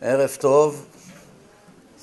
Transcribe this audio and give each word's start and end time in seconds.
ערב 0.00 0.36
טוב, 0.40 0.86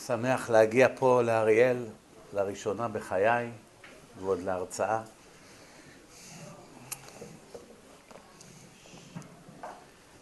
שמח 0.06 0.50
להגיע 0.50 0.88
פה 0.96 1.22
לאריאל 1.22 1.86
לראשונה 2.34 2.88
בחיי 2.88 3.50
ועוד 4.20 4.40
להרצאה. 4.40 5.02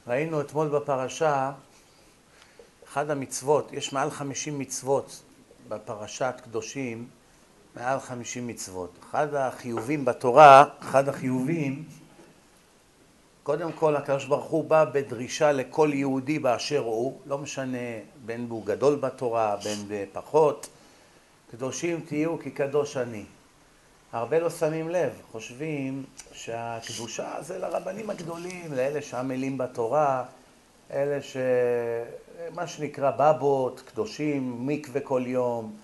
ראינו 0.08 0.42
אתמול 0.42 0.68
בפרשה, 0.68 1.52
אחת 2.88 3.10
המצוות, 3.10 3.74
יש 3.74 3.94
מעל 3.94 4.12
חמישים 4.12 4.60
מצוות 4.60 5.22
בפרשת 5.68 6.36
קדושים, 6.44 7.08
מעל 7.76 8.00
חמישים 8.00 8.48
מצוות. 8.48 9.00
אחד 9.10 9.34
החיובים 9.34 10.06
בתורה, 10.06 10.66
אחד 10.80 11.10
החיובים 11.10 11.86
קודם 13.44 13.72
כל 13.72 13.96
הקדוש 13.96 14.26
ברוך 14.26 14.46
הוא 14.46 14.64
בא 14.64 14.86
בדרישה 14.86 15.52
לכל 15.52 15.90
יהודי 15.94 16.40
באשר 16.40 16.80
הוא, 16.80 17.20
לא 17.26 17.38
משנה 17.38 17.78
בין 18.26 18.48
הוא 18.50 18.66
גדול 18.66 18.96
בתורה, 18.96 19.56
בין 19.64 19.78
בפחות, 19.88 20.68
קדושים 21.52 22.02
תהיו 22.08 22.40
כי 22.40 22.52
קדוש 22.52 22.98
אני. 22.98 23.24
הרבה 24.12 24.40
לא 24.40 24.50
שמים 24.50 24.90
לב, 24.90 25.12
חושבים 25.32 26.04
שהקדושה 26.34 27.42
זה 27.42 27.60
לרבנים 27.60 28.10
הגדולים, 28.10 28.74
לאלה 28.74 29.02
שעמלים 29.02 29.58
בתורה, 29.58 30.24
אלה 30.92 31.22
ש... 31.22 31.38
מה 32.56 32.68
שנקרא 32.68 33.12
בבות, 33.18 33.82
קדושים, 33.86 34.68
מקווה 34.68 35.02
כל 35.02 35.24
יום, 35.26 35.76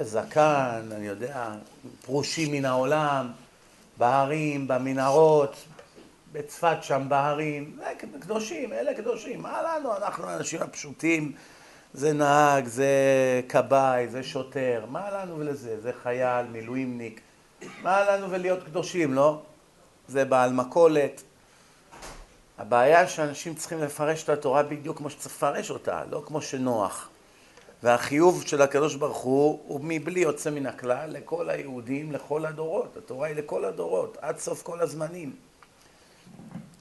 זקן, 0.00 0.88
אני 0.92 1.06
יודע, 1.06 1.48
פרושים 2.06 2.52
מן 2.52 2.64
העולם, 2.64 3.30
בהרים, 3.98 4.68
במנהרות, 4.68 5.56
בצפת 6.32 6.76
שם 6.82 7.02
בהרים, 7.08 7.78
זה 7.78 8.18
קדושים, 8.20 8.72
אלה 8.72 8.94
קדושים, 8.94 9.42
מה 9.42 9.62
לנו, 9.62 9.96
אנחנו 9.96 10.26
האנשים 10.26 10.62
הפשוטים, 10.62 11.32
זה 11.94 12.12
נהג, 12.12 12.66
זה 12.66 12.92
כבאי, 13.48 14.08
זה 14.08 14.22
שוטר, 14.22 14.84
מה 14.88 15.10
לנו 15.10 15.38
ולזה, 15.38 15.80
זה 15.80 15.92
חייל, 16.02 16.46
מילואימניק, 16.46 17.20
מה 17.82 18.04
לנו 18.04 18.30
ולהיות 18.30 18.64
קדושים, 18.64 19.14
לא? 19.14 19.42
זה 20.08 20.24
בעל 20.24 20.52
מכולת. 20.52 21.22
הבעיה 22.58 23.08
שאנשים 23.08 23.54
צריכים 23.54 23.78
לפרש 23.78 24.24
את 24.24 24.28
התורה 24.28 24.62
בדיוק 24.62 24.98
כמו 24.98 25.10
שצריך 25.10 25.34
לפרש 25.36 25.70
אותה, 25.70 26.02
לא 26.10 26.22
כמו 26.26 26.42
שנוח. 26.42 27.08
והחיוב 27.82 28.42
של 28.46 28.62
הקדוש 28.62 28.94
ברוך 28.94 29.18
הוא 29.18 29.60
הוא 29.66 29.80
מבלי 29.82 30.20
יוצא 30.20 30.50
מן 30.50 30.66
הכלל 30.66 31.10
לכל 31.10 31.50
היהודים, 31.50 32.12
לכל 32.12 32.46
הדורות. 32.46 32.96
התורה 32.96 33.26
היא 33.28 33.36
לכל 33.36 33.64
הדורות, 33.64 34.16
עד 34.20 34.38
סוף 34.38 34.62
כל 34.62 34.80
הזמנים. 34.80 35.47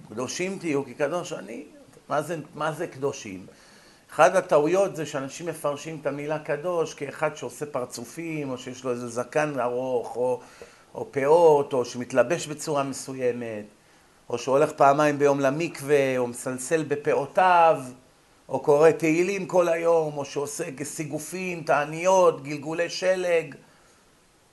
קדושים 0.10 0.60
תהיו 0.60 0.86
כי 0.86 0.94
קדוש 0.94 1.34
אני. 1.34 1.64
מה 2.10 2.22
זה, 2.22 2.36
מה 2.56 2.72
זה 2.72 2.88
קדושים? 2.88 3.46
אחת 4.12 4.36
הטעויות 4.36 4.96
זה 4.96 5.06
שאנשים 5.06 5.46
מפרשים 5.48 5.98
את 6.02 6.08
המילה 6.08 6.40
קדוש 6.40 6.94
כאחד 6.94 7.36
שעושה 7.36 7.66
פרצופים, 7.66 8.50
או 8.50 8.58
שיש 8.58 8.84
לו 8.84 8.92
איזה 8.92 9.08
זקן 9.08 9.60
ארוך, 9.60 10.16
או, 10.16 10.40
או 10.96 11.12
פאות, 11.12 11.74
או 11.74 11.86
שמתלבש 11.86 12.48
בצורה 12.48 12.84
מסוימת, 12.84 13.66
או 14.30 14.38
שהולך 14.38 14.72
פעמיים 14.72 15.20
ביום 15.20 15.40
למקווה, 15.40 16.18
או 16.18 16.28
מסלסל 16.28 16.84
בפאותיו, 16.84 17.82
או 18.50 18.60
קורא 18.60 18.92
תהילים 18.92 19.46
כל 19.46 19.70
היום, 19.70 20.18
או 20.18 20.26
שעושה 20.26 20.64
סיגופים, 20.84 21.64
תעניות, 21.64 22.44
גלגולי 22.44 22.90
שלג. 22.90 23.56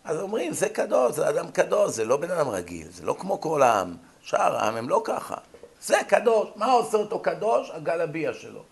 אז 0.04 0.20
אומרים, 0.20 0.52
זה 0.52 0.68
קדוש, 0.68 1.14
זה 1.14 1.28
אדם 1.28 1.50
קדוש, 1.50 1.92
זה 1.92 2.04
לא 2.04 2.16
בן 2.16 2.30
אדם 2.30 2.48
רגיל, 2.48 2.86
זה 2.90 3.06
לא 3.06 3.16
כמו 3.18 3.40
כל 3.40 3.62
העם. 3.62 3.96
שאר 4.24 4.56
העם 4.56 4.76
הם 4.76 4.88
לא 4.88 5.02
ככה. 5.04 5.34
זה 5.80 5.96
קדוש. 6.08 6.48
מה 6.56 6.72
עושה 6.72 6.96
אותו 6.96 7.20
קדוש? 7.20 7.70
הגלביה 7.70 8.34
שלו. 8.34 8.62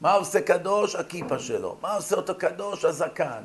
מה 0.00 0.12
עושה 0.12 0.40
קדוש? 0.40 0.94
הכיפה 0.94 1.38
שלו. 1.38 1.76
מה 1.80 1.94
עושה 1.94 2.16
אותו 2.16 2.34
קדוש? 2.38 2.84
הזקן. 2.84 3.42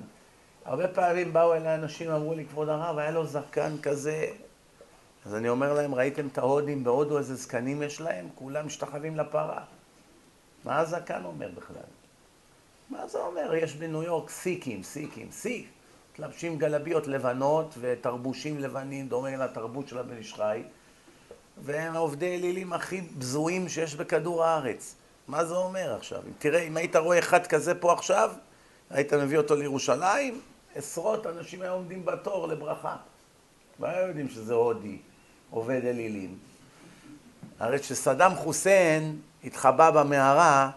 הרבה 0.65 0.87
פעמים 0.87 1.33
באו 1.33 1.53
אליי 1.53 1.75
אנשים, 1.75 2.11
אמרו 2.11 2.33
לי, 2.33 2.45
כבוד 2.45 2.69
הרב, 2.69 2.97
היה 2.97 3.11
לו 3.11 3.25
זקן 3.25 3.75
כזה. 3.81 4.27
אז 5.25 5.35
אני 5.35 5.49
אומר 5.49 5.73
להם, 5.73 5.95
ראיתם 5.95 6.27
את 6.27 6.37
ההודים 6.37 6.83
בהודו, 6.83 7.17
איזה 7.17 7.35
זקנים 7.35 7.83
יש 7.83 8.01
להם? 8.01 8.29
כולם 8.35 8.65
משתחווים 8.65 9.17
לפרה. 9.17 9.63
מה 10.65 10.79
הזקן 10.79 11.25
אומר 11.25 11.49
בכלל? 11.57 11.89
מה 12.89 13.07
זה 13.07 13.19
אומר? 13.19 13.55
יש 13.55 13.75
בניו 13.75 14.03
יורק 14.03 14.29
סיקים, 14.29 14.83
סיקים, 14.83 15.31
סיק. 15.31 15.67
מתלבשים 16.13 16.57
גלביות 16.57 17.07
לבנות 17.07 17.75
ותרבושים 17.79 18.59
לבנים, 18.59 19.07
דומה 19.07 19.35
לתרבות 19.35 19.87
של 19.87 19.97
הבן 19.97 20.17
איש 20.17 20.33
חי. 20.33 20.63
והם 21.57 21.95
העובדי 21.95 22.35
אלילים 22.35 22.73
הכי 22.73 23.01
בזויים 23.17 23.69
שיש 23.69 23.95
בכדור 23.95 24.43
הארץ. 24.43 24.95
מה 25.27 25.45
זה 25.45 25.55
אומר 25.55 25.95
עכשיו? 25.95 26.19
תראה, 26.39 26.61
אם 26.61 26.77
היית 26.77 26.95
רואה 26.95 27.19
אחד 27.19 27.47
כזה 27.47 27.75
פה 27.75 27.93
עכשיו, 27.93 28.31
היית 28.89 29.13
מביא 29.13 29.37
אותו 29.37 29.55
לירושלים, 29.55 30.41
עשרות 30.75 31.27
אנשים 31.27 31.61
היו 31.61 31.71
עומדים 31.71 32.05
בתור 32.05 32.47
לברכה. 32.47 32.95
והיו 33.79 34.07
יודעים 34.07 34.29
שזה 34.29 34.53
הודי, 34.53 34.97
עובד 35.49 35.85
אלילים. 35.85 36.37
הרי 37.59 37.79
כשסדאם 37.79 38.35
חוסיין 38.35 39.19
התחבא 39.43 39.91
במערה, 39.91 40.69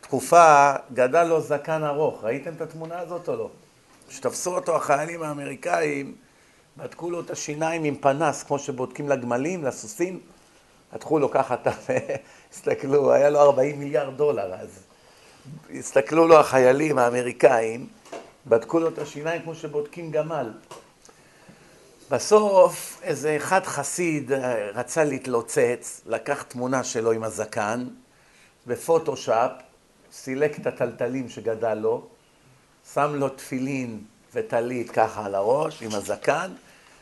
תקופה 0.00 0.72
גדל 0.94 1.24
לו 1.24 1.40
זקן 1.40 1.84
ארוך. 1.84 2.24
ראיתם 2.24 2.54
את 2.54 2.60
התמונה 2.60 2.98
הזאת 2.98 3.28
או 3.28 3.36
לא? 3.36 3.50
כשתפסו 4.08 4.54
אותו 4.54 4.76
החיילים 4.76 5.22
האמריקאים, 5.22 6.14
בדקו 6.76 7.10
לו 7.10 7.20
את 7.20 7.30
השיניים 7.30 7.84
עם 7.84 7.96
פנס, 7.96 8.42
כמו 8.42 8.58
שבודקים 8.58 9.08
לגמלים, 9.08 9.64
לסוסים. 9.64 10.20
פתחו 10.90 11.18
לו 11.18 11.30
ככה, 11.30 11.56
הסתכלו, 12.52 13.12
היה 13.12 13.30
לו 13.30 13.40
40 13.40 13.78
מיליארד 13.78 14.16
דולר 14.16 14.54
אז. 14.54 14.82
הסתכלו 15.74 16.26
לו 16.28 16.40
החיילים 16.40 16.98
האמריקאים, 16.98 17.86
בדקו 18.46 18.78
לו 18.78 18.88
את 18.88 18.98
השיניים 18.98 19.42
כמו 19.42 19.54
שבודקים 19.54 20.10
גמל. 20.10 20.52
בסוף 22.10 23.00
איזה 23.02 23.36
אחד 23.36 23.64
חסיד 23.64 24.32
אה, 24.32 24.70
רצה 24.74 25.04
להתלוצץ, 25.04 26.00
לקח 26.06 26.42
תמונה 26.42 26.84
שלו 26.84 27.12
עם 27.12 27.24
הזקן, 27.24 27.88
בפוטושאפ, 28.66 29.50
סילק 30.12 30.58
את 30.58 30.66
הטלטלים 30.66 31.28
שגדל 31.28 31.74
לו, 31.74 32.06
שם 32.94 33.14
לו 33.14 33.28
תפילין 33.28 34.00
וטלית 34.34 34.90
ככה 34.90 35.26
על 35.26 35.34
הראש 35.34 35.82
עם 35.82 35.94
הזקן, 35.94 36.52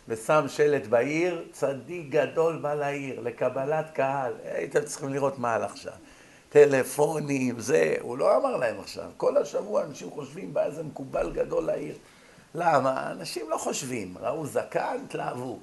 ושם 0.09 0.45
שלט 0.49 0.87
בעיר, 0.87 1.45
צדיק 1.53 2.09
גדול 2.09 2.57
בא 2.57 2.75
לעיר, 2.75 3.21
לקבלת 3.21 3.91
קהל. 3.93 4.33
הייתם 4.45 4.85
צריכים 4.85 5.09
לראות 5.09 5.39
מה 5.39 5.55
הלך 5.55 5.77
שם. 5.77 5.91
טלפונים, 6.49 7.61
זה, 7.61 7.95
הוא 8.01 8.19
לא 8.19 8.37
אמר 8.37 8.57
להם 8.57 8.81
עכשיו. 8.81 9.11
כל 9.17 9.37
השבוע 9.37 9.85
אנשים 9.85 10.11
חושבים, 10.11 10.55
בא 10.55 10.65
איזה 10.65 10.83
מקובל 10.83 11.33
גדול 11.33 11.65
לעיר. 11.65 11.95
למה? 12.55 13.11
אנשים 13.11 13.51
לא 13.51 13.57
חושבים. 13.57 14.15
ראו 14.21 14.47
זקן, 14.47 14.97
התלהבו. 15.05 15.59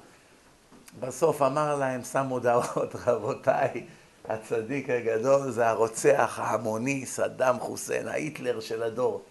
בסוף 0.99 1.41
אמר 1.41 1.75
להם, 1.75 2.03
שם 2.03 2.25
הודעות, 2.25 2.95
רבותיי, 3.05 3.85
הצדיק 4.29 4.89
הגדול 4.89 5.51
זה 5.51 5.67
הרוצח 5.67 6.39
ההמוני, 6.41 7.05
סדאם 7.05 7.59
חוסיין, 7.59 8.07
ההיטלר 8.07 8.59
של 8.59 8.83
הדור. 8.83 9.23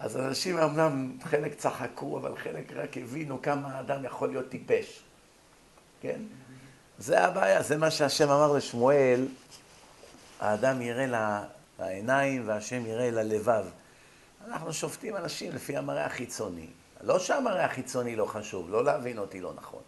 אז 0.00 0.16
אנשים 0.16 0.58
אמנם 0.58 1.16
חלק 1.22 1.54
צחקו, 1.54 2.18
אבל 2.18 2.36
חלק 2.36 2.72
רק 2.72 2.96
הבינו 2.96 3.42
כמה 3.42 3.68
האדם 3.68 4.04
יכול 4.04 4.28
להיות 4.28 4.48
טיפש. 4.48 5.02
כן? 6.00 6.20
זה 6.98 7.24
הבעיה, 7.24 7.62
זה 7.62 7.76
מה 7.76 7.90
שהשם 7.90 8.30
אמר 8.30 8.52
לשמואל, 8.52 9.28
האדם 10.40 10.82
יראה 10.82 11.06
לעיניים 11.78 12.48
והשם 12.48 12.86
יראה 12.86 13.10
ללבב. 13.10 13.64
אנחנו 14.46 14.72
שופטים 14.72 15.16
אנשים 15.16 15.52
לפי 15.52 15.76
המראה 15.76 16.06
החיצוני. 16.06 16.66
לא 17.00 17.18
שהמראה 17.18 17.64
החיצוני 17.64 18.16
לא 18.16 18.24
חשוב, 18.24 18.70
לא 18.70 18.84
להבין 18.84 19.18
אותי 19.18 19.40
לא 19.40 19.52
נכון. 19.56 19.82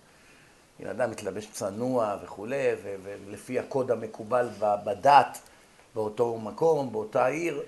אם 0.81 0.87
אדם 0.87 1.11
מתלבש 1.11 1.47
צנוע 1.53 2.17
וכולי, 2.23 2.69
ולפי 3.03 3.59
הקוד 3.59 3.91
המקובל 3.91 4.49
בדת, 4.59 5.39
באותו 5.95 6.39
מקום, 6.39 6.93
באותה 6.93 7.27
עיר, 7.27 7.63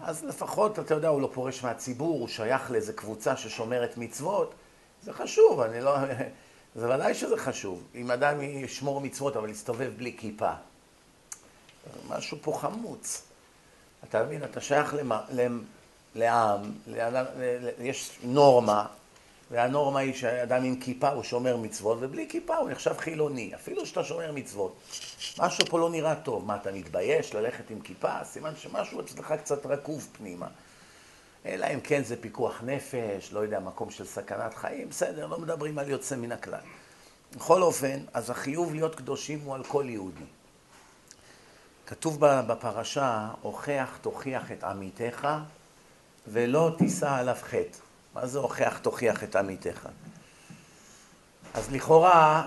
אז 0.00 0.24
לפחות, 0.24 0.78
אתה 0.78 0.94
יודע, 0.94 1.08
הוא 1.08 1.22
לא 1.22 1.30
פורש 1.34 1.62
מהציבור, 1.62 2.20
הוא 2.20 2.28
שייך 2.28 2.70
לאיזה 2.70 2.92
קבוצה 2.92 3.36
ששומרת 3.36 3.96
מצוות, 3.96 4.54
זה 5.02 5.12
חשוב, 5.12 5.60
אני 5.60 5.80
לא... 5.80 5.96
זה 6.76 6.94
ודאי 6.94 7.14
שזה 7.14 7.36
חשוב. 7.36 7.82
אם 7.94 8.10
אדם 8.10 8.40
ישמור 8.42 9.00
מצוות 9.00 9.36
אבל 9.36 9.50
יסתובב 9.50 9.92
בלי 9.96 10.16
כיפה, 10.18 10.52
משהו 12.08 12.38
פה 12.42 12.58
חמוץ. 12.60 13.22
אתה 14.04 14.24
מבין, 14.24 14.44
אתה 14.44 14.60
שייך 14.60 14.94
למה, 14.94 15.20
לעם, 16.14 16.72
לאדם, 16.86 17.24
יש 17.78 18.18
נורמה, 18.22 18.86
והנורמה 19.50 20.00
היא 20.00 20.14
שאדם 20.14 20.64
עם 20.64 20.76
כיפה 20.76 21.08
הוא 21.08 21.22
שומר 21.22 21.56
מצוות, 21.56 21.98
ובלי 22.00 22.26
כיפה 22.28 22.56
הוא 22.56 22.70
נחשב 22.70 22.94
חילוני, 22.98 23.54
אפילו 23.54 23.86
שאתה 23.86 24.04
שומר 24.04 24.32
מצוות. 24.32 24.76
משהו 25.38 25.66
פה 25.66 25.78
לא 25.78 25.90
נראה 25.90 26.14
טוב. 26.14 26.46
מה, 26.46 26.56
אתה 26.56 26.72
מתבייש 26.72 27.34
ללכת 27.34 27.70
עם 27.70 27.80
כיפה? 27.80 28.24
סימן 28.24 28.56
שמשהו 28.56 29.00
אצלך 29.00 29.32
קצת 29.32 29.66
רקוב 29.66 30.08
פנימה. 30.18 30.46
אלא 31.46 31.66
אם 31.74 31.80
כן 31.80 32.04
זה 32.04 32.22
פיקוח 32.22 32.62
נפש, 32.62 33.32
לא 33.32 33.40
יודע, 33.40 33.60
מקום 33.60 33.90
של 33.90 34.04
סכנת 34.04 34.54
חיים, 34.54 34.88
בסדר, 34.88 35.26
לא 35.26 35.38
מדברים 35.38 35.78
על 35.78 35.90
יוצא 35.90 36.16
מן 36.16 36.32
הכלל. 36.32 36.60
בכל 37.36 37.62
אופן, 37.62 37.98
אז 38.14 38.30
החיוב 38.30 38.74
להיות 38.74 38.94
קדושים 38.94 39.40
הוא 39.44 39.54
על 39.54 39.64
כל 39.64 39.84
יהודי. 39.88 40.24
כתוב 41.86 42.18
בפרשה, 42.20 43.28
הוכח 43.42 43.98
תוכיח 44.00 44.52
את 44.52 44.64
עמיתך 44.64 45.28
ולא 46.26 46.70
תישא 46.78 47.10
עליו 47.10 47.36
חטא. 47.42 47.85
מה 48.16 48.26
זה 48.26 48.38
הוכח 48.38 48.78
תוכיח 48.82 49.24
את 49.24 49.36
עמיתך? 49.36 49.88
אז 51.54 51.70
לכאורה 51.70 52.46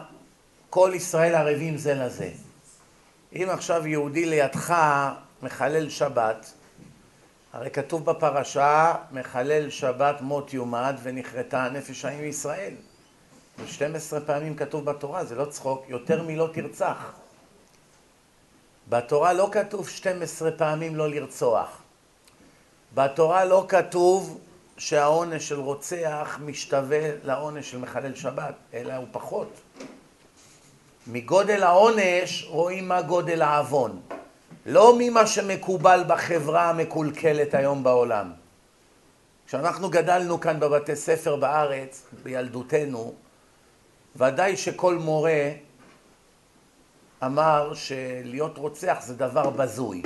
כל 0.69 0.91
ישראל 0.95 1.35
ערבים 1.35 1.77
זה 1.77 1.93
לזה. 1.93 2.31
אם 3.35 3.47
עכשיו 3.51 3.87
יהודי 3.87 4.25
לידך 4.25 4.75
מחלל 5.41 5.89
שבת, 5.89 6.53
הרי 7.53 7.69
כתוב 7.69 8.05
בפרשה, 8.05 8.95
מחלל 9.11 9.69
שבת 9.69 10.21
מות 10.21 10.53
יומד 10.53 10.95
ונכרתה 11.03 11.63
הנפש 11.63 12.05
האם 12.05 12.23
ישראל. 12.23 12.73
ו-12 13.59 14.19
פעמים 14.25 14.55
כתוב 14.55 14.85
בתורה, 14.85 15.25
זה 15.25 15.35
לא 15.35 15.45
צחוק, 15.45 15.85
יותר 15.87 16.23
מלא 16.23 16.49
תרצח. 16.53 17.13
בתורה 18.89 19.33
לא 19.33 19.49
כתוב 19.51 19.89
12 19.89 20.51
פעמים 20.51 20.95
לא 20.95 21.09
לרצוח. 21.09 21.81
בתורה 22.93 23.45
לא 23.45 23.65
כתוב 23.67 24.39
שהעונש 24.79 25.49
של 25.49 25.59
רוצח 25.59 26.39
משתווה 26.45 26.99
לעונש 27.23 27.71
של 27.71 27.77
מחלל 27.77 28.15
שבת, 28.15 28.55
אלא 28.73 28.93
הוא 28.93 29.07
פחות. 29.11 29.61
מגודל 31.07 31.63
העונש 31.63 32.45
רואים 32.49 32.87
מה 32.87 33.01
גודל 33.01 33.41
העוון. 33.41 34.01
לא 34.65 34.95
ממה 34.99 35.27
שמקובל 35.27 36.03
בחברה 36.07 36.69
המקולקלת 36.69 37.53
היום 37.53 37.83
בעולם. 37.83 38.31
כשאנחנו 39.47 39.89
גדלנו 39.89 40.39
כאן 40.39 40.59
בבתי 40.59 40.95
ספר 40.95 41.35
בארץ, 41.35 42.05
בילדותנו, 42.23 43.13
ודאי 44.15 44.57
שכל 44.57 44.95
מורה 44.95 45.51
אמר 47.23 47.73
שלהיות 47.73 48.57
רוצח 48.57 48.97
זה 49.01 49.15
דבר 49.15 49.49
בזוי. 49.49 50.01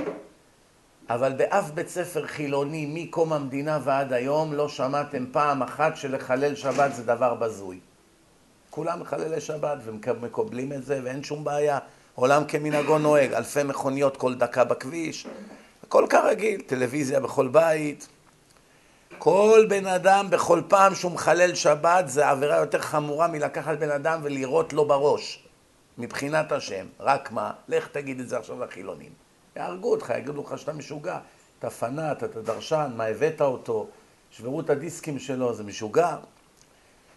אבל 1.09 1.33
באף 1.33 1.71
בית 1.71 1.89
ספר 1.89 2.27
חילוני 2.27 2.85
מקום 2.93 3.33
המדינה 3.33 3.79
ועד 3.83 4.13
היום 4.13 4.53
לא 4.53 4.69
שמעתם 4.69 5.25
פעם 5.31 5.63
אחת 5.63 5.97
שלחלל 5.97 6.55
שבת 6.55 6.95
זה 6.95 7.03
דבר 7.03 7.33
בזוי. 7.33 7.79
כולם 8.69 8.99
מחללי 8.99 9.41
שבת 9.41 9.77
ומקבלים 9.85 10.73
את 10.73 10.85
זה 10.85 11.01
ואין 11.03 11.23
שום 11.23 11.43
בעיה. 11.43 11.79
עולם 12.15 12.45
כמנהגו 12.45 12.97
נוהג, 12.97 13.33
אלפי 13.33 13.63
מכוניות 13.63 14.17
כל 14.17 14.35
דקה 14.35 14.63
בכביש, 14.63 15.27
הכל 15.83 16.05
כרגיל, 16.09 16.61
טלוויזיה 16.61 17.19
בכל 17.19 17.47
בית. 17.47 18.07
כל 19.17 19.65
בן 19.69 19.87
אדם 19.87 20.29
בכל 20.29 20.61
פעם 20.67 20.95
שהוא 20.95 21.11
מחלל 21.11 21.55
שבת 21.55 22.07
זה 22.07 22.29
עבירה 22.29 22.57
יותר 22.57 22.79
חמורה 22.79 23.27
מלקחת 23.27 23.77
בן 23.77 23.91
אדם 23.91 24.19
ולירות 24.23 24.73
לו 24.73 24.85
בראש 24.85 25.47
מבחינת 25.97 26.51
השם. 26.51 26.85
רק 26.99 27.31
מה, 27.31 27.51
לך 27.67 27.87
תגיד 27.87 28.19
את 28.19 28.29
זה 28.29 28.37
עכשיו 28.37 28.63
לחילונים. 28.63 29.22
יהרגו 29.55 29.91
אותך, 29.91 30.13
יגידו 30.17 30.43
לך 30.43 30.59
שאתה 30.59 30.73
משוגע. 30.73 31.19
אתה 31.59 31.69
פנאט, 31.69 32.23
אתה 32.23 32.41
דרשן, 32.41 32.91
מה 32.95 33.03
הבאת 33.03 33.41
אותו? 33.41 33.87
שברו 34.31 34.59
את 34.59 34.69
הדיסקים 34.69 35.19
שלו, 35.19 35.53
זה 35.53 35.63
משוגע. 35.63 36.17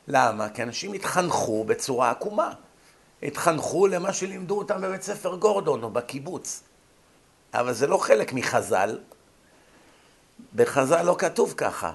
למה? 0.09 0.49
כי 0.49 0.63
אנשים 0.63 0.93
התחנכו 0.93 1.65
בצורה 1.65 2.11
עקומה. 2.11 2.53
התחנכו 3.23 3.87
למה 3.87 4.13
שלימדו 4.13 4.59
אותם 4.59 4.81
בבית 4.81 5.03
ספר 5.03 5.37
גורדון 5.37 5.83
או 5.83 5.91
בקיבוץ. 5.91 6.63
אבל 7.55 7.73
זה 7.73 7.87
לא 7.87 7.99
חלק 7.99 8.33
מחז"ל. 8.33 8.99
בחז"ל 10.55 11.03
לא 11.03 11.17
כתוב 11.19 11.55
ככה, 11.57 11.93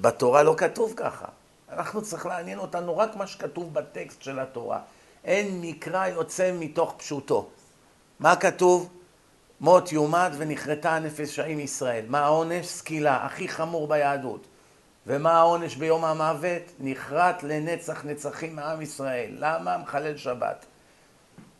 בתורה 0.00 0.42
לא 0.42 0.54
כתוב 0.56 0.92
ככה. 0.96 1.26
אנחנו 1.72 2.02
צריך 2.02 2.26
לעניין 2.26 2.58
אותנו 2.58 2.96
רק 2.98 3.16
מה 3.16 3.26
שכתוב 3.26 3.74
בטקסט 3.74 4.22
של 4.22 4.38
התורה. 4.38 4.80
אין 5.24 5.60
מקרא 5.60 6.06
יוצא 6.06 6.52
מתוך 6.54 6.94
פשוטו. 6.96 7.48
מה 8.20 8.36
כתוב? 8.36 8.88
מות 9.64 9.92
יומד 9.92 10.32
ונכרתה 10.38 10.96
הנפש 10.96 11.38
עם 11.38 11.60
ישראל. 11.60 12.04
מה 12.08 12.20
העונש? 12.20 12.66
סקילה, 12.66 13.24
הכי 13.24 13.48
חמור 13.48 13.88
ביהדות. 13.88 14.46
ומה 15.06 15.32
העונש 15.32 15.76
ביום 15.76 16.04
המוות? 16.04 16.62
נכרת 16.80 17.42
לנצח 17.42 18.04
נצחים 18.04 18.56
מעם 18.56 18.82
ישראל. 18.82 19.34
למה? 19.38 19.78
מחלל 19.78 20.16
שבת. 20.16 20.66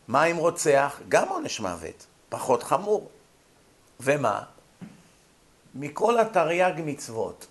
מה 0.07 0.25
אם 0.25 0.37
רוצח? 0.37 0.99
גם 1.09 1.29
עונש 1.29 1.59
מוות, 1.59 2.05
פחות 2.29 2.63
חמור. 2.63 3.09
ומה? 3.99 4.43
מכל 5.75 6.19
התרי"ג 6.19 6.81
מצוות, 6.85 7.47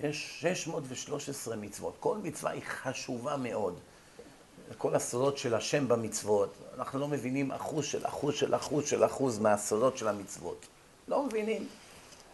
יש 0.00 0.38
613 0.40 1.56
מצוות, 1.56 1.96
כל 2.00 2.16
מצווה 2.22 2.50
היא 2.52 2.62
חשובה 2.66 3.36
מאוד. 3.36 3.78
כל 4.78 4.94
הסודות 4.94 5.38
של 5.38 5.54
השם 5.54 5.88
במצוות, 5.88 6.54
אנחנו 6.78 6.98
לא 6.98 7.08
מבינים 7.08 7.52
אחוז 7.52 7.84
של 7.84 8.06
אחוז 8.06 8.34
של 8.34 8.54
אחוז 8.54 8.88
של 8.88 9.04
אחוז 9.04 9.38
מהסודות 9.38 9.98
של 9.98 10.08
המצוות. 10.08 10.66
לא 11.08 11.22
מבינים. 11.22 11.68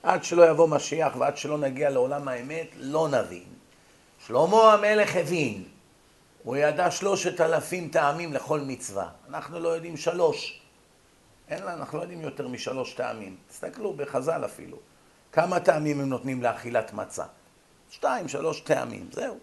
עד 0.02 0.24
שלא 0.24 0.50
יבוא 0.50 0.68
משיח 0.68 1.16
ועד 1.18 1.36
שלא 1.36 1.58
נגיע 1.58 1.90
לעולם 1.90 2.28
האמת, 2.28 2.66
לא 2.76 3.08
נבין. 3.08 3.44
שלמה 4.26 4.72
המלך 4.72 5.16
הבין, 5.16 5.64
הוא 6.42 6.56
ידע 6.56 6.90
שלושת 6.90 7.40
אלפים 7.40 7.88
טעמים 7.88 8.32
לכל 8.32 8.60
מצווה. 8.60 9.08
אנחנו 9.28 9.60
לא 9.60 9.68
יודעים 9.68 9.96
שלוש. 9.96 10.60
אין 11.48 11.62
לנו, 11.62 11.78
אנחנו 11.78 11.98
לא 11.98 12.02
יודעים 12.02 12.20
יותר 12.20 12.48
משלוש 12.48 12.92
טעמים. 12.92 13.36
תסתכלו 13.48 13.92
בחז"ל 13.92 14.44
אפילו. 14.44 14.76
כמה 15.32 15.60
טעמים 15.60 16.00
הם 16.00 16.08
נותנים 16.08 16.42
לאכילת 16.42 16.92
מצה? 16.92 17.24
שתיים, 17.90 18.28
שלוש 18.28 18.60
טעמים, 18.60 19.08
זהו. 19.12 19.38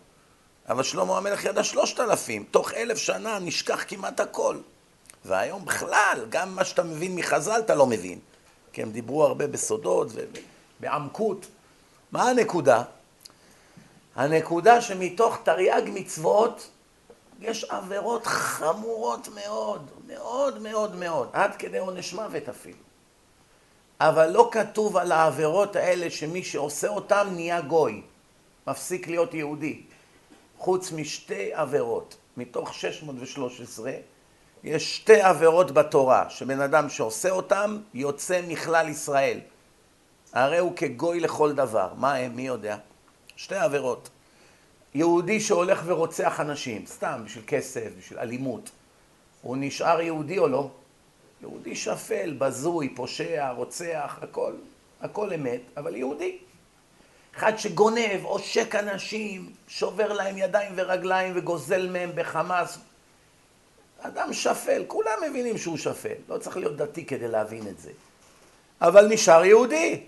אבל 0.70 0.84
שלמה 0.84 1.18
המלך 1.18 1.46
ידע 1.46 1.64
שלושת 1.64 2.00
אלפים. 2.00 2.46
תוך 2.52 2.74
אלף 2.74 2.98
שנה 2.98 3.40
נשכח 3.40 3.84
כמעט 3.88 4.20
הכל. 4.20 4.58
והיום 5.26 5.66
בכלל, 5.66 6.26
גם 6.30 6.56
מה 6.56 6.64
שאתה 6.64 6.84
מבין 6.84 7.16
מחז"ל 7.16 7.60
אתה 7.60 7.76
לא 7.76 7.86
מבין. 7.86 8.20
כי 8.74 8.82
הם 8.82 8.92
דיברו 8.92 9.24
הרבה 9.24 9.48
בסודות 9.48 10.08
ובעמקות. 10.80 11.48
מה 12.12 12.30
הנקודה? 12.30 12.84
הנקודה 14.16 14.82
שמתוך 14.82 15.38
תרי"ג 15.44 15.82
מצוות 15.94 16.70
יש 17.40 17.64
עבירות 17.64 18.26
חמורות 18.26 19.28
מאוד, 19.36 19.90
מאוד 20.08 20.62
מאוד 20.62 20.96
מאוד, 20.96 21.30
עד 21.34 21.56
כדי 21.56 21.78
עונש 21.78 22.14
מוות 22.14 22.50
אפילו. 22.50 22.78
אבל 24.00 24.30
לא 24.30 24.50
כתוב 24.52 24.98
על 24.98 25.12
העבירות 25.12 25.76
האלה 25.76 26.10
שמי 26.10 26.44
שעושה 26.44 26.88
אותן 26.88 27.28
נהיה 27.32 27.62
גוי, 27.62 28.02
מפסיק 28.68 29.08
להיות 29.08 29.34
יהודי. 29.34 29.82
חוץ 30.58 30.92
משתי 30.92 31.54
עבירות, 31.54 32.16
מתוך 32.38 32.74
613, 32.74 33.92
יש 34.64 34.96
שתי 34.96 35.22
עבירות 35.22 35.72
בתורה, 35.72 36.30
שבן 36.30 36.62
אדם 36.62 36.90
שעושה 36.90 37.30
אותן 37.30 37.78
יוצא 37.94 38.42
מכלל 38.48 38.90
ישראל. 38.90 39.40
הרי 40.34 40.58
הוא 40.58 40.76
כגוי 40.76 41.20
לכל 41.20 41.54
דבר. 41.54 41.94
מה 41.98 42.16
הם? 42.16 42.36
מי 42.36 42.48
יודע? 42.48 42.78
שתי 43.36 43.56
עבירות. 43.56 44.10
יהודי 44.94 45.40
שהולך 45.40 45.82
ורוצח 45.86 46.40
אנשים, 46.40 46.86
סתם 46.86 47.22
בשביל 47.26 47.44
כסף, 47.48 47.90
בשביל 47.98 48.20
אלימות, 48.20 48.70
הוא 49.42 49.58
נשאר 49.60 50.02
יהודי 50.02 50.38
או 50.38 50.48
לא? 50.48 50.70
יהודי 51.42 51.76
שפל, 51.76 52.36
בזוי, 52.38 52.90
פושע, 52.96 53.52
רוצח, 53.52 54.20
הכל, 54.22 54.54
הכל 55.02 55.34
אמת, 55.34 55.62
אבל 55.78 55.96
יהודי. 55.96 56.38
אחד 57.38 57.58
שגונב, 57.58 58.20
עושק 58.24 58.76
אנשים, 58.76 59.50
שובר 59.68 60.14
להם 60.14 60.38
ידיים 60.38 60.74
ורגליים 60.76 61.34
וגוזל 61.36 61.90
מהם 61.90 62.12
בחמאס. 62.16 62.78
אדם 64.02 64.34
שפל, 64.34 64.84
כולם 64.88 65.18
מבינים 65.30 65.58
שהוא 65.58 65.78
שפל, 65.78 66.14
לא 66.30 66.38
צריך 66.38 66.58
להיות 66.58 66.78
דתי 66.78 67.06
כדי 67.06 67.28
להבין 67.28 67.68
את 67.68 67.80
זה. 67.80 67.92
אבל 68.82 69.08
נשאר 69.08 69.46
יהודי, 69.46 70.04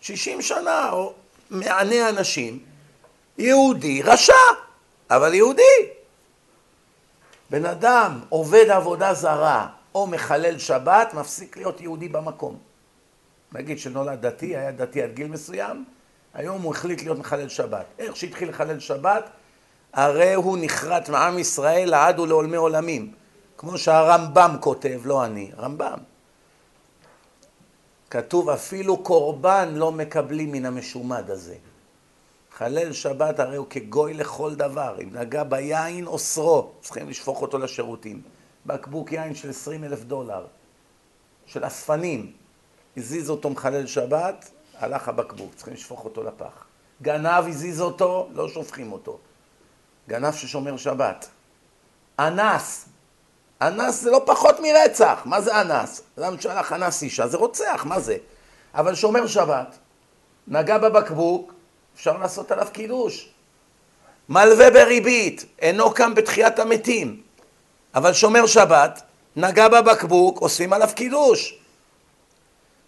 60 0.00 0.42
שנה, 0.42 0.90
או 0.92 1.14
מענה 1.50 2.08
אנשים, 2.08 2.58
יהודי 3.38 4.02
רשע, 4.02 4.32
אבל 5.10 5.34
יהודי. 5.34 5.62
בן 7.50 7.66
אדם 7.66 8.20
עובד 8.28 8.70
עבודה 8.70 9.14
זרה 9.14 9.68
או 9.94 10.06
מחלל 10.06 10.58
שבת, 10.58 11.14
מפסיק 11.14 11.56
להיות 11.56 11.80
יהודי 11.80 12.08
במקום. 12.08 12.58
נגיד 13.52 13.78
שנולד 13.78 14.26
דתי, 14.26 14.56
היה 14.56 14.72
דתי 14.72 15.02
עד 15.02 15.14
גיל 15.14 15.26
מסוים, 15.26 15.84
היום 16.34 16.62
הוא 16.62 16.72
החליט 16.72 17.02
להיות 17.02 17.18
מחלל 17.18 17.48
שבת. 17.48 17.84
איך 17.98 18.16
שהתחיל 18.16 18.48
לחלל 18.48 18.80
שבת, 18.80 19.30
הרי 19.92 20.34
הוא 20.34 20.58
נחרט 20.60 21.08
מעם 21.08 21.38
ישראל 21.38 21.90
לעד 21.90 22.18
ולעולמי 22.18 22.56
עולמים. 22.56 23.12
כמו 23.60 23.78
שהרמב"ם 23.78 24.56
כותב, 24.60 25.00
לא 25.04 25.24
אני, 25.24 25.50
רמב"ם. 25.58 25.98
כתוב 28.10 28.48
אפילו 28.48 29.02
קורבן 29.02 29.68
לא 29.74 29.92
מקבלים 29.92 30.52
מן 30.52 30.66
המשומד 30.66 31.30
הזה. 31.30 31.56
חלל 32.52 32.92
שבת 32.92 33.38
הרי 33.38 33.56
הוא 33.56 33.66
כגוי 33.70 34.14
לכל 34.14 34.54
דבר, 34.54 34.96
אם 35.02 35.16
נגע 35.16 35.44
ביין 35.44 36.06
אוסרו, 36.06 36.72
צריכים 36.80 37.08
לשפוך 37.08 37.42
אותו 37.42 37.58
לשירותים. 37.58 38.22
בקבוק 38.66 39.12
יין 39.12 39.34
של 39.34 39.50
עשרים 39.50 39.84
אלף 39.84 40.04
דולר, 40.04 40.46
של 41.46 41.66
אספנים, 41.66 42.32
הזיז 42.96 43.30
אותו 43.30 43.50
מחלל 43.50 43.86
שבת, 43.86 44.50
הלך 44.78 45.08
הבקבוק, 45.08 45.54
צריכים 45.54 45.74
לשפוך 45.74 46.04
אותו 46.04 46.22
לפח. 46.22 46.64
גנב 47.02 47.44
הזיז 47.48 47.80
אותו, 47.80 48.28
לא 48.32 48.48
שופכים 48.48 48.92
אותו. 48.92 49.18
גנב 50.08 50.32
ששומר 50.32 50.76
שבת. 50.76 51.28
אנס, 52.18 52.89
אנס 53.62 54.00
זה 54.00 54.10
לא 54.10 54.22
פחות 54.26 54.60
מרצח. 54.60 55.22
מה 55.24 55.40
זה 55.40 55.60
אנס? 55.60 56.02
אדם 56.18 56.40
שהלך 56.40 56.72
אנס 56.72 57.02
אישה, 57.02 57.28
זה 57.28 57.36
רוצח, 57.36 57.84
מה 57.84 58.00
זה? 58.00 58.16
אבל 58.74 58.94
שומר 58.94 59.26
שבת, 59.26 59.78
נגע 60.48 60.78
בבקבוק, 60.78 61.52
אפשר 61.94 62.16
לעשות 62.16 62.52
עליו 62.52 62.68
קידוש. 62.72 63.28
מלווה 64.28 64.70
בריבית, 64.70 65.44
אינו 65.58 65.90
קם 65.90 66.14
בתחיית 66.14 66.58
המתים. 66.58 67.20
אבל 67.94 68.12
שומר 68.12 68.46
שבת, 68.46 69.02
נגע 69.36 69.68
בבקבוק, 69.68 70.38
עושים 70.38 70.72
עליו 70.72 70.88
קידוש. 70.94 71.58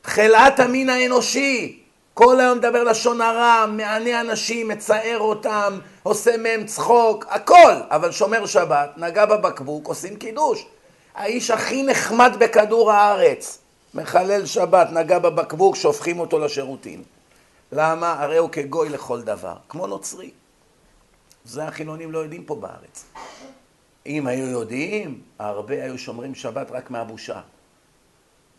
חלאת 0.04 0.60
המין 0.60 0.88
האנושי, 0.88 1.81
כל 2.14 2.40
היום 2.40 2.58
מדבר 2.58 2.82
לשון 2.84 3.20
הרע, 3.20 3.66
מענה 3.66 4.20
אנשים, 4.20 4.68
מצער 4.68 5.18
אותם, 5.20 5.78
עושה 6.02 6.36
מהם 6.36 6.66
צחוק, 6.66 7.26
הכל, 7.28 7.72
אבל 7.90 8.12
שומר 8.12 8.46
שבת, 8.46 8.90
נגע 8.96 9.26
בבקבוק, 9.26 9.86
עושים 9.86 10.16
קידוש. 10.16 10.66
האיש 11.14 11.50
הכי 11.50 11.82
נחמד 11.82 12.32
בכדור 12.40 12.92
הארץ, 12.92 13.58
מחלל 13.94 14.46
שבת, 14.46 14.88
נגע 14.92 15.18
בבקבוק, 15.18 15.76
שופכים 15.76 16.20
אותו 16.20 16.38
לשירותים. 16.38 17.02
למה? 17.72 18.12
הרי 18.22 18.36
הוא 18.36 18.50
כגוי 18.50 18.88
לכל 18.88 19.22
דבר, 19.22 19.56
כמו 19.68 19.86
נוצרי. 19.86 20.30
זה 21.44 21.64
החילונים 21.64 22.12
לא 22.12 22.18
יודעים 22.18 22.44
פה 22.44 22.54
בארץ. 22.54 23.04
אם 24.06 24.26
היו 24.26 24.46
יודעים, 24.46 25.20
הרבה 25.38 25.84
היו 25.84 25.98
שומרים 25.98 26.34
שבת 26.34 26.70
רק 26.70 26.90
מהבושה. 26.90 27.40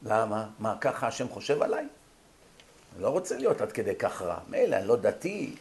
למה? 0.03 0.45
מה, 0.59 0.75
ככה 0.81 1.07
השם 1.07 1.29
חושב 1.29 1.61
עליי? 1.61 1.85
אני 2.95 3.03
לא 3.03 3.09
רוצה 3.09 3.37
להיות 3.37 3.61
עד 3.61 3.71
כדי 3.71 3.95
כך 3.95 4.21
רע. 4.21 4.37
מילא, 4.49 4.75
אני 4.75 4.87
לא 4.87 4.95
דתי, 4.95 5.55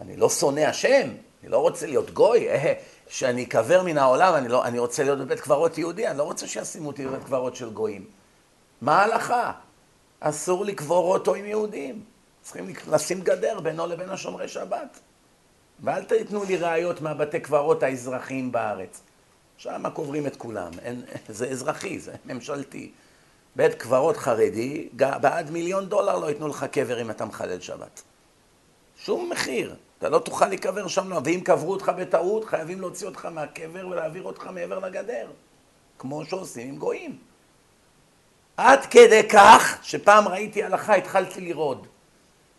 אני 0.00 0.16
לא 0.16 0.30
שונא 0.30 0.60
השם, 0.60 1.08
אני 1.42 1.50
לא 1.50 1.58
רוצה 1.58 1.86
להיות 1.86 2.10
גוי, 2.10 2.48
אה, 2.48 2.72
שאני 3.08 3.44
אקבר 3.44 3.82
מן 3.82 3.98
העולם, 3.98 4.34
אני, 4.34 4.48
לא, 4.48 4.64
אני 4.64 4.78
רוצה 4.78 5.02
להיות 5.02 5.18
בבית 5.18 5.40
קברות 5.40 5.78
יהודי, 5.78 6.08
אני 6.08 6.18
לא 6.18 6.22
רוצה 6.22 6.46
שישימו 6.46 6.86
אותי 6.86 7.06
בבית 7.06 7.24
קברות 7.24 7.56
של 7.56 7.70
גויים. 7.70 8.04
מה 8.80 8.96
ההלכה? 9.02 9.52
אסור 10.20 10.64
לקבור 10.64 11.12
אותו 11.12 11.34
עם 11.34 11.44
יהודים. 11.44 12.04
צריכים 12.42 12.72
לשים 12.90 13.20
גדר 13.20 13.60
בינו 13.60 13.86
לבין 13.86 14.10
השומרי 14.10 14.48
שבת. 14.48 15.00
ואל 15.80 16.04
תיתנו 16.04 16.44
לי 16.44 16.56
ראיות 16.56 17.00
מהבתי 17.00 17.40
קברות 17.40 17.82
האזרחיים 17.82 18.52
בארץ. 18.52 19.00
שם 19.56 19.82
קוברים 19.94 20.26
את 20.26 20.36
כולם. 20.36 20.70
אין, 20.82 21.02
זה 21.28 21.48
אזרחי, 21.48 21.98
זה 21.98 22.12
ממשלתי. 22.24 22.92
בית 23.56 23.74
קברות 23.74 24.16
חרדי, 24.16 24.88
בעד 24.92 25.50
מיליון 25.50 25.88
דולר 25.88 26.18
לא 26.18 26.26
ייתנו 26.26 26.48
לך 26.48 26.64
קבר 26.64 27.02
אם 27.02 27.10
אתה 27.10 27.24
מחלל 27.24 27.60
שבת. 27.60 28.02
שום 28.96 29.30
מחיר. 29.30 29.74
אתה 29.98 30.08
לא 30.08 30.18
תוכל 30.18 30.46
להיקבר 30.46 30.88
שם, 30.88 31.08
לא. 31.08 31.20
ואם 31.24 31.40
קברו 31.44 31.72
אותך 31.72 31.92
בטעות, 31.98 32.44
חייבים 32.44 32.80
להוציא 32.80 33.06
אותך 33.06 33.24
מהקבר 33.24 33.86
ולהעביר 33.86 34.22
אותך 34.22 34.46
מעבר 34.46 34.78
לגדר. 34.78 35.26
כמו 35.98 36.24
שעושים 36.24 36.68
עם 36.68 36.76
גויים. 36.76 37.18
עד 38.56 38.86
כדי 38.86 39.28
כך, 39.28 39.78
שפעם 39.82 40.28
ראיתי 40.28 40.62
הלכה, 40.62 40.94
התחלתי 40.94 41.40
לרעוד. 41.40 41.86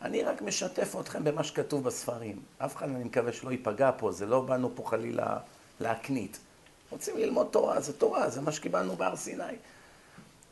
אני 0.02 0.24
רק 0.24 0.42
משתף 0.42 0.96
אתכם 1.00 1.24
במה 1.24 1.44
שכתוב 1.44 1.84
בספרים. 1.84 2.40
אף 2.58 2.76
אחד, 2.76 2.90
אני 2.90 3.04
מקווה 3.04 3.34
שלא 3.34 3.52
ייפגע 3.52 3.92
פה, 3.98 4.12
זה 4.12 4.26
לא 4.26 4.42
באנו 4.42 4.72
פה 4.76 4.84
חלילה 4.90 5.38
להקנית. 5.80 6.40
רוצים 6.90 7.18
ללמוד 7.18 7.48
תורה, 7.52 7.82
זה 7.82 7.94
תורה, 7.94 8.30
זה 8.30 8.42
מה 8.42 8.52
שקיבלנו 8.52 8.96
בהר 8.96 9.16
סיני. 9.16 9.44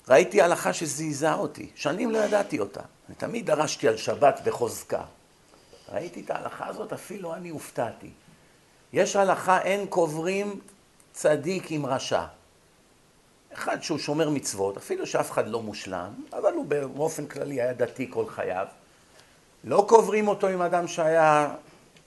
ראיתי 0.09 0.41
הלכה 0.41 0.73
שזעזעה 0.73 1.35
אותי, 1.35 1.69
שנים 1.75 2.11
לא 2.11 2.17
ידעתי 2.17 2.59
אותה. 2.59 2.81
אני 3.07 3.15
תמיד 3.15 3.45
דרשתי 3.45 3.87
על 3.87 3.97
שבת 3.97 4.41
בחוזקה. 4.45 5.01
ראיתי 5.91 6.21
את 6.21 6.29
ההלכה 6.29 6.67
הזאת, 6.67 6.93
אפילו 6.93 7.33
אני 7.33 7.49
הופתעתי. 7.49 8.09
יש 8.93 9.15
הלכה, 9.15 9.61
אין 9.61 9.87
קוברים 9.87 10.59
צדיק 11.13 11.71
עם 11.71 11.85
רשע. 11.85 12.23
אחד 13.53 13.83
שהוא 13.83 13.97
שומר 13.97 14.29
מצוות, 14.29 14.77
אפילו 14.77 15.07
שאף 15.07 15.31
אחד 15.31 15.47
לא 15.47 15.61
מושלם, 15.61 16.13
אבל 16.33 16.53
הוא 16.53 16.65
באופן 16.65 17.25
כללי 17.25 17.61
היה 17.61 17.73
דתי 17.73 18.07
כל 18.09 18.27
חייו. 18.27 18.67
לא 19.63 19.85
קוברים 19.89 20.27
אותו 20.27 20.47
עם 20.47 20.61
אדם 20.61 20.87
שהיה 20.87 21.55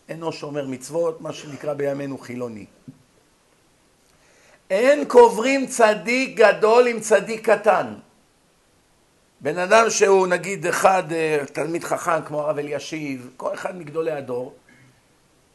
אינו 0.08 0.32
שומר 0.32 0.66
מצוות, 0.66 1.20
מה 1.20 1.32
שנקרא 1.32 1.74
בימינו 1.74 2.18
חילוני. 2.18 2.66
אין 4.70 5.04
קוברים 5.04 5.66
צדיק 5.66 6.36
גדול 6.36 6.86
עם 6.86 7.00
צדיק 7.00 7.50
קטן. 7.50 7.94
בן 9.40 9.58
אדם 9.58 9.90
שהוא 9.90 10.26
נגיד 10.26 10.66
אחד, 10.66 11.12
אה, 11.12 11.38
תלמיד 11.52 11.84
חכם 11.84 12.22
כמו 12.24 12.40
הרב 12.40 12.58
אלישיב, 12.58 13.30
כל 13.36 13.54
אחד 13.54 13.76
מגדולי 13.76 14.12
הדור, 14.12 14.54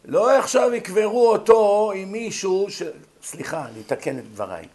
לא 0.05 0.37
עכשיו 0.37 0.73
יקברו 0.73 1.31
אותו 1.31 1.91
עם 1.95 2.11
מישהו 2.11 2.65
ש... 2.69 2.83
סליחה, 3.23 3.65
אני 3.65 3.81
אתקן 3.81 4.19
את 4.19 4.31
דבריי. 4.33 4.65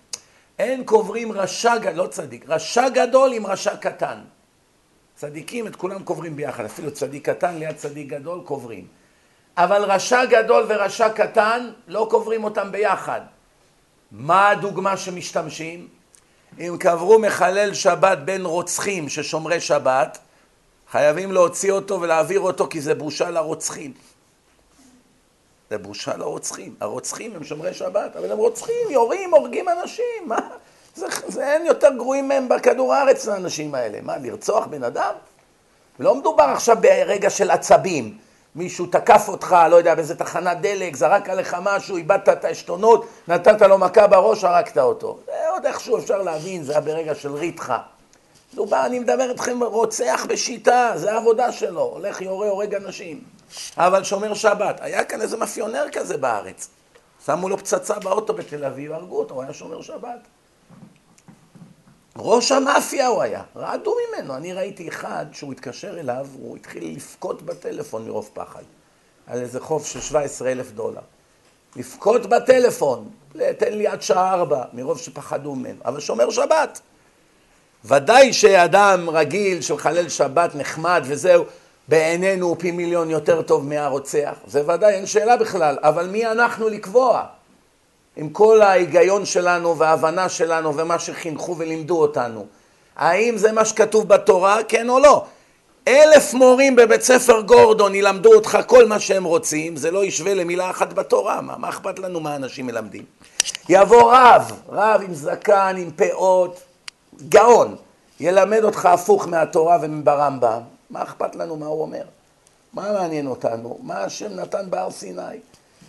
אין 0.58 0.84
קוברים 0.84 1.32
רשע, 1.32 1.74
לא 1.94 2.06
צדיק, 2.06 2.44
רשע 2.48 2.88
גדול 2.88 3.32
עם 3.32 3.46
רשע 3.46 3.76
קטן. 3.76 4.18
צדיקים, 5.14 5.66
את 5.66 5.76
כולם 5.76 6.02
קוברים 6.02 6.36
ביחד, 6.36 6.64
אפילו 6.64 6.90
צדיק 6.90 7.28
קטן 7.28 7.54
ליד 7.58 7.76
צדיק 7.76 8.08
גדול 8.08 8.40
קוברים. 8.44 8.86
אבל 9.56 9.84
רשע 9.84 10.24
גדול 10.24 10.64
ורשע 10.68 11.08
קטן, 11.08 11.70
לא 11.88 12.06
קוברים 12.10 12.44
אותם 12.44 12.72
ביחד. 12.72 13.20
מה 14.12 14.48
הדוגמה 14.48 14.96
שמשתמשים? 14.96 15.88
אם 16.58 16.76
קברו 16.80 17.18
מחלל 17.18 17.74
שבת 17.74 18.18
בין 18.18 18.46
רוצחים 18.46 19.08
ששומרי 19.08 19.60
שבת, 19.60 20.18
חייבים 20.90 21.32
להוציא 21.32 21.72
אותו 21.72 22.00
ולהעביר 22.00 22.40
אותו 22.40 22.66
כי 22.70 22.80
זה 22.80 22.94
בושה 22.94 23.30
לרוצחים. 23.30 23.92
זה 25.70 25.78
בושה 25.78 26.16
לרוצחים. 26.16 26.74
הרוצחים 26.80 27.36
הם 27.36 27.44
שומרי 27.44 27.74
שבת, 27.74 28.16
אבל 28.16 28.32
הם 28.32 28.38
רוצחים, 28.38 28.90
יורים, 28.90 29.34
הורגים 29.34 29.68
אנשים. 29.68 30.22
מה? 30.26 30.48
זה, 30.94 31.06
זה 31.28 31.52
אין 31.52 31.66
יותר 31.66 31.88
גרועים 31.96 32.28
מהם 32.28 32.48
בכדור 32.48 32.94
הארץ 32.94 33.26
לאנשים 33.26 33.74
האלה. 33.74 33.98
מה, 34.02 34.16
לרצוח 34.16 34.66
בן 34.66 34.84
אדם? 34.84 35.14
לא 35.98 36.14
מדובר 36.14 36.44
עכשיו 36.44 36.76
ברגע 36.80 37.30
של 37.30 37.50
עצבים. 37.50 38.18
מישהו 38.54 38.86
תקף 38.86 39.24
אותך, 39.28 39.56
לא 39.70 39.76
יודע, 39.76 39.94
באיזה 39.94 40.14
תחנת 40.14 40.60
דלק, 40.60 40.96
זרק 40.96 41.28
עליך 41.28 41.56
משהו, 41.62 41.96
איבדת 41.96 42.28
את 42.28 42.44
העשתונות, 42.44 43.06
נתת 43.28 43.62
לו 43.62 43.78
מכה 43.78 44.06
בראש, 44.06 44.44
הרגת 44.44 44.78
אותו. 44.78 45.18
זה 45.26 45.48
עוד 45.50 45.66
איכשהו 45.66 45.98
אפשר 45.98 46.22
להבין, 46.22 46.62
זה 46.62 46.72
היה 46.72 46.80
ברגע 46.80 47.14
של 47.14 47.34
ריתחה. 47.34 47.78
דובר, 48.54 48.86
אני 48.86 48.98
מדבר 48.98 49.30
איתכם, 49.30 49.62
רוצח 49.62 50.26
בשיטה, 50.28 50.92
זה 50.94 51.12
העבודה 51.12 51.52
שלו, 51.52 51.80
הולך, 51.80 52.20
יורה, 52.20 52.48
הורג 52.48 52.74
אנשים. 52.74 53.20
אבל 53.76 54.04
שומר 54.04 54.34
שבת. 54.34 54.80
היה 54.80 55.04
כאן 55.04 55.20
איזה 55.20 55.36
מאפיונר 55.36 55.86
כזה 55.92 56.16
בארץ. 56.16 56.68
שמו 57.26 57.48
לו 57.48 57.58
פצצה 57.58 57.98
באוטו 57.98 58.34
בתל 58.34 58.64
אביב, 58.64 58.92
הרגו 58.92 59.18
אותו, 59.18 59.34
הוא 59.34 59.42
היה 59.42 59.52
שומר 59.52 59.82
שבת. 59.82 60.20
ראש 62.16 62.52
המאפיה 62.52 63.06
הוא 63.06 63.22
היה, 63.22 63.42
רעדו 63.56 63.94
ממנו. 64.08 64.36
אני 64.36 64.52
ראיתי 64.52 64.88
אחד 64.88 65.26
שהוא 65.32 65.52
התקשר 65.52 66.00
אליו, 66.00 66.26
הוא 66.32 66.56
התחיל 66.56 66.94
לבכות 66.96 67.42
בטלפון 67.42 68.06
מרוב 68.06 68.30
פחד, 68.34 68.62
על 69.26 69.40
איזה 69.40 69.60
חוב 69.60 69.86
של 69.86 70.00
17 70.00 70.52
אלף 70.52 70.70
דולר. 70.70 71.00
לבכות 71.76 72.26
בטלפון, 72.26 73.10
תן 73.58 73.72
לי 73.72 73.86
עד 73.86 74.02
שעה 74.02 74.34
ארבע, 74.34 74.64
מרוב 74.72 74.98
שפחדו 74.98 75.54
ממנו, 75.54 75.78
אבל 75.84 76.00
שומר 76.00 76.30
שבת. 76.30 76.80
ודאי 77.84 78.32
שאדם 78.32 79.10
רגיל 79.10 79.60
של 79.60 79.78
חלל 79.78 80.08
שבת 80.08 80.54
נחמד 80.54 81.02
וזהו, 81.04 81.44
בעינינו 81.88 82.46
הוא 82.46 82.56
פי 82.58 82.70
מיליון 82.70 83.10
יותר 83.10 83.42
טוב 83.42 83.68
מהרוצח, 83.68 84.34
זה 84.46 84.72
ודאי, 84.72 84.94
אין 84.94 85.06
שאלה 85.06 85.36
בכלל, 85.36 85.78
אבל 85.82 86.06
מי 86.06 86.26
אנחנו 86.26 86.68
לקבוע? 86.68 87.26
עם 88.16 88.28
כל 88.28 88.62
ההיגיון 88.62 89.24
שלנו 89.24 89.78
וההבנה 89.78 90.28
שלנו 90.28 90.76
ומה 90.76 90.98
שחינכו 90.98 91.56
ולימדו 91.58 92.00
אותנו. 92.00 92.46
האם 92.96 93.36
זה 93.36 93.52
מה 93.52 93.64
שכתוב 93.64 94.08
בתורה, 94.08 94.58
כן 94.68 94.88
או 94.88 94.98
לא? 94.98 95.24
אלף 95.88 96.34
מורים 96.34 96.76
בבית 96.76 97.02
ספר 97.02 97.40
גורדון 97.40 97.94
ילמדו 97.94 98.34
אותך 98.34 98.58
כל 98.66 98.86
מה 98.86 99.00
שהם 99.00 99.24
רוצים, 99.24 99.76
זה 99.76 99.90
לא 99.90 100.04
ישווה 100.04 100.34
למילה 100.34 100.70
אחת 100.70 100.92
בתורה, 100.92 101.40
מה, 101.40 101.56
מה 101.56 101.68
אכפת 101.68 101.98
לנו 101.98 102.20
מה 102.20 102.36
אנשים 102.36 102.66
מלמדים? 102.66 103.04
יבוא 103.68 104.12
רב, 104.16 104.52
רב 104.68 105.00
עם 105.02 105.14
זקן, 105.14 105.74
עם 105.78 105.90
פאות, 105.90 106.60
גאון, 107.28 107.76
ילמד 108.20 108.64
אותך 108.64 108.86
הפוך 108.86 109.28
מהתורה 109.28 109.78
ומברמב"ם, 109.82 110.60
מה 110.90 111.02
אכפת 111.02 111.36
לנו 111.36 111.56
מה 111.56 111.66
הוא 111.66 111.82
אומר? 111.82 112.02
מה 112.72 112.92
מעניין 112.92 113.26
אותנו? 113.26 113.78
מה 113.82 114.04
השם 114.04 114.40
נתן 114.40 114.70
בהר 114.70 114.90
סיני? 114.90 115.38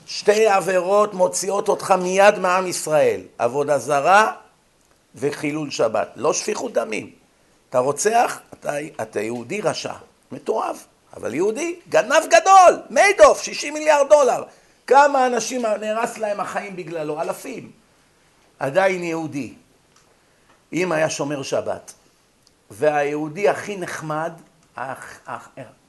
שתי 0.08 0.48
עבירות 0.48 1.14
מוציאות 1.14 1.68
אותך 1.68 1.92
מיד 1.92 2.40
מעם 2.40 2.68
ישראל, 2.68 3.22
עבודה 3.38 3.78
זרה 3.78 4.34
וחילול 5.16 5.72
שבת, 5.72 6.08
לא 6.16 6.34
שפיכות 6.34 6.74
דמים. 6.74 7.12
אתה 7.70 7.80
רוצח, 7.80 8.40
אתה, 8.54 8.72
אתה 9.02 9.22
יהודי 9.22 9.62
רשע, 9.62 9.94
מתועב, 10.32 10.78
אבל 11.18 11.34
יהודי, 11.34 11.76
גנב 11.90 12.24
גדול, 12.28 12.82
מיידוף, 12.90 13.44
60 13.44 13.74
מיליארד 13.74 14.10
דולר. 14.10 14.44
כמה 14.88 15.28
אנשים 15.28 15.66
נהרס 15.82 16.18
להם 16.18 16.40
החיים 16.40 16.76
בגללו? 16.76 17.22
אלפים. 17.22 17.72
עדיין 18.60 19.04
יהודי. 19.04 19.54
אם 20.74 20.92
היה 20.92 21.10
שומר 21.10 21.44
שבת, 21.44 21.94
והיהודי 22.72 23.50
הכי 23.50 23.78
נחמד, 23.78 24.32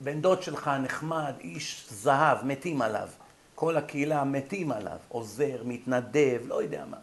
בן 0.00 0.20
דוד 0.20 0.42
שלך 0.42 0.70
נחמד, 0.82 1.32
איש 1.40 1.86
זהב, 1.90 2.44
מתים 2.44 2.82
עליו. 2.82 3.08
כל 3.54 3.76
הקהילה 3.76 4.24
מתים 4.24 4.72
עליו, 4.72 4.96
עוזר, 5.08 5.62
מתנדב, 5.64 6.42
לא 6.46 6.62
יודע 6.62 6.84
מה. 6.90 6.96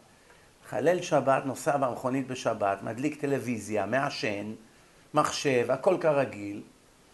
חלל 0.69 1.01
שבת, 1.01 1.45
נוסע 1.45 1.77
במכונית 1.77 2.27
בשבת, 2.27 2.83
מדליק 2.83 3.21
טלוויזיה, 3.21 3.85
מעשן, 3.85 4.53
מחשב, 5.13 5.65
הכל 5.71 5.97
כרגיל, 6.01 6.61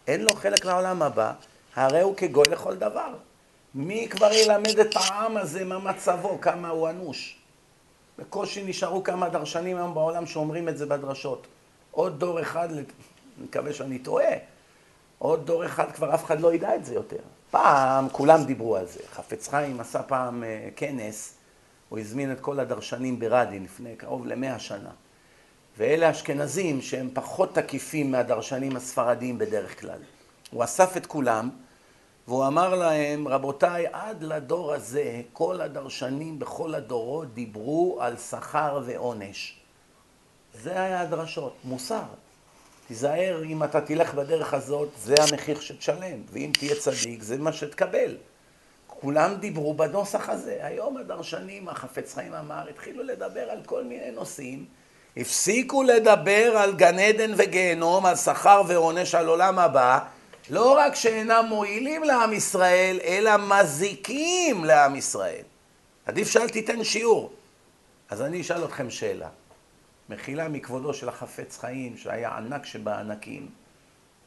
אין 0.06 0.20
לו 0.20 0.34
חלק 0.34 0.64
לעולם 0.64 1.02
הבא, 1.02 1.32
הרי 1.76 2.00
הוא 2.00 2.16
כגוי 2.16 2.44
לכל 2.50 2.76
דבר. 2.76 3.14
מי 3.74 4.08
כבר 4.10 4.32
ילמד 4.32 4.78
את 4.78 4.96
העם 4.96 5.36
הזה 5.36 5.64
מה 5.64 5.78
מצבו, 5.78 6.40
כמה 6.40 6.68
הוא 6.68 6.88
אנוש? 6.88 7.38
בקושי 8.18 8.64
נשארו 8.64 9.02
כמה 9.02 9.28
דרשנים 9.28 9.76
היום 9.76 9.94
בעולם 9.94 10.26
שאומרים 10.26 10.68
את 10.68 10.78
זה 10.78 10.86
בדרשות. 10.86 11.46
עוד 11.90 12.20
דור 12.20 12.40
אחד, 12.40 12.72
אני 12.72 12.82
מקווה 13.38 13.72
שאני 13.72 13.98
טועה, 13.98 14.32
עוד 15.18 15.46
דור 15.46 15.66
אחד 15.66 15.92
כבר 15.92 16.14
אף 16.14 16.24
אחד 16.24 16.40
לא 16.40 16.54
ידע 16.54 16.74
את 16.74 16.84
זה 16.84 16.94
יותר. 16.94 17.20
פעם 17.50 18.08
כולם 18.08 18.44
דיברו 18.44 18.76
על 18.76 18.86
זה. 18.86 19.00
חפץ 19.12 19.48
חיים 19.48 19.80
עשה 19.80 20.02
פעם 20.02 20.42
uh, 20.42 20.46
כנס, 20.76 21.34
הוא 21.88 21.98
הזמין 21.98 22.32
את 22.32 22.40
כל 22.40 22.60
הדרשנים 22.60 23.18
ברדין 23.18 23.64
לפני 23.64 23.96
קרוב 23.96 24.26
למאה 24.26 24.58
שנה. 24.58 24.90
ואלה 25.78 26.10
אשכנזים 26.10 26.82
שהם 26.82 27.10
פחות 27.14 27.54
תקיפים 27.54 28.12
מהדרשנים 28.12 28.76
הספרדיים 28.76 29.38
בדרך 29.38 29.80
כלל. 29.80 29.98
הוא 30.50 30.64
אסף 30.64 30.96
את 30.96 31.06
כולם, 31.06 31.50
והוא 32.28 32.46
אמר 32.46 32.74
להם, 32.74 33.28
רבותיי, 33.28 33.86
עד 33.92 34.22
לדור 34.22 34.74
הזה, 34.74 35.22
כל 35.32 35.60
הדרשנים 35.60 36.38
בכל 36.38 36.74
הדורות 36.74 37.34
דיברו 37.34 37.98
על 38.00 38.16
שכר 38.16 38.82
ועונש. 38.84 39.60
זה 40.62 40.82
היה 40.82 41.00
הדרשות, 41.00 41.56
מוסר. 41.64 42.02
תיזהר, 42.88 43.42
אם 43.44 43.64
אתה 43.64 43.80
תלך 43.80 44.14
בדרך 44.14 44.54
הזאת, 44.54 44.88
זה 44.98 45.14
המחיר 45.18 45.60
שתשלם, 45.60 46.22
ואם 46.32 46.50
תהיה 46.58 46.74
צדיק, 46.74 47.22
זה 47.22 47.38
מה 47.38 47.52
שתקבל. 47.52 48.16
כולם 48.86 49.34
דיברו 49.34 49.74
בנוסח 49.74 50.28
הזה. 50.28 50.58
היום 50.60 50.96
הדרשנים, 50.96 51.68
החפץ 51.68 52.14
חיים 52.14 52.34
אמר, 52.34 52.68
התחילו 52.70 53.02
לדבר 53.02 53.50
על 53.50 53.58
כל 53.66 53.84
מיני 53.84 54.10
נושאים, 54.10 54.64
הפסיקו 55.16 55.82
לדבר 55.82 56.56
על 56.56 56.74
גן 56.76 56.98
עדן 56.98 57.32
וגיהנום, 57.36 58.06
על 58.06 58.16
שכר 58.16 58.62
ועונש 58.68 59.14
על 59.14 59.26
עולם 59.26 59.58
הבא, 59.58 59.98
לא 60.50 60.78
רק 60.78 60.94
שאינם 60.94 61.44
מועילים 61.48 62.04
לעם 62.04 62.32
ישראל, 62.32 62.98
אלא 63.04 63.30
מזיקים 63.36 64.64
לעם 64.64 64.96
ישראל. 64.96 65.42
עדיף 66.06 66.30
שאל 66.30 66.48
תיתן 66.48 66.84
שיעור. 66.84 67.32
אז 68.10 68.22
אני 68.22 68.40
אשאל 68.40 68.64
אתכם 68.64 68.90
שאלה. 68.90 69.28
מחילה 70.08 70.48
מכבודו 70.48 70.94
של 70.94 71.08
החפץ 71.08 71.58
חיים, 71.58 71.96
שהיה 71.96 72.36
ענק 72.36 72.66
שבענקים, 72.66 73.48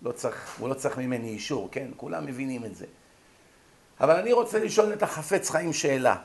לא 0.01 0.11
צריך, 0.11 0.55
הוא 0.59 0.69
לא 0.69 0.73
צריך 0.73 0.97
ממני 0.97 1.29
אישור, 1.29 1.69
כן? 1.71 1.87
כולם 1.97 2.25
מבינים 2.25 2.65
את 2.65 2.75
זה. 2.75 2.85
אבל 3.99 4.15
אני 4.15 4.33
רוצה 4.33 4.59
לשאול 4.59 4.93
את 4.93 5.03
החפץ 5.03 5.49
חיים 5.49 5.73
שאלה. 5.73 6.15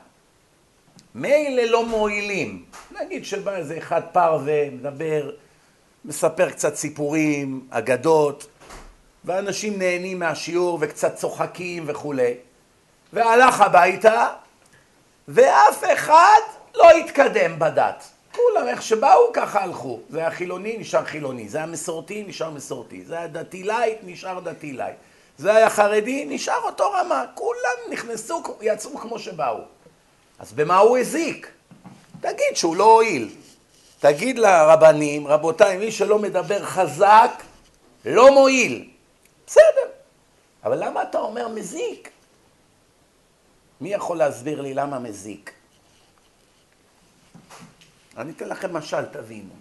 מילא 1.15 1.63
לא 1.63 1.85
מועילים, 1.85 2.65
נגיד 3.01 3.25
שבא 3.25 3.55
איזה 3.55 3.77
אחד 3.77 4.01
פרווה, 4.11 4.69
מדבר, 4.69 5.31
מספר 6.05 6.49
קצת 6.49 6.75
סיפורים, 6.75 7.67
אגדות, 7.69 8.47
ואנשים 9.25 9.79
נהנים 9.79 10.19
מהשיעור 10.19 10.77
וקצת 10.81 11.15
צוחקים 11.15 11.83
וכולי, 11.87 12.33
והלך 13.13 13.61
הביתה, 13.61 14.27
ואף 15.27 15.83
אחד 15.93 16.39
לא 16.75 16.91
התקדם 16.91 17.59
בדת. 17.59 18.03
כולם 18.37 18.67
איך 18.67 18.81
שבאו 18.81 19.33
ככה 19.33 19.63
הלכו. 19.63 19.99
זה 20.09 20.27
החילוני 20.27 20.77
נשאר 20.77 21.05
חילוני, 21.05 21.49
זה 21.49 21.63
המסורתי 21.63 22.23
נשאר 22.27 22.49
מסורתי, 22.49 23.03
זה 23.05 23.19
הדתי 23.19 23.63
לייט 23.63 23.97
נשאר 24.03 24.39
דתי 24.39 24.73
לייט, 24.73 24.95
זה 25.37 25.55
היה 25.55 25.69
חרדי 25.69 26.25
נשאר 26.29 26.61
אותו 26.63 26.91
רמה, 26.91 27.25
כולם 27.33 27.91
נכנסו, 27.91 28.43
יצאו 28.61 28.97
כמו 28.97 29.19
שבאו. 29.19 29.57
אז 30.39 30.53
במה 30.53 30.77
הוא 30.77 30.97
הזיק? 30.97 31.51
תגיד 32.19 32.55
שהוא 32.55 32.75
לא 32.75 32.83
הועיל. 32.83 33.29
תגיד 33.99 34.39
לרבנים, 34.39 35.27
רבותיי, 35.27 35.77
מי 35.77 35.91
שלא 35.91 36.19
מדבר 36.19 36.65
חזק, 36.65 37.31
לא 38.05 38.31
מועיל. 38.31 38.89
בסדר. 39.47 39.87
אבל 40.63 40.83
למה 40.83 41.03
אתה 41.03 41.19
אומר 41.19 41.47
מזיק? 41.47 42.09
מי 43.81 43.93
יכול 43.93 44.17
להסביר 44.17 44.61
לי 44.61 44.73
למה 44.73 44.99
מזיק? 44.99 45.56
אני 48.17 48.31
אתן 48.31 48.49
לכם 48.49 48.73
משל, 48.73 49.05
תבינו. 49.05 49.53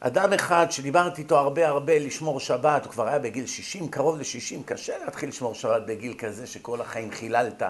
אדם 0.00 0.32
אחד 0.32 0.66
שדיברתי 0.70 1.22
איתו 1.22 1.38
הרבה 1.38 1.68
הרבה 1.68 1.98
לשמור 1.98 2.40
שבת, 2.40 2.84
הוא 2.84 2.92
כבר 2.92 3.08
היה 3.08 3.18
בגיל 3.18 3.46
60, 3.46 3.88
קרוב 3.88 4.16
ל-60, 4.18 4.62
קשה 4.64 4.98
להתחיל 5.04 5.28
לשמור 5.28 5.54
שבת 5.54 5.82
בגיל 5.86 6.14
כזה 6.18 6.46
שכל 6.46 6.80
החיים 6.80 7.10
חיללת, 7.10 7.62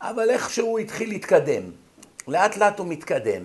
אבל 0.00 0.30
איכשהו 0.30 0.66
הוא 0.66 0.78
התחיל 0.78 1.08
להתקדם. 1.08 1.62
לאט 2.28 2.56
לאט 2.56 2.78
הוא 2.78 2.86
מתקדם. 2.86 3.44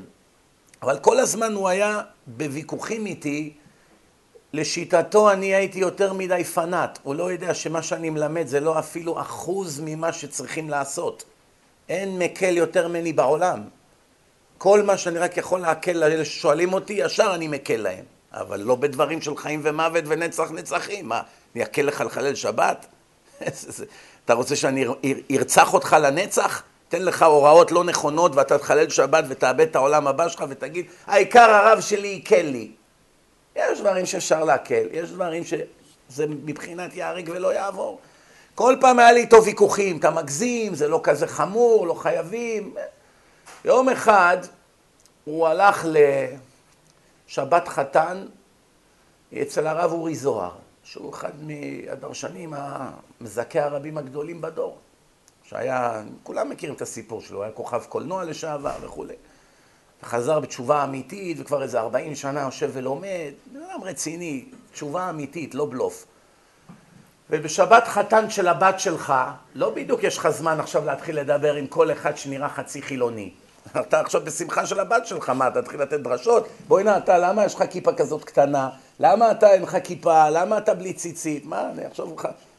אבל 0.82 1.00
כל 1.00 1.20
הזמן 1.20 1.54
הוא 1.54 1.68
היה 1.70 2.02
בוויכוחים 2.28 3.06
איתי, 3.06 3.54
לשיטתו 4.54 5.32
אני 5.32 5.56
הייתי 5.56 5.80
יותר 5.80 6.14
מדי 6.14 6.44
פנאט, 6.44 7.00
הוא 7.04 7.16
לא 7.16 7.32
יודע 7.32 7.54
שמה 7.54 7.82
שאני 7.82 8.10
מלמד 8.10 8.48
זה 8.48 8.60
לא 8.60 8.80
אפילו 8.80 9.22
אחוז 9.22 9.82
ממה 9.86 10.14
שצריכים 10.14 10.70
לעשות. 10.70 11.24
אין 11.90 12.20
מקל 12.20 12.58
יותר 12.58 12.88
ממני 12.88 13.14
בעולם. 13.14 13.64
כל 14.58 14.84
מה 14.84 14.98
שאני 14.98 15.20
רק 15.20 15.38
יכול 15.38 15.60
להקל 15.60 15.92
לאלה 15.92 16.26
ששואלים 16.26 16.74
אותי, 16.74 16.94
ישר 16.94 17.32
אני 17.36 17.48
מקל 17.48 17.76
להם. 17.76 18.04
אבל 18.34 18.60
לא 18.60 18.76
בדברים 18.76 19.22
של 19.22 19.38
חיים 19.38 19.62
ומוות 19.64 20.04
ונצח 20.08 20.52
נצחים. 20.52 21.08
מה, 21.08 21.22
אני 21.56 21.64
אקל 21.64 21.82
לך 21.82 22.02
לחלל 22.02 22.36
שבת? 22.36 22.86
אתה 24.26 24.34
רוצה 24.34 24.56
שאני 24.56 24.86
ארצח 25.32 25.74
אותך 25.74 25.96
לנצח? 26.02 26.64
תן 26.90 27.02
לך 27.02 27.24
הוראות 27.24 27.72
לא 27.72 27.84
נכונות 27.84 28.36
ואתה 28.36 28.58
תחלל 28.58 28.90
שבת 28.90 29.24
ותאבד 29.30 29.68
את 29.68 29.76
העולם 29.76 30.08
הבא 30.08 30.30
שלך 30.30 30.44
ותגיד, 30.50 30.86
העיקר 31.08 31.50
הרב 31.52 31.82
שלי 31.82 32.08
עיקל 32.08 32.42
לי. 32.42 32.72
יש 33.56 33.80
דברים 33.80 34.06
שאפשר 34.06 34.44
להקל, 34.44 34.84
יש 34.92 35.10
דברים 35.10 35.44
שזה 35.44 36.26
מבחינת 36.28 36.96
ייהרג 36.96 37.30
ולא 37.34 37.54
יעבור. 37.54 38.00
כל 38.56 38.76
פעם 38.82 39.00
היה 39.00 39.12
לי 39.12 39.20
איתו 39.20 39.44
ויכוחים, 39.44 39.98
אתה 39.98 40.12
מגזים, 40.12 40.76
זה 40.76 40.88
לא 40.88 41.00
כזה 41.04 41.28
חמור, 41.28 41.88
לא 41.88 41.94
חייבים. 41.94 42.74
יום 43.68 43.90
אחד 43.90 44.38
הוא 45.24 45.48
הלך 45.48 45.86
לשבת 47.28 47.68
חתן 47.68 48.26
אצל 49.42 49.68
הרב 49.68 49.92
אורי 49.92 50.16
זוהר, 50.16 50.52
שהוא 50.84 51.14
אחד 51.14 51.32
מהדרשנים 51.42 52.54
המזכי 52.58 53.60
הרבים 53.60 53.98
הגדולים 53.98 54.42
בדור, 54.42 54.78
שהיה, 55.44 56.04
כולם 56.24 56.50
מכירים 56.50 56.76
את 56.76 56.82
הסיפור 56.82 57.22
שלו, 57.22 57.44
היה 57.44 57.52
כוכב 57.52 57.84
קולנוע 57.90 58.24
לשעבר 58.24 58.76
וכולי. 58.82 59.16
חזר 60.04 60.40
בתשובה 60.40 60.84
אמיתית, 60.84 61.38
וכבר 61.40 61.64
איזה 61.64 61.80
40 61.80 62.16
שנה 62.16 62.42
יושב 62.42 62.70
ולומד, 62.74 63.32
בן 63.54 63.60
אדם 63.62 63.84
רציני, 63.84 64.46
תשובה 64.72 65.10
אמיתית, 65.10 65.56
לא 65.56 65.66
בלוף. 65.70 66.06
ובשבת 67.30 67.88
חתן 67.88 68.30
של 68.30 68.48
הבת 68.48 68.80
שלך, 68.80 69.14
לא 69.56 69.70
בדיוק 69.70 70.04
יש 70.04 70.18
לך 70.18 70.30
זמן 70.30 70.60
עכשיו 70.60 70.86
להתחיל 70.86 71.20
לדבר 71.20 71.54
עם 71.54 71.68
כל 71.68 71.92
אחד 71.92 72.18
שנראה 72.18 72.50
חצי 72.50 72.82
חילוני. 72.82 73.34
אתה 73.82 74.00
עכשיו 74.00 74.22
בשמחה 74.22 74.66
של 74.66 74.80
הבת 74.80 75.08
שלך, 75.08 75.30
מה, 75.30 75.48
אתה 75.48 75.62
תתחיל 75.62 75.82
לתת 75.82 76.00
דרשות? 76.00 76.48
בואי 76.68 76.84
נא, 76.84 76.98
אתה, 76.98 77.18
למה 77.18 77.46
יש 77.46 77.56
לך 77.56 77.64
כיפה 77.70 77.94
כזאת 77.94 78.24
קטנה? 78.24 78.70
למה 79.00 79.32
אתה 79.32 79.52
אין 79.52 79.62
לך 79.62 79.78
כיפה? 79.84 80.30
למה 80.30 80.58
אתה 80.58 80.74
בלי 80.74 80.94
ציצית? 80.94 81.46
מה, 81.46 81.70
אני 81.72 81.86
עכשיו 81.86 82.08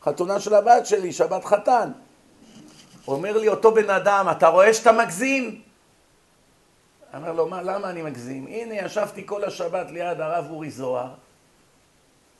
חתונה 0.02 0.40
של 0.40 0.54
הבת 0.54 0.86
שלי, 0.86 1.12
שבת 1.12 1.44
חתן. 1.44 1.90
אומר 3.08 3.38
לי 3.38 3.48
אותו 3.48 3.74
בן 3.74 3.90
אדם, 3.90 4.26
אתה 4.30 4.48
רואה 4.48 4.74
שאתה 4.74 4.92
מגזים? 4.92 5.60
אמר 7.16 7.32
לו, 7.32 7.48
מה, 7.48 7.62
למה 7.62 7.90
אני 7.90 8.02
מגזים? 8.02 8.46
הנה, 8.46 8.74
ישבתי 8.74 9.22
כל 9.26 9.44
השבת 9.44 9.90
ליד 9.90 10.20
הרב 10.20 10.46
אורי 10.50 10.70
זוהר, 10.70 11.10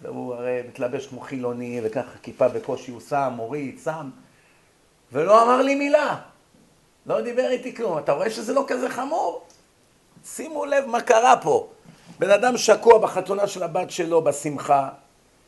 והוא 0.03 0.35
הרי 0.35 0.63
מתלבש 0.69 1.07
כמו 1.07 1.21
חילוני, 1.21 1.81
וככה 1.85 2.19
כיפה 2.23 2.49
בקושי 2.49 2.91
הוא 2.91 3.01
שם, 3.01 3.33
מוריד, 3.37 3.79
שם, 3.85 4.11
ולא 5.13 5.43
אמר 5.43 5.63
לי 5.63 5.75
מילה. 5.75 6.17
לא 7.09 7.21
דיבר 7.21 7.51
איתי 7.51 7.75
כלום. 7.75 7.99
אתה 7.99 8.13
רואה 8.13 8.31
שזה 8.31 8.53
לא 8.53 8.65
כזה 8.69 8.89
חמור? 8.89 9.43
שימו 10.25 10.65
לב 10.65 10.87
מה 10.87 11.01
קרה 11.01 11.37
פה. 11.37 11.69
בן 12.19 12.31
אדם 12.31 12.57
שקוע 12.57 12.99
בחתונה 12.99 13.47
של 13.47 13.63
הבת 13.63 13.91
שלו 13.91 14.23
בשמחה, 14.23 14.89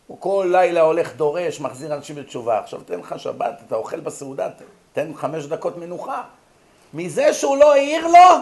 הוא 0.07 0.21
כל 0.21 0.49
לילה 0.53 0.81
הולך 0.81 1.13
דורש, 1.17 1.61
מחזיר 1.61 1.95
אנשים 1.95 2.19
לתשובה. 2.19 2.59
עכשיו 2.59 2.81
תן 2.81 2.99
לך 2.99 3.15
שבת, 3.19 3.61
אתה 3.67 3.75
אוכל 3.75 4.01
בסעודה, 4.01 4.49
תן 4.93 5.15
חמש 5.15 5.45
דקות 5.45 5.77
מנוחה. 5.77 6.23
מזה 6.95 7.33
שהוא 7.33 7.57
לא 7.57 7.73
העיר 7.73 8.07
לו, 8.07 8.37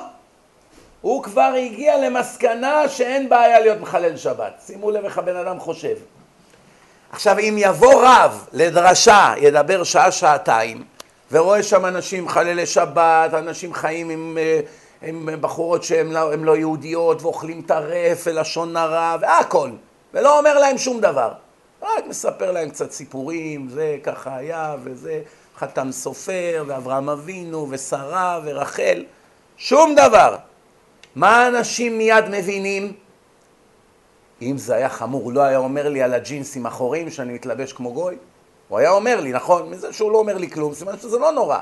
הוא 1.00 1.22
כבר 1.22 1.52
הגיע 1.58 1.98
למסקנה 1.98 2.88
שאין 2.88 3.28
בעיה 3.28 3.60
להיות 3.60 3.80
מחלל 3.80 4.16
שבת. 4.16 4.62
שימו 4.66 4.90
לב 4.90 5.04
איך 5.04 5.18
הבן 5.18 5.36
אדם 5.36 5.60
חושב. 5.60 5.96
עכשיו, 7.12 7.38
אם 7.38 7.54
יבוא 7.58 8.02
רב 8.04 8.46
לדרשה, 8.52 9.34
ידבר 9.38 9.84
שעה-שעתיים, 9.84 10.84
ורואה 11.32 11.62
שם 11.62 11.86
אנשים 11.86 12.28
חללי 12.28 12.66
שבת, 12.66 13.34
אנשים 13.34 13.74
חיים 13.74 14.10
עם, 14.10 14.38
אה, 14.40 14.60
עם 15.02 15.28
בחורות 15.40 15.82
שהן 15.82 16.10
לא, 16.10 16.34
לא 16.34 16.56
יהודיות, 16.56 17.22
ואוכלים 17.22 17.62
טרף 17.62 18.24
ולשון 18.26 18.76
הרע, 18.76 19.16
והכל, 19.20 19.70
ולא 20.14 20.38
אומר 20.38 20.58
להם 20.58 20.78
שום 20.78 21.00
דבר. 21.00 21.32
רק 21.82 22.06
מספר 22.08 22.52
להם 22.52 22.70
קצת 22.70 22.90
סיפורים, 22.90 23.68
זה 23.68 23.96
ככה 24.02 24.36
היה, 24.36 24.76
וזה 24.84 25.22
חתם 25.58 25.92
סופר, 25.92 26.64
ואברהם 26.66 27.08
אבינו, 27.08 27.66
ושרה, 27.70 28.40
ורחל, 28.44 29.04
שום 29.56 29.94
דבר. 29.94 30.36
מה 31.14 31.48
אנשים 31.48 31.98
מיד 31.98 32.24
מבינים? 32.30 32.92
אם 34.42 34.58
זה 34.58 34.74
היה 34.74 34.88
חמור, 34.88 35.22
הוא 35.22 35.32
לא 35.32 35.40
היה 35.40 35.58
אומר 35.58 35.88
לי 35.88 36.02
על 36.02 36.14
הג'ינסים 36.14 36.66
החורים 36.66 37.10
שאני 37.10 37.32
מתלבש 37.32 37.72
כמו 37.72 37.92
גוי? 37.92 38.16
הוא 38.68 38.78
היה 38.78 38.90
אומר 38.90 39.20
לי, 39.20 39.32
נכון? 39.32 39.70
מזה 39.70 39.92
שהוא 39.92 40.12
לא 40.12 40.18
אומר 40.18 40.38
לי 40.38 40.50
כלום, 40.50 40.74
סימן 40.74 40.98
שזה 40.98 41.18
לא 41.18 41.32
נורא. 41.32 41.58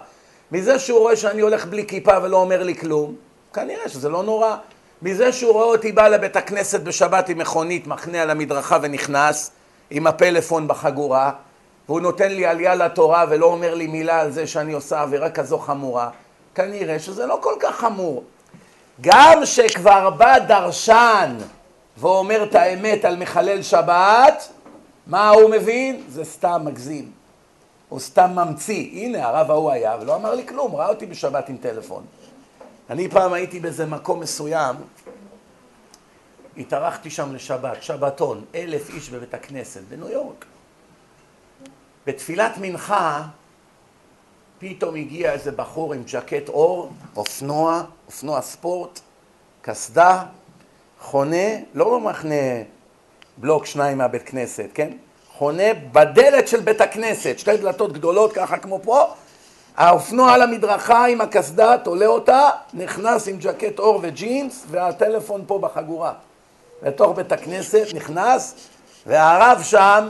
מזה 0.52 0.78
שהוא 0.78 0.98
רואה 0.98 1.16
שאני 1.16 1.40
הולך 1.40 1.66
בלי 1.66 1.86
כיפה 1.86 2.12
ולא 2.22 2.36
אומר 2.36 2.62
לי 2.62 2.74
כלום, 2.74 3.14
כנראה 3.52 3.88
שזה 3.88 4.08
לא 4.08 4.22
נורא. 4.22 4.56
מזה 5.02 5.32
שהוא 5.32 5.52
רואה 5.52 5.66
אותי 5.66 5.92
בא 5.92 6.08
לבית 6.08 6.36
הכנסת 6.36 6.80
בשבת 6.80 7.28
עם 7.28 7.38
מכונית, 7.38 7.86
מחנה 7.86 8.22
על 8.22 8.30
המדרכה 8.30 8.78
ונכנס, 8.82 9.50
עם 9.90 10.06
הפלאפון 10.06 10.68
בחגורה, 10.68 11.32
והוא 11.88 12.00
נותן 12.00 12.32
לי 12.32 12.46
עלייה 12.46 12.74
לתורה 12.74 13.24
ולא 13.28 13.46
אומר 13.46 13.74
לי 13.74 13.86
מילה 13.86 14.20
על 14.20 14.30
זה 14.30 14.46
שאני 14.46 14.72
עושה 14.72 15.00
עבירה 15.02 15.30
כזו 15.30 15.58
חמורה, 15.58 16.10
כנראה 16.54 16.98
שזה 16.98 17.26
לא 17.26 17.38
כל 17.42 17.54
כך 17.60 17.76
חמור. 17.76 18.24
גם 19.00 19.40
שכבר 19.44 20.10
בא 20.10 20.38
דרשן 20.38 21.36
ואומר 21.96 22.42
את 22.44 22.54
האמת 22.54 23.04
על 23.04 23.16
מחלל 23.16 23.62
שבת, 23.62 24.48
מה 25.06 25.28
הוא 25.28 25.50
מבין? 25.50 26.04
זה 26.08 26.24
סתם 26.24 26.62
מגזים. 26.64 27.10
הוא 27.88 28.00
סתם 28.00 28.30
ממציא. 28.34 28.90
הנה, 28.92 29.26
הרב 29.26 29.50
ההוא 29.50 29.70
היה 29.70 29.96
ולא 30.00 30.16
אמר 30.16 30.34
לי 30.34 30.46
כלום, 30.46 30.76
ראה 30.76 30.88
אותי 30.88 31.06
בשבת 31.06 31.48
עם 31.48 31.56
טלפון. 31.56 32.04
אני 32.90 33.08
פעם 33.08 33.32
הייתי 33.32 33.60
באיזה 33.60 33.86
מקום 33.86 34.20
מסוים, 34.20 34.76
התארחתי 36.56 37.10
שם 37.10 37.34
לשבת, 37.34 37.82
שבתון, 37.82 38.44
אלף 38.54 38.90
איש 38.90 39.10
בבית 39.10 39.34
הכנסת 39.34 39.80
בניו 39.88 40.08
יורק. 40.08 40.44
בתפילת 42.06 42.52
מנחה 42.60 43.22
פתאום 44.58 44.94
הגיע 44.94 45.32
איזה 45.32 45.52
בחור 45.52 45.94
עם 45.94 46.02
ג'קט 46.06 46.48
אור, 46.48 46.92
אופנוע, 47.16 47.82
אופנוע 48.06 48.40
ספורט, 48.40 49.00
קסדה, 49.62 50.24
חונה, 51.00 51.46
לא 51.74 51.98
במחנה 51.98 52.62
בלוק 53.36 53.66
שניים 53.66 53.98
מהבית 53.98 54.22
כנסת, 54.22 54.68
כן? 54.74 54.90
חונה 55.32 55.74
בדלת 55.92 56.48
של 56.48 56.60
בית 56.60 56.80
הכנסת, 56.80 57.38
שתי 57.38 57.56
דלתות 57.56 57.92
גדולות 57.92 58.32
ככה 58.32 58.58
כמו 58.58 58.80
פה, 58.82 59.04
האופנוע 59.76 60.32
על 60.32 60.42
המדרכה 60.42 61.06
עם 61.06 61.20
הקסדה, 61.20 61.78
תולה 61.78 62.06
אותה, 62.06 62.48
נכנס 62.74 63.28
עם 63.28 63.36
ג'קט 63.38 63.78
אור 63.78 64.00
וג'ינס 64.02 64.64
והטלפון 64.70 65.44
פה 65.46 65.58
בחגורה. 65.58 66.12
לתוך 66.82 67.16
בית 67.16 67.32
הכנסת, 67.32 67.86
נכנס, 67.94 68.54
והרב 69.06 69.62
שם 69.62 70.08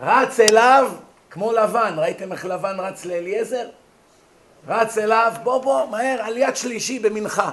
רץ 0.00 0.40
אליו 0.40 0.92
כמו 1.30 1.52
לבן, 1.52 1.94
ראיתם 1.96 2.32
איך 2.32 2.44
לבן 2.44 2.80
רץ 2.80 3.04
לאליעזר? 3.04 3.66
רץ 4.68 4.98
אליו, 4.98 5.32
בוא 5.42 5.62
בוא, 5.62 5.86
מהר, 5.90 6.18
על 6.22 6.36
יד 6.36 6.56
שלישי 6.56 6.98
במנחה. 6.98 7.50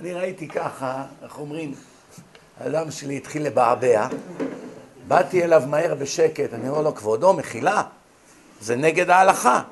אני 0.00 0.12
ראיתי 0.12 0.48
ככה, 0.48 1.04
איך 1.22 1.38
אומרים, 1.38 1.74
הדם 2.60 2.90
שלי 2.90 3.16
התחיל 3.16 3.46
לבעבע, 3.46 4.08
באתי 5.08 5.44
אליו 5.44 5.62
מהר 5.66 5.94
בשקט, 5.94 6.54
אני 6.54 6.68
אומר 6.68 6.80
לו, 6.80 6.94
כבודו, 6.94 7.32
מחילה, 7.32 7.82
זה 8.60 8.76
נגד 8.76 9.10
ההלכה. 9.10 9.62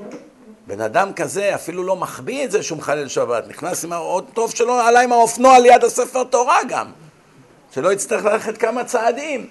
בן 0.67 0.81
אדם 0.81 1.13
כזה 1.13 1.55
אפילו 1.55 1.83
לא 1.83 1.97
מחביא 1.97 2.45
את 2.45 2.51
זה 2.51 2.63
שהוא 2.63 2.79
מחלל 2.79 3.09
שבת, 3.09 3.49
נכנס 3.49 3.85
עם 3.85 3.93
עוד 3.93 4.25
טוב 4.35 4.51
שלא 4.51 4.89
עלה 4.89 5.01
עם 5.01 5.13
האופנוע 5.13 5.59
ליד 5.59 5.85
הספר 5.85 6.25
תורה 6.25 6.59
גם, 6.69 6.93
שלא 7.73 7.93
יצטרך 7.93 8.25
ללכת 8.25 8.59
כמה 8.59 8.85
צעדים. 8.85 9.51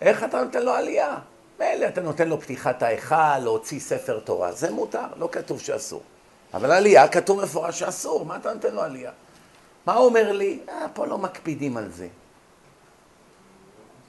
איך 0.00 0.24
אתה 0.24 0.42
נותן 0.42 0.62
לו 0.62 0.72
עלייה? 0.72 1.14
מילא 1.60 1.86
אתה 1.86 2.00
נותן 2.00 2.28
לו 2.28 2.40
פתיחת 2.40 2.82
ההיכל, 2.82 3.38
להוציא 3.38 3.80
ספר 3.80 4.18
תורה, 4.18 4.52
זה 4.52 4.70
מותר, 4.70 5.06
לא 5.16 5.28
כתוב 5.32 5.60
שאסור. 5.60 6.02
אבל 6.54 6.72
עלייה 6.72 7.08
כתוב 7.08 7.42
מפורש 7.42 7.78
שאסור, 7.78 8.24
מה 8.24 8.36
אתה 8.36 8.54
נותן 8.54 8.74
לו 8.74 8.82
עלייה? 8.82 9.10
מה 9.86 9.94
הוא 9.94 10.06
אומר 10.06 10.32
לי? 10.32 10.58
אה, 10.68 10.86
פה 10.94 11.06
לא 11.06 11.18
מקפידים 11.18 11.76
על 11.76 11.90
זה. 11.92 12.06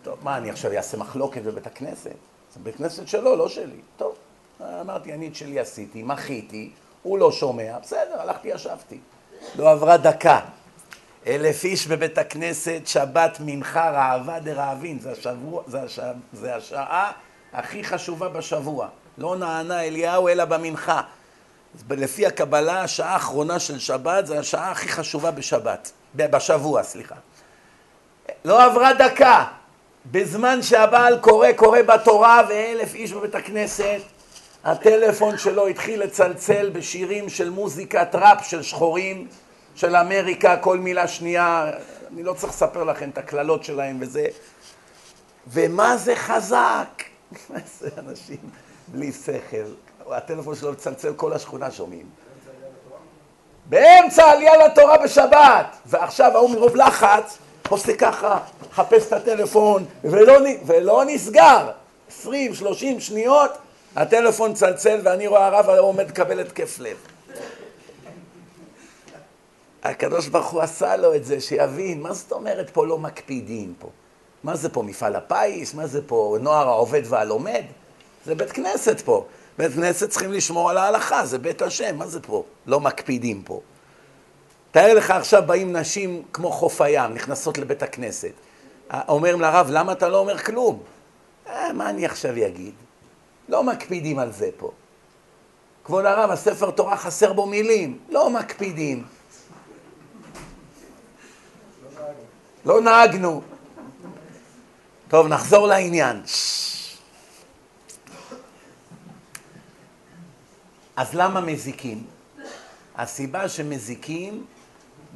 טוב, 0.03 0.17
מה, 0.23 0.37
אני 0.37 0.49
עכשיו 0.49 0.71
אעשה 0.71 0.97
מחלוקת 0.97 1.41
בבית 1.41 1.67
הכנסת? 1.67 2.15
זה 2.53 2.59
בית 2.63 2.75
כנסת 2.75 3.07
שלו, 3.07 3.35
לא 3.35 3.49
שלי. 3.49 3.81
טוב, 3.97 4.15
אמרתי, 4.61 5.13
אני 5.13 5.27
את 5.27 5.35
שלי 5.35 5.59
עשיתי, 5.59 6.03
מחיתי, 6.03 6.71
הוא 7.03 7.19
לא 7.19 7.31
שומע, 7.31 7.79
בסדר, 7.79 8.21
הלכתי, 8.21 8.47
ישבתי. 8.47 8.99
לא 9.55 9.71
עברה 9.71 9.97
דקה. 9.97 10.39
אלף 11.27 11.63
איש 11.63 11.87
בבית 11.87 12.17
הכנסת, 12.17 12.81
שבת 12.85 13.37
מנחה 13.39 13.89
ראווה 13.89 14.39
דרעבין, 14.39 14.99
זה, 14.99 15.11
השבוע, 15.11 15.63
זה, 15.67 15.81
השע, 15.81 16.11
זה 16.33 16.55
השעה 16.55 17.11
הכי 17.53 17.83
חשובה 17.83 18.29
בשבוע. 18.29 18.87
לא 19.17 19.35
נענה 19.35 19.83
אליהו 19.83 20.27
אלא 20.27 20.45
במנחה. 20.45 21.01
לפי 21.89 22.25
הקבלה, 22.25 22.81
השעה 22.81 23.13
האחרונה 23.13 23.59
של 23.59 23.79
שבת 23.79 24.27
זה 24.27 24.39
השעה 24.39 24.71
הכי 24.71 24.89
חשובה 24.89 25.31
בשבת, 25.31 25.91
בשבוע, 26.15 26.83
סליחה. 26.83 27.15
לא 28.45 28.63
עברה 28.63 28.93
דקה, 28.93 29.45
בזמן 30.11 30.61
שהבעל 30.61 31.19
קורא, 31.19 31.51
קורא 31.51 31.81
בתורה 31.81 32.41
ואלף 32.49 32.95
איש 32.95 33.13
בבית 33.13 33.35
הכנסת, 33.35 34.01
הטלפון 34.63 35.37
שלו 35.37 35.67
התחיל 35.67 36.03
לצלצל 36.03 36.69
בשירים 36.69 37.29
של 37.29 37.49
מוזיקת 37.49 38.15
ראפ 38.15 38.45
של 38.45 38.63
שחורים, 38.63 39.27
של 39.75 39.95
אמריקה, 39.95 40.57
כל 40.57 40.77
מילה 40.77 41.07
שנייה, 41.07 41.71
אני 42.13 42.23
לא 42.23 42.33
צריך 42.33 42.53
לספר 42.53 42.83
לכם 42.83 43.09
את 43.09 43.17
הקללות 43.17 43.63
שלהם 43.63 43.97
וזה. 44.01 44.27
ומה 45.47 45.97
זה 45.97 46.15
חזק? 46.15 47.03
איזה 47.55 47.89
אנשים 47.97 48.37
בלי 48.87 49.11
שכל. 49.11 49.71
הטלפון 50.11 50.55
שלו 50.55 50.71
מצלצל, 50.71 51.13
כל 51.13 51.33
השכונה 51.33 51.71
שומעים. 51.71 52.05
באמצע 53.65 54.31
עלייה 54.31 54.67
לתורה 54.67 54.97
בשבת, 54.97 55.77
ועכשיו 55.85 56.31
ההוא 56.35 56.49
מרוב 56.49 56.75
לחץ 56.75 57.37
עושה 57.69 57.97
ככה, 57.97 58.39
מחפש 58.71 59.07
את 59.07 59.13
הטלפון, 59.13 59.85
ולא, 60.03 60.33
ולא 60.65 61.03
נסגר. 61.07 61.71
20-30 62.23 62.25
שניות, 62.99 63.51
הטלפון 63.95 64.53
צלצל 64.53 64.99
ואני 65.03 65.27
רואה 65.27 65.47
הרב 65.47 65.69
עומד 65.69 66.09
לקבל 66.09 66.39
התקף 66.39 66.79
לב. 66.79 66.97
הקדוש 69.83 70.27
ברוך 70.27 70.47
הוא 70.47 70.61
עשה 70.61 70.97
לו 70.97 71.15
את 71.15 71.25
זה, 71.25 71.41
שיבין, 71.41 72.01
מה 72.01 72.13
זאת 72.13 72.31
אומרת 72.31 72.69
פה 72.69 72.85
לא 72.85 72.97
מקפידים 72.97 73.73
פה? 73.79 73.89
מה 74.43 74.55
זה 74.55 74.69
פה, 74.69 74.83
מפעל 74.83 75.15
הפיס? 75.15 75.73
מה 75.73 75.87
זה 75.87 76.01
פה, 76.07 76.37
נוער 76.41 76.67
העובד 76.67 77.01
והלומד? 77.05 77.63
זה 78.25 78.35
בית 78.35 78.51
כנסת 78.51 79.01
פה. 79.01 79.25
בית 79.57 79.73
כנסת 79.73 80.09
צריכים 80.09 80.33
לשמור 80.33 80.69
על 80.69 80.77
ההלכה, 80.77 81.25
זה 81.25 81.37
בית 81.37 81.61
השם, 81.61 81.95
מה 81.95 82.07
זה 82.07 82.19
פה? 82.21 82.43
לא 82.65 82.79
מקפידים 82.79 83.41
פה. 83.45 83.61
תאר 84.77 84.93
לך 84.93 85.11
עכשיו 85.11 85.43
באים 85.45 85.75
נשים 85.75 86.23
כמו 86.33 86.51
חוף 86.51 86.81
הים, 86.81 87.13
נכנסות 87.13 87.57
לבית 87.57 87.83
הכנסת. 87.83 88.31
אומרים 89.07 89.41
לרב, 89.41 89.67
למה 89.69 89.91
אתה 89.91 90.09
לא 90.09 90.17
אומר 90.17 90.37
כלום? 90.37 90.83
אה, 91.47 91.73
מה 91.73 91.89
אני 91.89 92.05
עכשיו 92.05 92.31
אגיד? 92.45 92.73
לא 93.49 93.63
מקפידים 93.63 94.19
על 94.19 94.31
זה 94.31 94.49
פה. 94.57 94.71
כבוד 95.83 96.05
הרב, 96.05 96.31
הספר 96.31 96.71
תורה 96.71 96.97
חסר 96.97 97.33
בו 97.33 97.45
מילים, 97.45 97.99
לא 98.09 98.29
מקפידים. 98.29 99.05
לא 102.65 102.81
נהגנו. 102.81 103.41
טוב, 105.07 105.27
נחזור 105.27 105.67
לעניין. 105.67 106.21
אז 110.95 111.13
למה 111.13 111.41
מזיקים? 111.41 112.03
הסיבה 112.95 113.49
שמזיקים 113.49 114.45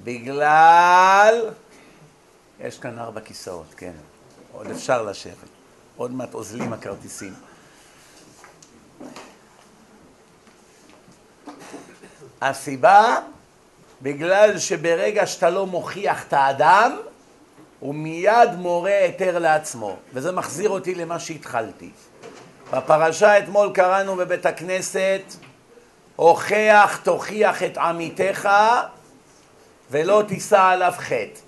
בגלל... 0.04 1.50
יש 2.60 2.80
כאן 2.80 3.00
ארבע 3.00 3.22
כיסאות, 3.22 3.74
כן. 3.78 3.92
עוד 4.52 4.68
אפשר 4.68 5.04
לשבת. 5.04 5.36
עוד 5.98 6.12
מעט 6.12 6.34
אוזלים 6.34 6.74
הכרטיסים. 6.74 7.34
הסיבה, 12.42 13.18
בגלל 14.02 14.60
שברגע 14.60 15.26
שאתה 15.26 15.50
לא 15.50 15.68
מוכיח 15.68 16.28
את 16.28 16.34
האדם, 16.34 16.98
הוא 17.80 17.96
מיד 17.96 18.50
מורה 18.58 18.98
היתר 18.98 19.40
לעצמו. 19.40 19.96
וזה 20.14 20.32
מחזיר 20.32 20.70
אותי 20.70 20.96
למה 20.96 21.20
שהתחלתי. 21.20 21.90
בפרשה 22.74 23.40
אתמול 23.40 23.72
קראנו 23.74 24.16
בבית 24.16 24.46
הכנסת, 24.46 25.22
הוכח 26.16 27.00
תוכיח 27.04 27.64
את 27.64 27.78
עמיתך 27.78 28.50
ולא 29.92 30.24
תישא 30.28 30.60
עליו 30.62 30.94
חטא. 30.98 31.40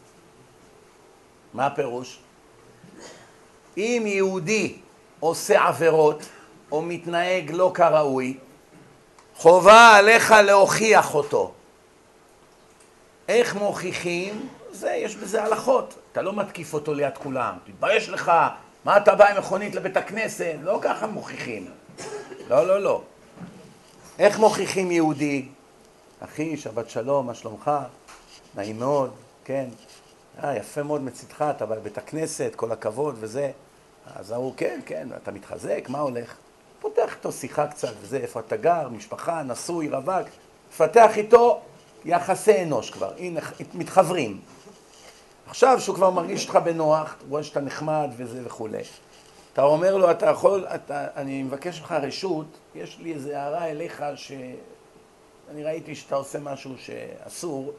מה 1.54 1.66
הפירוש? 1.66 2.20
אם 3.78 4.04
יהודי 4.06 4.76
עושה 5.20 5.68
עבירות 5.68 6.24
או 6.72 6.82
מתנהג 6.82 7.52
לא 7.52 7.72
כראוי, 7.74 8.38
חובה 9.36 9.96
עליך 9.96 10.32
להוכיח 10.32 11.16
אותו. 11.16 11.52
איך 13.28 13.56
מוכיחים? 13.56 14.50
זה, 14.72 14.92
יש 14.92 15.16
בזה 15.16 15.44
הלכות. 15.44 15.94
אתה 16.12 16.22
לא 16.22 16.34
מתקיף 16.34 16.74
אותו 16.74 16.94
ליד 16.94 17.18
כולם. 17.18 17.54
תתבייש 17.64 18.10
לך, 18.10 18.32
מה 18.86 18.98
אתה 18.98 19.16
בא 19.16 19.30
עם 19.30 19.38
מכונית 19.38 19.76
לבית 19.76 19.98
הכנסת? 19.98 20.56
לא 20.62 20.80
ככה 20.82 21.08
מוכיחים. 21.08 21.68
לא, 22.50 22.68
לא, 22.68 22.82
לא. 22.82 23.02
איך 24.20 24.40
מוכיחים 24.40 24.92
יהודי? 24.92 25.46
אחי, 26.20 26.58
שבת 26.58 26.90
שלום, 26.90 27.28
מה 27.28 27.34
שלומך? 27.34 27.72
נעים 28.56 28.80
מאוד, 28.80 29.12
כן. 29.46 29.66
אה, 30.44 30.58
יפה 30.58 30.84
מאוד 30.84 31.02
מצידך, 31.02 31.42
אתה 31.42 31.66
בבית 31.66 31.98
הכנסת, 31.98 32.54
כל 32.56 32.72
הכבוד 32.72 33.16
וזה. 33.20 33.52
אז 34.16 34.32
ההוא, 34.32 34.54
כן, 34.58 34.80
כן, 34.86 35.08
אתה 35.24 35.32
מתחזק, 35.32 35.86
מה 35.90 36.00
הולך? 36.00 36.36
פותח 36.80 37.16
איתו 37.16 37.32
שיחה 37.32 37.68
קצת 37.68 37.94
וזה, 38.02 38.18
איפה 38.18 38.40
אתה 38.40 38.56
גר, 38.56 38.90
משפחה, 38.90 39.44
נשוי, 39.44 39.90
רווק, 39.90 40.28
מפתח 40.70 41.18
איתו 41.18 41.62
יחסי 42.06 42.64
אנוש 42.64 42.90
כבר, 42.90 43.14
הנה, 43.18 43.40
מתחברים. 43.74 44.40
עכשיו 45.48 45.82
שהוא 45.82 45.96
כבר 45.96 46.10
מרגיש 46.10 46.44
איתך 46.44 46.56
בנוח, 46.56 47.16
רואה 47.30 47.44
שאתה 47.44 47.62
נחמד 47.62 48.10
וזה 48.18 48.42
וכולי. 48.46 48.82
אתה 49.54 49.64
אומר 49.64 49.98
לו, 49.98 50.12
אתה 50.12 50.26
יכול, 50.26 50.66
אתה, 50.76 51.08
אני 51.16 51.44
מבקש 51.44 51.80
ממך 51.82 51.92
רשות, 51.92 52.46
יש 52.76 52.98
לי 53.00 53.14
איזו 53.14 53.32
הערה 53.32 53.66
אליך 53.66 54.04
שאני 54.16 55.64
ראיתי 55.64 55.96
שאתה 55.96 56.16
עושה 56.16 56.40
משהו 56.40 56.74
שאסור, 56.78 57.74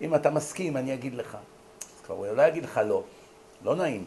אם 0.00 0.14
אתה 0.14 0.30
מסכים 0.30 0.76
אני 0.76 0.94
אגיד 0.94 1.14
לך. 1.14 1.34
אז 1.34 2.00
כבר 2.06 2.14
הוא 2.14 2.26
לא 2.26 2.42
יגיד 2.42 2.64
לך 2.64 2.80
לא, 2.86 3.02
לא 3.62 3.76
נעים. 3.76 4.04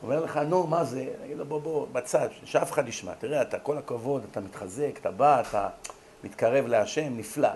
הוא 0.00 0.10
אומר 0.10 0.24
לך, 0.24 0.36
נו, 0.36 0.66
מה 0.66 0.84
זה? 0.84 1.00
אני 1.00 1.24
אגיד 1.24 1.38
לו, 1.38 1.44
בוא, 1.44 1.60
בוא, 1.60 1.86
בצד, 1.92 2.28
שאף 2.44 2.72
אחד 2.72 2.88
ישמע. 2.88 3.14
תראה, 3.14 3.42
אתה, 3.42 3.58
כל 3.58 3.78
הכבוד, 3.78 4.24
אתה 4.30 4.40
מתחזק, 4.40 4.98
אתה 5.00 5.10
בא, 5.10 5.40
אתה 5.40 5.68
מתקרב 6.24 6.66
להשם, 6.66 7.16
נפלא. 7.16 7.48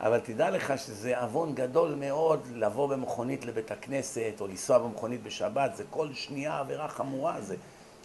אבל 0.00 0.20
תדע 0.20 0.50
לך 0.50 0.78
שזה 0.78 1.20
עוון 1.20 1.54
גדול 1.54 1.94
מאוד 1.94 2.46
לבוא 2.54 2.88
במכונית 2.88 3.44
לבית 3.44 3.70
הכנסת, 3.70 4.34
או 4.40 4.46
לנסוע 4.46 4.78
במכונית 4.78 5.22
בשבת, 5.22 5.76
זה 5.76 5.84
כל 5.90 6.12
שנייה 6.12 6.58
עבירה 6.58 6.88
חמורה, 6.88 7.40
זה, 7.40 7.56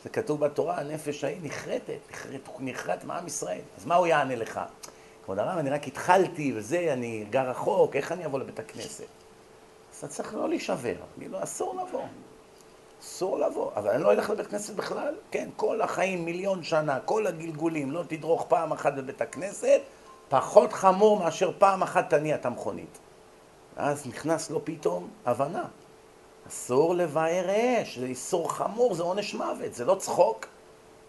זה 0.04 0.10
כתוב 0.10 0.40
בתורה, 0.46 0.78
הנפש 0.78 1.24
ההיא 1.24 1.38
נחרטת, 1.44 2.00
נחרט, 2.12 2.50
נחרט 2.60 3.04
מעם 3.04 3.28
ישראל. 3.28 3.62
אז 3.78 3.86
מה 3.86 3.96
הוא 3.96 4.08
יענה 4.08 4.36
לך? 4.36 4.60
כבוד 5.26 5.40
הרב, 5.40 5.58
אני 5.58 5.70
רק 5.70 5.88
התחלתי 5.88 6.54
וזה, 6.56 6.90
אני 6.94 7.26
גר 7.30 7.50
רחוק, 7.50 7.96
איך 7.96 8.12
אני 8.12 8.26
אבוא 8.26 8.40
לבית 8.40 8.60
הכנסת? 8.60 9.04
אז 9.94 9.98
אתה 9.98 10.08
צריך 10.08 10.34
לא 10.34 10.50
להישבר, 10.50 10.96
אני 11.18 11.28
לא, 11.28 11.44
אסור 11.44 11.76
לבוא. 11.82 12.04
אסור 13.02 13.40
לבוא, 13.40 13.72
אבל 13.76 13.90
אני 13.90 14.04
לא 14.04 14.12
אלך 14.12 14.30
לבית 14.30 14.48
כנסת 14.48 14.76
בכלל. 14.76 15.16
כן, 15.32 15.50
כל 15.56 15.82
החיים, 15.82 16.26
מיליון 16.26 16.64
שנה, 16.64 17.00
כל 17.06 17.28
הגלגולים, 17.28 17.92
לא 17.92 18.04
תדרוך 18.08 18.46
פעם 18.48 18.72
אחת 18.72 18.94
בבית 18.94 19.22
הכנסת, 19.22 19.82
פחות 20.30 20.74
חמור 20.74 21.20
מאשר 21.20 21.52
פעם 21.58 21.84
אחת 21.84 22.10
תניע 22.10 22.36
את 22.36 22.46
המכונית. 22.46 22.98
אז 23.76 24.08
נכנס 24.08 24.50
לו 24.50 24.66
פתאום 24.66 25.10
הבנה. 25.26 25.66
אסור 26.48 26.96
לבאר 26.96 27.46
אש, 27.50 27.98
זה 27.98 28.06
איסור 28.06 28.54
חמור, 28.54 28.96
זה 28.96 29.04
עונש 29.04 29.34
מוות, 29.34 29.74
זה 29.74 29.86
לא 29.86 29.96
צחוק. 29.96 30.46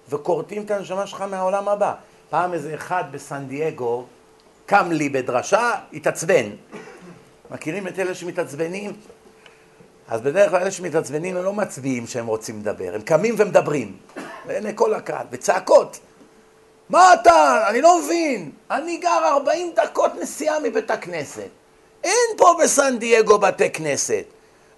וכורתים 0.09 0.65
את 0.65 0.71
הנשמה 0.71 1.07
שלך 1.07 1.21
מהעולם 1.21 1.69
הבא. 1.69 1.95
פעם 2.31 2.55
איזה 2.55 2.75
אחד 2.75 3.05
בסן 3.11 3.47
דייגו 3.47 4.05
קם 4.67 4.93
לי 4.93 5.09
בדרשה, 5.09 5.71
התעצבן. 5.93 6.51
מכירים 7.51 7.89
את 7.89 7.99
אלה 7.99 8.15
שמתעצבנים? 8.15 8.93
אז 10.09 10.21
בדרך 10.21 10.51
כלל 10.51 10.61
אלה 10.61 10.71
שמתעצבנים 10.71 11.37
הם 11.37 11.45
לא 11.45 11.53
מצביעים 11.53 12.07
שהם 12.07 12.27
רוצים 12.27 12.61
לדבר, 12.61 12.95
הם 12.95 13.01
קמים 13.01 13.35
ומדברים. 13.39 13.97
לעיני 14.47 14.73
כל 14.75 14.95
הקהל, 14.95 15.27
וצעקות. 15.31 15.99
מה 16.89 17.15
אתה? 17.15 17.65
אני 17.71 17.83
לא 17.83 18.01
מבין. 18.01 18.51
אני 18.71 18.97
גר 18.97 19.27
40 19.27 19.73
דקות 19.77 20.13
נסיעה 20.21 20.61
מבית 20.61 20.91
הכנסת. 20.91 21.49
אין 22.05 22.37
פה 22.37 22.57
בסן 22.63 22.99
דייגו 22.99 23.39
בתי 23.39 23.71
כנסת. 23.71 24.25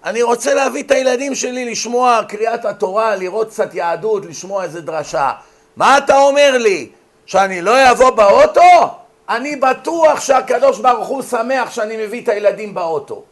אני 0.03 0.21
רוצה 0.21 0.53
להביא 0.53 0.83
את 0.83 0.91
הילדים 0.91 1.35
שלי 1.35 1.71
לשמוע 1.71 2.21
קריאת 2.27 2.65
התורה, 2.65 3.15
לראות 3.15 3.49
קצת 3.49 3.75
יהדות, 3.75 4.25
לשמוע 4.25 4.63
איזה 4.63 4.81
דרשה. 4.81 5.31
מה 5.75 5.97
אתה 5.97 6.17
אומר 6.17 6.57
לי? 6.57 6.89
שאני 7.29 7.61
לא 7.61 7.91
אבוא 7.91 8.09
באוטו? 8.09 8.97
אני 9.29 9.55
בטוח 9.55 10.19
שהקדוש 10.21 10.79
ברוך 10.79 11.07
הוא 11.07 11.21
שמח 11.21 11.71
שאני 11.71 12.05
מביא 12.05 12.23
את 12.23 12.27
הילדים 12.27 12.73
באוטו. 12.73 13.23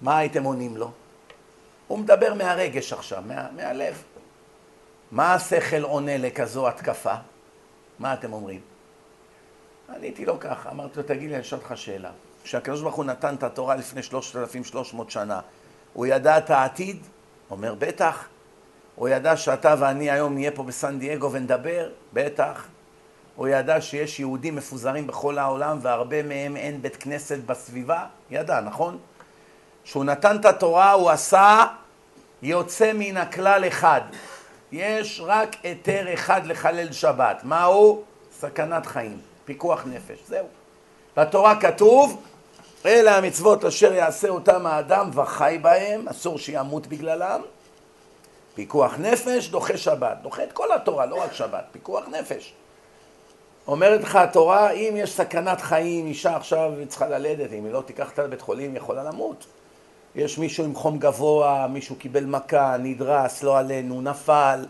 מה 0.00 0.18
הייתם 0.18 0.44
עונים 0.44 0.76
לו? 0.76 0.90
הוא 1.88 1.98
מדבר 1.98 2.34
מהרגש 2.34 2.92
עכשיו, 2.92 3.22
מה, 3.26 3.46
מהלב. 3.56 4.02
מה 5.12 5.34
השכל 5.34 5.82
עונה 5.82 6.18
לכזו 6.18 6.68
התקפה? 6.68 7.14
מה 7.98 8.14
אתם 8.14 8.32
אומרים? 8.32 8.60
עניתי 9.96 10.24
לו 10.24 10.40
ככה, 10.40 10.70
אמרתי 10.70 10.96
לו, 10.96 11.02
תגיד 11.02 11.28
לי, 11.28 11.34
אני 11.34 11.42
אשאל 11.42 11.58
אותך 11.58 11.72
שאלה. 11.76 12.10
כשהקדוש 12.44 12.80
ברוך 12.80 12.94
הוא 12.94 13.04
נתן 13.04 13.34
את 13.34 13.42
התורה 13.42 13.74
לפני 13.74 14.02
3,300 14.02 15.10
שנה, 15.10 15.40
הוא 15.92 16.06
ידע 16.06 16.38
את 16.38 16.50
העתיד? 16.50 17.06
אומר, 17.50 17.74
בטח. 17.78 18.28
הוא 18.96 19.08
ידע 19.08 19.36
שאתה 19.36 19.74
ואני 19.78 20.10
היום 20.10 20.34
נהיה 20.34 20.50
פה 20.50 20.62
בסן 20.62 20.98
דייגו 20.98 21.32
ונדבר? 21.32 21.88
בטח. 22.12 22.66
הוא 23.36 23.48
ידע 23.48 23.80
שיש 23.80 24.20
יהודים 24.20 24.56
מפוזרים 24.56 25.06
בכל 25.06 25.38
העולם 25.38 25.78
והרבה 25.82 26.22
מהם 26.22 26.56
אין 26.56 26.82
בית 26.82 26.96
כנסת 26.96 27.38
בסביבה? 27.46 28.04
ידע, 28.30 28.60
נכון? 28.60 28.98
כשהוא 29.84 30.04
נתן 30.04 30.36
את 30.36 30.44
התורה 30.44 30.92
הוא 30.92 31.10
עשה 31.10 31.66
יוצא 32.42 32.92
מן 32.94 33.16
הכלל 33.16 33.64
אחד. 33.68 34.00
יש 34.72 35.20
רק 35.24 35.56
היתר 35.62 36.14
אחד 36.14 36.46
לחלל 36.46 36.92
שבת. 36.92 37.40
מהו? 37.44 38.02
סכנת 38.38 38.86
חיים, 38.86 39.18
פיקוח 39.44 39.84
נפש. 39.86 40.18
זהו. 40.26 40.46
בתורה 41.16 41.60
כתוב, 41.60 42.22
אלה 42.86 43.16
המצוות 43.16 43.64
אשר 43.64 43.92
יעשה 43.92 44.28
אותם 44.28 44.66
האדם 44.66 45.10
וחי 45.12 45.58
בהם, 45.62 46.08
אסור 46.08 46.38
שימות 46.38 46.86
בגללם. 46.86 47.40
פיקוח 48.54 48.94
נפש, 48.98 49.48
דוחה 49.48 49.76
שבת. 49.76 50.16
דוחה 50.22 50.44
את 50.44 50.52
כל 50.52 50.72
התורה, 50.72 51.06
לא 51.06 51.22
רק 51.22 51.32
שבת, 51.32 51.64
פיקוח 51.72 52.04
נפש. 52.08 52.54
אומרת 53.66 54.00
לך 54.00 54.16
התורה, 54.16 54.70
אם 54.70 54.94
יש 54.96 55.12
סכנת 55.12 55.60
חיים, 55.60 56.06
אישה 56.06 56.36
עכשיו 56.36 56.72
צריכה 56.88 57.08
ללדת, 57.08 57.52
אם 57.52 57.64
היא 57.64 57.72
לא 57.72 57.82
תיקח 57.86 58.10
אותה 58.10 58.22
לבית 58.22 58.40
חולים, 58.40 58.70
היא 58.70 58.78
יכולה 58.78 59.04
למות. 59.04 59.46
יש 60.14 60.38
מישהו 60.38 60.64
עם 60.64 60.74
חום 60.74 60.98
גבוה, 60.98 61.66
מישהו 61.66 61.96
קיבל 61.96 62.24
מכה, 62.24 62.76
נדרס, 62.76 63.42
לא 63.42 63.58
עלינו, 63.58 64.00
נפל, 64.00 64.64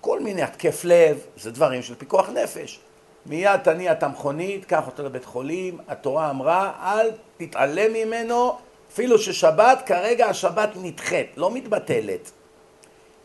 כל 0.00 0.20
מיני 0.20 0.42
התקף 0.42 0.84
לב, 0.84 1.18
זה 1.36 1.50
דברים 1.50 1.82
של 1.82 1.94
פיקוח 1.94 2.28
נפש. 2.28 2.80
מיד 3.26 3.56
תניע 3.56 3.92
את 3.92 4.02
המכונית, 4.02 4.64
קח 4.64 4.86
אותו 4.86 5.02
לבית 5.02 5.24
חולים, 5.24 5.78
התורה 5.88 6.30
אמרה, 6.30 6.72
אל 6.82 7.10
תתעלם 7.36 7.92
ממנו, 7.92 8.56
אפילו 8.92 9.18
ששבת, 9.18 9.82
כרגע 9.86 10.26
השבת 10.26 10.70
נדחית, 10.76 11.26
לא 11.36 11.50
מתבטלת. 11.50 12.30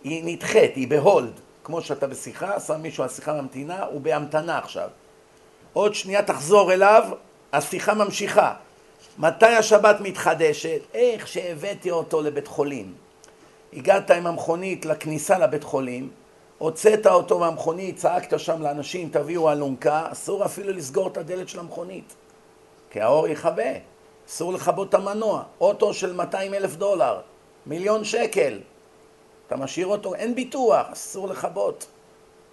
היא 0.04 0.22
נדחית, 0.26 0.76
היא 0.76 0.88
בהולד. 0.88 1.40
כמו 1.64 1.82
שאתה 1.82 2.08
בשיחה, 2.08 2.60
שם 2.60 2.82
מישהו, 2.82 3.04
השיחה 3.04 3.42
ממתינה, 3.42 3.84
הוא 3.84 4.02
בהמתנה 4.02 4.58
עכשיו. 4.58 4.90
עוד 5.74 5.96
שנייה 5.96 6.24
תחזור 6.24 6.74
אליו, 6.74 7.04
השיחה 7.54 7.94
ממשיכה. 7.94 8.54
מתי 9.18 9.46
השבת 9.46 10.02
מתחדשת? 10.02 10.82
איך 10.94 11.28
שהבאתי 11.28 11.92
אותו 11.92 12.22
לבית 12.22 12.48
חולים. 12.48 12.94
הגעת 13.74 14.12
עם 14.12 14.28
המכונית 14.28 14.86
לכניסה 14.86 15.38
לבית 15.38 15.64
חולים, 15.64 16.10
הוצאת 16.58 17.08
אותו 17.08 17.40
מהמכונית, 17.40 17.98
צעקת 17.98 18.40
שם 18.40 18.62
לאנשים, 18.62 19.10
תביאו 19.12 19.52
אלונקה, 19.52 20.08
אסור 20.12 20.46
אפילו 20.46 20.74
לסגור 20.74 21.08
את 21.08 21.18
הדלת 21.18 21.50
של 21.50 21.60
המכונית, 21.60 22.14
כי 22.92 23.02
האור 23.02 23.28
יכבה, 23.28 23.72
אסור 24.30 24.54
לכבות 24.54 24.90
את 24.90 24.94
המנוע, 24.94 25.44
אוטו 25.62 25.94
של 25.94 26.14
200 26.14 26.54
אלף 26.54 26.76
דולר, 26.76 27.20
מיליון 27.66 28.04
שקל, 28.04 28.60
אתה 29.50 29.58
משאיר 29.58 29.88
אותו, 29.88 30.16
אין 30.16 30.36
ביטוח, 30.36 30.88
אסור 30.94 31.28
לכבות. 31.28 31.86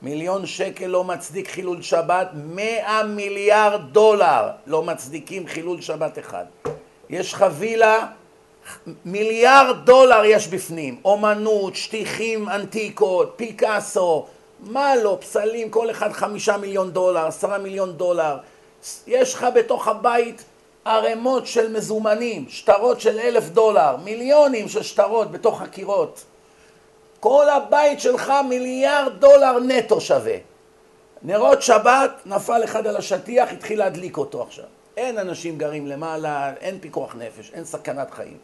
מיליון 0.03 0.47
שקל 0.47 0.87
לא 0.87 1.05
מצדיק 1.05 1.49
חילול 1.49 1.83
שבת, 1.83 2.29
מאה 2.35 3.03
מיליארד 3.03 3.81
דולר 3.93 4.51
לא 4.67 4.83
מצדיקים 4.83 5.47
חילול 5.47 5.81
שבת 5.81 6.19
אחד. 6.19 6.45
יש 7.11 7.33
לך 7.33 7.47
וילה, 7.59 8.07
מיליארד 9.05 9.77
דולר 9.85 10.25
יש 10.25 10.49
בפנים, 10.49 11.01
אומנות, 11.05 11.77
שטיחים 11.77 12.49
אנטיקות, 12.49 13.33
פיקאסו, 13.37 14.27
מה 14.61 14.97
לא, 14.97 15.19
פסלים, 15.21 15.71
כל 15.71 15.91
אחד 15.91 16.13
חמישה 16.13 16.57
מיליון 16.57 16.91
דולר, 16.91 17.27
עשרה 17.27 17.59
מיליון 17.59 17.93
דולר. 17.93 18.37
יש 19.07 19.35
לך 19.35 19.47
בתוך 19.55 19.89
הבית 19.89 20.45
ערימות 20.85 21.47
של 21.47 21.73
מזומנים, 21.73 22.45
שטרות 22.49 23.01
של 23.01 23.19
אלף 23.19 23.49
דולר, 23.49 23.97
מיליונים 24.05 24.69
של 24.69 24.83
שטרות 24.83 25.31
בתוך 25.31 25.63
הקירות. 25.63 26.25
כל 27.21 27.49
הבית 27.49 28.01
שלך 28.01 28.33
מיליארד 28.49 29.13
דולר 29.21 29.59
נטו 29.59 30.01
שווה. 30.01 30.37
נרות 31.23 31.63
שבת, 31.63 32.11
נפל 32.27 32.65
אחד 32.65 32.87
על 32.87 32.97
השטיח, 32.97 33.53
התחיל 33.53 33.79
להדליק 33.79 34.17
אותו 34.17 34.43
עכשיו. 34.43 34.65
אין 34.97 35.19
אנשים 35.19 35.59
גרים 35.59 35.87
למעלה, 35.87 36.53
אין 36.61 36.79
פיקוח 36.81 37.15
נפש, 37.15 37.51
אין 37.55 37.65
סכנת 37.65 38.11
חיים. 38.11 38.39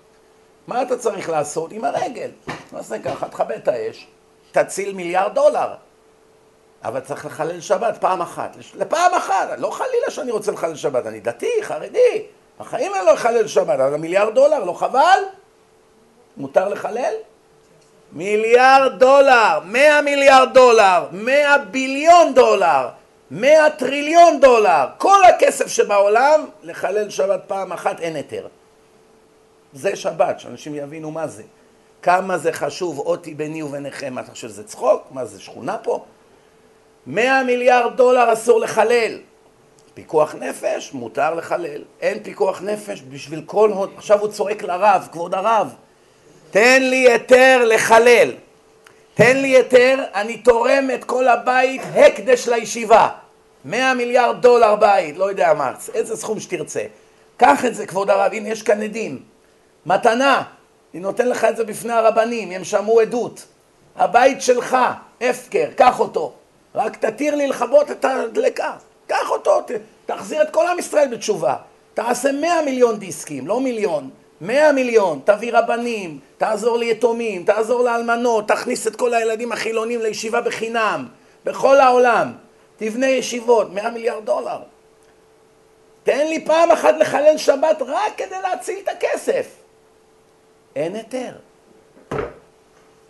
מה 0.66 0.82
אתה 0.82 0.98
צריך 0.98 1.30
לעשות? 1.30 1.72
עם 1.72 1.84
הרגל. 1.84 2.30
תעשה 2.70 2.98
ככה, 2.98 3.28
תכבה 3.28 3.56
את 3.56 3.68
האש, 3.68 4.06
תציל 4.52 4.94
מיליארד 4.94 5.34
דולר. 5.34 5.74
אבל 6.84 7.00
צריך 7.00 7.26
לחלל 7.26 7.60
שבת 7.60 8.00
פעם 8.00 8.22
אחת. 8.22 8.56
לפעם 8.74 9.14
אחת, 9.14 9.48
לא 9.58 9.70
חלילה 9.70 10.10
שאני 10.10 10.30
רוצה 10.30 10.52
לחלל 10.52 10.74
שבת, 10.74 11.06
אני 11.06 11.20
דתי, 11.20 11.50
חרדי. 11.62 12.26
החיים 12.60 12.94
אני 12.94 13.06
לא 13.06 13.12
לחלל 13.12 13.46
שבת, 13.46 13.80
אבל 13.80 13.96
מיליארד 13.96 14.34
דולר, 14.34 14.64
לא 14.64 14.72
חבל? 14.72 15.18
מותר 16.36 16.68
לחלל? 16.68 17.14
מיליארד 18.12 18.98
דולר, 18.98 19.58
מאה 19.64 20.02
מיליארד 20.02 20.48
דולר, 20.54 21.06
מאה 21.12 21.58
ביליון 21.58 22.34
דולר. 22.34 22.88
מאה 23.30 23.70
טריליון 23.70 24.40
דולר, 24.40 24.86
כל 24.98 25.24
הכסף 25.24 25.66
שבעולם, 25.66 26.46
לחלל 26.62 27.10
שבת 27.10 27.40
פעם 27.46 27.72
אחת 27.72 28.00
אין 28.00 28.16
היתר. 28.16 28.46
זה 29.72 29.96
שבת, 29.96 30.40
שאנשים 30.40 30.74
יבינו 30.74 31.10
מה 31.10 31.26
זה. 31.26 31.42
כמה 32.02 32.38
זה 32.38 32.52
חשוב 32.52 32.98
אותי 32.98 33.34
ביני 33.34 33.62
וביניכם. 33.62 34.18
אתה 34.18 34.30
חושב 34.30 34.48
שזה 34.48 34.64
צחוק? 34.64 35.02
מה 35.10 35.24
זה 35.24 35.40
שכונה 35.40 35.78
פה? 35.78 36.04
מאה 37.06 37.42
מיליארד 37.42 37.96
דולר 37.96 38.32
אסור 38.32 38.60
לחלל. 38.60 39.18
פיקוח 39.94 40.34
נפש, 40.34 40.92
מותר 40.92 41.34
לחלל. 41.34 41.84
אין 42.00 42.22
פיקוח 42.22 42.62
נפש 42.62 43.02
בשביל 43.08 43.42
כל 43.46 43.70
הון. 43.70 43.92
עכשיו 43.96 44.20
הוא 44.20 44.28
צועק 44.28 44.62
לרב, 44.62 45.08
כבוד 45.12 45.34
הרב, 45.34 45.74
תן 46.52 46.82
לי 46.82 46.96
היתר 46.96 47.64
לחלל. 47.64 48.30
תן 49.14 49.36
לי 49.36 49.48
היתר, 49.48 49.98
אני 50.14 50.36
תורם 50.36 50.90
את 50.94 51.04
כל 51.04 51.28
הבית 51.28 51.82
הקדש 51.94 52.48
לישיבה. 52.48 53.08
מאה 53.64 53.94
מיליארד 53.94 54.42
דולר 54.42 54.76
בית, 54.76 55.16
לא 55.16 55.24
יודע 55.24 55.54
מה, 55.54 55.72
איזה 55.94 56.16
סכום 56.16 56.40
שתרצה. 56.40 56.82
קח 57.36 57.64
את 57.64 57.74
זה, 57.74 57.86
כבוד 57.86 58.10
הרב, 58.10 58.32
הנה 58.32 58.48
יש 58.48 58.62
כאן 58.62 58.82
עדים. 58.82 59.22
מתנה, 59.86 60.42
אני 60.94 61.02
נותן 61.02 61.28
לך 61.28 61.44
את 61.44 61.56
זה 61.56 61.64
בפני 61.64 61.92
הרבנים, 61.92 62.50
הם 62.50 62.64
שמעו 62.64 63.00
עדות. 63.00 63.46
הבית 63.96 64.42
שלך, 64.42 64.76
הפקר, 65.20 65.68
קח 65.76 66.00
אותו. 66.00 66.32
רק 66.74 66.96
תתיר 66.96 67.34
לי 67.34 67.46
לכבות 67.46 67.90
את 67.90 68.04
הדלקה. 68.04 68.72
קח 69.06 69.30
אותו, 69.30 69.60
תחזיר 70.06 70.42
את 70.42 70.50
כל 70.50 70.66
עם 70.66 70.78
ישראל 70.78 71.08
בתשובה. 71.08 71.56
תעשה 71.94 72.32
מאה 72.32 72.62
מיליון 72.62 72.98
דיסקים, 72.98 73.46
לא 73.46 73.60
מיליון. 73.60 74.10
מאה 74.42 74.72
מיליון, 74.72 75.20
תביא 75.24 75.52
רבנים, 75.52 76.18
תעזור 76.38 76.78
ליתומים, 76.78 77.44
תעזור 77.44 77.82
לאלמנות, 77.82 78.48
תכניס 78.48 78.86
את 78.86 78.96
כל 78.96 79.14
הילדים 79.14 79.52
החילונים 79.52 80.00
לישיבה 80.00 80.40
בחינם, 80.40 81.08
בכל 81.44 81.80
העולם. 81.80 82.32
תבנה 82.76 83.06
ישיבות, 83.06 83.72
מאה 83.72 83.90
מיליארד 83.90 84.24
דולר. 84.24 84.58
תן 86.02 86.26
לי 86.26 86.44
פעם 86.44 86.70
אחת 86.70 86.94
לחלל 86.98 87.36
שבת 87.36 87.82
רק 87.86 88.12
כדי 88.16 88.42
להציל 88.42 88.78
את 88.82 88.88
הכסף. 88.88 89.46
אין 90.76 90.94
היתר. 90.94 91.32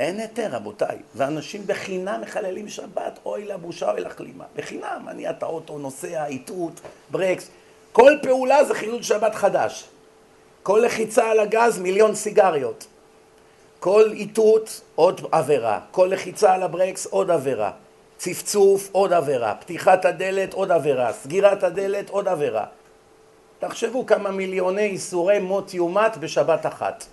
אין 0.01 0.21
היתר, 0.21 0.49
רבותיי. 0.51 0.99
ואנשים 1.15 1.63
בחינם 1.67 2.21
מחללים 2.21 2.69
שבת, 2.69 3.19
אוי 3.27 3.45
לבושה, 3.45 3.91
אוי 3.91 4.01
לכלימה. 4.01 4.45
בחינם, 4.57 5.07
אני 5.09 5.31
את 5.31 5.43
האוטו, 5.43 5.79
נוסע, 5.79 6.27
איתות, 6.27 6.81
ברקס. 7.11 7.49
כל 7.93 8.13
פעולה 8.23 8.65
זה 8.65 8.75
חילול 8.75 9.03
שבת 9.03 9.35
חדש. 9.35 9.89
כל 10.63 10.83
לחיצה 10.85 11.31
על 11.31 11.41
הגז, 11.41 11.79
מיליון 11.79 12.15
סיגריות. 12.15 12.87
כל 13.81 14.11
איתות, 14.13 14.81
עוד 14.95 15.21
עבירה. 15.33 15.81
כל 15.91 16.09
לחיצה 16.13 16.55
על 16.55 16.63
הברקס, 16.63 17.07
עוד 17.07 17.31
עבירה. 17.31 17.71
צפצוף, 18.17 18.89
עוד 18.93 19.13
עבירה. 19.13 19.55
פתיחת 19.55 20.05
הדלת, 20.05 20.55
עוד 20.55 20.73
עבירה. 20.73 21.13
סגירת 21.13 21.63
הדלת, 21.63 22.11
עוד 22.11 22.29
עבירה. 22.29 22.65
תחשבו 23.59 24.07
כמה 24.07 24.31
מיליוני 24.31 24.87
איסורי 24.87 25.39
מות 25.39 25.75
יומת 25.75 26.17
בשבת 26.17 26.67
אחת. 26.67 27.05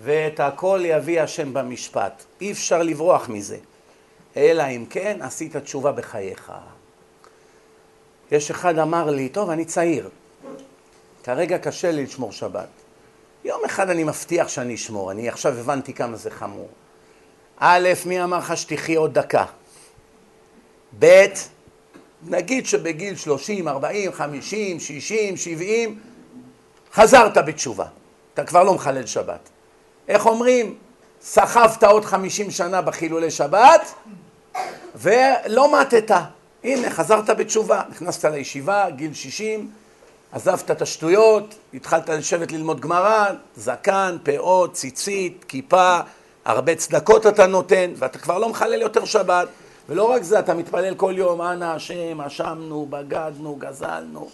ואת 0.00 0.40
הכל 0.40 0.80
יביא 0.84 1.20
השם 1.22 1.54
במשפט. 1.54 2.24
אי 2.40 2.52
אפשר 2.52 2.82
לברוח 2.82 3.28
מזה. 3.28 3.56
אלא 4.36 4.62
אם 4.62 4.84
כן 4.90 5.18
עשית 5.20 5.56
תשובה 5.56 5.92
בחייך. 5.92 6.52
יש 8.30 8.50
אחד 8.50 8.78
אמר 8.78 9.10
לי, 9.10 9.28
טוב, 9.28 9.50
אני 9.50 9.64
צעיר, 9.64 10.08
כרגע 11.24 11.58
קשה 11.58 11.90
לי 11.90 12.02
לשמור 12.02 12.32
שבת. 12.32 12.68
יום 13.44 13.60
אחד 13.66 13.90
אני 13.90 14.04
מבטיח 14.04 14.48
שאני 14.48 14.74
אשמור, 14.74 15.10
אני 15.10 15.28
עכשיו 15.28 15.58
הבנתי 15.58 15.92
כמה 15.92 16.16
זה 16.16 16.30
חמור. 16.30 16.68
א', 17.58 17.88
מי 18.06 18.24
אמר 18.24 18.38
לך 18.38 18.56
שתחי 18.56 18.94
עוד 18.94 19.14
דקה? 19.14 19.44
ב', 20.98 21.24
נגיד 22.22 22.66
שבגיל 22.66 23.16
30, 23.16 23.68
40, 23.68 24.12
50, 24.12 24.80
60, 24.80 25.36
70, 25.36 26.00
חזרת 26.92 27.38
בתשובה. 27.38 27.86
אתה 28.34 28.44
כבר 28.44 28.64
לא 28.64 28.74
מחלל 28.74 29.06
שבת. 29.06 29.48
איך 30.08 30.26
אומרים? 30.26 30.78
סחבת 31.22 31.84
עוד 31.84 32.04
50 32.04 32.50
שנה 32.50 32.82
בחילולי 32.82 33.30
שבת 33.30 33.94
ולא 34.94 35.80
מתת. 35.80 36.10
הנה, 36.64 36.90
חזרת 36.90 37.30
בתשובה. 37.30 37.82
נכנסת 37.90 38.24
לישיבה, 38.24 38.90
גיל 38.90 39.14
60, 39.14 39.70
עזבת 40.34 40.70
את 40.70 40.82
השטויות, 40.82 41.54
התחלת 41.74 42.08
לשבת 42.08 42.52
ללמוד 42.52 42.80
גמרא, 42.80 43.26
זקן, 43.56 44.16
פאות, 44.22 44.72
ציצית, 44.72 45.44
כיפה, 45.48 45.98
הרבה 46.44 46.74
צדקות 46.74 47.26
אתה 47.26 47.46
נותן, 47.46 47.92
ואתה 47.96 48.18
כבר 48.18 48.38
לא 48.38 48.48
מחלל 48.48 48.82
יותר 48.82 49.04
שבת. 49.04 49.48
ולא 49.88 50.10
רק 50.10 50.22
זה, 50.22 50.38
אתה 50.38 50.54
מתפלל 50.54 50.94
כל 50.94 51.14
יום, 51.16 51.42
אנא 51.42 51.64
השם, 51.64 52.20
אשמנו, 52.20 52.86
בגדנו, 52.90 53.56
גזלנו, 53.56 54.30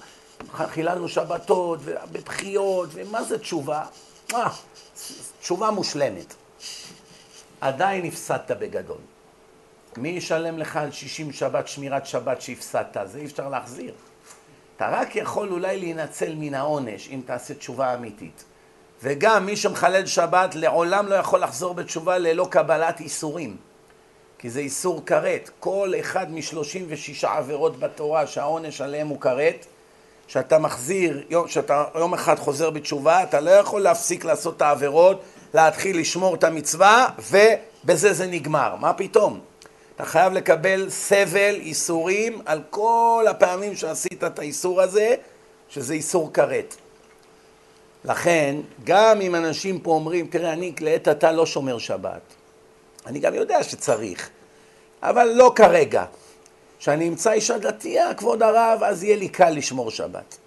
חיללנו 0.57 1.09
שבתות, 1.09 1.79
ובבחיות, 1.85 2.89
ומה 2.93 3.23
זה 3.23 3.39
תשובה? 3.39 3.85
אה, 4.35 4.49
תשובה 5.41 5.71
מושלמת. 5.71 6.35
עדיין 7.61 8.05
הפסדת 8.05 8.51
בגדול. 8.51 9.01
מי 9.97 10.09
ישלם 10.09 10.59
לך 10.59 10.77
על 10.77 10.91
שישים 10.91 11.33
שבת, 11.33 11.69
שמירת 11.69 12.07
שבת 12.07 12.43
שהפסדת? 12.43 12.97
זה 13.05 13.19
אי 13.19 13.25
אפשר 13.25 13.49
להחזיר. 13.49 13.93
אתה 14.81 14.89
רק 14.89 15.17
יכול 15.17 15.49
אולי 15.53 15.81
להינצל 15.81 16.35
מן 16.35 16.55
העונש 16.55 17.09
אם 17.13 17.21
תעשה 17.27 17.55
תשובה 17.55 17.95
אמיתית. 17.95 18.45
וגם 19.03 19.47
מי 19.47 19.57
שמחלל 19.57 20.07
שבת 20.07 20.55
לעולם 20.55 21.07
לא 21.07 21.15
יכול 21.15 21.41
לחזור 21.41 21.75
בתשובה 21.75 22.19
ללא 22.19 22.49
קבלת 22.51 23.01
איסורים. 23.01 23.57
כי 24.39 24.51
זה 24.51 24.61
איסור 24.61 25.03
כרת. 25.07 25.51
כל 25.61 25.93
אחד 26.01 26.33
משלושים 26.33 26.87
ושישה 26.89 27.37
עבירות 27.37 27.79
בתורה 27.79 28.27
שהעונש 28.27 28.81
עליהם 28.81 29.09
הוא 29.09 29.21
כרת, 29.21 29.67
שאתה 30.27 30.59
מחזיר, 30.59 31.25
שאתה 31.47 31.85
יום 31.95 32.15
אחד 32.15 32.39
חוזר 32.39 32.71
בתשובה, 32.71 33.23
אתה 33.23 33.41
לא 33.41 33.51
יכול 33.51 33.83
להפסיק 33.83 34.25
לעשות 34.25 34.57
את 34.57 34.63
העבירות, 34.63 35.23
להתחיל 35.55 36.01
לשמור 36.01 36.35
את 36.35 36.45
המצווה, 36.45 37.09
ובזה 37.19 38.13
זה 38.13 38.27
נגמר. 38.27 38.77
מה 38.77 38.93
פתאום? 38.93 39.41
אתה 40.01 40.09
חייב 40.09 40.33
לקבל 40.33 40.91
סבל, 40.91 41.55
איסורים, 41.55 42.41
על 42.47 42.63
כל 42.71 43.27
הפעמים 43.31 43.77
שעשית 43.77 44.25
את 44.25 44.39
האיסור 44.39 44.81
הזה, 44.81 45.15
שזה 45.69 45.95
איסור 45.95 46.33
כרת. 46.33 46.75
לכן, 48.05 48.57
גם 48.85 49.21
אם 49.21 49.35
אנשים 49.35 49.79
פה 49.79 49.91
אומרים, 49.91 50.27
תראה, 50.27 50.53
אני 50.53 50.73
לעת 50.81 51.09
עתה 51.09 51.33
לא 51.33 51.47
שומר 51.47 51.79
שבת. 51.79 52.21
אני 53.07 53.19
גם 53.19 53.35
יודע 53.35 53.63
שצריך, 53.63 54.31
אבל 55.03 55.33
לא 55.35 55.53
כרגע. 55.57 56.05
כשאני 56.79 57.09
אמצא 57.09 57.33
אישה 57.33 57.59
דתייה, 57.59 58.15
כבוד 58.15 58.43
הרב, 58.43 58.83
אז 58.83 59.05
יהיה 59.05 59.17
לי 59.17 59.29
קל 59.29 59.51
לשמור 59.51 59.91
שבת. 59.91 60.39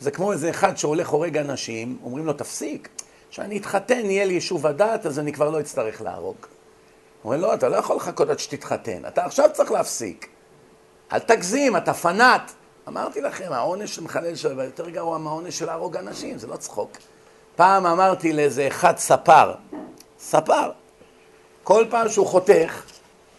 זה 0.00 0.10
כמו 0.10 0.32
איזה 0.32 0.50
אחד 0.50 0.76
שהולך 0.76 1.08
הורג 1.08 1.36
אנשים, 1.36 1.98
אומרים 2.04 2.26
לו, 2.26 2.32
תפסיק. 2.32 2.88
כשאני 3.30 3.58
אתחתן, 3.58 4.10
יהיה 4.10 4.24
לי 4.24 4.34
יישוב 4.34 4.66
הדת, 4.66 5.06
אז 5.06 5.18
אני 5.18 5.32
כבר 5.32 5.50
לא 5.50 5.60
אצטרך 5.60 6.02
להרוג. 6.02 6.36
אומרים, 7.24 7.40
לא, 7.40 7.54
אתה 7.54 7.68
לא 7.68 7.76
יכול 7.76 7.96
לחכות 7.96 8.28
עד 8.28 8.38
שתתחתן, 8.38 9.06
אתה 9.06 9.24
עכשיו 9.24 9.50
צריך 9.52 9.72
להפסיק. 9.72 10.28
אל 11.12 11.18
תגזים, 11.18 11.76
אתה 11.76 11.94
פנאט. 11.94 12.52
אמרתי 12.88 13.20
לכם, 13.20 13.52
העונש 13.52 13.94
של 13.94 14.02
מחלל 14.02 14.34
שבת 14.34 14.64
יותר 14.64 14.90
גרוע 14.90 15.18
מהעונש 15.18 15.58
של 15.58 15.66
להרוג 15.66 15.96
אנשים, 15.96 16.38
זה 16.38 16.46
לא 16.46 16.56
צחוק. 16.56 16.90
פעם 17.56 17.86
אמרתי 17.86 18.32
לאיזה 18.32 18.66
אחד 18.66 18.96
ספר, 18.96 19.54
ספר, 20.18 20.70
כל 21.62 21.84
פעם 21.90 22.08
שהוא 22.08 22.26
חותך 22.26 22.82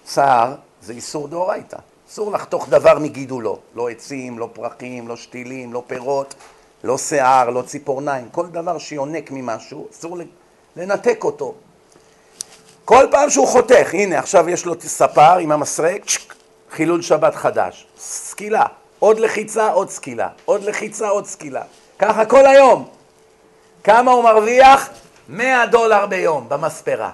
צער, 0.03 0.55
זה 0.81 0.93
איסור 0.93 1.27
דאורייתא. 1.27 1.77
אסור 2.09 2.31
לחתוך 2.31 2.69
דבר 2.69 2.99
מגידולו, 2.99 3.59
לא 3.75 3.89
עצים, 3.89 4.39
לא 4.39 4.49
פרחים, 4.53 5.07
לא 5.07 5.15
שתילים, 5.17 5.73
לא 5.73 5.83
פירות, 5.87 6.35
לא 6.83 6.97
שיער, 6.97 7.49
לא 7.49 7.61
ציפורניים, 7.61 8.29
כל 8.29 8.47
דבר 8.47 8.77
שיונק 8.77 9.31
ממשהו, 9.31 9.87
אסור 9.91 10.17
לנתק 10.75 11.23
אותו. 11.23 11.53
כל 12.85 13.05
פעם 13.11 13.29
שהוא 13.29 13.47
חותך, 13.47 13.89
הנה 13.93 14.19
עכשיו 14.19 14.49
יש 14.49 14.65
לו 14.65 14.73
ספר 14.79 15.37
עם 15.37 15.51
המסרק, 15.51 16.01
חילול 16.71 17.01
שבת 17.01 17.35
חדש, 17.35 17.87
סקילה, 17.97 18.65
עוד 18.99 19.19
לחיצה, 19.19 19.69
עוד 19.71 19.89
סקילה, 19.89 20.27
עוד 20.45 20.63
לחיצה, 20.63 21.09
עוד 21.09 21.25
סקילה, 21.25 21.61
ככה 21.99 22.25
כל 22.25 22.45
היום. 22.45 22.87
כמה 23.83 24.11
הוא 24.11 24.23
מרוויח? 24.23 24.89
100 25.29 25.65
דולר 25.65 26.05
ביום 26.05 26.49
במספרה. 26.49 27.11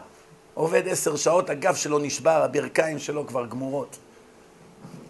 עובד 0.53 0.87
עשר 0.87 1.15
שעות, 1.15 1.49
הגב 1.49 1.75
שלו 1.75 1.99
נשבר, 1.99 2.43
הברכיים 2.43 2.99
שלו 2.99 3.27
כבר 3.27 3.45
גמורות. 3.45 3.97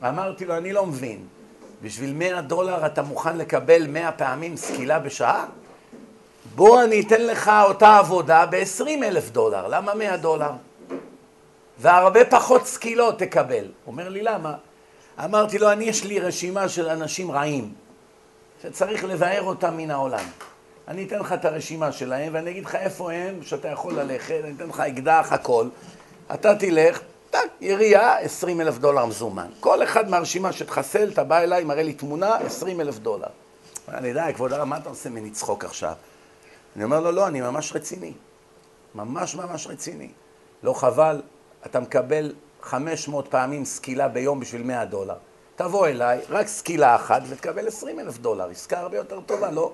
אמרתי 0.03 0.45
לו, 0.45 0.57
אני 0.57 0.73
לא 0.73 0.85
מבין, 0.85 1.19
בשביל 1.81 2.13
מאה 2.13 2.41
דולר 2.41 2.85
אתה 2.85 3.01
מוכן 3.01 3.37
לקבל 3.37 3.87
מאה 3.87 4.11
פעמים 4.11 4.57
סקילה 4.57 4.99
בשעה? 4.99 5.45
בוא 6.59 6.83
אני 6.83 7.01
אתן 7.01 7.21
לך 7.21 7.51
אותה 7.63 7.97
עבודה 7.97 8.45
בעשרים 8.45 9.03
אלף 9.03 9.29
דולר, 9.29 9.67
למה 9.67 9.93
מאה 9.93 10.17
דולר? 10.17 10.51
והרבה 11.77 12.25
פחות 12.25 12.65
סקילות 12.65 13.19
תקבל. 13.19 13.65
אומר 13.87 14.09
לי, 14.09 14.21
למה? 14.21 14.55
אמרתי 15.23 15.57
לו, 15.57 15.71
אני 15.71 15.85
יש 15.85 16.03
לי 16.03 16.19
רשימה 16.19 16.69
של 16.69 16.89
אנשים 16.89 17.31
רעים, 17.31 17.73
שצריך 18.63 19.03
לבאר 19.03 19.41
אותם 19.41 19.77
מן 19.77 19.91
העולם. 19.91 20.23
אני 20.87 21.03
אתן 21.03 21.19
לך 21.19 21.33
את 21.33 21.45
הרשימה 21.45 21.91
שלהם 21.91 22.33
ואני 22.33 22.49
אגיד 22.51 22.65
לך 22.65 22.75
איפה 22.75 23.11
הם, 23.11 23.43
שאתה 23.43 23.67
יכול 23.67 23.99
ללכת, 23.99 24.41
אני 24.43 24.53
אתן 24.55 24.67
לך 24.67 24.79
אקדח, 24.79 25.27
הכל. 25.31 25.67
אתה 26.33 26.55
תלך, 26.55 27.01
טק, 27.29 27.39
ירייה, 27.61 28.17
20 28.17 28.61
אלף 28.61 28.77
דולר 28.77 29.05
מזומן. 29.05 29.47
כל 29.59 29.83
אחד 29.83 30.09
מהרשימה 30.09 30.51
שתחסל, 30.51 31.09
אתה 31.13 31.23
בא 31.23 31.39
אליי, 31.39 31.63
מראה 31.63 31.83
לי 31.83 31.93
תמונה, 31.93 32.35
20 32.35 32.81
אלף 32.81 32.99
דולר. 32.99 33.29
אני 33.93 34.13
די, 34.13 34.31
כבוד 34.35 34.53
הרב, 34.53 34.63
מה 34.63 34.77
אתה 34.77 34.89
עושה 34.89 35.09
ממני 35.09 35.29
צחוק 35.29 35.65
עכשיו? 35.65 35.93
אני 36.75 36.83
אומר 36.83 36.99
לו, 36.99 37.11
לא, 37.11 37.27
אני 37.27 37.41
ממש 37.41 37.75
רציני. 37.75 38.13
ממש 38.95 39.35
ממש 39.35 39.67
רציני. 39.67 40.09
לא 40.63 40.73
חבל, 40.73 41.21
אתה 41.65 41.79
מקבל 41.79 42.33
500 42.61 43.27
פעמים 43.27 43.65
סקילה 43.65 44.07
ביום 44.07 44.39
בשביל 44.39 44.63
100 44.63 44.85
דולר. 44.85 45.15
תבוא 45.55 45.87
אליי, 45.87 46.19
רק 46.29 46.47
סקילה 46.47 46.95
אחת, 46.95 47.21
ותקבל 47.29 47.67
20 47.67 47.99
אלף 47.99 48.17
דולר. 48.17 48.49
עסקה 48.49 48.79
הרבה 48.79 48.97
יותר 48.97 49.21
טובה, 49.21 49.51
לא? 49.51 49.71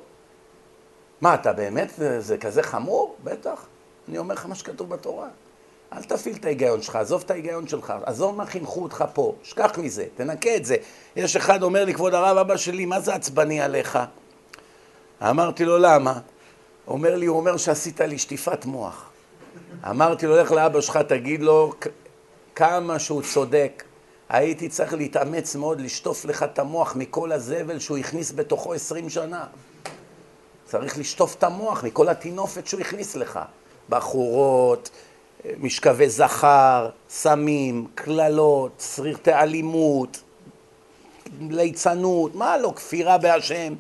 מה, 1.22 1.34
אתה 1.34 1.54
באמת, 1.54 1.92
זה 2.20 2.38
כזה 2.38 2.64
חמור? 2.64 3.16
בטח. 3.24 3.66
אני 4.10 4.18
אומר 4.18 4.36
לך 4.36 4.46
מה 4.46 4.56
שכתוב 4.56 4.90
בתורה. 4.90 5.28
אל 5.94 6.04
תפעיל 6.04 6.36
את 6.36 6.46
ההיגיון 6.46 6.82
שלך, 6.82 6.96
עזוב 6.96 7.24
את 7.26 7.32
ההיגיון 7.32 7.68
שלך, 7.68 7.94
עזוב 8.04 8.36
מה 8.36 8.46
חינכו 8.46 8.84
אותך 8.84 9.06
פה, 9.14 9.36
שכח 9.44 9.78
מזה, 9.78 10.06
תנקה 10.16 10.56
את 10.56 10.66
זה. 10.66 10.76
יש 11.16 11.36
אחד 11.36 11.64
אומר 11.64 11.86
לי, 11.86 11.94
כבוד 11.94 12.14
הרב, 12.14 12.38
אבא 12.38 12.58
שלי, 12.58 12.86
מה 12.86 13.00
זה 13.00 13.16
עצבני 13.16 13.62
עליך? 13.62 14.00
אמרתי 15.22 15.66
לו, 15.66 15.78
למה? 15.78 16.20
אומר 16.88 17.16
לי, 17.16 17.26
הוא 17.26 17.38
אומר 17.38 17.58
שעשית 17.58 18.02
לי 18.02 18.18
שטיפת 18.18 18.66
מוח. 18.66 19.10
אמרתי 19.90 20.26
לו, 20.26 20.38
לך 20.38 20.52
לאבא 20.52 20.82
שלך, 20.82 20.98
תגיד 20.98 21.42
לו 21.42 21.74
כמה 22.56 23.00
שהוא 23.00 23.22
צודק. 23.22 23.84
הייתי 24.30 24.70
צריך 24.70 24.94
להתאמץ 24.94 25.56
מאוד 25.56 25.82
לשטוף 25.82 26.26
לך 26.26 26.44
את 26.44 26.60
המוח 26.60 26.96
מכל 26.96 27.32
הזבל 27.32 27.80
שהוא 27.80 27.98
הכניס 27.98 28.32
בתוכו 28.32 28.74
עשרים 28.74 29.10
שנה. 29.10 29.46
צריך 30.66 30.98
לשטוף 30.98 31.36
את 31.36 31.44
המוח 31.44 31.84
מכל 31.84 32.08
הטינופת 32.10 32.68
שהוא 32.68 32.82
הכניס 32.82 33.16
לך. 33.16 33.40
בחורות, 33.90 34.90
משכבי 35.60 36.10
זכר, 36.10 36.90
סמים, 37.10 37.88
קללות, 37.96 38.84
שרירתי 38.96 39.34
אלימות, 39.34 40.22
ליצנות, 41.42 42.36
מה 42.36 42.58
לא, 42.58 42.74
כפירה 42.76 43.18
בהשם. 43.18 43.74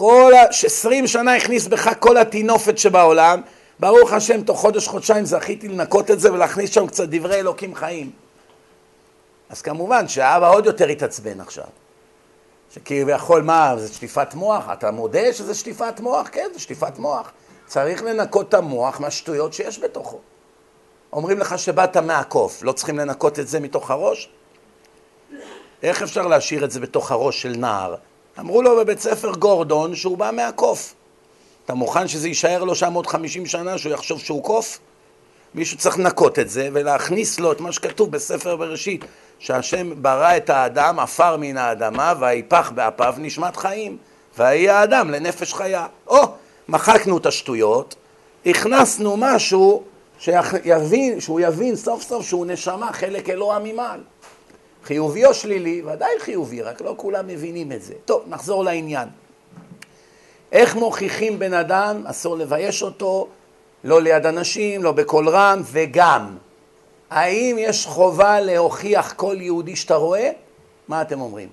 כל 0.00 0.32
ה... 0.34 0.42
עשרים 0.66 1.06
שנה 1.06 1.36
הכניס 1.36 1.66
בך 1.66 1.90
כל 1.98 2.16
הטינופת 2.16 2.78
שבעולם, 2.78 3.42
ברוך 3.80 4.12
השם, 4.12 4.42
תוך 4.42 4.60
חודש, 4.60 4.88
חודשיים 4.88 5.24
זכיתי 5.24 5.68
לנקות 5.68 6.10
את 6.10 6.20
זה 6.20 6.32
ולהכניס 6.32 6.70
שם 6.70 6.86
קצת 6.86 7.08
דברי 7.08 7.34
אלוקים 7.40 7.74
חיים. 7.74 8.10
אז 9.50 9.62
כמובן 9.62 10.08
שהאבא 10.08 10.50
עוד 10.50 10.66
יותר 10.66 10.88
התעצבן 10.88 11.40
עכשיו. 11.40 11.64
שכביכול, 12.74 13.42
מה, 13.42 13.74
זה 13.78 13.94
שטיפת 13.94 14.34
מוח? 14.34 14.64
אתה 14.72 14.90
מודה 14.90 15.32
שזה 15.32 15.54
שטיפת 15.54 16.00
מוח? 16.00 16.28
כן, 16.32 16.46
זה 16.54 16.60
שטיפת 16.60 16.98
מוח. 16.98 17.32
צריך 17.66 18.02
לנקות 18.02 18.48
את 18.48 18.54
המוח 18.54 19.00
מהשטויות 19.00 19.52
שיש 19.52 19.78
בתוכו. 19.78 20.18
אומרים 21.12 21.38
לך 21.38 21.58
שבאת 21.58 21.96
מהקוף, 21.96 22.62
לא 22.62 22.72
צריכים 22.72 22.98
לנקות 22.98 23.38
את 23.38 23.48
זה 23.48 23.60
מתוך 23.60 23.90
הראש? 23.90 24.30
איך 25.82 26.02
אפשר 26.02 26.26
להשאיר 26.26 26.64
את 26.64 26.70
זה 26.70 26.80
בתוך 26.80 27.12
הראש 27.12 27.42
של 27.42 27.52
נער? 27.56 27.94
אמרו 28.40 28.62
לו 28.62 28.76
בבית 28.76 29.00
ספר 29.00 29.32
גורדון 29.32 29.94
שהוא 29.94 30.18
בא 30.18 30.30
מהקוף. 30.34 30.94
אתה 31.64 31.74
מוכן 31.74 32.08
שזה 32.08 32.28
יישאר 32.28 32.64
לו 32.64 32.74
שם 32.74 32.92
עוד 32.92 33.06
חמישים 33.06 33.46
שנה, 33.46 33.78
שהוא 33.78 33.92
יחשוב 33.92 34.20
שהוא 34.20 34.44
קוף? 34.44 34.78
מישהו 35.54 35.78
צריך 35.78 35.98
לנקות 35.98 36.38
את 36.38 36.50
זה 36.50 36.68
ולהכניס 36.72 37.40
לו 37.40 37.52
את 37.52 37.60
מה 37.60 37.72
שכתוב 37.72 38.10
בספר 38.10 38.56
בראשית, 38.56 39.04
שהשם 39.38 40.02
ברא 40.02 40.36
את 40.36 40.50
האדם 40.50 40.98
עפר 40.98 41.36
מן 41.36 41.56
האדמה 41.56 42.14
והיפח 42.20 42.72
באפיו 42.74 43.14
נשמת 43.18 43.56
חיים, 43.56 43.96
ויהי 44.38 44.68
האדם 44.68 45.10
לנפש 45.10 45.54
חיה. 45.54 45.86
או, 46.06 46.22
מחקנו 46.68 47.18
את 47.18 47.26
השטויות, 47.26 47.94
הכנסנו 48.46 49.16
משהו 49.16 49.82
שיבין, 50.18 51.20
שהוא 51.20 51.40
יבין 51.40 51.76
סוף 51.76 52.02
סוף 52.02 52.26
שהוא 52.26 52.46
נשמה, 52.46 52.92
חלק 52.92 53.30
אלוה 53.30 53.58
ממעל. 53.58 54.00
חיובי 54.84 55.24
או 55.24 55.34
שלילי? 55.34 55.82
ודאי 55.82 56.10
חיובי, 56.20 56.62
רק 56.62 56.80
לא 56.80 56.94
כולם 56.96 57.26
מבינים 57.26 57.72
את 57.72 57.82
זה. 57.82 57.94
טוב, 58.04 58.22
נחזור 58.26 58.64
לעניין. 58.64 59.08
איך 60.52 60.76
מוכיחים 60.76 61.38
בן 61.38 61.54
אדם, 61.54 62.06
אסור 62.06 62.36
לבייש 62.36 62.82
אותו, 62.82 63.28
לא 63.84 64.02
ליד 64.02 64.26
אנשים, 64.26 64.82
לא 64.82 64.92
בקול 64.92 65.28
רם, 65.28 65.62
וגם, 65.64 66.36
האם 67.10 67.56
יש 67.58 67.86
חובה 67.86 68.40
להוכיח 68.40 69.12
כל 69.12 69.36
יהודי 69.40 69.76
שאתה 69.76 69.94
רואה? 69.94 70.30
מה 70.88 71.02
אתם 71.02 71.20
אומרים? 71.20 71.48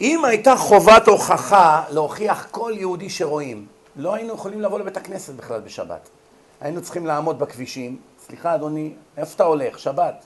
אם 0.00 0.24
הייתה 0.24 0.56
חובת 0.56 1.08
הוכחה 1.08 1.84
להוכיח 1.90 2.48
כל 2.50 2.72
יהודי 2.76 3.10
שרואים, 3.10 3.66
לא 3.96 4.14
היינו 4.14 4.34
יכולים 4.34 4.60
לבוא 4.60 4.78
לבית 4.78 4.96
הכנסת 4.96 5.34
בכלל 5.34 5.60
בשבת. 5.60 6.08
היינו 6.60 6.82
צריכים 6.82 7.06
לעמוד 7.06 7.38
בכבישים, 7.38 7.98
סליחה 8.26 8.54
אדוני, 8.54 8.92
איפה 9.16 9.34
אתה 9.34 9.44
הולך? 9.44 9.78
שבת. 9.78 10.24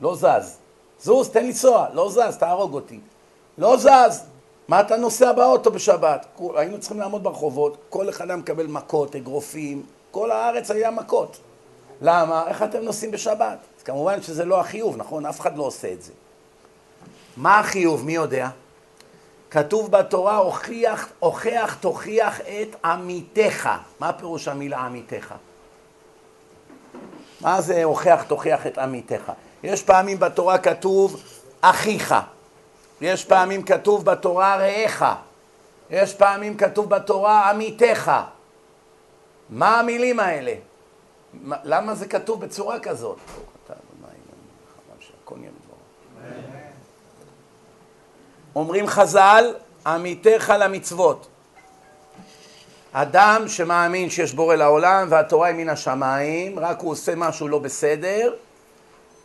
לא 0.00 0.14
זז. 0.14 0.58
זוז, 1.04 1.28
תן 1.28 1.46
לנסוע. 1.46 1.86
לא 1.92 2.10
זז, 2.10 2.36
תהרוג 2.38 2.74
אותי. 2.74 3.00
לא 3.58 3.76
זז. 3.76 4.22
מה 4.68 4.80
אתה 4.80 4.96
נוסע 4.96 5.32
באוטו 5.32 5.70
בשבת? 5.70 6.26
היינו 6.56 6.80
צריכים 6.80 7.00
לעמוד 7.00 7.22
ברחובות, 7.22 7.76
כל 7.88 8.08
אחד 8.08 8.30
היה 8.30 8.36
מקבל 8.36 8.66
מכות, 8.66 9.16
אגרופים, 9.16 9.82
כל 10.10 10.30
הארץ 10.30 10.70
היה 10.70 10.90
מכות. 10.90 11.40
למה? 12.00 12.44
איך 12.48 12.62
אתם 12.62 12.82
נוסעים 12.82 13.10
בשבת? 13.10 13.58
כמובן 13.84 14.22
שזה 14.22 14.44
לא 14.44 14.60
החיוב, 14.60 14.96
נכון? 14.96 15.26
אף 15.26 15.40
אחד 15.40 15.56
לא 15.56 15.62
עושה 15.62 15.92
את 15.92 16.02
זה. 16.02 16.12
מה 17.36 17.58
החיוב? 17.58 18.04
מי 18.04 18.14
יודע? 18.14 18.48
כתוב 19.50 19.90
בתורה, 19.90 20.36
הוכיח, 20.36 21.08
הוכח 21.18 21.76
תוכיח 21.80 22.40
את 22.40 22.84
עמיתך. 22.84 23.70
מה 24.00 24.12
פירוש 24.12 24.48
המילה 24.48 24.78
עמיתך? 24.78 25.34
מה 27.40 27.60
זה 27.60 27.84
הוכח 27.84 28.24
תוכיח 28.28 28.66
את 28.66 28.78
עמיתך? 28.78 29.32
יש 29.64 29.82
פעמים 29.82 30.20
בתורה 30.20 30.58
כתוב 30.58 31.22
אחיך, 31.60 32.14
יש 33.00 33.24
פעמים 33.24 33.62
כתוב 33.62 34.04
בתורה 34.04 34.56
רעך, 34.56 35.04
יש 35.90 36.14
פעמים 36.14 36.56
כתוב 36.56 36.90
בתורה 36.90 37.50
עמיתך. 37.50 38.12
מה 39.50 39.80
המילים 39.80 40.20
האלה? 40.20 40.54
למה 41.48 41.94
זה 41.94 42.06
כתוב 42.06 42.40
בצורה 42.40 42.80
כזאת? 42.80 43.18
אומרים 48.56 48.86
חז"ל, 48.86 49.54
עמיתך 49.86 50.52
למצוות. 50.58 51.26
אדם 52.92 53.44
שמאמין 53.48 54.10
שיש 54.10 54.32
בורא 54.32 54.54
לעולם 54.54 55.06
והתורה 55.10 55.48
היא 55.48 55.56
מן 55.56 55.68
השמיים, 55.68 56.58
רק 56.58 56.80
הוא 56.80 56.90
עושה 56.90 57.14
משהו 57.14 57.48
לא 57.48 57.58
בסדר, 57.58 58.34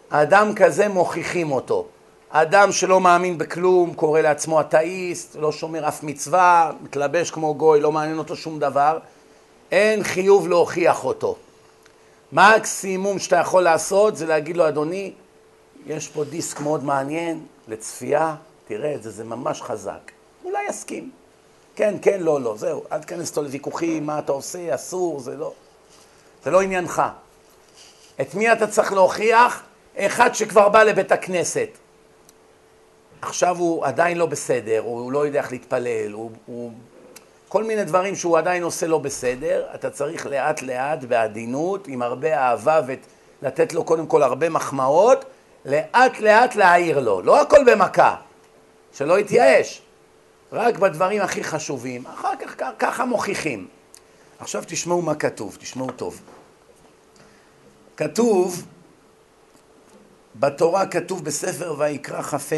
אדם 0.10 0.56
כזה 0.56 0.88
מוכיחים 0.88 1.52
אותו. 1.52 1.86
אדם 2.30 2.72
שלא 2.72 3.00
מאמין 3.00 3.38
בכלום, 3.38 3.94
קורא 3.94 4.22
לעצמו 4.22 4.62
אתאיסט, 4.62 5.36
לא 5.36 5.52
שומר 5.52 5.88
אף 5.88 6.04
מצווה, 6.04 6.72
מתלבש 6.84 7.32
כמו 7.32 7.56
גוי, 7.56 7.80
לא 7.80 7.92
מעניין 7.92 8.18
אותו 8.18 8.36
שום 8.36 8.60
דבר, 8.60 9.00
אין 9.72 10.04
חיוב 10.04 10.48
להוכיח 10.48 11.06
אותו. 11.06 11.36
מקסימום 12.32 13.20
שאתה 13.20 13.36
יכול 13.36 13.64
לעשות 13.64 14.18
זה 14.18 14.26
להגיד 14.26 14.58
לו, 14.58 14.68
אדוני, 14.68 15.14
יש 15.86 16.08
פה 16.08 16.24
דיסק 16.24 16.60
מאוד 16.60 16.84
מעניין 16.84 17.46
לצפייה, 17.68 18.36
תראה 18.68 18.96
את 18.96 19.04
זה, 19.04 19.12
זה 19.12 19.24
ממש 19.24 19.62
חזק. 19.62 20.12
אולי 20.46 20.60
יסכים. 20.70 21.12
כן, 21.76 21.96
כן, 22.02 22.20
לא, 22.20 22.42
לא, 22.42 22.58
זהו, 22.58 22.84
אל 22.92 23.00
תיכנס 23.00 23.30
אותו 23.30 23.42
לוויכוחים, 23.42 24.06
מה 24.06 24.20
אתה 24.20 24.32
עושה, 24.32 24.76
אסור, 24.76 25.20
זה 25.20 25.36
לא, 25.36 25.54
זה 26.44 26.52
לא 26.52 26.62
עניינך. 26.62 27.02
את 28.22 28.36
מי 28.36 28.52
אתה 28.52 28.68
צריך 28.68 28.94
להוכיח? 28.94 29.64
אחד 30.00 30.36
שכבר 30.36 30.70
בא 30.70 30.84
לבית 30.84 31.12
הכנסת. 31.12 31.70
עכשיו 33.22 33.58
הוא 33.58 33.86
עדיין 33.86 34.18
לא 34.18 34.26
בסדר, 34.26 34.80
הוא 34.80 35.12
לא 35.12 35.26
יודע 35.26 35.40
איך 35.40 35.52
להתפלל, 35.52 36.12
הוא, 36.12 36.32
הוא... 36.46 36.72
כל 37.48 37.64
מיני 37.64 37.84
דברים 37.84 38.16
שהוא 38.16 38.38
עדיין 38.38 38.64
עושה 38.64 38.88
לא 38.88 38.98
בסדר, 38.98 39.66
אתה 39.76 39.90
צריך 39.90 40.28
לאט 40.28 40.62
לאט, 40.62 41.04
בעדינות, 41.04 41.88
עם 41.88 42.02
הרבה 42.02 42.38
אהבה 42.38 42.82
ולתת 43.42 43.74
לו 43.74 43.84
קודם 43.84 44.08
כל 44.08 44.24
הרבה 44.24 44.50
מחמאות, 44.50 45.26
לאט 45.66 46.20
לאט 46.20 46.56
להעיר 46.56 47.00
לו, 47.00 47.22
לא 47.22 47.42
הכל 47.42 47.64
במכה, 47.66 48.16
שלא 48.94 49.20
יתייאש. 49.20 49.82
רק 50.52 50.78
בדברים 50.78 51.22
הכי 51.22 51.44
חשובים, 51.44 52.06
אחר 52.06 52.34
כך 52.42 52.74
ככה 52.80 53.06
מוכיחים. 53.06 53.68
עכשיו 54.40 54.64
תשמעו 54.68 55.02
מה 55.02 55.16
כתוב, 55.16 55.58
תשמעו 55.60 55.92
טוב. 55.92 56.22
כתוב, 57.98 58.64
בתורה 60.40 60.88
כתוב 60.88 61.26
בספר 61.26 61.76
ויקרא 61.78 62.22
כ"ה, 62.22 62.56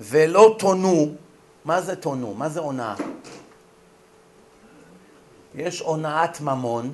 ולא 0.00 0.56
תונו, 0.58 1.14
מה 1.64 1.80
זה 1.80 1.96
תונו? 1.96 2.34
מה 2.34 2.48
זה 2.48 2.60
הונאה? 2.60 2.94
יש 5.54 5.80
הונאת 5.80 6.40
ממון 6.40 6.92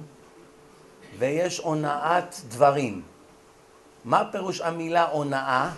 ויש 1.18 1.58
הונאת 1.58 2.34
דברים. 2.48 3.02
מה 4.04 4.24
פירוש 4.32 4.60
המילה 4.60 5.04
הונאה? 5.04 5.70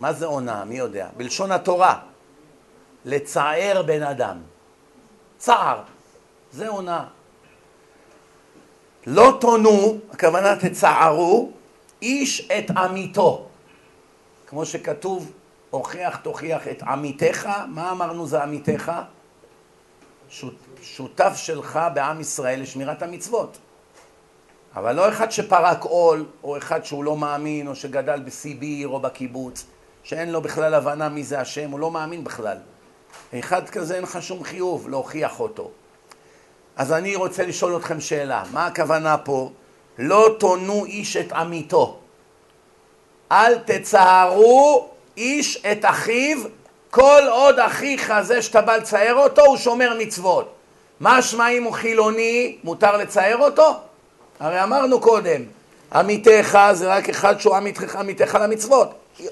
מה 0.00 0.12
זה 0.12 0.26
הונאה? 0.26 0.64
מי 0.64 0.76
יודע? 0.76 1.08
בלשון 1.16 1.52
התורה, 1.52 2.00
לצער 3.04 3.82
בן 3.86 4.02
אדם. 4.02 4.38
צער, 5.38 5.82
זה 6.52 6.68
הונאה. 6.68 7.04
לא 9.06 9.38
תונו, 9.40 9.98
הכוונה 10.10 10.56
תצערו, 10.56 11.52
איש 12.04 12.50
את 12.58 12.70
עמיתו. 12.70 13.46
כמו 14.46 14.66
שכתוב, 14.66 15.32
הוכיח 15.70 16.16
תוכיח 16.16 16.68
את 16.68 16.82
עמיתך, 16.82 17.48
מה 17.68 17.90
אמרנו 17.90 18.26
זה 18.26 18.42
עמיתך? 18.42 18.92
שותף 20.82 21.32
שלך 21.36 21.80
בעם 21.94 22.20
ישראל 22.20 22.60
לשמירת 22.60 23.02
המצוות. 23.02 23.58
אבל 24.76 24.92
לא 24.92 25.08
אחד 25.08 25.30
שפרק 25.30 25.84
עול, 25.84 26.26
או 26.42 26.56
אחד 26.56 26.84
שהוא 26.84 27.04
לא 27.04 27.16
מאמין, 27.16 27.68
או 27.68 27.74
שגדל 27.74 28.20
בסיביר 28.20 28.88
או 28.88 29.00
בקיבוץ, 29.00 29.64
שאין 30.02 30.30
לו 30.30 30.40
בכלל 30.40 30.74
הבנה 30.74 31.08
מי 31.08 31.24
זה 31.24 31.40
השם, 31.40 31.70
הוא 31.70 31.80
לא 31.80 31.90
מאמין 31.90 32.24
בכלל. 32.24 32.56
אחד 33.38 33.68
כזה 33.68 33.94
אין 33.94 34.02
לך 34.02 34.22
שום 34.22 34.44
חיוב 34.44 34.88
להוכיח 34.88 35.40
אותו. 35.40 35.70
אז 36.76 36.92
אני 36.92 37.16
רוצה 37.16 37.46
לשאול 37.46 37.76
אתכם 37.76 38.00
שאלה, 38.00 38.44
מה 38.52 38.66
הכוונה 38.66 39.18
פה? 39.18 39.50
לא 39.98 40.36
תונו 40.38 40.84
איש 40.84 41.16
את 41.16 41.32
עמיתו. 41.32 41.96
אל 43.32 43.58
תצערו 43.58 44.88
איש 45.16 45.64
את 45.72 45.84
אחיו 45.84 46.38
כל 46.90 47.22
עוד 47.30 47.58
אחיך 47.58 48.12
זה 48.22 48.42
שאתה 48.42 48.60
בא 48.60 48.76
לצייר 48.76 49.14
אותו 49.14 49.44
הוא 49.44 49.56
שומר 49.56 49.96
מצוות. 49.98 50.54
משמע 51.00 51.48
אם 51.48 51.62
הוא 51.62 51.72
חילוני 51.72 52.56
מותר 52.64 52.96
לצייר 52.96 53.36
אותו? 53.36 53.74
הרי 54.40 54.62
אמרנו 54.62 55.00
קודם, 55.00 55.42
עמיתך 55.92 56.58
זה 56.72 56.94
רק 56.94 57.08
אחד 57.08 57.40
שהוא 57.40 57.56
עמיתך, 57.56 57.96
עמיתך 57.96 58.38
למצוות. 58.42 58.88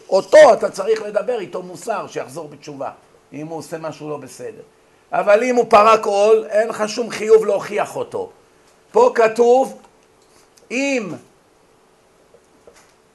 אותו 0.08 0.52
אתה 0.52 0.70
צריך 0.70 1.02
לדבר 1.02 1.40
איתו 1.40 1.62
מוסר, 1.62 2.06
שיחזור 2.06 2.48
בתשובה, 2.48 2.90
אם 3.32 3.46
הוא 3.46 3.58
עושה 3.58 3.78
משהו 3.78 4.10
לא 4.10 4.16
בסדר. 4.16 4.62
אבל 5.12 5.42
אם 5.42 5.56
הוא 5.56 5.66
פרק 5.68 6.06
עול, 6.06 6.46
אין 6.48 6.68
לך 6.68 6.88
שום 6.88 7.10
חיוב 7.10 7.46
להוכיח 7.46 7.96
אותו. 7.96 8.30
פה 8.92 9.12
כתוב, 9.14 9.78
אם 10.72 11.12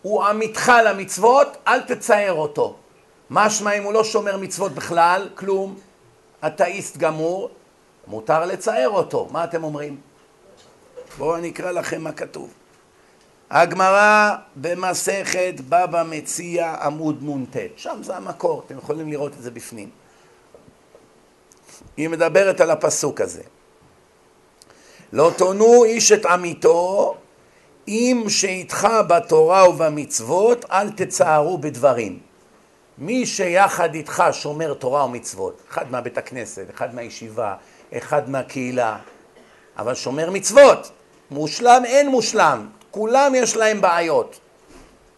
הוא 0.02 0.24
עמיתך 0.24 0.72
למצוות, 0.86 1.58
אל 1.68 1.82
תצייר 1.82 2.34
אותו. 2.34 2.76
משמע 3.30 3.72
אם 3.72 3.84
הוא 3.84 3.94
לא 3.94 4.04
שומר 4.04 4.38
מצוות 4.38 4.72
בכלל, 4.72 5.30
כלום, 5.36 5.76
אתאיסט 6.48 6.98
גמור, 6.98 7.50
מותר 8.08 8.46
לצייר 8.46 8.90
אותו. 8.90 9.28
מה 9.32 9.44
אתם 9.44 9.64
אומרים? 9.64 9.98
בואו 11.18 11.36
אני 11.36 11.50
אקרא 11.50 11.72
לכם 11.72 12.02
מה 12.02 12.12
כתוב. 12.12 12.54
הגמרא 13.50 14.36
במסכת 14.56 15.54
בבא 15.70 16.04
מציע 16.10 16.76
עמוד 16.82 17.24
נ"ט, 17.24 17.58
שם 17.76 18.00
זה 18.04 18.16
המקור, 18.16 18.64
אתם 18.66 18.78
יכולים 18.78 19.12
לראות 19.12 19.34
את 19.34 19.42
זה 19.42 19.52
בפנים. 19.52 19.90
היא 21.98 22.10
מדברת 22.10 22.62
על 22.62 22.72
הפסוק 22.72 23.22
הזה. 23.22 23.42
לא 25.14 25.32
תונו 25.38 25.84
איש 25.84 26.12
את 26.12 26.26
עמיתו 26.26 27.16
אם 27.88 28.24
שאיתך 28.28 28.88
בתורה 29.10 29.70
ובמצוות 29.70 30.66
אל 30.72 30.90
תצערו 30.90 31.58
בדברים. 31.58 32.20
מי 32.98 33.26
שיחד 33.26 33.96
איתך 33.96 34.24
שומר 34.32 34.74
תורה 34.74 35.06
ומצוות, 35.06 35.62
אחד 35.70 35.92
מהבית 35.92 36.18
הכנסת, 36.18 36.66
אחד 36.76 36.96
מהישיבה, 36.96 37.56
אחד 37.98 38.30
מהקהילה, 38.30 38.98
אבל 39.78 39.94
שומר 39.94 40.32
מצוות, 40.32 40.92
מושלם 41.32 41.82
אין 41.86 42.10
מושלם, 42.10 42.68
כולם 42.92 43.36
יש 43.36 43.58
להם 43.58 43.82
בעיות, 43.82 44.40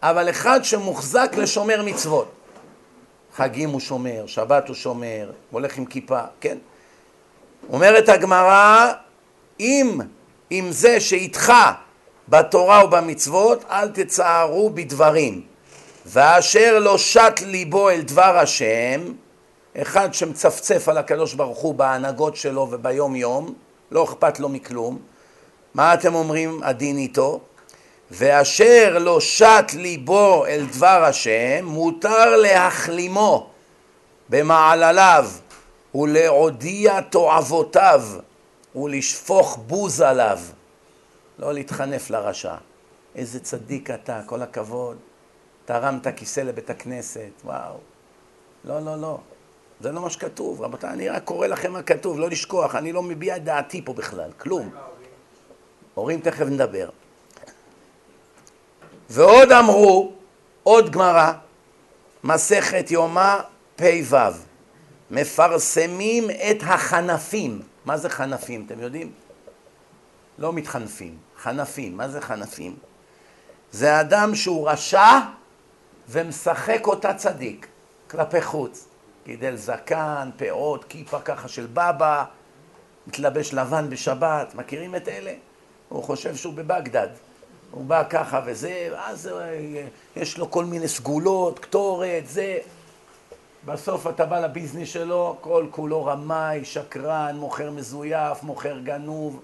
אבל 0.02 0.30
אחד 0.30 0.60
שמוחזק 0.64 1.32
לשומר 1.36 1.82
מצוות, 1.82 2.32
חגים 3.36 3.70
הוא 3.70 3.80
שומר, 3.80 4.26
שבת 4.26 4.68
הוא 4.68 4.76
שומר, 4.76 5.30
הולך 5.50 5.78
עם 5.78 5.84
כיפה, 5.84 6.20
כן? 6.40 6.58
אומרת 7.72 8.08
הגמרא, 8.08 8.92
אם 9.60 9.98
עם 10.50 10.72
זה 10.72 11.00
שאיתך 11.00 11.52
בתורה 12.30 12.84
ובמצוות, 12.84 13.64
אל 13.70 13.88
תצערו 13.88 14.70
בדברים. 14.70 15.42
ואשר 16.06 16.78
לא 16.78 16.98
שט 16.98 17.40
ליבו 17.46 17.90
אל 17.90 18.00
דבר 18.00 18.38
השם, 18.38 19.00
אחד 19.82 20.14
שמצפצף 20.14 20.88
על 20.88 20.98
הקדוש 20.98 21.34
ברוך 21.34 21.58
הוא 21.58 21.74
בהנהגות 21.74 22.36
שלו 22.36 22.68
וביום 22.70 23.16
יום, 23.16 23.54
לא 23.90 24.04
אכפת 24.04 24.40
לו 24.40 24.48
מכלום, 24.48 24.98
מה 25.74 25.94
אתם 25.94 26.14
אומרים 26.14 26.60
הדין 26.62 26.96
איתו? 26.96 27.40
ואשר 28.10 28.98
לא 29.00 29.20
שט 29.20 29.72
ליבו 29.74 30.46
אל 30.46 30.66
דבר 30.72 31.04
השם, 31.04 31.64
מותר 31.64 32.36
להחלימו 32.36 33.50
במעלליו 34.28 35.28
ולהודיע 35.94 37.00
תועבותיו 37.00 38.02
ולשפוך 38.74 39.58
בוז 39.66 40.00
עליו, 40.00 40.38
לא 41.40 41.54
להתחנף 41.54 42.10
לרשע. 42.10 42.54
איזה 43.14 43.40
צדיק 43.40 43.90
אתה, 43.90 44.20
כל 44.26 44.42
הכבוד. 44.42 44.96
תרמת 45.64 46.06
כיסא 46.16 46.40
לבית 46.40 46.70
הכנסת, 46.70 47.30
וואו. 47.44 47.76
לא, 48.64 48.80
לא, 48.80 48.96
לא. 49.00 49.18
זה 49.80 49.92
לא 49.92 50.02
מה 50.02 50.10
שכתוב. 50.10 50.62
רבותיי, 50.62 50.90
אני 50.90 51.08
רק 51.08 51.24
קורא 51.24 51.46
לכם 51.46 51.72
מה 51.72 51.82
כתוב, 51.82 52.18
לא 52.18 52.28
לשכוח. 52.28 52.74
אני 52.74 52.92
לא 52.92 53.02
מביע 53.02 53.36
את 53.36 53.44
דעתי 53.44 53.84
פה 53.84 53.92
בכלל, 53.92 54.30
כלום. 54.38 54.70
הורים 55.94 56.20
תכף 56.20 56.46
נדבר. 56.46 56.90
ועוד 59.10 59.52
אמרו, 59.52 60.12
עוד 60.62 60.90
גמרא, 60.90 61.32
מסכת 62.24 62.90
יומא 62.90 63.36
פ"ו, 63.76 64.16
מפרסמים 65.10 66.30
את 66.30 66.56
החנפים. 66.62 67.62
מה 67.84 67.96
זה 67.96 68.08
חנפים, 68.08 68.64
אתם 68.66 68.80
יודעים? 68.80 69.12
לא 70.38 70.52
מתחנפים, 70.52 71.16
חנפים. 71.42 71.96
מה 71.96 72.08
זה 72.08 72.20
חנפים? 72.20 72.76
זה 73.72 74.00
אדם 74.00 74.34
שהוא 74.34 74.68
רשע 74.68 75.18
ומשחק 76.08 76.86
אותה 76.86 77.14
צדיק 77.14 77.66
כלפי 78.10 78.42
חוץ. 78.42 78.86
גידל 79.26 79.56
זקן, 79.56 80.30
פאות, 80.36 80.84
כיפה 80.84 81.20
ככה 81.20 81.48
של 81.48 81.66
בבא, 81.66 82.24
מתלבש 83.06 83.54
לבן 83.54 83.90
בשבת, 83.90 84.54
מכירים 84.54 84.96
את 84.96 85.08
אלה? 85.08 85.34
הוא 85.88 86.04
חושב 86.04 86.36
שהוא 86.36 86.54
בבגדד. 86.54 87.08
הוא 87.70 87.84
בא 87.84 88.04
ככה 88.10 88.40
וזה, 88.46 88.88
ואז 88.92 89.26
אה, 89.26 89.86
יש 90.16 90.38
לו 90.38 90.50
כל 90.50 90.64
מיני 90.64 90.88
סגולות, 90.88 91.58
קטורת, 91.58 92.26
זה. 92.26 92.58
בסוף 93.64 94.06
אתה 94.06 94.26
בא 94.26 94.40
לביזנס 94.40 94.88
שלו, 94.88 95.36
כל 95.40 95.66
כולו 95.70 96.04
רמאי, 96.04 96.64
שקרן, 96.64 97.36
מוכר 97.36 97.70
מזויף, 97.70 98.42
מוכר 98.42 98.78
גנוב. 98.78 99.40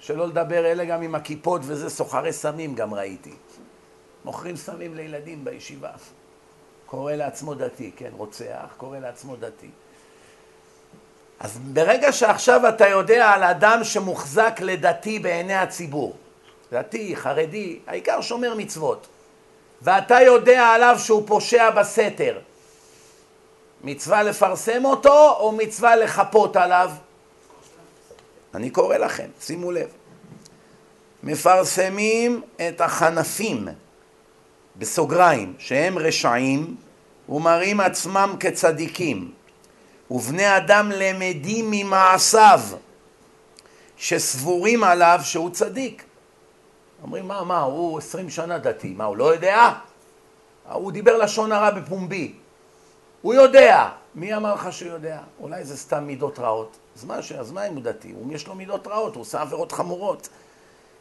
שלא 0.00 0.28
לדבר 0.28 0.66
אלה 0.66 0.84
גם 0.84 1.02
עם 1.02 1.14
הכיפות 1.14 1.60
וזה, 1.64 1.90
סוחרי 1.90 2.32
סמים 2.32 2.74
גם 2.74 2.94
ראיתי. 2.94 3.34
מוכרים 4.24 4.56
סמים 4.56 4.94
לילדים 4.94 5.44
בישיבה. 5.44 5.90
קורא 6.86 7.12
לעצמו 7.12 7.54
דתי, 7.54 7.90
כן, 7.96 8.10
רוצח, 8.16 8.74
קורא 8.76 8.98
לעצמו 8.98 9.36
דתי. 9.36 9.70
אז 11.40 11.58
ברגע 11.72 12.12
שעכשיו 12.12 12.68
אתה 12.68 12.88
יודע 12.88 13.30
על 13.30 13.42
אדם 13.42 13.84
שמוחזק 13.84 14.60
לדתי 14.60 15.18
בעיני 15.18 15.54
הציבור, 15.54 16.16
דתי, 16.72 17.16
חרדי, 17.16 17.78
העיקר 17.86 18.20
שומר 18.20 18.54
מצוות, 18.54 19.06
ואתה 19.82 20.20
יודע 20.20 20.66
עליו 20.66 20.96
שהוא 20.98 21.22
פושע 21.26 21.70
בסתר, 21.70 22.38
מצווה 23.84 24.22
לפרסם 24.22 24.84
אותו 24.84 25.36
או 25.38 25.52
מצווה 25.52 25.96
לחפות 25.96 26.56
עליו? 26.56 26.90
אני 28.54 28.70
קורא 28.70 28.96
לכם, 28.96 29.28
שימו 29.40 29.72
לב. 29.72 29.88
מפרסמים 31.22 32.42
את 32.68 32.80
החנפים, 32.80 33.68
בסוגריים, 34.76 35.54
שהם 35.58 35.98
רשעים 35.98 36.76
ומראים 37.28 37.80
עצמם 37.80 38.36
כצדיקים, 38.40 39.32
ובני 40.10 40.56
אדם 40.56 40.90
למדים 40.94 41.70
ממעשיו, 41.70 42.60
שסבורים 43.96 44.84
עליו 44.84 45.20
שהוא 45.22 45.50
צדיק. 45.50 46.04
אומרים, 47.02 47.28
מה, 47.28 47.44
מה, 47.44 47.60
הוא 47.60 47.98
עשרים 47.98 48.30
שנה 48.30 48.58
דתי, 48.58 48.94
מה, 48.96 49.04
הוא 49.04 49.16
לא 49.16 49.34
יודע? 49.34 49.72
הוא 50.72 50.92
דיבר 50.92 51.16
לשון 51.16 51.52
הרע 51.52 51.70
בפומבי. 51.70 52.34
הוא 53.22 53.34
יודע. 53.34 53.88
מי 54.14 54.36
אמר 54.36 54.54
לך 54.54 54.72
שהוא 54.72 54.90
יודע? 54.90 55.20
אולי 55.40 55.64
זה 55.64 55.76
סתם 55.76 56.04
מידות 56.04 56.38
רעות. 56.38 56.76
אז 56.96 57.04
מה, 57.04 57.18
אז 57.38 57.52
מה 57.52 57.66
אם 57.68 57.74
הוא 57.74 57.82
דתי? 57.82 58.12
הוא 58.12 58.32
יש 58.34 58.46
לו 58.46 58.54
מידות 58.54 58.86
רעות, 58.86 59.14
הוא 59.14 59.20
עושה 59.20 59.40
עבירות 59.40 59.72
חמורות. 59.72 60.28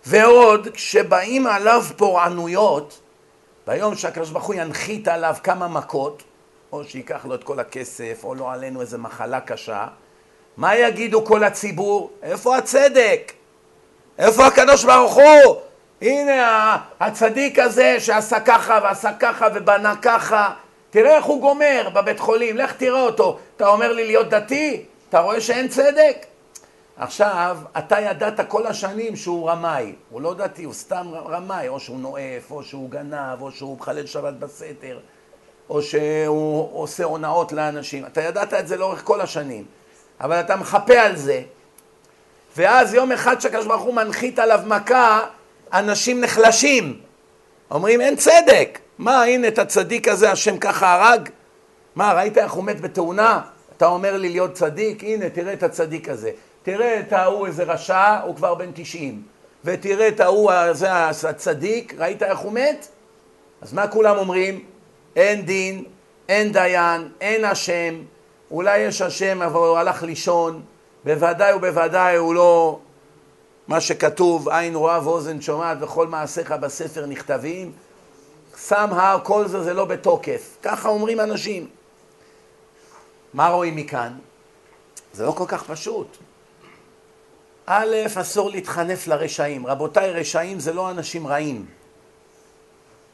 ועוד, 0.06 0.68
כשבאים 0.74 1.48
עליו 1.48 1.84
פורענויות, 1.98 3.00
ביום 3.68 3.96
שהקדוש 3.96 4.30
ברוך 4.30 4.46
הוא 4.46 4.56
ינחית 4.56 5.08
עליו 5.08 5.36
כמה 5.44 5.68
מכות, 5.68 6.24
או 6.72 6.84
שייקח 6.84 7.26
לו 7.26 7.36
את 7.36 7.44
כל 7.44 7.60
הכסף, 7.60 8.22
או 8.24 8.36
לא 8.36 8.52
עלינו 8.52 8.82
איזה 8.82 8.98
מחלה 8.98 9.42
קשה, 9.42 9.88
מה 10.58 10.76
יגידו 10.76 11.26
כל 11.26 11.44
הציבור? 11.44 12.12
איפה 12.24 12.58
הצדק? 12.58 13.32
איפה 14.18 14.46
הקדוש 14.46 14.86
ברוך 14.86 15.14
הוא? 15.14 15.56
הנה 16.02 16.78
הצדיק 17.00 17.60
הזה 17.60 18.00
שעשה 18.00 18.40
ככה 18.40 18.80
ועשה 18.84 19.14
ככה 19.14 19.48
ובנה 19.56 19.96
ככה, 20.02 20.54
תראה 20.90 21.16
איך 21.16 21.26
הוא 21.26 21.42
גומר 21.42 21.90
בבית 21.94 22.20
חולים, 22.20 22.58
לך 22.58 22.74
תראה 22.74 23.02
אותו. 23.02 23.40
אתה 23.56 23.68
אומר 23.68 23.92
לי 23.92 24.06
להיות 24.06 24.30
דתי? 24.30 24.86
אתה 25.16 25.24
רואה 25.24 25.42
שאין 25.42 25.68
צדק? 25.68 26.26
עכשיו, 26.98 27.58
אתה 27.78 28.00
ידעת 28.00 28.40
כל 28.48 28.68
השנים 28.68 29.16
שהוא 29.16 29.50
רמאי, 29.50 29.96
הוא 30.10 30.22
לא 30.22 30.34
דתי, 30.34 30.64
הוא 30.64 30.74
סתם 30.74 31.08
רמאי, 31.28 31.68
או 31.68 31.80
שהוא 31.80 32.00
נואף, 32.00 32.52
או 32.52 32.64
שהוא 32.64 32.90
גנב, 32.90 33.42
או 33.42 33.52
שהוא 33.52 33.78
מחלל 33.78 34.06
שבת 34.06 34.34
בסתר, 34.34 35.00
או 35.70 35.82
שהוא 35.82 36.82
עושה 36.82 37.04
הונאות 37.04 37.52
לאנשים. 37.52 38.06
אתה 38.06 38.22
ידעת 38.22 38.54
את 38.54 38.68
זה 38.68 38.78
לאורך 38.78 39.02
כל 39.04 39.22
השנים, 39.22 39.66
אבל 40.22 40.40
אתה 40.40 40.56
מחפה 40.56 41.00
על 41.00 41.16
זה, 41.16 41.42
ואז 42.58 42.94
יום 42.94 43.12
אחד 43.12 43.42
שהקדוש 43.42 43.66
ברוך 43.66 43.84
הוא 43.84 43.94
מנחית 43.94 44.40
עליו 44.40 44.60
מכה, 44.66 45.20
אנשים 45.74 46.22
נחלשים. 46.22 47.00
אומרים, 47.72 48.02
אין 48.02 48.16
צדק. 48.16 48.80
מה, 48.98 49.24
הנה 49.24 49.48
את 49.48 49.60
הצדיק 49.60 50.08
הזה, 50.08 50.32
השם 50.32 50.58
ככה 50.58 50.94
הרג? 50.94 51.30
מה, 51.96 52.14
ראית 52.14 52.38
איך 52.38 52.52
הוא 52.52 52.64
מת 52.64 52.82
בתאונה? 52.82 53.42
אתה 53.78 53.88
אומר 53.88 54.18
לי 54.18 54.30
להיות 54.30 54.54
צדיק? 54.54 55.04
הנה, 55.04 55.30
תראה 55.30 55.54
את 55.54 55.64
הצדיק 55.64 56.10
הזה. 56.10 56.32
תראה 56.64 57.00
את 57.00 57.14
ההוא 57.14 57.48
איזה 57.48 57.64
רשע, 57.64 58.20
הוא 58.20 58.36
כבר 58.36 58.56
בן 58.56 58.72
90. 58.74 59.22
ותראה 59.66 60.08
את 60.08 60.20
ההוא, 60.20 60.52
זה 60.72 61.30
הצדיק, 61.30 61.94
ראית 61.98 62.24
איך 62.24 62.40
הוא 62.40 62.52
מת? 62.52 62.88
אז 63.62 63.74
מה 63.74 63.88
כולם 63.88 64.18
אומרים? 64.18 64.66
אין 65.16 65.46
דין, 65.46 65.84
אין 66.30 66.52
דיין, 66.52 67.10
אין 67.22 67.46
השם, 67.46 67.96
אולי 68.52 68.78
יש 68.78 69.02
השם 69.02 69.42
אבל 69.42 69.56
הוא 69.56 69.78
הלך 69.78 70.04
לישון, 70.04 70.62
בוודאי 71.06 71.54
ובוודאי 71.54 72.16
הוא 72.16 72.36
לא 72.36 72.80
מה 73.68 73.82
שכתוב, 73.82 74.50
עין 74.50 74.76
רואה 74.76 75.08
ואוזן 75.08 75.42
שומעת 75.42 75.78
וכל 75.82 76.08
מעשיך 76.08 76.52
בספר 76.52 77.06
נכתבים, 77.06 77.72
somehow 78.70 79.20
כל 79.24 79.48
זה 79.48 79.64
זה 79.64 79.74
לא 79.74 79.86
בתוקף. 79.86 80.58
ככה 80.64 80.90
אומרים 80.90 81.20
אנשים. 81.20 81.68
מה 83.36 83.48
רואים 83.48 83.76
מכאן? 83.76 84.14
זה 85.14 85.26
לא 85.26 85.32
כל 85.32 85.46
כך 85.48 85.64
פשוט. 85.64 86.18
א', 87.66 87.96
אסור 88.22 88.50
להתחנף 88.50 89.08
לרשעים. 89.08 89.68
רבותיי, 89.68 90.12
רשעים 90.12 90.60
זה 90.60 90.74
לא 90.74 90.92
אנשים 90.92 91.28
רעים. 91.28 91.66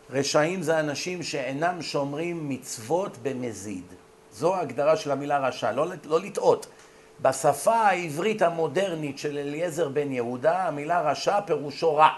רשעים 0.10 0.62
זה 0.62 0.80
אנשים 0.80 1.24
שאינם 1.24 1.82
שומרים 1.82 2.50
מצוות 2.50 3.18
במזיד. 3.24 3.84
זו 4.32 4.56
ההגדרה 4.56 4.98
של 4.98 5.12
המילה 5.12 5.48
רשע, 5.48 5.72
לא, 5.72 5.86
לא 6.06 6.20
לטעות. 6.20 6.68
בשפה 7.22 7.76
העברית 7.76 8.42
המודרנית 8.42 9.18
של 9.18 9.38
אליעזר 9.38 9.90
בן 9.90 10.12
יהודה, 10.12 10.68
המילה 10.68 11.02
רשע 11.02 11.42
פירושו 11.42 11.96
רע. 11.96 12.10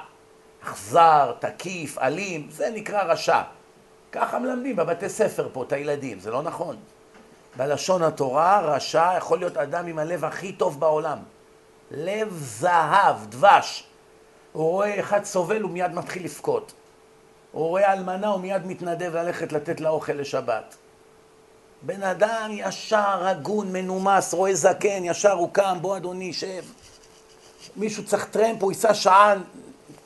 אכזר, 0.64 1.34
תקיף, 1.40 1.98
אלים, 1.98 2.48
זה 2.52 2.70
נקרא 2.76 3.04
רשע. 3.04 3.42
ככה 4.12 4.40
מלמדים 4.40 4.76
בבתי 4.76 5.10
ספר 5.10 5.50
פה 5.54 5.64
את 5.64 5.72
הילדים, 5.72 6.20
זה 6.20 6.32
לא 6.32 6.42
נכון. 6.42 6.76
בלשון 7.56 8.04
התורה, 8.04 8.62
רשע 8.62 9.14
יכול 9.18 9.40
להיות 9.40 9.58
אדם 9.58 9.88
עם 9.88 10.00
הלב 10.00 10.26
הכי 10.26 10.54
טוב 10.54 10.80
בעולם. 10.80 11.18
לב 11.92 12.38
זהב, 12.38 13.16
דבש. 13.30 13.84
הוא 14.52 14.70
רואה 14.70 15.00
אחד 15.00 15.24
סובל, 15.24 15.62
הוא 15.62 15.72
מיד 15.72 15.94
מתחיל 15.94 16.26
לבכות. 16.26 16.74
הוא 17.52 17.68
רואה 17.68 17.94
אלמנה, 17.94 18.28
הוא 18.28 18.40
מיד 18.40 18.66
מתנדב 18.68 19.16
ללכת 19.16 19.54
לתת 19.54 19.80
לה 19.82 19.90
אוכל 19.90 20.14
לשבת. 20.14 20.76
בן 21.82 22.04
אדם 22.04 22.50
ישר, 22.52 23.28
הגון, 23.28 23.74
מנומס, 23.74 24.34
רואה 24.34 24.56
זקן, 24.56 25.04
ישר 25.04 25.32
הוא 25.32 25.50
קם, 25.52 25.78
בוא 25.82 25.98
אדוני, 25.98 26.34
שב. 26.34 26.64
מישהו 27.76 28.06
צריך 28.06 28.26
טרמפ, 28.26 28.64
הוא 28.64 28.72
ייסע 28.72 28.94
שעה 28.94 29.34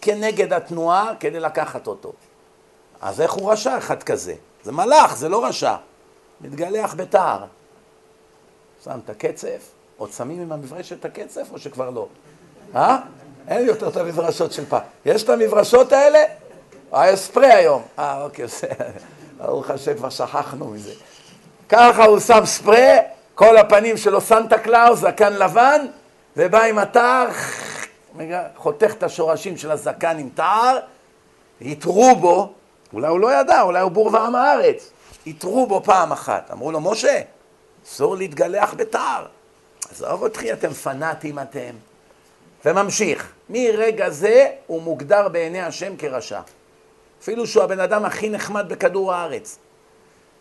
כנגד 0.02 0.54
התנועה 0.54 1.12
כדי 1.20 1.40
לקחת 1.40 1.88
אותו. 1.88 2.14
אז 3.02 3.22
איך 3.22 3.32
הוא 3.32 3.52
רשע 3.52 3.78
אחד 3.78 4.04
כזה? 4.04 4.36
זה 4.64 4.72
מלאך, 4.72 5.18
זה 5.18 5.30
לא 5.30 5.46
רשע. 5.46 5.76
מתגלח 6.42 6.96
בתער. 6.98 7.46
שם 8.84 9.00
את 9.06 9.10
הקצף, 9.10 9.70
עוד 9.98 10.12
שמים 10.12 10.42
עם 10.42 10.52
המברשת 10.52 11.00
את 11.00 11.06
הקצף 11.06 11.48
או 11.52 11.60
שכבר 11.60 11.90
לא? 11.90 12.08
אה? 12.76 12.98
אין 13.48 13.62
לי 13.62 13.68
יותר 13.68 13.88
את 13.88 13.98
המברשות 13.98 14.52
של 14.52 14.66
פעם. 14.66 14.82
יש 15.06 15.24
את 15.24 15.30
המברשות 15.30 15.92
האלה? 15.94 16.20
היה 16.92 17.16
ספרי 17.16 17.54
היום. 17.54 17.82
אה, 18.00 18.24
אוקיי, 18.24 18.46
בסדר. 18.46 18.90
ברוך 19.38 19.70
השם, 19.70 19.94
כבר 19.94 20.10
שכחנו 20.10 20.66
מזה. 20.66 20.94
ככה 21.70 22.06
הוא 22.06 22.20
שם 22.20 22.46
ספרי, 22.46 22.96
כל 23.36 23.58
הפנים 23.58 23.98
שלו 23.98 24.22
סנטה 24.22 24.58
קלאוס, 24.58 25.00
זקן 25.00 25.34
לבן, 25.34 25.86
ובא 26.38 26.64
עם 26.64 26.78
התער, 26.78 27.28
חותך 28.56 28.94
את 28.98 29.04
השורשים 29.04 29.58
של 29.58 29.72
הזקן 29.72 30.18
עם 30.20 30.30
תער, 30.36 30.80
יתרו 31.62 32.16
בו, 32.16 32.54
אולי 32.94 33.08
הוא 33.08 33.20
לא 33.20 33.40
ידע, 33.40 33.62
אולי 33.62 33.82
הוא 33.82 33.92
בור 33.92 34.14
ועם 34.14 34.36
הארץ, 34.36 34.92
יתרו 35.28 35.68
בו 35.68 35.82
פעם 35.84 36.12
אחת. 36.12 36.52
אמרו 36.52 36.72
לו, 36.72 36.82
משה, 36.82 37.22
אסור 37.86 38.16
להתגלח 38.16 38.74
בתער. 38.78 39.26
עזוב 39.92 40.24
אותי, 40.24 40.54
אתם 40.54 40.74
פנאטים 40.74 41.40
אתם. 41.40 41.76
וממשיך, 42.66 43.32
מרגע 43.50 44.10
זה 44.10 44.48
הוא 44.68 44.82
מוגדר 44.82 45.30
בעיני 45.30 45.62
השם 45.62 45.98
כרשע. 45.98 46.40
אפילו 47.22 47.48
שהוא 47.48 47.64
הבן 47.64 47.80
אדם 47.80 48.06
הכי 48.06 48.30
נחמד 48.30 48.66
בכדור 48.70 49.14
הארץ. 49.14 49.58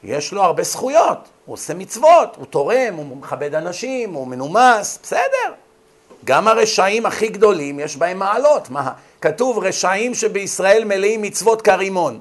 יש 0.05 0.33
לו 0.33 0.43
הרבה 0.43 0.63
זכויות, 0.63 1.19
הוא 1.47 1.55
עושה 1.55 1.75
מצוות, 1.75 2.37
הוא 2.37 2.47
תורם, 2.47 2.95
הוא 2.97 3.17
מכבד 3.17 3.55
אנשים, 3.55 4.13
הוא 4.13 4.27
מנומס, 4.27 4.99
בסדר. 5.03 5.53
גם 6.25 6.49
הרשעים 6.49 7.07
הכי 7.07 7.29
גדולים 7.29 7.81
יש 7.81 7.97
בהם 7.97 8.19
מעלות. 8.19 8.71
מה? 8.71 8.93
כתוב 9.21 9.59
רשעים 9.59 10.15
שבישראל 10.15 10.85
מלאים 10.85 11.23
מצוות 11.23 11.63
כרימון. 11.63 12.21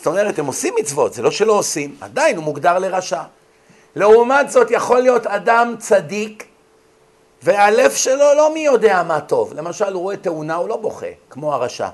זאת 0.00 0.06
אומרת, 0.06 0.38
הם 0.38 0.46
עושים 0.46 0.74
מצוות, 0.80 1.14
זה 1.14 1.22
לא 1.22 1.30
שלא 1.30 1.52
עושים, 1.52 1.96
עדיין 2.00 2.36
הוא 2.36 2.44
מוגדר 2.44 2.78
לרשע. 2.78 3.22
לעומת 3.96 4.50
זאת, 4.50 4.70
יכול 4.70 5.00
להיות 5.00 5.26
אדם 5.26 5.74
צדיק, 5.78 6.46
והלב 7.42 7.90
שלו 7.90 8.34
לא 8.36 8.54
מי 8.54 8.60
יודע 8.60 9.02
מה 9.02 9.20
טוב. 9.20 9.52
למשל, 9.54 9.92
הוא 9.92 10.02
רואה 10.02 10.16
תאונה, 10.16 10.54
הוא 10.54 10.68
לא 10.68 10.76
בוכה, 10.76 11.06
כמו 11.30 11.54
הרשע. 11.54 11.88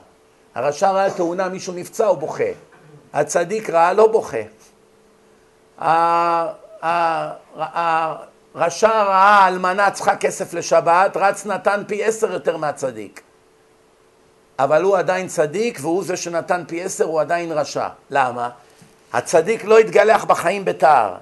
הרשע 0.55 0.91
ראה 0.91 1.11
תאונה, 1.11 1.49
מישהו 1.49 1.73
נפצע, 1.73 2.07
הוא 2.07 2.19
בוכה. 2.19 2.45
הצדיק 3.13 3.71
ראה, 3.71 3.93
לא 3.93 4.07
בוכה. 4.07 4.43
הרשע 8.55 9.03
ראה 9.03 9.49
אלמנה 9.49 9.91
צריכה 9.91 10.17
כסף 10.17 10.55
לשבת, 10.55 11.17
רץ 11.17 11.47
נתן 11.47 11.83
פי 11.87 12.05
עשר 12.05 12.33
יותר 12.33 12.57
מהצדיק. 12.57 13.21
אבל 14.59 14.83
הוא 14.83 14.97
עדיין 14.97 15.29
צדיק, 15.29 15.79
והוא 15.83 16.05
זה 16.05 16.17
שנתן 16.17 16.63
פי 16.67 16.83
עשר, 16.83 17.05
הוא 17.05 17.21
עדיין 17.21 17.53
רשע. 17.53 17.89
למה? 18.11 18.49
הצדיק 19.13 19.65
לא 19.65 19.81
יתגלח 19.81 20.25
בחיים 20.25 20.65
בתער, 20.65 21.15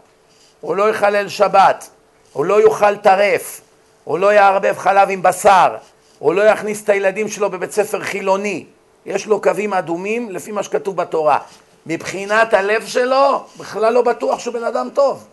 הוא 0.61 0.77
לא 0.77 0.91
יחלל 0.91 1.29
שבת, 1.29 1.91
הוא 2.33 2.45
לא 2.45 2.63
יאכל 2.63 2.97
טרף, 2.97 3.61
הוא 4.05 4.19
לא 4.19 4.33
יערבב 4.33 4.75
חלב 4.79 5.11
עם 5.11 5.23
בשר, 5.23 5.77
הוא 6.19 6.35
לא 6.35 6.43
יכניס 6.43 6.85
את 6.85 6.89
הילדים 6.89 7.29
שלו 7.29 7.51
בבית 7.51 7.73
ספר 7.73 8.01
חילוני. 8.01 8.65
יש 9.07 9.27
לו 9.27 9.41
קווים 9.41 9.73
אדומים 9.73 10.31
לפי 10.31 10.53
מה 10.53 10.63
שכתוב 10.63 10.97
בתורה. 10.97 11.39
מבחינת 11.87 12.55
הלב 12.55 12.87
שלו, 12.87 13.45
בכלל 13.59 13.93
לא 13.93 14.03
בטוח 14.03 14.39
שהוא 14.39 14.55
בן 14.55 14.65
אדם 14.65 14.89
טוב. 14.95 15.27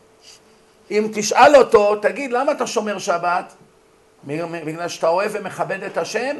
אם 0.92 1.08
תשאל 1.14 1.56
אותו, 1.56 1.96
תגיד, 1.96 2.32
למה 2.32 2.52
אתה 2.52 2.68
שומר 2.68 2.98
שבת? 2.98 3.54
בגלל 4.24 4.88
שאתה 4.88 5.08
אוהב 5.08 5.32
ומכבד 5.34 5.84
את 5.84 5.98
השם? 5.98 6.36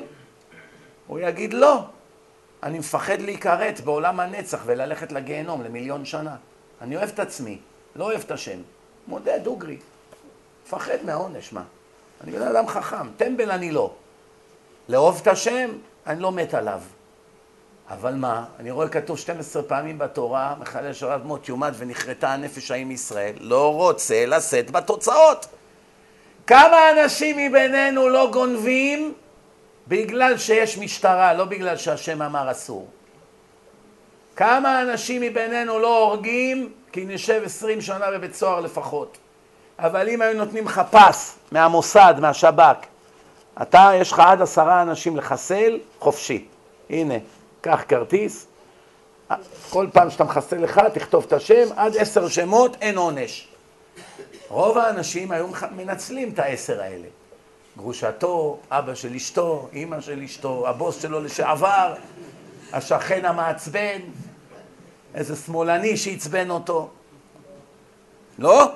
הוא 1.12 1.20
יגיד, 1.20 1.54
לא. 1.54 1.84
אני 2.64 2.80
מפחד 2.80 3.22
להיכרת 3.22 3.82
בעולם 3.82 4.20
הנצח 4.20 4.60
וללכת 4.66 5.12
לגיהנום 5.12 5.62
למיליון 5.62 6.06
שנה. 6.06 6.36
אני 6.82 6.98
אוהב 6.98 7.10
את 7.10 7.20
עצמי, 7.20 7.58
לא 7.96 8.04
אוהב 8.04 8.22
את 8.22 8.32
השם. 8.32 8.60
מודה, 9.08 9.38
דוגרי. 9.38 9.78
מפחד 10.66 10.98
מהעונש, 11.06 11.54
מה? 11.54 11.64
אני 12.24 12.32
בן 12.32 12.42
אדם 12.42 12.68
חכם, 12.68 13.08
טמבל 13.18 13.52
אני 13.52 13.72
לא. 13.72 13.94
לאהוב 14.90 15.20
את 15.22 15.28
השם, 15.28 15.70
אני 16.08 16.20
לא 16.20 16.32
מת 16.32 16.54
עליו. 16.54 16.82
אבל 17.90 18.16
מה, 18.16 18.46
אני 18.60 18.72
רואה 18.72 18.90
כתוב 18.90 19.18
12 19.18 19.64
פעמים 19.64 19.98
בתורה, 19.98 20.56
מחלל 20.60 20.94
שרת 20.94 21.26
מות 21.26 21.50
יומת 21.50 21.74
ונכרתה 21.78 22.34
הנפש 22.34 22.72
ההיא 22.72 22.86
מישראל, 22.86 23.36
לא 23.40 23.76
רוצה 23.76 24.26
לשאת 24.26 24.72
בתוצאות. 24.72 25.46
כמה 26.48 26.78
אנשים 26.92 27.38
מבינינו 27.38 28.10
לא 28.10 28.30
גונבים 28.34 29.14
בגלל 29.92 30.38
שיש 30.38 30.78
משטרה, 30.78 31.34
לא 31.34 31.46
בגלל 31.46 31.78
שהשם 31.78 32.22
אמר 32.22 32.52
אסור. 32.52 32.88
כמה 34.36 34.82
אנשים 34.82 35.22
מבינינו 35.22 35.80
לא 35.80 35.98
הורגים 35.98 36.72
כי 36.92 37.06
נשב 37.06 37.42
20 37.46 37.82
שנה 37.82 38.12
בבית 38.12 38.36
סוהר 38.36 38.60
לפחות. 38.60 39.18
אבל 39.80 40.10
אם 40.10 40.22
היו 40.22 40.38
נותנים 40.38 40.66
לך 40.66 40.82
פס 40.92 41.38
מהמוסד, 41.52 42.16
מהשב"כ, 42.20 42.86
אתה, 43.62 43.92
יש 43.96 44.12
לך 44.12 44.20
עד 44.20 44.42
עשרה 44.42 44.82
אנשים 44.82 45.18
לחסל, 45.18 45.80
חופשי. 46.00 46.46
הנה, 46.90 47.16
קח 47.62 47.84
כרטיס, 47.88 48.48
כל 49.70 49.88
פעם 49.94 50.10
שאתה 50.10 50.24
מחסל 50.24 50.58
לך, 50.58 50.82
תכתוב 50.94 51.24
את 51.28 51.34
השם, 51.34 51.68
עד 51.76 51.98
עשר 51.98 52.28
שמות, 52.28 52.78
אין 52.82 52.98
עונש. 52.98 53.48
רוב 54.48 54.78
האנשים 54.78 55.32
היו 55.32 55.48
מנצלים 55.72 56.30
את 56.30 56.40
העשר 56.40 56.82
האלה. 56.82 57.08
גרושתו, 57.78 58.60
אבא 58.70 58.96
של 58.96 59.16
אשתו, 59.16 59.70
אימא 59.74 60.02
של 60.02 60.24
אשתו, 60.24 60.68
הבוס 60.68 61.02
שלו 61.02 61.22
לשעבר, 61.22 61.96
השכן 62.74 63.26
המעצבן, 63.26 64.00
איזה 65.16 65.36
שמאלני 65.36 65.98
שעצבן 65.98 66.50
אותו. 66.50 66.90
לא? 68.40 68.72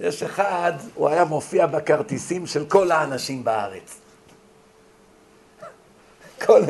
יש 0.00 0.22
אחד, 0.22 0.72
הוא 0.94 1.08
היה 1.08 1.24
מופיע 1.24 1.66
בכרטיסים 1.66 2.46
של 2.46 2.66
כל 2.66 2.90
האנשים 2.90 3.44
בארץ. 3.44 3.96
כל... 6.44 6.62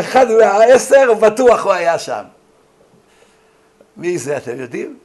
אחד 0.00 0.26
מהעשר, 0.30 1.14
בטוח 1.14 1.64
הוא 1.64 1.72
היה 1.72 1.98
שם. 1.98 2.24
מי 3.96 4.18
זה, 4.18 4.36
אתם 4.36 4.60
יודעים? 4.60 4.98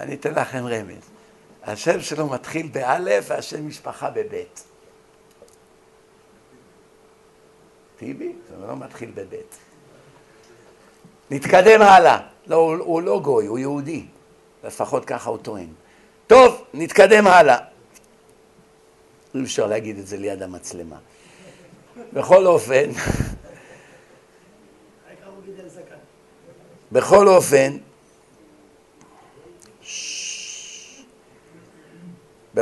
אני 0.00 0.14
אתן 0.14 0.34
לכם 0.34 0.66
רמז. 0.66 1.19
השם 1.62 2.00
שלו 2.00 2.26
מתחיל 2.26 2.68
באלף 2.72 3.24
והשם 3.28 3.68
משפחה 3.68 4.10
בבית. 4.10 4.64
טיבי? 7.96 8.32
זה 8.48 8.66
לא 8.66 8.76
מתחיל 8.76 9.10
בבית. 9.14 9.56
נתקדם 11.30 11.82
הלאה. 11.82 12.18
לא, 12.46 12.56
הוא, 12.56 12.76
הוא 12.76 13.02
לא 13.02 13.20
גוי, 13.20 13.46
הוא 13.46 13.58
יהודי. 13.58 14.06
לפחות 14.64 15.04
ככה 15.04 15.30
הוא 15.30 15.38
טוען. 15.38 15.68
טוב, 16.26 16.64
נתקדם 16.74 17.26
הלאה. 17.26 17.58
אי 19.34 19.42
אפשר 19.42 19.66
להגיד 19.66 19.98
את 19.98 20.06
זה 20.06 20.16
ליד 20.16 20.42
המצלמה. 20.42 20.96
בכל 22.12 22.46
אופן, 22.46 22.90
בכל 26.92 27.28
אופן, 27.28 27.76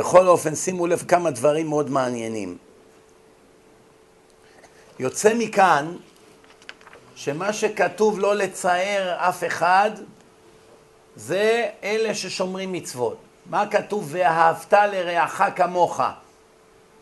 בכל 0.09 0.27
אופן, 0.27 0.55
שימו 0.55 0.87
לב 0.87 1.03
כמה 1.07 1.31
דברים 1.31 1.67
מאוד 1.67 1.89
מעניינים. 1.89 2.57
יוצא 4.99 5.33
מכאן 5.33 5.95
שמה 7.15 7.53
שכתוב 7.53 8.19
לא 8.19 8.35
לצער 8.35 9.15
אף 9.29 9.43
אחד 9.43 9.91
זה 11.15 11.69
אלה 11.83 12.15
ששומרים 12.15 12.71
מצוות. 12.71 13.17
מה 13.45 13.67
כתוב 13.67 14.07
ואהבת 14.11 14.73
לרעך 14.73 15.41
כמוך? 15.55 16.01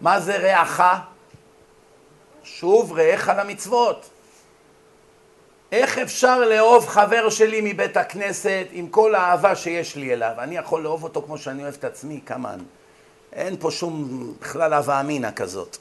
מה 0.01 0.19
זה 0.19 0.37
רעך? 0.37 0.83
שוב 2.43 2.93
רעך 2.93 3.31
למצוות. 3.37 4.09
איך 5.71 5.97
אפשר 5.97 6.39
לאהוב 6.39 6.87
חבר 6.87 7.29
שלי 7.29 7.59
מבית 7.63 7.97
הכנסת 7.97 8.67
עם 8.71 8.87
כל 8.87 9.15
האהבה 9.15 9.55
שיש 9.55 9.95
לי 9.95 10.13
אליו? 10.13 10.33
אני 10.37 10.57
יכול 10.57 10.83
לאהוב 10.83 11.03
אותו 11.03 11.21
כמו 11.21 11.37
שאני 11.37 11.63
אוהב 11.63 11.73
את 11.73 11.83
עצמי? 11.83 12.21
כמובן. 12.25 12.59
אין 13.37 13.55
פה 13.59 13.71
שום 13.71 14.23
בכלל 14.41 14.73
הווה 14.73 14.99
אמינא 14.99 15.29
כזאת. 15.35 15.77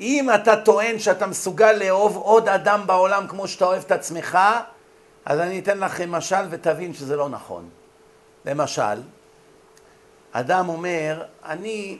אם 0.00 0.28
אתה 0.34 0.56
טוען 0.56 0.98
שאתה 0.98 1.26
מסוגל 1.26 1.72
לאהוב 1.72 2.16
עוד 2.16 2.48
אדם 2.48 2.82
בעולם 2.86 3.26
כמו 3.28 3.48
שאתה 3.48 3.64
אוהב 3.64 3.82
את 3.82 3.92
עצמך, 3.92 4.38
אז 5.24 5.40
אני 5.40 5.58
אתן 5.58 5.78
לכם 5.78 6.10
משל 6.12 6.44
ותבין 6.50 6.94
שזה 6.94 7.16
לא 7.16 7.28
נכון. 7.28 7.68
למשל, 8.44 9.02
אדם 10.32 10.68
אומר, 10.68 11.22
אני, 11.44 11.98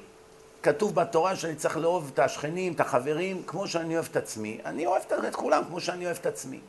כתוב 0.62 0.94
בתורה 0.94 1.36
שאני 1.36 1.54
צריך 1.54 1.76
לאהוב 1.76 2.10
את 2.14 2.18
השכנים, 2.18 2.72
את 2.72 2.80
החברים, 2.80 3.42
כמו 3.46 3.68
שאני 3.68 3.94
אוהב 3.94 4.08
את 4.10 4.16
עצמי. 4.16 4.58
אני 4.64 4.86
אוהב 4.86 5.02
את 5.28 5.34
כולם 5.34 5.62
כמו 5.68 5.80
שאני 5.80 6.04
אוהב 6.04 6.16
את 6.20 6.26
עצמי. 6.26 6.60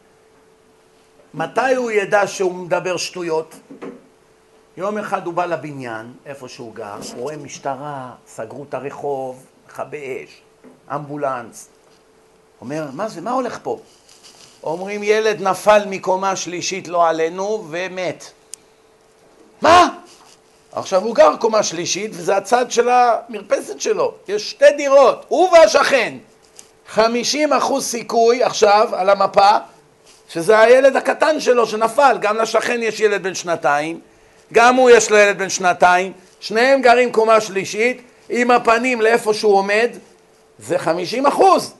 מתי 1.33 1.75
הוא 1.75 1.91
ידע 1.91 2.27
שהוא 2.27 2.55
מדבר 2.55 2.97
שטויות? 2.97 3.55
יום 4.79 4.97
אחד 4.97 5.25
הוא 5.25 5.33
בא 5.33 5.45
לבניין, 5.45 6.13
איפה 6.25 6.47
שהוא 6.47 6.75
גר, 6.75 6.95
הוא 7.13 7.21
רואה 7.21 7.37
משטרה, 7.37 8.11
סגרו 8.27 8.63
את 8.69 8.73
הרחוב, 8.73 9.45
מכבי 9.67 10.23
אש, 10.23 10.41
אמבולנס. 10.95 11.67
אומר, 12.61 12.85
מה 12.93 13.09
זה, 13.09 13.21
מה 13.21 13.31
הולך 13.31 13.59
פה? 13.63 13.79
אומרים, 14.63 15.03
ילד 15.03 15.41
נפל 15.41 15.81
מקומה 15.87 16.35
שלישית, 16.35 16.87
לא 16.87 17.07
עלינו, 17.07 17.65
ומת. 17.69 18.31
מה? 19.61 19.89
עכשיו 20.71 21.03
הוא 21.03 21.15
גר 21.15 21.35
קומה 21.39 21.63
שלישית, 21.63 22.11
וזה 22.13 22.37
הצד 22.37 22.71
של 22.71 22.89
המרפסת 22.89 23.81
שלו. 23.81 24.13
יש 24.27 24.51
שתי 24.51 24.71
דירות, 24.77 25.25
הוא 25.27 25.49
והשכן. 25.49 26.17
50 26.87 27.53
אחוז 27.53 27.85
סיכוי 27.85 28.43
עכשיו 28.43 28.89
על 28.91 29.09
המפה 29.09 29.57
שזה 30.29 30.59
הילד 30.59 30.95
הקטן 30.95 31.39
שלו 31.39 31.67
שנפל, 31.67 32.17
גם 32.21 32.37
לשכן 32.37 32.83
יש 32.83 32.99
ילד 32.99 33.23
בן 33.23 33.35
שנתיים, 33.35 33.99
גם 34.53 34.75
הוא 34.75 34.89
יש 34.89 35.11
לו 35.11 35.17
ילד 35.17 35.37
בן 35.37 35.49
שנתיים, 35.49 36.13
שניהם 36.39 36.81
גרים 36.81 37.11
קומה 37.11 37.41
שלישית, 37.41 38.01
עם 38.29 38.51
הפנים 38.51 39.01
לאיפה 39.01 39.33
שהוא 39.33 39.53
עומד, 39.55 39.89
זה 40.59 40.79
חמישים 40.79 41.25
אחוז. 41.25 41.73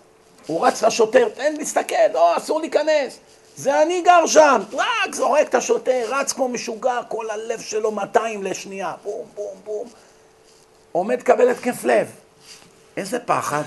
הוא 0.47 0.67
רץ 0.67 0.83
לשוטר, 0.83 1.29
תן 1.29 1.53
להסתכל, 1.57 1.95
לא, 2.13 2.37
אסור 2.37 2.59
להיכנס. 2.59 3.19
זה 3.55 3.81
אני 3.81 4.01
גר 4.01 4.25
שם, 4.25 4.61
רק 4.73 5.15
זורק 5.15 5.47
את 5.49 5.55
השוטר, 5.55 6.05
רץ 6.09 6.33
כמו 6.33 6.47
משוגע, 6.47 6.99
כל 7.07 7.29
הלב 7.29 7.59
שלו 7.59 7.91
200 7.91 8.43
לשנייה, 8.43 8.93
בום, 9.03 9.25
בום, 9.35 9.55
בום. 9.63 9.87
עומד 10.91 11.23
קבל 11.23 11.49
התקף 11.49 11.83
לב. 11.83 12.11
איזה 12.97 13.19
פחד. 13.19 13.63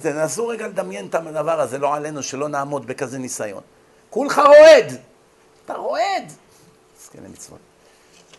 תנסו 0.00 0.48
רגע 0.48 0.66
לדמיין 0.66 1.06
את 1.06 1.14
הדבר 1.14 1.60
הזה, 1.60 1.78
לא 1.78 1.94
עלינו, 1.94 2.22
שלא 2.22 2.48
נעמוד 2.48 2.86
בכזה 2.86 3.18
ניסיון. 3.18 3.62
כולך 4.10 4.38
רועד. 4.38 4.98
אתה 5.64 5.74
רועד. 5.74 6.32
זקני 7.04 7.28
מצוות. 7.28 7.65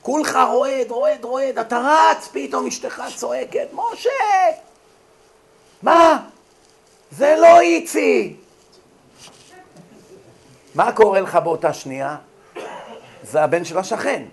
כולך 0.07 0.37
רועד, 0.51 0.91
רועד, 0.91 1.25
רועד, 1.25 1.59
אתה 1.59 1.79
רץ, 1.79 2.29
פתאום 2.31 2.67
אשתך 2.67 3.03
צועקת, 3.15 3.67
משה! 3.73 4.09
מה? 5.83 6.23
זה 7.11 7.35
לא 7.41 7.59
איצי! 7.59 8.35
מה 10.75 10.91
קורה 10.91 11.21
לך 11.21 11.35
באותה 11.35 11.73
שנייה? 11.73 12.17
זה 13.23 13.43
הבן 13.43 13.65
של 13.65 13.77
השכן. 13.77 14.23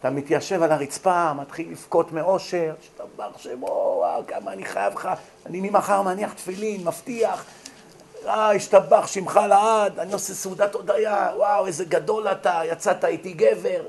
אתה 0.00 0.10
מתיישב 0.10 0.62
על 0.62 0.72
הרצפה, 0.72 1.32
מתחיל 1.32 1.70
לבכות 1.70 2.12
מאושר, 2.12 2.74
שתבח 2.82 3.38
שמו, 3.38 3.94
וואו, 3.98 4.22
כמה 4.26 4.52
אני 4.52 4.64
חייב 4.64 4.94
לך, 4.94 5.08
אני 5.46 5.70
ממחר 5.70 6.02
מניח 6.02 6.32
תפילין, 6.32 6.84
מבטיח, 6.84 7.44
אה, 8.26 8.54
השתבח 8.54 9.06
שמך 9.06 9.40
לעד, 9.48 9.98
אני 9.98 10.12
עושה 10.12 10.34
סעודת 10.34 10.74
הודיה, 10.74 11.30
וואו, 11.36 11.66
איזה 11.66 11.84
גדול 11.84 12.28
אתה, 12.28 12.60
יצאת 12.64 13.04
איתי 13.04 13.32
גבר. 13.32 13.82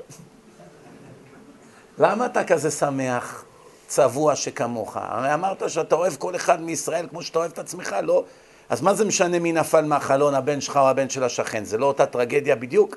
למה 1.98 2.26
אתה 2.26 2.44
כזה 2.44 2.70
שמח, 2.70 3.44
צבוע 3.86 4.36
שכמוך? 4.36 4.96
הרי 5.00 5.34
אמרת 5.34 5.70
שאתה 5.70 5.94
אוהב 5.94 6.16
כל 6.16 6.36
אחד 6.36 6.62
מישראל 6.62 7.06
כמו 7.10 7.22
שאתה 7.22 7.38
אוהב 7.38 7.50
את 7.52 7.58
עצמך, 7.58 7.96
לא? 8.02 8.24
אז 8.68 8.80
מה 8.80 8.94
זה 8.94 9.04
משנה 9.04 9.38
מי 9.38 9.52
נפל 9.52 9.84
מהחלון, 9.84 10.34
הבן 10.34 10.60
שלך 10.60 10.76
או 10.76 10.88
הבן 10.88 11.10
של 11.10 11.24
השכן? 11.24 11.64
זה 11.64 11.78
לא 11.78 11.86
אותה 11.86 12.06
טרגדיה 12.06 12.56
בדיוק? 12.56 12.96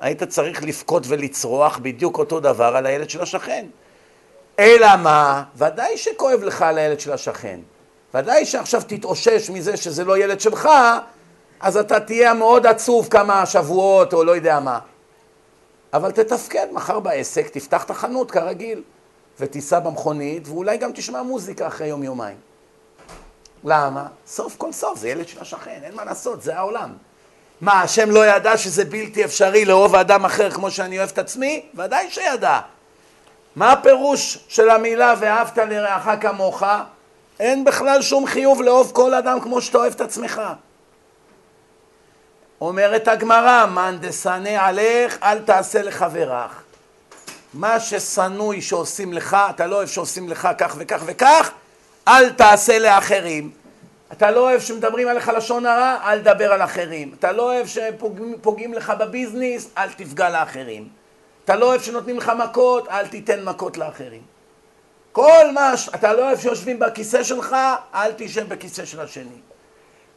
היית 0.00 0.22
צריך 0.22 0.64
לבכות 0.64 1.02
ולצרוח 1.08 1.78
בדיוק 1.78 2.18
אותו 2.18 2.40
דבר 2.40 2.76
על 2.76 2.86
הילד 2.86 3.10
של 3.10 3.22
השכן. 3.22 3.66
אלא 4.58 4.96
מה? 4.96 5.42
ודאי 5.56 5.96
שכואב 5.96 6.42
לך 6.42 6.62
על 6.62 6.78
הילד 6.78 7.00
של 7.00 7.12
השכן. 7.12 7.60
ודאי 8.14 8.46
שעכשיו 8.46 8.82
תתאושש 8.86 9.50
מזה 9.50 9.76
שזה 9.76 10.04
לא 10.04 10.18
ילד 10.18 10.40
שלך, 10.40 10.68
אז 11.60 11.76
אתה 11.76 12.00
תהיה 12.00 12.34
מאוד 12.34 12.66
עצוב 12.66 13.08
כמה 13.10 13.46
שבועות 13.46 14.12
או 14.12 14.24
לא 14.24 14.36
יודע 14.36 14.60
מה. 14.60 14.78
אבל 15.92 16.10
תתפקד 16.10 16.66
מחר 16.72 17.00
בעסק, 17.00 17.48
תפתח 17.48 17.84
את 17.84 17.90
החנות 17.90 18.30
כרגיל, 18.30 18.82
ותיסע 19.40 19.78
במכונית, 19.78 20.48
ואולי 20.48 20.76
גם 20.76 20.92
תשמע 20.92 21.22
מוזיקה 21.22 21.66
אחרי 21.66 21.86
יום-יומיים. 21.86 22.36
למה? 23.64 24.06
סוף 24.26 24.56
כל 24.56 24.72
סוף, 24.72 24.98
זה 24.98 25.08
ילד 25.08 25.28
של 25.28 25.40
השכן, 25.40 25.80
אין 25.82 25.94
מה 25.94 26.04
לעשות, 26.04 26.42
זה 26.42 26.56
העולם. 26.56 26.92
מה, 27.60 27.82
השם 27.82 28.10
לא 28.10 28.26
ידע 28.26 28.56
שזה 28.56 28.84
בלתי 28.84 29.24
אפשרי 29.24 29.64
לאהוב 29.64 29.94
אדם 29.94 30.24
אחר 30.24 30.50
כמו 30.50 30.70
שאני 30.70 30.98
אוהב 30.98 31.10
את 31.12 31.18
עצמי? 31.18 31.66
ודאי 31.74 32.10
שידע. 32.10 32.60
מה 33.56 33.72
הפירוש 33.72 34.44
של 34.48 34.70
המילה 34.70 35.14
ואהבת 35.20 35.58
לרעך 35.58 36.08
כמוך? 36.20 36.62
אין 37.40 37.64
בכלל 37.64 38.02
שום 38.02 38.26
חיוב 38.26 38.62
לאהוב 38.62 38.90
כל 38.94 39.14
אדם 39.14 39.40
כמו 39.40 39.60
שאתה 39.60 39.78
אוהב 39.78 39.92
את 39.92 40.00
עצמך. 40.00 40.42
אומרת 42.60 43.08
הגמרא, 43.08 43.66
מאן 43.66 43.98
דשנא 44.00 44.48
עליך, 44.48 45.18
אל 45.22 45.38
תעשה 45.38 45.82
לחברך. 45.82 46.62
מה 47.54 47.80
ששנואי 47.80 48.62
שעושים 48.62 49.12
לך, 49.12 49.36
אתה 49.50 49.66
לא 49.66 49.76
אוהב 49.76 49.88
שעושים 49.88 50.28
לך 50.28 50.48
כך 50.58 50.74
וכך 50.78 51.02
וכך, 51.06 51.50
אל 52.08 52.30
תעשה 52.30 52.78
לאחרים. 52.78 53.50
אתה 54.12 54.30
לא 54.30 54.40
אוהב 54.40 54.60
שמדברים 54.60 55.08
עליך 55.08 55.28
לשון 55.28 55.66
הרע, 55.66 55.96
אל 56.04 56.20
תדבר 56.20 56.52
על 56.52 56.62
אחרים. 56.62 57.14
אתה 57.18 57.32
לא 57.32 57.42
אוהב 57.42 57.66
שפוגעים 57.66 58.74
לך 58.74 58.92
בביזנס, 58.98 59.68
אל 59.78 59.92
תפגע 59.92 60.30
לאחרים. 60.30 60.88
אתה 61.44 61.56
לא 61.56 61.66
אוהב 61.66 61.82
שנותנים 61.82 62.18
לך 62.18 62.32
מכות, 62.38 62.88
אל 62.88 63.06
תיתן 63.06 63.44
מכות 63.44 63.76
לאחרים. 63.76 64.22
כל 65.12 65.50
מה, 65.54 65.76
ש... 65.76 65.88
אתה 65.88 66.12
לא 66.12 66.26
אוהב 66.26 66.40
שיושבים 66.40 66.78
בכיסא 66.78 67.22
שלך, 67.22 67.56
אל 67.94 68.12
תשב 68.16 68.48
בכיסא 68.48 68.84
של 68.84 69.00
השני. 69.00 69.40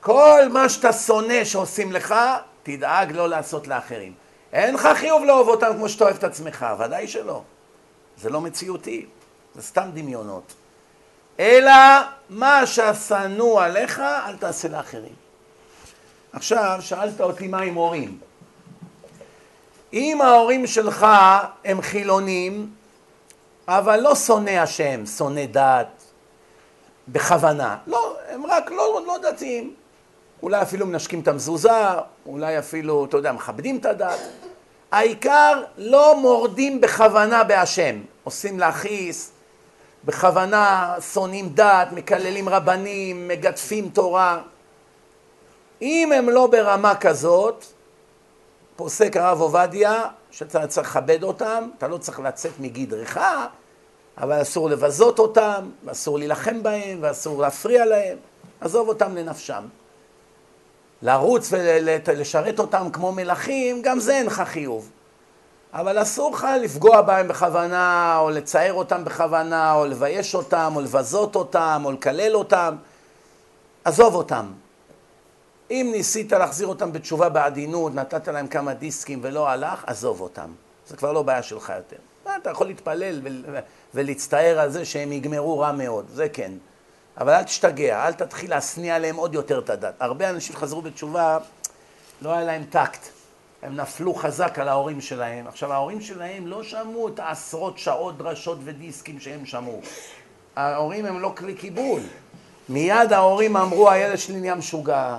כל 0.02 0.42
מה 0.50 0.70
שאתה 0.70 0.94
שונא 0.94 1.44
שעושים 1.44 1.92
לך, 1.92 2.16
תדאג 2.64 3.12
לא 3.12 3.30
לעשות 3.30 3.68
לאחרים. 3.68 4.14
אין 4.54 4.76
לך 4.76 4.90
חיוב 4.96 5.24
לאהוב 5.24 5.48
אותם 5.48 5.72
כמו 5.76 5.90
שאתה 5.90 6.04
אוהב 6.04 6.16
את 6.16 6.24
עצמך, 6.24 6.66
ודאי 6.80 7.08
שלא. 7.08 7.42
זה 8.18 8.30
לא 8.30 8.42
מציאותי, 8.42 9.06
זה 9.56 9.62
סתם 9.62 9.90
דמיונות. 9.94 10.54
אלא 11.40 11.72
מה 12.30 12.66
שהשנוא 12.66 13.62
עליך, 13.62 14.00
אל 14.00 14.38
תעשה 14.38 14.68
לאחרים. 14.68 15.14
עכשיו, 16.34 16.78
שאלת 16.82 17.22
אותי 17.22 17.48
מה 17.48 17.62
עם 17.62 17.74
הורים. 17.74 18.20
אם 19.94 20.22
ההורים 20.22 20.68
שלך 20.68 21.08
הם 21.66 21.82
חילונים, 21.82 22.74
אבל 23.68 24.00
לא 24.00 24.16
שונא 24.16 24.50
השם, 24.50 25.06
שונא 25.06 25.46
דת, 25.46 26.04
בכוונה. 27.08 27.78
לא, 27.88 28.16
הם 28.30 28.46
רק 28.46 28.72
לא, 28.72 29.02
לא 29.08 29.18
דתיים. 29.18 29.76
אולי 30.44 30.62
אפילו 30.62 30.86
מנשקים 30.86 31.20
את 31.20 31.28
המזוזה, 31.28 31.72
אולי 32.26 32.60
אפילו, 32.60 33.06
אתה 33.06 33.18
יודע, 33.18 33.32
מכבדים 33.32 33.78
את 33.78 33.86
הדת. 33.86 34.20
העיקר 34.92 35.64
לא 35.78 36.20
מורדים 36.20 36.82
בכוונה 36.82 37.44
בהשם. 37.44 38.02
עושים 38.24 38.60
להכעיס, 38.60 39.32
בכוונה 40.06 40.96
שונאים 41.14 41.50
דת, 41.54 41.88
מקללים 41.92 42.50
רבנים, 42.50 43.28
מגדפים 43.28 43.90
תורה. 43.90 44.42
אם 45.82 46.12
הם 46.12 46.30
לא 46.30 46.48
ברמה 46.48 46.96
כזאת, 46.96 47.66
פוסק 48.76 49.18
הרב 49.18 49.42
עובדיה, 49.42 50.04
שאתה 50.32 50.68
צריך 50.68 50.88
לכבד 50.90 51.24
אותם, 51.24 51.70
אתה 51.78 51.88
לא 51.88 51.98
צריך 51.98 52.20
לצאת 52.20 52.52
מגדרך, 52.60 53.18
אבל 54.18 54.42
אסור 54.42 54.70
לבזות 54.70 55.20
אותם, 55.20 55.70
ואסור 55.86 56.18
להילחם 56.18 56.64
בהם, 56.64 56.98
ואסור 57.02 57.42
להפריע 57.42 57.86
להם, 57.86 58.18
עזוב 58.62 58.88
אותם 58.88 59.16
לנפשם. 59.16 59.64
לרוץ 61.02 61.50
ולשרת 61.52 62.60
אותם 62.60 62.88
כמו 62.94 63.12
מלכים, 63.12 63.82
גם 63.82 64.00
זה 64.00 64.18
אינך 64.18 64.44
חיוב. 64.46 64.90
אבל 65.74 66.02
אסור 66.02 66.32
לך 66.32 66.48
לפגוע 66.62 67.02
בהם 67.02 67.28
בכוונה, 67.28 68.18
או 68.20 68.30
לצייר 68.30 68.74
אותם 68.74 69.06
בכוונה, 69.06 69.76
או 69.76 69.86
לבייש 69.86 70.36
אותם, 70.36 70.74
או 70.76 70.82
לבזות 70.82 71.36
אותם, 71.36 71.82
או 71.86 71.92
לקלל 71.92 72.36
אותם. 72.36 72.76
עזוב 73.84 74.16
אותם. 74.16 74.46
אם 75.72 75.90
ניסית 75.92 76.32
להחזיר 76.32 76.68
אותם 76.68 76.92
בתשובה 76.92 77.30
בעדינות, 77.30 77.96
נתת 77.96 78.28
להם 78.28 78.48
כמה 78.48 78.74
דיסקים 78.74 79.20
ולא 79.22 79.50
הלך, 79.50 79.84
עזוב 79.88 80.22
אותם. 80.22 80.52
זה 80.88 80.98
כבר 80.98 81.12
לא 81.12 81.24
בעיה 81.24 81.44
שלך 81.44 81.74
יותר. 81.78 81.98
אתה 82.42 82.50
יכול 82.50 82.68
להתפלל 82.68 83.22
ולהצטער 83.94 84.60
על 84.60 84.70
זה 84.70 84.86
שהם 84.86 85.12
יגמרו 85.12 85.60
רע 85.60 85.72
מאוד, 85.72 86.06
זה 86.14 86.30
כן. 86.30 86.52
אבל 87.20 87.34
אל 87.34 87.44
תשתגע, 87.44 88.08
אל 88.08 88.14
תתחיל 88.14 88.50
להשניא 88.50 88.94
עליהם 88.94 89.16
עוד 89.16 89.34
יותר 89.34 89.60
את 89.60 89.70
הדת. 89.70 89.94
הרבה 90.00 90.30
אנשים 90.30 90.56
חזרו 90.56 90.82
בתשובה, 90.82 91.38
לא 92.22 92.34
היה 92.34 92.44
להם 92.44 92.64
טקט. 92.70 93.00
הם 93.64 93.76
נפלו 93.76 94.14
חזק 94.14 94.60
על 94.60 94.68
ההורים 94.68 95.02
שלהם. 95.02 95.48
עכשיו, 95.48 95.74
ההורים 95.74 96.02
שלהם 96.02 96.48
לא 96.48 96.64
שמעו 96.64 97.08
את 97.08 97.20
העשרות 97.20 97.78
שעות 97.78 98.18
דרשות 98.18 98.58
ודיסקים 98.64 99.20
שהם 99.20 99.46
שמעו. 99.46 99.82
ההורים 100.56 101.06
הם 101.06 101.20
לא 101.20 101.34
כלי 101.38 101.54
קיבול. 101.54 102.02
מיד 102.70 103.14
ההורים 103.14 103.58
אמרו, 103.58 103.90
הילד 103.90 104.18
שלי 104.18 104.40
נהיה 104.40 104.56
משוגע. 104.56 105.18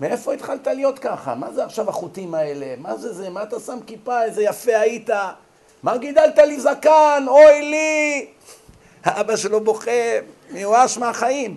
מאיפה 0.00 0.32
התחלת 0.32 0.66
להיות 0.66 0.98
ככה? 0.98 1.34
מה 1.34 1.52
זה 1.52 1.64
עכשיו 1.64 1.88
החוטים 1.88 2.34
האלה? 2.34 2.74
מה 2.78 2.96
זה 2.96 3.12
זה? 3.12 3.30
מה 3.30 3.42
אתה 3.42 3.60
שם 3.60 3.78
כיפה? 3.86 4.22
איזה 4.22 4.42
יפה 4.42 4.76
היית? 4.76 5.10
מה 5.82 5.96
גידלת 5.96 6.38
לי 6.38 6.60
זקן? 6.60 7.24
אוי 7.28 7.62
לי! 7.62 8.26
האבא 9.04 9.36
שלו 9.36 9.64
בוכה, 9.64 9.90
מיואש 10.50 10.98
מהחיים. 10.98 11.56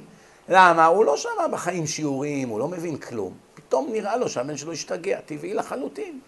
למה? 0.49 0.85
הוא 0.85 1.05
לא 1.05 1.17
שמע 1.17 1.47
בחיים 1.51 1.87
שיעורים, 1.87 2.49
הוא 2.49 2.59
לא 2.59 2.67
מבין 2.67 2.97
כלום. 2.97 3.33
פתאום 3.53 3.89
נראה 3.91 4.17
לו 4.17 4.29
שהבן 4.29 4.57
שלו 4.57 4.71
השתגע, 4.71 5.19
טבעי 5.25 5.53
לחלוטין. 5.53 6.19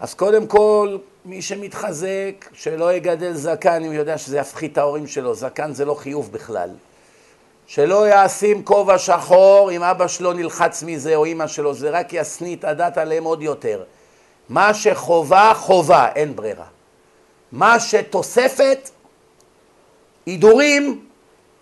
אז 0.00 0.14
קודם 0.14 0.46
כל, 0.46 0.98
מי 1.24 1.42
שמתחזק, 1.42 2.48
שלא 2.52 2.92
יגדל 2.92 3.32
זקן 3.32 3.82
אם 3.82 3.86
הוא 3.86 3.94
יודע 3.94 4.18
שזה 4.18 4.38
יפחית 4.38 4.72
את 4.72 4.78
ההורים 4.78 5.06
שלו. 5.06 5.34
זקן 5.34 5.72
זה 5.72 5.84
לא 5.84 5.94
חיוב 5.94 6.32
בכלל. 6.32 6.70
שלא 7.66 8.04
ישים 8.08 8.64
כובע 8.64 8.98
שחור 8.98 9.70
אם 9.72 9.82
אבא 9.82 10.08
שלו 10.08 10.32
נלחץ 10.32 10.82
מזה 10.82 11.16
או 11.16 11.24
אימא 11.24 11.46
שלו, 11.46 11.74
זה 11.74 11.90
רק 11.90 12.12
ישניא 12.12 12.56
את 12.56 12.64
הדת 12.64 12.98
עליהם 12.98 13.24
עוד 13.24 13.42
יותר. 13.42 13.82
מה 14.48 14.74
שחובה, 14.74 15.52
חובה, 15.54 16.08
אין 16.14 16.36
ברירה. 16.36 16.64
מה 17.52 17.80
שתוספת, 17.80 18.90
הידורים, 20.26 21.06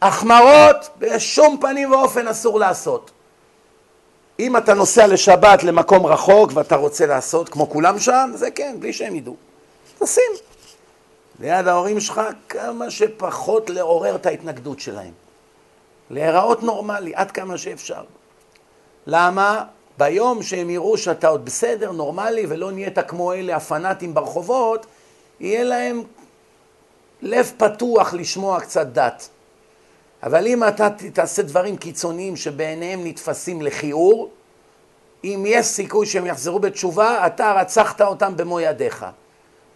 החמרות, 0.05 0.89
בשום 0.99 1.59
פנים 1.61 1.93
ואופן 1.93 2.29
אסור 2.29 2.61
לעשות. 2.61 3.11
אם 4.41 4.57
אתה 4.57 4.75
נוסע 4.75 5.07
לשבת 5.07 5.63
למקום 5.63 6.07
רחוק 6.07 6.51
ואתה 6.55 6.77
רוצה 6.77 7.07
לעשות 7.07 7.49
כמו 7.49 7.71
כולם 7.71 7.99
שם, 7.99 8.31
זה 8.35 8.51
כן, 8.51 8.77
בלי 8.79 8.93
שהם 8.93 9.15
ידעו. 9.15 9.37
תשים. 9.99 10.33
ליד 11.41 11.69
ההורים 11.69 12.01
שלך 12.01 12.21
כמה 12.49 12.91
שפחות 12.91 13.71
לעורר 13.71 14.15
את 14.15 14.27
ההתנגדות 14.27 14.81
שלהם. 14.81 15.13
להיראות 16.11 16.63
נורמלי 16.63 17.13
עד 17.15 17.31
כמה 17.31 17.59
שאפשר. 17.59 18.05
למה? 19.07 19.65
ביום 19.99 20.43
שהם 20.43 20.71
יראו 20.71 20.99
שאתה 20.99 21.29
עוד 21.29 21.45
בסדר, 21.45 21.93
נורמלי, 21.93 22.47
ולא 22.49 22.73
נהיית 22.73 22.99
כמו 22.99 23.33
אלה 23.33 23.57
הפנאטים 23.57 24.15
ברחובות, 24.15 24.87
יהיה 25.41 25.65
להם 25.65 26.03
לב 27.23 27.53
פתוח 27.57 28.15
לשמוע 28.15 28.61
קצת 28.61 28.87
דת. 28.87 29.29
אבל 30.25 30.47
אם 30.47 30.69
אתה 30.69 30.89
תעשה 31.13 31.43
דברים 31.43 31.77
קיצוניים 31.77 32.37
שבעיניהם 32.37 33.07
נתפסים 33.07 33.63
לכיעור, 33.63 34.31
אם 35.25 35.45
יש 35.47 35.67
סיכוי 35.67 36.07
שהם 36.07 36.27
יחזרו 36.27 36.59
בתשובה, 36.59 37.27
אתה 37.27 37.53
רצחת 37.53 38.01
אותם 38.01 38.37
במו 38.37 38.61
ידיך. 38.61 39.07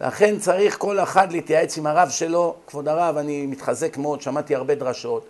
לכן 0.01 0.39
צריך 0.39 0.79
כל 0.79 1.01
אחד 1.01 1.33
להתייעץ 1.33 1.79
עם 1.79 1.87
הרב 1.87 2.09
שלו, 2.11 2.55
כבוד 2.67 2.89
הרב, 2.89 3.17
אני 3.17 3.47
מתחזק 3.47 3.97
מאוד, 3.97 4.23
שמעתי 4.23 4.55
הרבה 4.55 4.75
דרשות. 4.75 5.27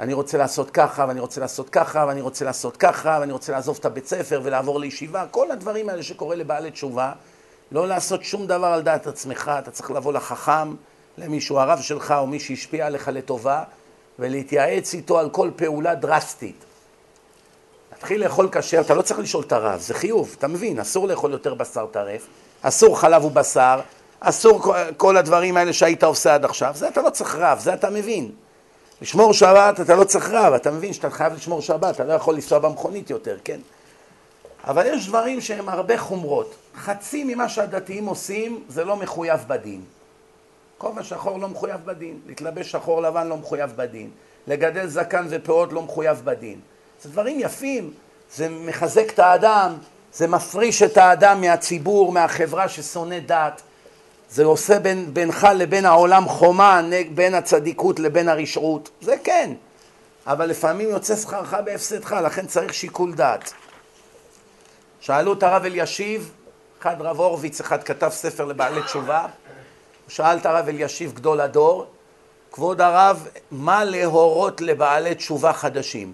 אני 0.00 0.12
רוצה 0.12 0.38
לעשות 0.38 0.70
ככה, 0.70 1.04
ואני 1.08 1.20
רוצה 1.20 1.40
לעשות 1.40 1.70
ככה, 1.70 2.04
ואני 2.08 2.20
רוצה 2.20 2.44
לעשות 2.44 2.76
ככה, 2.76 3.16
ואני 3.20 3.32
רוצה 3.32 3.52
לעזוב 3.52 3.76
את 3.80 3.84
הבית 3.84 4.06
ספר 4.06 4.40
ולעבור 4.44 4.80
לישיבה, 4.80 5.24
כל 5.30 5.50
הדברים 5.50 5.88
האלה 5.88 6.02
שקורה 6.02 6.36
לבעלי 6.36 6.70
תשובה, 6.70 7.12
לא 7.72 7.88
לעשות 7.88 8.24
שום 8.24 8.46
דבר 8.46 8.66
על 8.66 8.82
דעת 8.82 9.06
עצמך, 9.06 9.50
אתה 9.58 9.70
צריך 9.70 9.90
לבוא 9.90 10.12
לחכם, 10.12 10.74
למישהו, 11.18 11.58
הרב 11.58 11.80
שלך 11.80 12.14
או 12.18 12.26
מי 12.26 12.40
שהשפיע 12.40 12.86
עליך 12.86 13.08
לטובה, 13.08 13.62
ולהתייעץ 14.18 14.94
איתו 14.94 15.18
על 15.18 15.30
כל 15.30 15.50
פעולה 15.56 15.94
דרסטית. 15.94 16.64
תתחיל 17.98 18.24
לאכול 18.24 18.48
כשר, 18.52 18.80
אתה 18.80 18.94
לא 18.94 19.02
צריך 19.02 19.20
לשאול 19.20 19.44
את 19.46 19.52
הרב, 19.52 19.80
זה 19.80 19.94
חיוב, 19.94 20.34
אתה 20.38 20.48
מבין, 20.48 20.80
אסור 20.80 21.08
לאכול 21.08 21.32
יותר 21.32 21.54
בשר 21.54 21.86
טרף, 21.86 22.26
אסור 22.62 23.00
חלב 23.00 23.24
ובשר, 23.24 23.80
אסור 24.20 24.74
כל 24.96 25.16
הדברים 25.16 25.56
האלה 25.56 25.72
שהיית 25.72 26.04
עושה 26.04 26.34
עד 26.34 26.44
עכשיו, 26.44 26.72
זה 26.76 26.88
אתה 26.88 27.02
לא 27.02 27.10
צריך 27.10 27.34
רב, 27.34 27.58
זה 27.58 27.74
אתה 27.74 27.90
מבין. 27.90 28.30
לשמור 29.02 29.32
שבת 29.32 29.80
אתה 29.80 29.94
לא 29.94 30.04
צריך 30.04 30.30
רב, 30.30 30.52
אתה 30.52 30.70
מבין 30.70 30.92
שאתה 30.92 31.10
חייב 31.10 31.32
לשמור 31.32 31.60
שבת, 31.60 31.94
אתה 31.94 32.04
לא 32.04 32.12
יכול 32.12 32.34
לנסוע 32.34 32.58
במכונית 32.58 33.10
יותר, 33.10 33.36
כן? 33.44 33.60
אבל 34.64 34.86
יש 34.86 35.08
דברים 35.08 35.40
שהם 35.40 35.68
הרבה 35.68 35.98
חומרות. 35.98 36.54
חצי 36.76 37.24
ממה 37.24 37.48
שהדתיים 37.48 38.06
עושים 38.06 38.64
זה 38.68 38.84
לא 38.84 38.96
מחויב 38.96 39.44
בדין. 39.46 39.80
כובע 40.78 41.02
שחור 41.02 41.38
לא 41.38 41.48
מחויב 41.48 41.80
בדין, 41.84 42.20
להתלבש 42.26 42.70
שחור 42.70 43.02
לבן 43.02 43.26
לא 43.26 43.36
מחויב 43.36 43.72
בדין, 43.76 44.10
לגדל 44.46 44.86
זקן 44.86 45.26
ופאות 45.30 45.72
לא 45.72 45.82
מחויב 45.82 46.20
בדין. 46.24 46.60
זה 47.02 47.08
דברים 47.08 47.40
יפים, 47.40 47.94
זה 48.34 48.48
מחזק 48.48 49.12
את 49.14 49.18
האדם, 49.18 49.74
זה 50.12 50.26
מפריש 50.26 50.82
את 50.82 50.96
האדם 50.96 51.40
מהציבור, 51.40 52.12
מהחברה 52.12 52.68
ששונא 52.68 53.18
דת, 53.26 53.62
זה 54.30 54.44
עושה 54.44 54.78
בין, 54.78 55.14
בינך 55.14 55.46
לבין 55.54 55.86
העולם 55.86 56.28
חומה, 56.28 56.80
בין 57.14 57.34
הצדיקות 57.34 58.00
לבין 58.00 58.28
הרשעות, 58.28 58.90
זה 59.00 59.14
כן, 59.24 59.52
אבל 60.26 60.46
לפעמים 60.46 60.90
יוצא 60.90 61.16
שכרך 61.16 61.54
בהפסדך, 61.64 62.12
לכן 62.12 62.46
צריך 62.46 62.74
שיקול 62.74 63.14
דעת. 63.14 63.52
שאלו 65.00 65.32
את 65.32 65.42
הרב 65.42 65.64
אלישיב, 65.64 66.32
אחד 66.80 67.02
רב 67.02 67.20
הורוביץ, 67.20 67.60
אחד 67.60 67.82
כתב 67.82 68.08
ספר 68.08 68.44
לבעלי 68.44 68.82
תשובה, 68.82 69.26
שאל 70.08 70.36
את 70.36 70.46
הרב 70.46 70.68
אלישיב 70.68 71.12
גדול 71.12 71.40
הדור, 71.40 71.86
כבוד 72.52 72.80
הרב, 72.80 73.28
מה 73.50 73.84
להורות 73.84 74.60
לבעלי 74.60 75.14
תשובה 75.14 75.52
חדשים? 75.52 76.12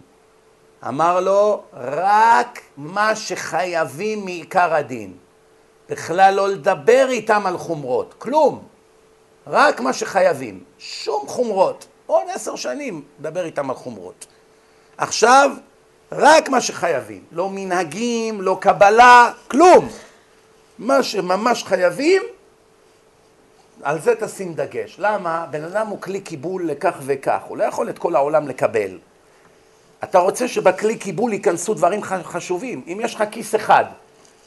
אמר 0.88 1.20
לו, 1.20 1.62
רק 1.72 2.60
מה 2.76 3.16
שחייבים 3.16 4.24
מעיקר 4.24 4.74
הדין. 4.74 5.12
בכלל 5.88 6.34
לא 6.34 6.48
לדבר 6.48 7.06
איתם 7.10 7.46
על 7.46 7.58
חומרות, 7.58 8.14
כלום. 8.18 8.62
רק 9.46 9.80
מה 9.80 9.92
שחייבים, 9.92 10.64
שום 10.78 11.28
חומרות. 11.28 11.86
עוד 12.06 12.22
עשר 12.34 12.56
שנים 12.56 13.02
לדבר 13.20 13.44
איתם 13.44 13.70
על 13.70 13.76
חומרות. 13.76 14.26
עכשיו, 14.96 15.50
רק 16.12 16.48
מה 16.48 16.60
שחייבים. 16.60 17.24
לא 17.32 17.48
מנהגים, 17.50 18.40
לא 18.40 18.56
קבלה, 18.60 19.32
כלום. 19.48 19.88
מה 20.78 21.02
שממש 21.02 21.64
חייבים, 21.64 22.22
על 23.84 24.00
זה 24.00 24.14
תשים 24.14 24.54
דגש. 24.54 24.96
למה? 24.98 25.46
בן 25.50 25.64
אדם 25.64 25.86
הוא 25.86 26.00
כלי 26.00 26.20
קיבול 26.20 26.66
לכך 26.66 26.94
וכך, 27.00 27.42
הוא 27.48 27.56
לא 27.56 27.64
יכול 27.64 27.88
את 27.88 27.98
כל 27.98 28.16
העולם 28.16 28.48
לקבל. 28.48 28.98
אתה 30.04 30.18
רוצה 30.18 30.48
שבכלי 30.48 30.96
קיבול 30.96 31.32
ייכנסו 31.32 31.74
דברים 31.74 32.02
חשובים. 32.02 32.82
אם 32.86 33.00
יש 33.02 33.14
לך 33.14 33.24
כיס 33.30 33.54
אחד, 33.54 33.84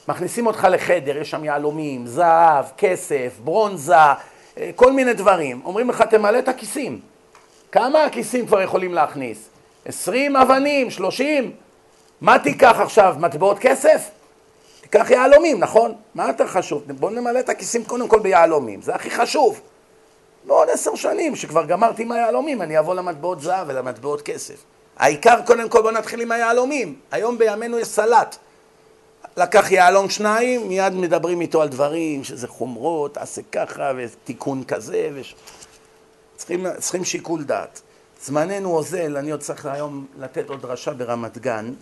מכניסים 0.07 0.47
אותך 0.47 0.67
לחדר, 0.71 1.17
יש 1.17 1.31
שם 1.31 1.43
יהלומים, 1.43 2.07
זהב, 2.07 2.65
כסף, 2.77 3.39
ברונזה, 3.43 3.95
אה, 3.95 4.69
כל 4.75 4.93
מיני 4.93 5.13
דברים. 5.13 5.61
אומרים 5.65 5.89
לך, 5.89 6.01
תמלא 6.01 6.39
את 6.39 6.47
הכיסים. 6.47 6.99
כמה 7.71 8.03
הכיסים 8.03 8.47
כבר 8.47 8.61
יכולים 8.61 8.93
להכניס? 8.93 9.49
עשרים 9.85 10.35
אבנים, 10.35 10.91
שלושים? 10.91 11.51
מה 12.21 12.39
תיקח 12.39 12.79
עכשיו, 12.79 13.15
מטבעות 13.19 13.59
כסף? 13.59 14.09
תיקח 14.89 15.09
יהלומים, 15.11 15.59
נכון? 15.59 15.95
מה 16.15 16.27
יותר 16.27 16.47
חשוב? 16.47 16.83
בוא 16.99 17.11
נמלא 17.11 17.39
את 17.39 17.49
הכיסים 17.49 17.85
קודם 17.85 18.07
כל 18.07 18.19
ביהלומים, 18.19 18.81
זה 18.81 18.95
הכי 18.95 19.11
חשוב. 19.11 19.61
בעוד 20.45 20.69
עשר 20.69 20.95
שנים, 20.95 21.35
שכבר 21.35 21.65
גמרתי 21.65 22.03
עם 22.03 22.11
היהלומים, 22.11 22.61
אני 22.61 22.79
אבוא 22.79 22.95
למטבעות 22.95 23.41
זהב 23.41 23.67
ולמטבעות 23.69 24.21
כסף. 24.21 24.63
העיקר, 24.97 25.41
קודם 25.45 25.69
כל, 25.69 25.81
בוא 25.81 25.91
נתחיל 25.91 26.21
עם 26.21 26.31
היהלומים. 26.31 26.95
היום 27.11 27.37
בימינו 27.37 27.79
יש 27.79 27.87
סלט. 27.87 28.35
לקח 29.37 29.71
יהלום 29.71 30.09
שניים, 30.09 30.67
מיד 30.67 30.93
מדברים 30.93 31.41
איתו 31.41 31.61
על 31.61 31.67
דברים, 31.67 32.23
שזה 32.23 32.47
חומרות, 32.47 33.13
תעשה 33.13 33.41
ככה, 33.51 33.91
ותיקון 33.97 34.63
כזה, 34.63 35.09
וש... 35.13 35.35
צריכים, 36.35 36.65
צריכים 36.79 37.05
שיקול 37.05 37.43
דעת. 37.43 37.81
זמננו 38.21 38.75
אוזל, 38.75 39.17
אני 39.17 39.31
עוד 39.31 39.39
צריך 39.39 39.65
היום 39.65 40.05
לתת 40.19 40.49
עוד 40.49 40.61
דרשה 40.61 40.93
ברמת 40.93 41.37
גן. 41.37 41.73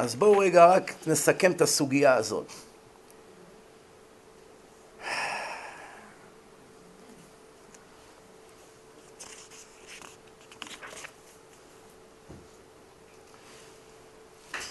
אז 0.00 0.14
בואו 0.14 0.38
רגע 0.38 0.66
רק 0.66 0.94
נסכם 1.06 1.52
את 1.52 1.60
הסוגיה 1.60 2.14
הזאת. 2.14 2.46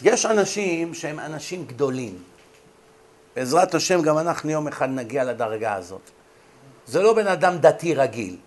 יש 0.01 0.25
אנשים 0.25 0.93
שהם 0.93 1.19
אנשים 1.19 1.65
גדולים. 1.65 2.23
בעזרת 3.35 3.75
השם 3.75 4.01
גם 4.01 4.17
אנחנו 4.17 4.49
יום 4.49 4.67
אחד 4.67 4.89
נגיע 4.89 5.23
לדרגה 5.23 5.73
הזאת. 5.73 6.09
זה 6.87 7.01
לא 7.01 7.13
בן 7.13 7.27
אדם 7.27 7.57
דתי 7.57 7.95
רגיל. 7.95 8.37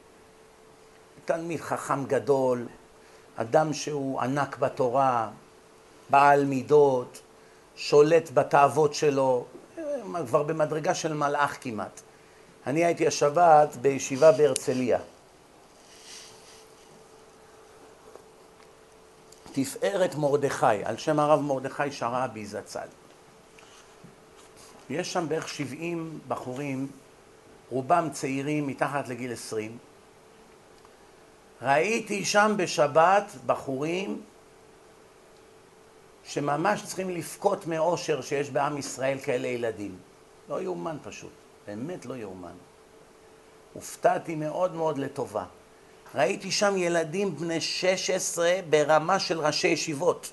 תלמיד 1.24 1.60
חכם 1.60 2.04
גדול, 2.04 2.66
אדם 3.36 3.72
שהוא 3.72 4.20
ענק 4.20 4.58
בתורה, 4.58 5.30
בעל 6.10 6.44
מידות, 6.44 7.20
שולט 7.76 8.30
בתאוות 8.34 8.94
שלו, 8.94 9.44
כבר 10.26 10.42
במדרגה 10.42 10.94
של 10.94 11.14
מלאך 11.14 11.58
כמעט. 11.60 12.00
אני 12.66 12.84
הייתי 12.84 13.06
השבת 13.06 13.76
בישיבה 13.76 14.32
בהרצליה. 14.32 14.98
תפארת 19.52 20.14
מרדכי, 20.14 20.84
על 20.84 20.96
שם 20.96 21.20
הרב 21.20 21.40
מרדכי 21.40 21.92
שרעבי 21.92 22.46
זצ"ל. 22.46 22.88
יש 24.90 25.12
שם 25.12 25.28
בערך 25.28 25.48
70 25.48 26.18
בחורים, 26.28 26.86
רובם 27.70 28.08
צעירים 28.12 28.66
מתחת 28.66 29.08
לגיל 29.08 29.32
20. 29.32 29.78
ראיתי 31.62 32.24
שם 32.24 32.54
בשבת 32.56 33.32
בחורים 33.46 34.20
שממש 36.24 36.82
צריכים 36.84 37.10
לבכות 37.10 37.66
מאושר 37.66 38.20
שיש 38.20 38.50
בעם 38.50 38.78
ישראל 38.78 39.18
כאלה 39.18 39.48
ילדים. 39.48 39.96
לא 40.48 40.62
יאומן 40.62 40.96
פשוט, 41.02 41.32
באמת 41.66 42.06
לא 42.06 42.16
יאומן. 42.16 42.54
הופתעתי 43.72 44.34
מאוד 44.34 44.74
מאוד 44.74 44.98
לטובה. 44.98 45.44
ראיתי 46.14 46.50
שם 46.50 46.76
ילדים 46.76 47.36
בני 47.36 47.60
16 47.60 48.52
ברמה 48.70 49.18
של 49.18 49.40
ראשי 49.40 49.68
ישיבות, 49.68 50.32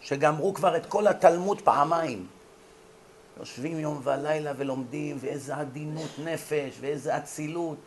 שגמרו 0.00 0.54
כבר 0.54 0.76
את 0.76 0.86
כל 0.86 1.06
התלמוד 1.06 1.60
פעמיים. 1.60 2.26
יושבים 3.38 3.78
יום 3.78 4.00
ולילה 4.04 4.52
ולומדים, 4.56 5.16
ואיזה 5.20 5.56
עדינות 5.56 6.10
נפש, 6.18 6.74
ואיזה 6.80 7.16
אצילות. 7.16 7.78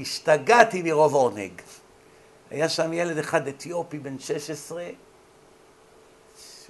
השתגעתי 0.00 0.82
מרוב 0.82 1.14
עונג. 1.14 1.52
היה 2.50 2.68
שם 2.68 2.92
ילד 2.92 3.18
אחד 3.18 3.48
אתיופי 3.48 3.98
בן 3.98 4.18
16, 4.18 4.84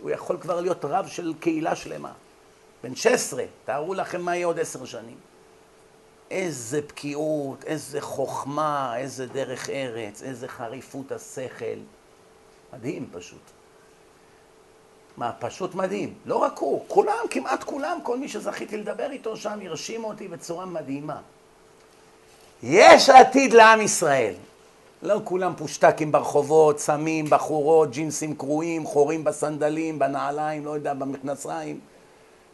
הוא 0.02 0.10
יכול 0.10 0.38
כבר 0.40 0.60
להיות 0.60 0.84
רב 0.84 1.06
של 1.06 1.32
קהילה 1.40 1.76
שלמה. 1.76 2.12
בן 2.82 2.96
16, 2.96 3.44
תארו 3.64 3.94
לכם 3.94 4.20
מה 4.20 4.36
יהיה 4.36 4.46
עוד 4.46 4.60
עשר 4.60 4.84
שנים. 4.84 5.16
איזה 6.30 6.80
בקיאות, 6.80 7.64
איזה 7.64 8.00
חוכמה, 8.00 8.96
איזה 8.96 9.26
דרך 9.26 9.70
ארץ, 9.70 10.22
איזה 10.22 10.48
חריפות 10.48 11.12
השכל. 11.12 11.78
מדהים 12.72 13.08
פשוט. 13.12 13.40
מה, 15.16 15.32
פשוט 15.38 15.74
מדהים. 15.74 16.14
לא 16.26 16.36
רק 16.36 16.58
הוא, 16.58 16.84
כולם, 16.88 17.24
כמעט 17.30 17.64
כולם, 17.64 17.98
כל 18.02 18.18
מי 18.18 18.28
שזכיתי 18.28 18.76
לדבר 18.76 19.10
איתו 19.10 19.36
שם, 19.36 19.58
הרשימו 19.66 20.08
אותי 20.08 20.28
בצורה 20.28 20.66
מדהימה. 20.66 21.20
יש 22.62 23.08
עתיד 23.08 23.52
לעם 23.52 23.80
ישראל. 23.80 24.34
לא 25.04 25.20
כולם 25.24 25.52
פושטקים 25.56 26.12
ברחובות, 26.12 26.78
סמים, 26.78 27.24
בחורות, 27.28 27.90
ג'ינסים 27.90 28.34
קרועים, 28.34 28.86
חורים 28.86 29.24
בסנדלים, 29.24 29.98
בנעליים, 29.98 30.64
לא 30.64 30.70
יודע, 30.70 30.94
במכנסיים. 30.94 31.80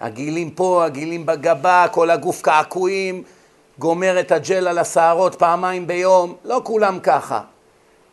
הגילים 0.01 0.51
פה, 0.51 0.85
הגילים 0.85 1.27
בגבה, 1.27 1.87
כל 1.93 2.11
הגוף 2.11 2.43
קעקועים, 2.43 3.23
גומר 3.79 4.21
את 4.21 4.33
הג'ל 4.33 4.69
על 4.69 4.79
השערות 4.79 5.35
פעמיים 5.35 5.87
ביום. 5.87 6.35
לא 6.45 6.61
כולם 6.65 6.99
ככה. 7.03 7.41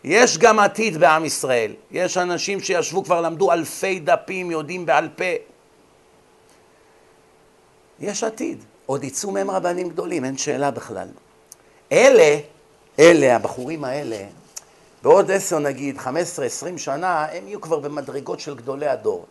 יש 0.04 0.38
גם 0.38 0.60
עתיד 0.60 0.98
בעם 0.98 1.26
ישראל. 1.26 1.74
יש 1.92 2.18
אנשים 2.18 2.60
שישבו 2.60 3.04
כבר, 3.04 3.22
למדו 3.22 3.52
אלפי 3.52 4.00
דפים, 4.00 4.52
יודעים 4.52 4.86
בעל 4.86 5.10
פה. 5.16 5.24
יש 8.00 8.24
עתיד. 8.24 8.64
עוד 8.86 9.04
יצאו 9.04 9.32
מהם 9.32 9.52
רבנים 9.52 9.90
גדולים, 9.90 10.26
אין 10.26 10.38
שאלה 10.38 10.72
בכלל. 10.72 11.08
אלה, 11.92 12.38
אלה, 13.00 13.36
הבחורים 13.36 13.84
האלה, 13.84 14.18
בעוד 15.04 15.32
עשר 15.32 15.60
נגיד, 15.60 15.98
חמש 15.98 16.22
עשרה, 16.22 16.46
עשרים 16.46 16.78
שנה, 16.78 17.26
הם 17.26 17.48
יהיו 17.48 17.62
כבר 17.62 17.80
במדרגות 17.80 18.40
של 18.40 18.56
גדולי 18.56 18.88
הדור. 18.88 19.26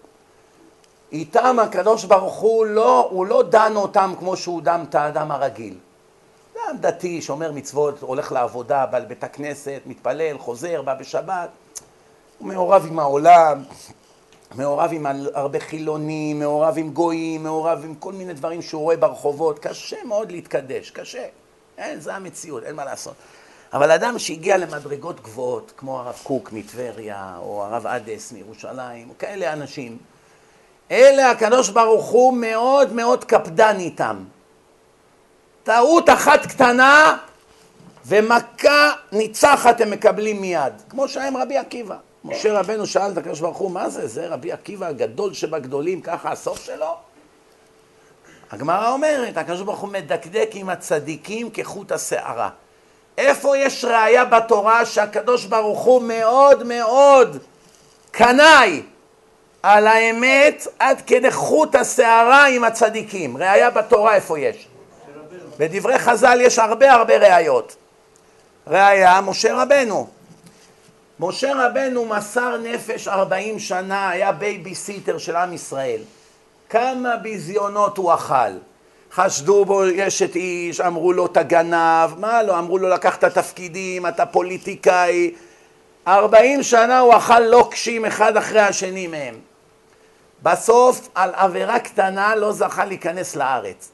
איתם 1.13 1.57
הקדוש 1.59 2.05
ברוך 2.05 2.35
הוא 2.35 2.67
לא, 2.67 3.09
הוא 3.11 3.27
לא 3.27 3.43
דן 3.43 3.73
אותם 3.77 4.15
כמו 4.19 4.37
שהוא 4.37 4.63
דן 4.63 4.85
את 4.89 4.95
האדם 4.95 5.31
הרגיל. 5.31 5.75
אדם 6.55 6.77
דתי, 6.81 7.23
שומר 7.23 7.53
מצוות, 7.53 8.01
הולך 8.01 8.33
לעבודה, 8.33 8.87
בא 8.87 8.99
לבית 8.99 9.25
הכנסת, 9.25 9.81
מתפלל, 9.87 10.39
חוזר, 10.39 10.83
בא 10.83 10.95
בשבת, 10.95 11.49
הוא 12.39 12.49
מעורב 12.49 12.87
עם 12.89 12.99
העולם, 12.99 13.63
מעורב 14.55 14.91
עם 14.93 15.07
הרבה 15.35 15.61
חילונים, 15.61 16.39
מעורב 16.39 16.75
עם 16.79 16.91
גויים, 16.91 17.43
מעורב 17.43 17.81
עם 17.85 17.95
כל 17.95 18.13
מיני 18.13 18.33
דברים 18.33 18.63
שהוא 18.63 18.83
רואה 18.83 18.97
ברחובות, 18.97 19.59
קשה 19.59 19.97
מאוד 20.05 20.33
להתקדש, 20.33 20.91
קשה. 20.91 21.27
אין, 21.79 22.01
זה 22.01 22.15
המציאות, 22.15 22.63
אין 22.63 22.75
מה 22.75 22.85
לעשות. 22.85 23.15
אבל 23.77 23.91
אדם 23.91 24.19
שהגיע 24.19 24.57
למדרגות 24.57 25.21
גבוהות, 25.21 25.73
כמו 25.77 26.01
הרב 26.01 26.21
קוק 26.23 26.53
מטבריה, 26.53 27.37
או 27.39 27.65
הרב 27.65 27.87
אדס 27.87 28.33
מירושלים, 28.33 29.09
או 29.09 29.15
כאלה 29.19 29.53
אנשים, 29.53 29.99
אלה 30.91 31.31
הקדוש 31.31 31.69
ברוך 31.69 32.07
הוא 32.07 32.35
מאוד 32.35 32.93
מאוד 32.93 33.25
קפדן 33.25 33.77
איתם. 33.79 34.25
טעות 35.65 36.09
אחת 36.09 36.47
קטנה 36.47 37.17
ומכה 38.07 38.93
ניצחת 39.13 39.81
הם 39.81 39.91
מקבלים 39.91 40.41
מיד, 40.41 40.73
כמו 40.89 41.09
שהיה 41.09 41.29
עם 41.29 41.37
רבי 41.37 41.57
עקיבא. 41.59 41.97
משה 42.25 42.61
רבנו 42.61 42.87
שאל 42.87 43.13
את 43.13 43.19
הקדוש 43.19 43.41
ברוך 43.41 43.59
הוא, 43.59 43.71
מה 43.71 43.89
זה? 43.89 44.07
זה 44.07 44.29
רבי 44.29 44.53
עקיבא 44.53 44.87
הגדול 44.87 45.35
שבגדולים, 45.35 46.01
ככה 46.01 46.33
הסוף 46.33 46.65
שלו? 46.65 46.97
הגמרא 48.51 48.93
אומרת, 48.93 49.37
הקדוש 49.37 49.61
ברוך 49.61 49.81
הוא 49.81 49.89
מדקדק 49.89 50.51
עם 50.53 50.69
הצדיקים 50.69 51.51
כחוט 51.51 51.93
השערה. 51.93 52.51
איפה 53.19 53.59
יש 53.59 53.85
ראיה 53.85 54.25
בתורה 54.25 54.87
שהקדוש 54.87 55.45
ברוך 55.45 55.81
הוא 55.81 56.03
מאוד 56.03 56.63
מאוד 56.63 57.39
קנאי 58.11 58.83
על 59.63 59.87
האמת 59.87 60.67
עד 60.79 61.03
כדי 61.07 61.31
חוט 61.31 61.75
השערה 61.75 62.47
עם 62.47 62.65
הצדיקים? 62.65 63.37
ראיה 63.37 63.71
בתורה 63.71 64.15
איפה 64.15 64.39
יש? 64.39 64.69
בדברי 65.59 65.99
חז"ל 65.99 66.39
יש 66.41 66.59
הרבה 66.59 66.93
הרבה 66.93 67.17
ראיות. 67.17 67.77
ראיה, 68.67 69.21
משה 69.21 69.63
רבנו. 69.63 70.07
משה 71.21 71.53
רבנו 71.55 72.05
מסר 72.05 72.57
נפש 72.57 73.09
ארבעים 73.09 73.59
שנה, 73.59 74.11
היה 74.11 74.33
בייביסיטר 74.33 75.19
של 75.19 75.37
עם 75.37 75.53
ישראל. 75.53 76.01
כמה 76.69 77.17
ביזיונות 77.17 77.97
הוא 77.97 78.15
אכל. 78.15 78.53
חשדו 79.17 79.65
בו 79.65 79.83
אשת 80.07 80.37
איש, 80.37 80.81
אמרו 80.81 81.13
לו 81.13 81.27
אתה 81.27 81.43
גנב, 81.43 82.19
מה 82.19 82.43
לא, 82.43 82.59
אמרו 82.59 82.79
לו 82.79 82.89
לקחת 82.89 83.25
תפקידים, 83.25 84.07
אתה 84.07 84.27
פוליטיקאי. 84.27 85.35
ארבעים 86.07 86.63
שנה 86.63 86.99
הוא 86.99 87.17
אכל 87.17 87.41
לוקשים 87.41 88.05
אחד 88.05 88.37
אחרי 88.37 88.61
השני 88.61 89.07
מהם. 89.07 89.35
בסוף 90.43 91.09
על 91.15 91.31
עבירה 91.35 91.79
קטנה 91.79 92.35
לא 92.35 92.53
זכה 92.53 92.85
להיכנס 92.85 93.37
לארץ. 93.37 93.91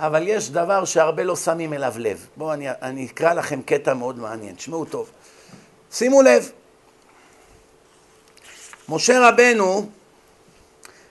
אבל 0.00 0.28
יש 0.28 0.50
דבר 0.50 0.84
שהרבה 0.84 1.24
לא 1.24 1.36
שמים 1.36 1.72
אליו 1.72 1.94
לב. 1.96 2.26
בואו 2.36 2.52
אני, 2.52 2.66
אני 2.82 3.06
אקרא 3.06 3.34
לכם 3.34 3.62
קטע 3.62 3.94
מאוד 3.94 4.18
מעניין, 4.18 4.54
תשמעו 4.54 4.84
טוב. 4.84 5.10
שימו 5.92 6.22
לב, 6.22 6.50
משה 8.88 9.28
רבנו, 9.28 9.88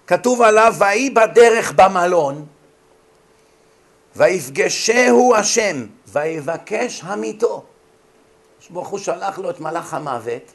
כתוב 0.07 0.41
עליו, 0.41 0.75
ויהי 0.79 1.09
בדרך 1.09 1.71
במלון, 1.71 2.45
ויפגשהו 4.15 5.35
השם, 5.35 5.85
ויבקש 6.07 7.01
המיתו. 7.03 7.63
ברוך 8.69 8.87
הוא 8.87 8.99
שלח 8.99 9.39
לו 9.39 9.49
את 9.49 9.59
מלאך 9.59 9.93
המוות, 9.93 10.51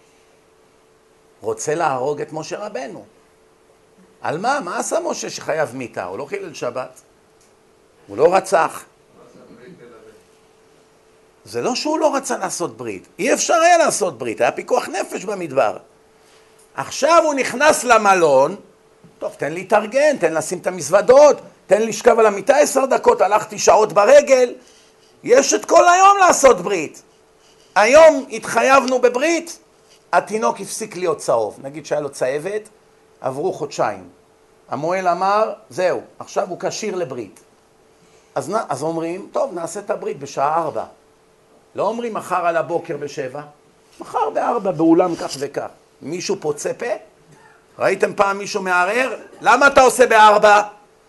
רוצה 1.40 1.74
להרוג 1.74 2.20
את 2.20 2.32
משה 2.32 2.58
רבנו. 2.58 3.04
על 4.20 4.38
מה? 4.38 4.60
מה 4.60 4.78
עשה 4.78 4.98
משה 5.00 5.30
שחייב 5.30 5.76
מיתה? 5.76 6.04
הוא 6.04 6.18
לא 6.18 6.24
חילל 6.24 6.54
שבת. 6.54 7.00
הוא 8.06 8.16
לא 8.16 8.34
רצח. 8.34 8.84
זה 11.44 11.62
לא 11.62 11.74
שהוא 11.74 11.98
לא 11.98 12.16
רצה 12.16 12.38
לעשות 12.38 12.76
ברית, 12.76 13.08
אי 13.18 13.34
אפשר 13.34 13.54
היה 13.54 13.78
לעשות 13.78 14.18
ברית, 14.18 14.40
היה 14.40 14.52
פיקוח 14.52 14.88
נפש 14.88 15.24
במדבר. 15.24 15.76
עכשיו 16.74 17.22
הוא 17.24 17.34
נכנס 17.34 17.84
למלון, 17.84 18.56
טוב, 19.18 19.34
תן 19.38 19.52
להתארגן, 19.52 20.16
תן 20.16 20.34
לשים 20.34 20.58
את 20.58 20.66
המזוודות, 20.66 21.36
תן 21.66 21.82
לשכב 21.82 22.18
על 22.18 22.26
המיטה 22.26 22.56
עשר 22.56 22.86
דקות, 22.86 23.20
הלכתי 23.20 23.58
שעות 23.58 23.92
ברגל, 23.92 24.54
יש 25.24 25.54
את 25.54 25.64
כל 25.64 25.88
היום 25.88 26.18
לעשות 26.20 26.60
ברית. 26.60 27.02
היום 27.74 28.26
התחייבנו 28.30 28.98
בברית, 29.00 29.58
התינוק 30.12 30.60
הפסיק 30.60 30.96
להיות 30.96 31.18
צהוב, 31.18 31.58
נגיד 31.62 31.86
שהיה 31.86 32.00
לו 32.00 32.10
צהבת, 32.10 32.68
עברו 33.20 33.52
חודשיים. 33.52 34.08
המוהל 34.68 35.08
אמר, 35.08 35.52
זהו, 35.70 36.00
עכשיו 36.18 36.48
הוא 36.48 36.58
כשיר 36.60 36.96
לברית. 36.96 37.40
אז, 38.34 38.52
אז 38.68 38.82
אומרים, 38.82 39.28
טוב, 39.32 39.54
נעשה 39.54 39.80
את 39.80 39.90
הברית 39.90 40.18
בשעה 40.18 40.56
ארבע. 40.56 40.84
לא 41.74 41.86
אומרים 41.86 42.14
מחר 42.14 42.46
על 42.46 42.56
הבוקר 42.56 42.96
בשבע, 42.96 43.42
מחר 44.00 44.30
בארבע 44.30 44.70
באולם 44.70 45.16
כך 45.16 45.30
וכך. 45.38 45.68
מישהו 46.02 46.36
פוצה 46.40 46.74
פה? 46.74 46.86
ראיתם 47.78 48.14
פעם 48.14 48.38
מישהו 48.38 48.62
מערער? 48.62 49.16
למה 49.40 49.66
אתה 49.66 49.80
עושה 49.80 50.06
בארבע? 50.06 50.62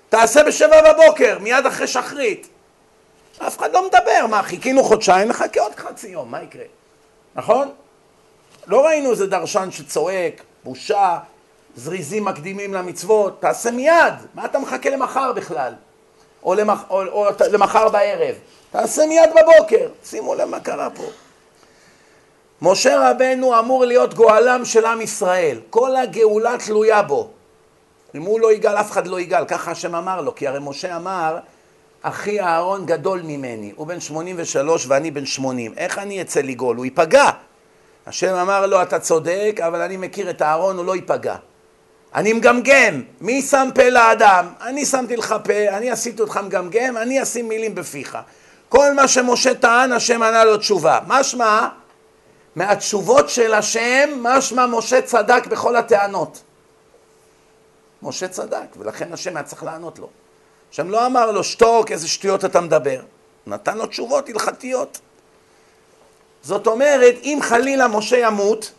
תעשה 0.09 0.43
בשבע 0.43 0.93
בבוקר, 0.93 1.39
מיד 1.39 1.65
אחרי 1.65 1.87
שחרית. 1.87 2.47
אף 3.37 3.57
אחד 3.57 3.73
לא 3.73 3.87
מדבר, 3.87 4.25
מה, 4.29 4.43
חיכינו 4.43 4.83
חודשיים, 4.83 5.27
נחכה 5.27 5.61
עוד 5.61 5.75
חצי 5.75 6.07
יום, 6.07 6.31
מה 6.31 6.43
יקרה? 6.43 6.63
נכון? 7.35 7.71
לא 8.67 8.85
ראינו 8.85 9.11
איזה 9.11 9.27
דרשן 9.27 9.71
שצועק, 9.71 10.41
בושה, 10.63 11.17
זריזים 11.75 12.25
מקדימים 12.25 12.73
למצוות, 12.73 13.41
תעשה 13.41 13.71
מיד, 13.71 14.13
מה 14.33 14.45
אתה 14.45 14.59
מחכה 14.59 14.89
למחר 14.89 15.33
בכלל? 15.33 15.73
או, 16.43 16.53
למח, 16.53 16.83
או, 16.89 17.01
או, 17.01 17.27
או 17.27 17.31
למחר 17.51 17.89
בערב, 17.89 18.35
תעשה 18.71 19.05
מיד 19.05 19.29
בבוקר, 19.29 19.89
שימו 20.05 20.35
לב 20.35 20.49
מה 20.49 20.59
קרה 20.59 20.89
פה. 20.89 21.03
משה 22.61 23.09
רבנו 23.09 23.59
אמור 23.59 23.85
להיות 23.85 24.13
גואלם 24.13 24.65
של 24.65 24.85
עם 24.85 25.01
ישראל, 25.01 25.59
כל 25.69 25.95
הגאולה 25.95 26.55
תלויה 26.65 27.01
בו. 27.01 27.29
אם 28.15 28.21
הוא 28.21 28.39
לא 28.39 28.53
יגאל, 28.53 28.77
אף 28.77 28.91
אחד 28.91 29.07
לא 29.07 29.19
יגאל, 29.19 29.45
ככה 29.45 29.71
השם 29.71 29.95
אמר 29.95 30.21
לו, 30.21 30.35
כי 30.35 30.47
הרי 30.47 30.59
משה 30.61 30.95
אמר, 30.95 31.37
אחי 32.01 32.41
אהרון 32.41 32.85
גדול 32.85 33.21
ממני, 33.21 33.73
הוא 33.75 33.87
בן 33.87 33.99
83 33.99 34.85
ואני 34.87 35.11
בן 35.11 35.25
80, 35.25 35.73
איך 35.77 35.97
אני 35.97 36.21
אצא 36.21 36.41
לגאול? 36.41 36.77
הוא 36.77 36.85
ייפגע. 36.85 37.29
השם 38.07 38.33
אמר 38.33 38.65
לו, 38.65 38.81
אתה 38.81 38.99
צודק, 38.99 39.59
אבל 39.67 39.81
אני 39.81 39.97
מכיר 39.97 40.29
את 40.29 40.41
אהרון, 40.41 40.77
הוא 40.77 40.85
לא 40.85 40.95
ייפגע. 40.95 41.35
אני 42.15 42.33
מגמגם, 42.33 43.01
מי 43.21 43.41
שם 43.41 43.69
פה 43.75 43.89
לאדם? 43.89 44.47
אני 44.61 44.85
שמתי 44.85 45.15
לך 45.15 45.35
פה, 45.43 45.53
אני 45.69 45.91
עשיתי 45.91 46.21
אותך 46.21 46.39
מגמגם, 46.45 46.97
אני 46.97 47.23
אשים 47.23 47.47
מילים 47.47 47.75
בפיך. 47.75 48.17
כל 48.69 48.93
מה 48.93 49.07
שמשה 49.07 49.53
טען, 49.53 49.91
השם 49.91 50.23
ענה 50.23 50.43
לו 50.43 50.57
תשובה. 50.57 50.99
משמע, 51.07 51.67
מהתשובות 52.55 53.29
של 53.29 53.53
השם, 53.53 54.09
משמע 54.21 54.65
משה 54.65 55.01
צדק 55.01 55.47
בכל 55.47 55.75
הטענות. 55.75 56.41
משה 58.05 58.27
צדק, 58.27 58.67
ולכן 58.77 59.13
השם 59.13 59.37
היה 59.37 59.43
צריך 59.43 59.63
לענות 59.63 59.99
לו. 59.99 60.09
השם 60.71 60.89
לא 60.89 61.05
אמר 61.05 61.31
לו, 61.31 61.43
שתוק, 61.43 61.91
איזה 61.91 62.07
שטויות 62.07 62.45
אתה 62.45 62.61
מדבר. 62.61 63.01
נתן 63.47 63.77
לו 63.77 63.85
תשובות 63.85 64.29
הלכתיות. 64.29 64.99
זאת 66.41 66.67
אומרת, 66.67 67.15
אם 67.23 67.39
חלילה 67.41 67.87
משה 67.87 68.17
ימות, 68.17 68.71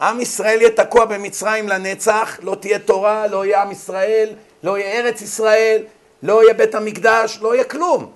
עם 0.00 0.20
ישראל 0.20 0.60
יהיה 0.60 0.70
תקוע 0.70 1.04
במצרים 1.04 1.68
לנצח, 1.68 2.38
לא 2.42 2.54
תהיה 2.60 2.78
תורה, 2.78 3.26
לא 3.26 3.44
יהיה 3.44 3.62
עם 3.62 3.70
ישראל, 3.70 4.34
לא 4.62 4.78
יהיה 4.78 5.00
ארץ 5.00 5.22
ישראל, 5.22 5.82
לא 6.22 6.42
יהיה 6.42 6.54
בית 6.54 6.74
המקדש, 6.74 7.38
לא 7.42 7.54
יהיה 7.54 7.64
כלום. 7.64 8.12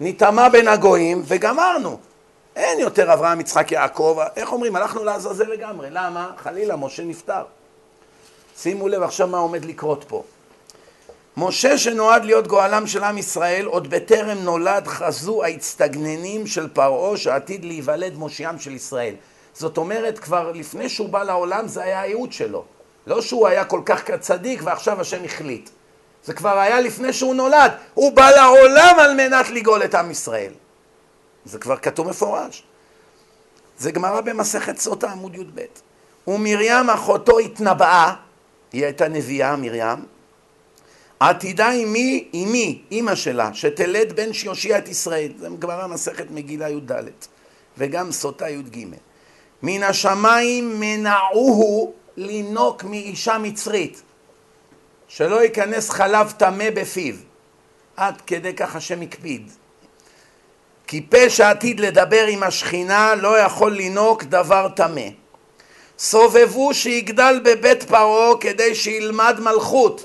נטמע 0.00 0.48
בין 0.48 0.68
הגויים 0.68 1.22
וגמרנו. 1.24 1.98
אין 2.56 2.78
יותר 2.78 3.12
אברהם, 3.12 3.40
יצחק, 3.40 3.72
יעקב, 3.72 4.18
איך 4.36 4.52
אומרים? 4.52 4.76
הלכנו 4.76 5.04
לעזאזל 5.04 5.44
לגמרי. 5.44 5.88
למה? 5.90 6.30
חלילה, 6.38 6.76
משה 6.76 7.04
נפטר. 7.04 7.42
שימו 8.62 8.88
לב 8.88 9.02
עכשיו 9.02 9.28
מה 9.28 9.38
עומד 9.38 9.64
לקרות 9.64 10.04
פה. 10.08 10.22
משה 11.36 11.78
שנועד 11.78 12.24
להיות 12.24 12.46
גואלם 12.46 12.86
של 12.86 13.04
עם 13.04 13.18
ישראל, 13.18 13.66
עוד 13.66 13.90
בטרם 13.90 14.38
נולד 14.38 14.86
חזו 14.86 15.44
ההצטגננים 15.44 16.46
של 16.46 16.68
פרעה 16.68 17.16
שעתיד 17.16 17.64
להיוולד 17.64 18.14
מושיעם 18.14 18.58
של 18.58 18.72
ישראל. 18.72 19.14
זאת 19.54 19.76
אומרת, 19.78 20.18
כבר 20.18 20.52
לפני 20.52 20.88
שהוא 20.88 21.08
בא 21.08 21.22
לעולם 21.22 21.68
זה 21.68 21.82
היה 21.82 22.00
הייעוד 22.00 22.32
שלו. 22.32 22.64
לא 23.06 23.20
שהוא 23.20 23.48
היה 23.48 23.64
כל 23.64 23.80
כך 23.84 24.10
צדיק 24.20 24.60
ועכשיו 24.64 25.00
השם 25.00 25.24
החליט. 25.24 25.70
זה 26.24 26.34
כבר 26.34 26.58
היה 26.58 26.80
לפני 26.80 27.12
שהוא 27.12 27.34
נולד. 27.34 27.72
הוא 27.94 28.12
בא 28.12 28.30
לעולם 28.30 28.96
על 28.98 29.14
מנת 29.14 29.50
לגאול 29.50 29.84
את 29.84 29.94
עם 29.94 30.10
ישראל. 30.10 30.52
זה 31.44 31.58
כבר 31.58 31.76
כתוב 31.76 32.08
מפורש. 32.08 32.62
זה 33.78 33.90
גמרא 33.90 34.20
במסכת 34.20 34.78
סוטה 34.78 35.10
עמוד 35.10 35.34
י"ב. 35.34 35.60
ומרים 36.26 36.90
אחותו 36.90 37.38
התנבאה, 37.38 38.14
היא 38.72 38.84
הייתה 38.84 39.08
נביאה 39.08 39.56
מרים, 39.56 39.98
עתידה 41.20 41.72
אמי, 41.72 42.28
אמי, 42.34 42.82
אימא 42.90 43.14
שלה, 43.14 43.54
שתלד 43.54 44.12
בן 44.12 44.32
שיושיע 44.32 44.78
את 44.78 44.88
ישראל. 44.88 45.32
זה 45.38 45.48
גמרא 45.58 45.86
מסכת 45.86 46.30
מגילה 46.30 46.70
י"ד, 46.70 46.92
וגם 47.78 48.12
סוטה 48.12 48.48
י"ג. 48.48 48.86
מן 49.62 49.82
השמיים 49.82 50.80
מנעוהו 50.80 51.92
לינוק 52.16 52.84
מאישה 52.84 53.38
מצרית, 53.38 54.02
שלא 55.08 55.42
ייכנס 55.42 55.90
חלב 55.90 56.32
טמא 56.36 56.70
בפיו. 56.70 57.14
עד 57.96 58.20
כדי 58.20 58.54
כך 58.54 58.76
השם 58.76 59.00
הקפיד. 59.02 59.50
כי 60.86 61.06
פה 61.10 61.30
שעתיד 61.30 61.80
לדבר 61.80 62.26
עם 62.28 62.42
השכינה 62.42 63.14
לא 63.14 63.38
יכול 63.38 63.72
לינוק 63.72 64.24
דבר 64.24 64.68
טמא. 64.68 65.21
סובבו 66.02 66.74
שיגדל 66.74 67.40
בבית 67.44 67.82
פרעה 67.82 68.38
כדי 68.40 68.74
שילמד 68.74 69.36
מלכות. 69.40 70.04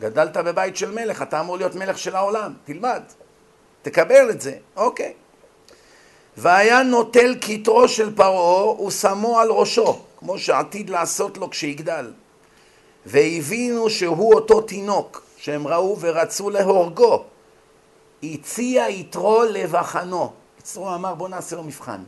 גדלת 0.00 0.36
בבית 0.36 0.76
של 0.76 0.90
מלך, 0.90 1.22
אתה 1.22 1.40
אמור 1.40 1.56
להיות 1.56 1.74
מלך 1.74 1.98
של 1.98 2.16
העולם, 2.16 2.52
תלמד, 2.64 3.02
תקבל 3.82 4.30
את 4.30 4.40
זה, 4.40 4.56
אוקיי. 4.76 5.12
והיה 6.36 6.82
נוטל 6.82 7.34
כתרו 7.40 7.88
של 7.88 8.16
פרעה 8.16 8.82
ושמו 8.82 9.40
על 9.40 9.50
ראשו, 9.50 9.98
כמו 10.16 10.38
שעתיד 10.38 10.90
לעשות 10.90 11.38
לו 11.38 11.50
כשיגדל. 11.50 12.12
והבינו 13.06 13.90
שהוא 13.90 14.34
אותו 14.34 14.60
תינוק 14.60 15.22
שהם 15.36 15.68
ראו 15.68 15.96
ורצו 16.00 16.50
להורגו. 16.50 17.24
הציע 18.22 18.88
יתרו 18.88 19.42
לבחנו. 19.44 20.32
יתרו 20.58 20.94
אמר 20.94 21.14
בוא 21.14 21.28
נעשה 21.28 21.56
לו 21.56 21.62
מבחן. 21.62 22.02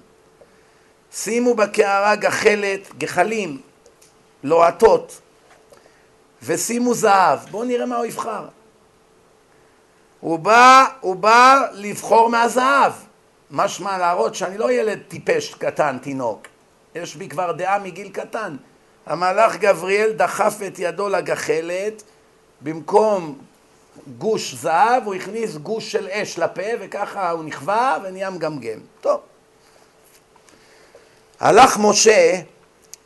שימו 1.17 1.55
בקערה 1.55 2.17
גחלת, 2.17 2.95
גחלים, 2.99 3.61
לוהטות, 4.43 5.21
ושימו 6.43 6.95
זהב. 6.95 7.39
בואו 7.51 7.65
נראה 7.65 7.87
מה 7.87 7.97
הוא 7.97 8.07
יבחר. 8.07 8.49
הוא 10.21 10.39
בא, 10.39 10.85
הוא 11.01 11.17
בא 11.17 11.63
לבחור 11.73 12.29
מהזהב. 12.31 12.93
משמע 13.51 13.99
להראות 13.99 14.35
שאני 14.35 14.59
לא 14.59 14.73
ילד 14.73 14.99
טיפש 15.09 15.55
קטן, 15.55 15.99
תינוק. 16.03 16.47
יש 16.95 17.17
בי 17.17 17.29
כבר 17.29 17.53
דעה 17.53 17.79
מגיל 17.79 18.09
קטן. 18.09 18.57
המלאך 19.07 19.57
גבריאל 19.57 20.13
דחף 20.13 20.55
את 20.67 20.79
ידו 20.79 21.09
לגחלת, 21.09 22.03
במקום 22.61 23.39
גוש 24.19 24.55
זהב 24.55 25.03
הוא 25.05 25.15
הכניס 25.15 25.57
גוש 25.57 25.93
של 25.93 26.09
אש 26.09 26.39
לפה 26.39 26.63
וככה 26.81 27.31
הוא 27.31 27.45
נכווה 27.45 27.99
ונהיה 28.05 28.31
מגמגם. 28.31 28.79
טוב. 29.01 29.21
הלך 31.41 31.79
משה 31.81 32.41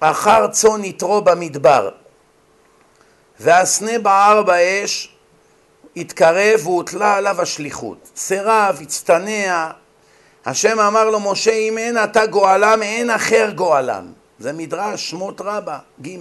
אחר 0.00 0.48
צאן 0.48 0.84
יתרו 0.84 1.22
במדבר 1.22 1.90
והסנה 3.40 3.98
בער 3.98 4.42
באש 4.42 5.14
התקרב 5.96 6.60
והוטלה 6.66 7.16
עליו 7.16 7.40
השליחות. 7.40 8.10
סירב, 8.16 8.78
הצטנע, 8.82 9.70
השם 10.46 10.80
אמר 10.80 11.10
לו, 11.10 11.20
משה, 11.20 11.52
אם 11.52 11.78
אין 11.78 12.04
אתה 12.04 12.26
גואלם, 12.26 12.82
אין 12.82 13.10
אחר 13.10 13.50
גואלם. 13.54 14.12
זה 14.38 14.52
מדרש 14.52 15.10
שמות 15.10 15.40
רבה, 15.40 15.78
ג' 16.02 16.16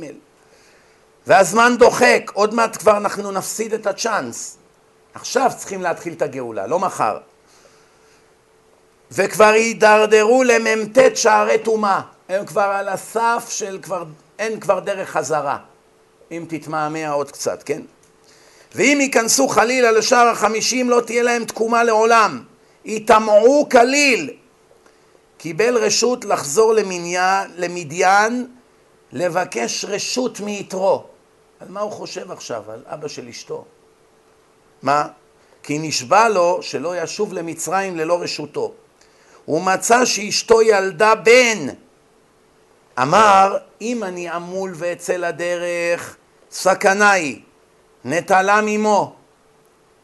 והזמן 1.27 1.75
דוחק, 1.79 2.31
עוד 2.33 2.53
מעט 2.53 2.77
כבר 2.77 2.97
אנחנו 2.97 3.31
נפסיד 3.31 3.73
את 3.73 3.87
הצ'אנס. 3.87 4.57
עכשיו 5.13 5.51
צריכים 5.57 5.81
להתחיל 5.81 6.13
את 6.13 6.21
הגאולה, 6.21 6.67
לא 6.67 6.79
מחר. 6.79 7.17
וכבר 9.11 9.45
הידרדרו 9.45 10.43
למ"ט 10.43 10.97
שערי 11.15 11.59
טומאה. 11.59 12.01
הם 12.29 12.45
כבר 12.45 12.61
על 12.61 12.89
הסף 12.89 13.45
של 13.49 13.79
כבר, 13.81 14.03
אין 14.39 14.59
כבר 14.59 14.79
דרך 14.79 15.09
חזרה. 15.09 15.57
אם 16.31 16.45
תתמהמה 16.49 17.09
עוד 17.09 17.31
קצת, 17.31 17.63
כן? 17.63 17.81
ואם 18.75 18.97
ייכנסו 19.01 19.47
חלילה 19.47 19.91
לשער 19.91 20.27
החמישים 20.27 20.89
לא 20.89 21.01
תהיה 21.05 21.23
להם 21.23 21.45
תקומה 21.45 21.83
לעולם. 21.83 22.43
יטמעו 22.85 23.69
כליל. 23.71 24.33
קיבל 25.37 25.77
רשות 25.77 26.25
לחזור 26.25 26.73
למניין, 26.73 27.51
למדיין, 27.55 28.47
לבקש 29.11 29.85
רשות 29.85 30.39
מיתרו. 30.39 31.03
על 31.59 31.67
מה 31.69 31.79
הוא 31.79 31.91
חושב 31.91 32.31
עכשיו? 32.31 32.63
על 32.71 32.83
אבא 32.85 33.07
של 33.07 33.27
אשתו. 33.27 33.65
מה? 34.81 35.07
כי 35.63 35.79
נשבע 35.79 36.29
לו 36.29 36.59
שלא 36.61 36.97
ישוב 36.97 37.33
למצרים 37.33 37.97
ללא 37.97 38.21
רשותו. 38.21 38.73
הוא 39.49 39.61
מצא 39.61 40.05
שאשתו 40.05 40.61
ילדה 40.61 41.15
בן. 41.15 41.67
אמר, 43.01 43.57
אם 43.81 44.03
אני 44.03 44.29
עמול 44.29 44.71
ואצא 44.75 45.13
לדרך, 45.13 46.17
סכנה 46.51 47.11
היא, 47.11 47.41
נטלה 48.05 48.59
ממו. 48.65 49.15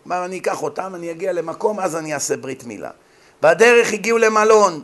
אמר, 0.08 0.26
אני 0.26 0.38
אקח 0.38 0.64
אותם, 0.64 0.96
אני 0.96 1.12
אגיע 1.12 1.34
למקום, 1.34 1.80
אז 1.80 1.96
אני 1.96 2.14
אעשה 2.14 2.38
ברית 2.38 2.64
מילה. 2.64 2.90
בדרך 3.42 3.94
הגיעו 3.94 4.18
למלון, 4.18 4.84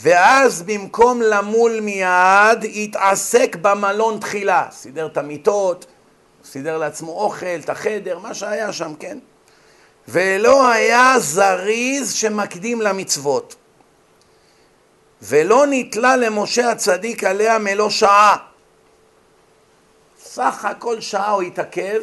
ואז 0.00 0.62
במקום 0.62 1.22
למול 1.22 1.80
מיד, 1.80 2.64
התעסק 2.74 3.56
במלון 3.62 4.18
תחילה. 4.20 4.66
סידר 4.70 5.06
את 5.06 5.16
המיטות, 5.16 5.86
סידר 6.44 6.78
לעצמו 6.78 7.12
אוכל, 7.12 7.46
את 7.64 7.70
החדר, 7.70 8.18
מה 8.18 8.34
שהיה 8.34 8.72
שם, 8.72 8.94
כן? 9.00 9.18
ולא 10.10 10.68
היה 10.68 11.14
זריז 11.18 12.12
שמקדים 12.12 12.80
למצוות. 12.82 13.54
ולא 15.22 15.64
נתלה 15.70 16.16
למשה 16.16 16.70
הצדיק 16.70 17.24
עליה 17.24 17.58
מלוא 17.58 17.90
שעה. 17.90 18.36
סך 20.24 20.64
הכל 20.64 21.00
שעה 21.00 21.30
הוא 21.30 21.42
התעכב, 21.42 22.00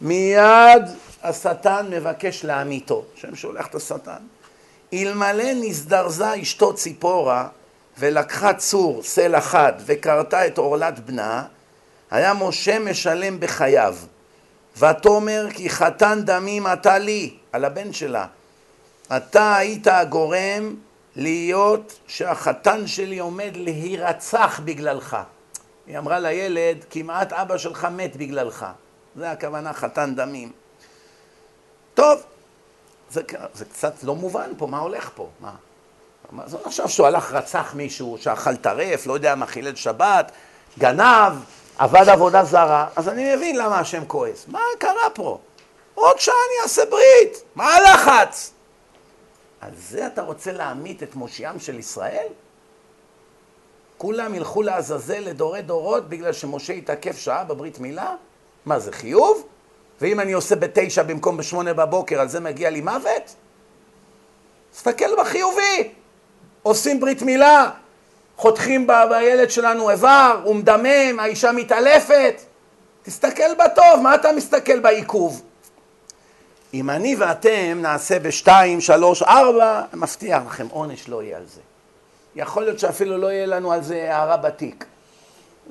מיד 0.00 0.82
השטן 1.22 1.86
מבקש 1.90 2.44
להמיתו. 2.44 3.04
השם 3.16 3.36
שולח 3.36 3.66
את 3.66 3.74
השטן. 3.74 4.22
אלמלא 4.92 5.52
נזדרזה 5.54 6.42
אשתו 6.42 6.74
ציפורה 6.74 7.48
ולקחה 7.98 8.54
צור, 8.54 9.02
סלע 9.02 9.40
חד, 9.40 9.72
וכרתה 9.86 10.46
את 10.46 10.58
עורלת 10.58 10.98
בנה, 10.98 11.44
היה 12.10 12.34
משה 12.34 12.78
משלם 12.78 13.40
בחייו. 13.40 13.96
ותאמר 14.78 15.46
כי 15.54 15.70
חתן 15.70 16.20
דמים 16.24 16.66
אתה 16.66 16.98
לי, 16.98 17.36
על 17.52 17.64
הבן 17.64 17.92
שלה. 17.92 18.26
אתה 19.16 19.56
היית 19.56 19.86
הגורם 19.86 20.74
להיות 21.16 21.98
שהחתן 22.06 22.86
שלי 22.86 23.18
עומד 23.18 23.50
להירצח 23.54 24.60
בגללך. 24.64 25.16
היא 25.86 25.98
אמרה 25.98 26.18
לילד, 26.18 26.84
כמעט 26.90 27.32
אבא 27.32 27.58
שלך 27.58 27.84
מת 27.84 28.16
בגללך. 28.16 28.66
זה 29.16 29.30
הכוונה 29.30 29.72
חתן 29.72 30.14
דמים. 30.14 30.52
טוב, 31.94 32.22
זה, 33.10 33.22
זה 33.54 33.64
קצת 33.64 34.02
לא 34.02 34.14
מובן 34.14 34.50
פה, 34.58 34.66
מה 34.66 34.78
הולך 34.78 35.10
פה? 35.14 35.28
מה? 35.40 35.54
מה 36.30 36.48
זה 36.48 36.56
עכשיו 36.64 36.88
שהוא 36.88 37.06
הלך, 37.06 37.32
רצח 37.32 37.74
מישהו, 37.74 38.16
שאכל 38.20 38.56
טרף, 38.56 39.06
לא 39.06 39.12
יודע 39.12 39.34
מה, 39.34 39.46
חילל 39.46 39.74
שבת, 39.74 40.32
גנב, 40.78 41.32
עבד 41.78 42.08
עבודה 42.08 42.44
זרה, 42.44 42.88
אז 42.96 43.08
אני 43.08 43.36
מבין 43.36 43.56
למה 43.56 43.78
השם 43.78 44.04
כועס. 44.06 44.44
מה 44.48 44.60
קרה 44.78 45.10
פה? 45.14 45.38
עוד 45.94 46.20
שעה 46.20 46.34
אני 46.34 46.62
אעשה 46.62 46.82
ברית, 46.90 47.42
מה 47.54 47.74
הלחץ? 47.74 48.52
על 49.60 49.70
זה 49.76 50.06
אתה 50.06 50.22
רוצה 50.22 50.52
להמית 50.52 51.02
את 51.02 51.14
מושיעם 51.14 51.60
של 51.60 51.78
ישראל? 51.78 52.26
כולם 53.98 54.34
ילכו 54.34 54.62
לעזאזל 54.62 55.18
לדורי 55.18 55.62
דורות 55.62 56.08
בגלל 56.08 56.32
שמשה 56.32 56.72
התעכב 56.72 57.14
שעה 57.14 57.44
בברית 57.44 57.78
מילה? 57.78 58.14
מה 58.66 58.78
זה 58.78 58.92
חיוב? 58.92 59.46
ואם 60.00 60.20
אני 60.20 60.32
עושה 60.32 60.56
בתשע 60.56 61.02
במקום 61.02 61.36
בשמונה 61.36 61.74
בבוקר, 61.74 62.20
על 62.20 62.28
זה 62.28 62.40
מגיע 62.40 62.70
לי 62.70 62.80
מוות? 62.80 63.34
תסתכל 64.72 65.16
בחיובי. 65.20 65.92
עושים 66.62 67.00
ברית 67.00 67.22
מילה, 67.22 67.70
חותכים 68.36 68.86
בילד 68.86 69.50
שלנו 69.50 69.90
איבר, 69.90 70.40
הוא 70.44 70.56
מדמם, 70.56 71.20
האישה 71.20 71.52
מתעלפת. 71.52 72.40
תסתכל 73.02 73.54
בטוב, 73.54 74.00
מה 74.02 74.14
אתה 74.14 74.32
מסתכל 74.32 74.80
בעיכוב? 74.80 75.42
אם 76.74 76.90
אני 76.90 77.16
ואתם 77.16 77.78
נעשה 77.82 78.18
בשתיים, 78.18 78.80
שלוש, 78.80 79.22
ארבע, 79.22 79.82
מבטיח 79.94 80.42
לכם, 80.46 80.66
עונש 80.70 81.08
לא 81.08 81.22
יהיה 81.22 81.36
על 81.36 81.46
זה. 81.46 81.60
יכול 82.36 82.62
להיות 82.62 82.78
שאפילו 82.78 83.18
לא 83.18 83.26
יהיה 83.26 83.46
לנו 83.46 83.72
על 83.72 83.82
זה 83.82 84.14
הערה 84.14 84.36
בתיק. 84.36 84.84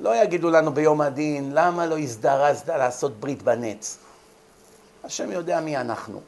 לא 0.00 0.22
יגידו 0.22 0.50
לנו 0.50 0.72
ביום 0.72 1.00
הדין, 1.00 1.50
למה 1.54 1.86
לא 1.86 1.98
הזדרזת 1.98 2.68
לעשות 2.68 3.20
ברית 3.20 3.42
בנץ? 3.42 3.98
השם 5.04 5.32
יודע 5.32 5.60
מי 5.60 5.76
אנחנו. 5.76 6.20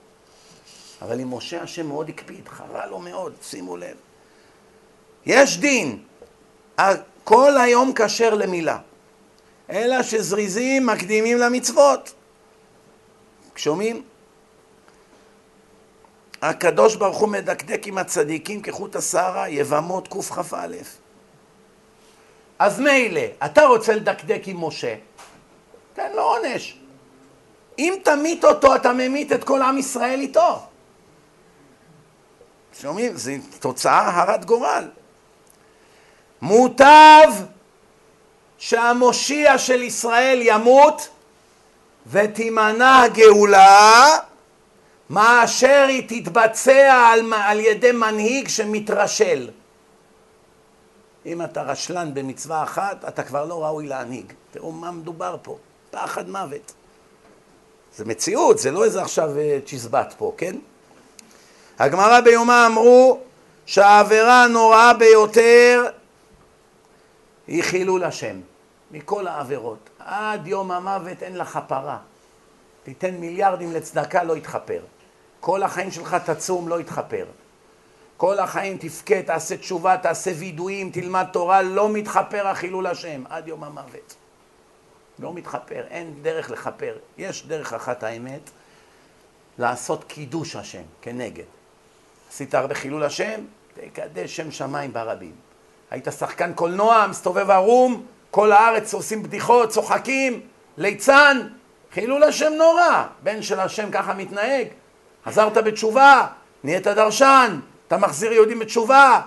אבל 1.02 1.20
עם 1.20 1.35
משה 1.35 1.62
השם 1.62 1.86
מאוד 1.86 2.09
הקפיד, 2.09 2.48
חרה 2.48 2.86
לו 2.86 2.98
מאוד, 2.98 3.32
שימו 3.43 3.77
לב. 3.77 3.97
יש 5.27 5.59
דין, 5.59 5.98
כל 7.25 7.59
היום 7.59 7.93
כשר 7.95 8.35
למילה, 8.35 8.79
אלא 9.71 10.03
שזריזים 10.03 10.87
מקדימים 10.87 11.39
למצוות. 11.39 12.15
שומעים? 13.57 14.03
הקדוש 16.43 16.97
ברוך 16.97 17.19
הוא 17.19 17.29
מדקדק 17.29 17.87
עם 17.87 17.99
הצדיקים 17.99 18.63
כחוט 18.63 18.97
השערה, 18.97 19.49
יבמות 19.49 20.09
קכ"א. 20.09 20.67
אז 22.59 22.81
מילא, 22.81 23.21
אתה 23.45 23.63
רוצה 23.63 23.95
לדקדק 23.95 24.43
עם 24.47 24.65
משה, 24.65 24.95
תן 25.95 26.13
לו 26.13 26.23
עונש. 26.23 26.79
אם 27.79 27.95
תמית 28.05 28.45
אותו, 28.45 28.75
אתה 28.75 28.93
ממית 28.93 29.33
את 29.33 29.45
כל 29.45 29.63
עם 29.63 29.79
ישראל 29.79 30.21
איתו. 30.21 30.63
שומעים? 32.81 33.17
זו 33.17 33.33
תוצאה 33.61 34.21
הרת 34.21 34.45
גורל. 34.45 34.89
מוטב 36.43 37.32
שהמושיע 38.59 39.59
של 39.59 39.82
ישראל 39.82 40.39
ימות 40.43 41.09
ותימנע 42.06 43.02
הגאולה 43.02 44.19
מאשר 45.10 45.86
היא 45.89 46.23
תתבצע 46.23 47.09
על, 47.12 47.32
על 47.32 47.60
ידי 47.60 47.93
מנהיג 47.93 48.48
שמתרשל. 48.48 49.51
אם 51.27 51.43
אתה 51.43 51.62
רשלן 51.62 52.15
במצווה 52.15 52.62
אחת, 52.62 53.05
אתה 53.09 53.23
כבר 53.23 53.44
לא 53.44 53.65
ראוי 53.65 53.86
להנהיג. 53.86 54.32
תראו 54.51 54.73
מה 54.73 54.90
מדובר 54.90 55.36
פה, 55.43 55.56
פחד 55.90 56.31
מוות. 56.31 56.73
זה 57.97 58.05
מציאות, 58.05 58.59
זה 58.59 58.70
לא 58.70 58.85
איזה 58.85 59.02
עכשיו 59.02 59.39
אה, 59.39 59.59
צ'יזבט 59.66 60.15
פה, 60.19 60.32
כן? 60.36 60.56
הגמרא 61.78 62.20
ביומה 62.20 62.66
אמרו 62.66 63.19
שהעבירה 63.66 64.44
הנוראה 64.44 64.94
ביותר 64.94 65.86
היא 67.49 67.62
חילול 67.62 68.05
השם, 68.05 68.41
מכל 68.91 69.27
העבירות. 69.27 69.91
עד 69.99 70.47
יום 70.47 70.70
המוות 70.70 71.23
אין 71.23 71.37
לה 71.37 71.45
כפרה. 71.45 71.99
תיתן 72.83 73.15
מיליארדים 73.15 73.73
לצדקה, 73.73 74.23
לא 74.23 74.37
יתכפר. 74.37 74.83
כל 75.41 75.62
החיים 75.62 75.91
שלך 75.91 76.15
תצום, 76.15 76.69
לא 76.69 76.81
יתכפר. 76.81 77.27
כל 78.16 78.39
החיים 78.39 78.79
תבכה, 78.79 79.23
תעשה 79.23 79.57
תשובה, 79.57 79.97
תעשה 79.97 80.31
וידויים, 80.39 80.91
תלמד 80.91 81.27
תורה, 81.33 81.62
לא 81.62 81.89
מתכפר 81.89 82.47
החילול 82.47 82.87
השם 82.87 83.23
עד 83.29 83.49
יום 83.49 83.65
המוות. 83.65 84.15
לא 85.19 85.35
מתכפר, 85.35 85.85
אין 85.91 86.15
דרך 86.23 86.51
לכפר. 86.51 86.97
יש 87.19 87.47
דרך 87.47 87.73
אחת 87.73 88.03
האמת, 88.03 88.51
לעשות 89.59 90.05
קידוש 90.05 90.57
השם 90.57 90.83
כנגד. 91.03 91.45
עשית 92.31 92.55
הרבה 92.55 92.75
חילול 92.75 93.05
השם, 93.05 93.41
תקדש 93.75 94.37
שם 94.37 94.51
שמיים 94.51 94.93
ברבים. 94.93 95.48
היית 95.90 96.09
שחקן 96.19 96.52
קולנוע, 96.52 97.06
מסתובב 97.10 97.51
ערום, 97.51 98.02
כל 98.31 98.52
הארץ 98.52 98.94
עושים 98.94 99.23
בדיחות, 99.23 99.70
צוחקים, 99.70 100.40
ליצן, 100.77 101.48
חילול 101.94 102.23
השם 102.23 102.52
נורא. 102.52 103.05
בן 103.23 103.43
של 103.43 103.60
השם 103.60 103.90
ככה 103.90 104.15
מתנהג. 104.15 104.66
חזרת 105.27 105.56
בתשובה, 105.56 106.27
נהיית 106.65 106.86
דרשן, 106.86 107.60
אתה 107.86 107.97
מחזיר 107.97 108.32
יהודים 108.32 108.59
בתשובה, 108.59 109.20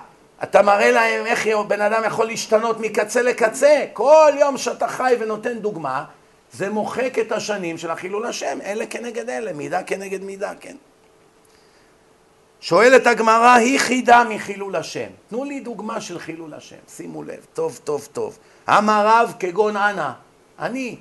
אתה 0.43 0.61
מראה 0.61 0.91
להם 0.91 1.25
איך 1.25 1.47
בן 1.67 1.81
אדם 1.81 2.03
יכול 2.05 2.25
להשתנות 2.25 2.79
מקצה 2.79 3.21
לקצה. 3.21 3.85
כל 3.93 4.31
יום 4.39 4.57
שאתה 4.57 4.88
חי 4.88 5.15
ונותן 5.19 5.59
דוגמה, 5.59 6.03
זה 6.51 6.69
מוחק 6.69 7.19
את 7.19 7.31
השנים 7.31 7.77
של 7.77 7.91
החילול 7.91 8.25
השם. 8.25 8.59
אלה 8.65 8.85
כנגד 8.85 9.29
אלה, 9.29 9.53
מידה 9.53 9.83
כנגד 9.83 10.23
מידה, 10.23 10.51
כן. 10.59 10.75
שואלת 12.61 13.07
הגמרא, 13.07 13.53
היא 13.53 13.79
חידה 13.79 14.23
מחילול 14.29 14.75
השם. 14.75 15.07
תנו 15.29 15.43
לי 15.43 15.59
דוגמה 15.59 16.01
של 16.01 16.19
חילול 16.19 16.53
השם, 16.53 16.75
שימו 16.88 17.23
לב, 17.23 17.45
טוב, 17.53 17.79
טוב, 17.83 18.07
טוב. 18.13 18.38
אמר 18.69 19.07
רב 19.07 19.33
כגון 19.39 19.77
אנא, 19.77 20.11
אני, 20.59 20.97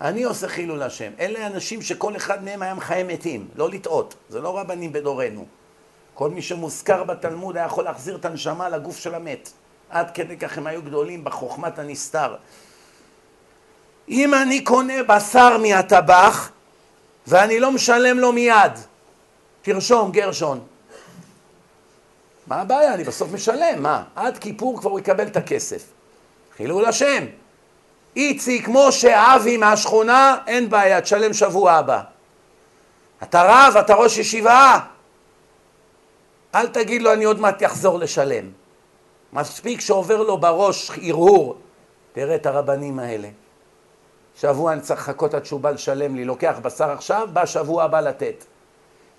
אני 0.00 0.22
עושה 0.24 0.48
חילול 0.48 0.82
השם. 0.82 1.10
אלה 1.20 1.46
אנשים 1.46 1.82
שכל 1.82 2.16
אחד 2.16 2.44
מהם 2.44 2.62
היה 2.62 2.74
מחיי 2.74 3.02
מתים, 3.02 3.48
לא 3.56 3.70
לטעות, 3.70 4.14
זה 4.28 4.40
לא 4.40 4.58
רבנים 4.58 4.92
בדורנו. 4.92 5.46
כל 6.14 6.30
מי 6.30 6.42
שמוזכר 6.42 7.04
בתלמוד 7.04 7.56
היה 7.56 7.66
יכול 7.66 7.84
להחזיר 7.84 8.16
את 8.16 8.24
הנשמה 8.24 8.68
לגוף 8.68 8.98
של 8.98 9.14
המת. 9.14 9.50
עד 9.90 10.10
כדי 10.10 10.36
כך 10.36 10.58
הם 10.58 10.66
היו 10.66 10.82
גדולים 10.82 11.24
בחוכמת 11.24 11.78
הנסתר. 11.78 12.34
אם 14.08 14.34
אני 14.34 14.64
קונה 14.64 15.02
בשר 15.02 15.58
מהטבח 15.58 16.50
ואני 17.26 17.60
לא 17.60 17.72
משלם 17.72 18.18
לו 18.18 18.32
מיד, 18.32 18.72
תרשום 19.62 20.12
גרשון. 20.12 20.60
מה 22.48 22.60
הבעיה? 22.60 22.94
אני 22.94 23.04
בסוף 23.04 23.32
משלם, 23.32 23.82
מה? 23.82 24.04
עד 24.16 24.38
כיפור 24.38 24.78
כבר 24.80 24.90
הוא 24.90 24.98
יקבל 25.00 25.26
את 25.26 25.36
הכסף. 25.36 25.82
חילול 26.56 26.84
השם. 26.84 27.24
איציק, 28.16 28.68
משה, 28.68 29.36
אבי 29.36 29.56
מהשכונה, 29.56 30.36
אין 30.46 30.70
בעיה, 30.70 31.00
תשלם 31.00 31.32
שבוע 31.32 31.72
הבא. 31.72 32.00
אתה 33.22 33.42
רב, 33.42 33.76
אתה 33.76 33.94
ראש 33.94 34.18
ישיבה. 34.18 34.78
אל 36.54 36.68
תגיד 36.68 37.02
לו 37.02 37.12
אני 37.12 37.24
עוד 37.24 37.40
מעט 37.40 37.64
אחזור 37.64 37.98
לשלם. 37.98 38.50
מספיק 39.32 39.80
שעובר 39.80 40.22
לו 40.22 40.38
בראש 40.38 40.90
הרהור. 40.90 41.58
תראה 42.12 42.34
את 42.34 42.46
הרבנים 42.46 42.98
האלה. 42.98 43.28
שבוע 44.40 44.72
אני 44.72 44.80
צריך 44.80 45.00
לחכות 45.00 45.34
עד 45.34 45.44
שהוא 45.44 45.60
בא 45.60 45.70
לשלם 45.70 46.16
לי, 46.16 46.24
לוקח 46.24 46.56
בשר 46.62 46.90
עכשיו, 46.90 47.28
בא 47.32 47.46
שבוע 47.46 47.84
הבא 47.84 48.00
לתת. 48.00 48.44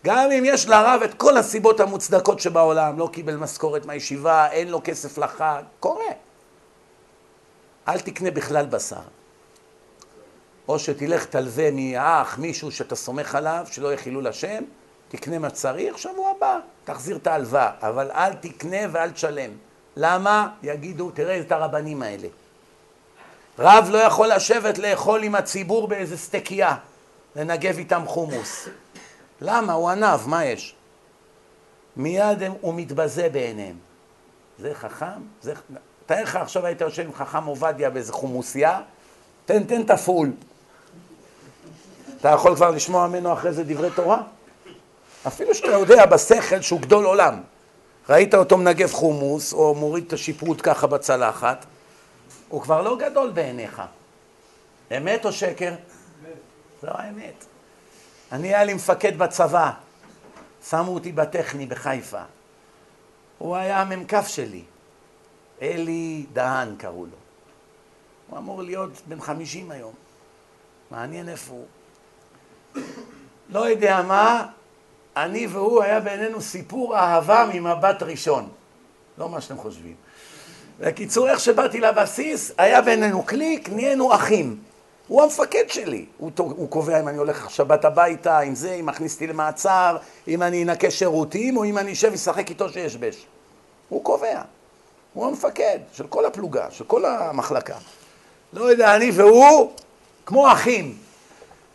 גם 0.06 0.32
אם 0.32 0.44
יש 0.46 0.68
לרב 0.68 1.02
את 1.06 1.14
כל 1.14 1.38
הסיבות 1.38 1.80
המוצדקות 1.80 2.40
שבעולם, 2.40 3.00
לא 3.00 3.10
קיבל 3.14 3.36
משכורת 3.36 3.86
מהישיבה, 3.86 4.52
אין 4.52 4.68
לו 4.68 4.82
כסף 4.84 5.18
לחג, 5.18 5.64
קורה. 5.80 6.12
אל 7.88 8.00
תקנה 8.00 8.32
בכלל 8.32 8.66
בשר. 8.66 9.02
או 10.68 10.80
שתלך 10.80 11.26
תלווה 11.26 11.72
מאח, 11.72 12.38
מישהו 12.38 12.72
שאתה 12.72 12.96
סומך 12.96 13.36
עליו, 13.36 13.66
שלא 13.72 13.88
יהיה 13.88 13.98
חילול 13.98 14.28
השם, 14.28 14.64
תקנה 15.10 15.40
מה 15.40 15.50
צריך, 15.50 15.98
שבוע 15.98 16.32
הבא 16.38 16.60
תחזיר 16.84 17.18
את 17.18 17.28
ההלוואה, 17.28 17.72
אבל 17.82 18.12
אל 18.12 18.34
תקנה 18.34 18.78
ואל 18.92 19.12
תשלם. 19.12 19.52
למה? 19.96 20.50
יגידו, 20.64 21.12
תראה 21.12 21.40
את 21.40 21.52
הרבנים 21.52 22.02
האלה. 22.02 22.28
רב 23.60 23.88
לא 23.92 23.98
יכול 23.98 24.28
לשבת 24.28 24.78
לאכול 24.78 25.24
עם 25.24 25.36
הציבור 25.36 25.88
באיזה 25.88 26.18
סטקייה, 26.18 26.76
לנגב 27.36 27.78
איתם 27.78 28.02
חומוס. 28.06 28.68
למה? 29.42 29.74
הוא 29.74 29.90
ענב, 29.90 30.28
מה 30.28 30.46
יש? 30.46 30.76
מיד 31.96 32.44
הם, 32.44 32.54
הוא 32.62 32.74
מתבזה 32.74 33.30
בעיניהם. 33.30 33.76
זה 34.60 34.74
חכם? 34.74 35.22
זה... 35.42 35.54
תאר 36.06 36.24
לך 36.24 36.36
עכשיו 36.36 36.66
היית 36.66 36.82
יושב 36.82 37.04
עם 37.04 37.14
חכם 37.14 37.46
עובדיה 37.46 37.90
באיזה 37.90 38.14
חומוסייה, 38.14 38.82
תן, 39.46 39.64
תן 39.64 39.82
את 39.82 39.90
הפול. 39.90 40.32
אתה 42.20 42.30
יכול 42.30 42.56
כבר 42.56 42.72
לשמוע 42.72 43.08
ממנו 43.08 43.34
אחרי 43.34 43.54
זה 43.54 43.64
דברי 43.64 43.90
תורה? 43.96 44.22
אפילו 45.28 45.56
שאתה 45.56 45.72
יודע 45.72 46.06
בשכל 46.06 46.62
שהוא 46.62 46.82
גדול 46.82 47.06
עולם. 47.06 47.42
ראית 48.10 48.36
אותו 48.36 48.58
מנגב 48.58 48.92
חומוס, 48.92 49.54
או 49.54 49.76
מוריד 49.76 50.04
את 50.08 50.14
השיפוט 50.14 50.60
ככה 50.64 50.88
בצלחת, 50.88 51.66
הוא 52.50 52.62
כבר 52.62 52.82
לא 52.82 52.98
גדול 52.98 53.30
בעיניך. 53.30 53.82
אמת 54.98 55.26
או 55.26 55.32
שקר? 55.32 55.74
זו 56.82 56.88
האמת. 56.88 57.46
אני 58.32 58.48
היה 58.48 58.64
לי 58.64 58.74
מפקד 58.74 59.18
בצבא, 59.18 59.72
שמו 60.70 60.94
אותי 60.94 61.12
בטכני 61.12 61.66
בחיפה. 61.66 62.22
הוא 63.38 63.56
היה 63.56 63.82
המ"כ 63.82 64.14
שלי, 64.28 64.64
אלי 65.62 66.26
דהן 66.34 66.76
קראו 66.76 67.06
לו. 67.06 67.18
הוא 68.30 68.38
אמור 68.38 68.64
להיות 68.64 68.92
בן 69.08 69.22
חמישים 69.22 69.72
היום. 69.72 69.94
מעניין 70.92 71.30
איפה 71.30 71.54
הוא. 71.54 71.66
לא 73.50 73.70
יודע 73.70 74.02
מה, 74.02 74.48
אני 75.18 75.48
והוא 75.48 75.84
היה 75.84 76.00
בינינו 76.00 76.42
סיפור 76.42 76.98
אהבה 76.98 77.50
ממבט 77.54 78.04
ראשון. 78.04 78.50
לא 79.18 79.30
מה 79.30 79.42
שאתם 79.42 79.58
חושבים. 79.58 79.96
בקיצור, 80.80 81.30
איך 81.30 81.40
שבאתי 81.40 81.80
לבסיס, 81.80 82.52
היה 82.58 82.82
בינינו 82.82 83.24
קליק, 83.24 83.70
נהיינו 83.70 84.16
אחים. 84.16 84.60
הוא 85.10 85.24
המפקד 85.24 85.64
שלי. 85.68 86.06
הוא, 86.18 86.32
הוא 86.38 86.70
קובע 86.70 87.00
אם 87.00 87.08
אני 87.08 87.18
הולך 87.18 87.50
שבת 87.50 87.86
הביתה, 87.86 88.42
אם 88.42 88.56
זה, 88.56 88.74
אם 88.74 88.86
מכניס 88.86 89.14
אותי 89.14 89.28
למעצר, 89.28 89.98
אם 90.28 90.44
אני 90.44 90.64
אנקה 90.64 90.92
שירותים, 90.92 91.58
או 91.58 91.66
אם 91.66 91.78
אני 91.78 91.94
אשב 91.94 92.10
ואשחק 92.12 92.50
איתו 92.50 92.70
שיש 92.70 92.98
בש. 92.98 93.26
הוא 93.90 94.04
קובע. 94.04 94.42
הוא 95.14 95.28
המפקד 95.28 95.80
של 95.94 96.08
כל 96.08 96.26
הפלוגה, 96.26 96.72
של 96.72 96.84
כל 96.84 97.06
המחלקה. 97.06 97.76
לא 98.54 98.72
יודע, 98.72 98.96
אני 98.96 99.12
והוא 99.12 99.72
כמו 100.26 100.52
אחים. 100.52 100.98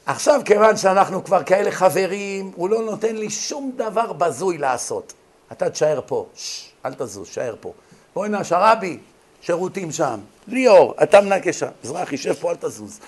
עכשיו, 0.06 0.40
כיוון 0.44 0.76
שאנחנו 0.76 1.24
כבר 1.24 1.42
כאלה 1.42 1.70
חברים, 1.70 2.52
הוא 2.56 2.70
לא 2.70 2.82
נותן 2.82 3.16
לי 3.16 3.30
שום 3.30 3.72
דבר 3.76 4.12
בזוי 4.12 4.58
לעשות. 4.58 5.12
אתה 5.52 5.70
תשאר 5.70 6.00
פה, 6.06 6.26
שש, 6.34 6.70
אל 6.86 6.94
תזוז, 6.94 7.28
תשאר 7.28 7.54
פה. 7.60 7.72
בואי 8.14 8.28
נא, 8.28 8.44
שרבי, 8.44 8.98
שירותים 9.40 9.92
שם. 9.92 10.20
ליאור, 10.48 10.94
אתה 11.02 11.20
מנקה 11.20 11.52
שם. 11.52 11.68
מזרחי, 11.84 12.16
שב 12.16 12.32
פה, 12.32 12.50
אל 12.50 12.56
תזוז. 12.56 13.00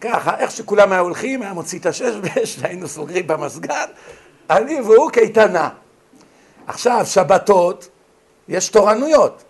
ככה, 0.00 0.38
איך 0.38 0.50
שכולם 0.50 0.92
היו 0.92 1.02
הולכים, 1.02 1.42
היה 1.42 1.52
מוציא 1.52 1.78
את 1.78 1.86
השש 1.86 2.14
בש, 2.16 2.58
היינו 2.62 2.88
סוגרים 2.88 3.26
במסגד, 3.26 3.86
אני 4.50 4.80
והוא 4.80 5.10
קייטנה. 5.10 5.68
עכשיו, 6.66 7.06
שבתות, 7.06 7.88
יש 8.48 8.68
תורנויות. 8.68 9.42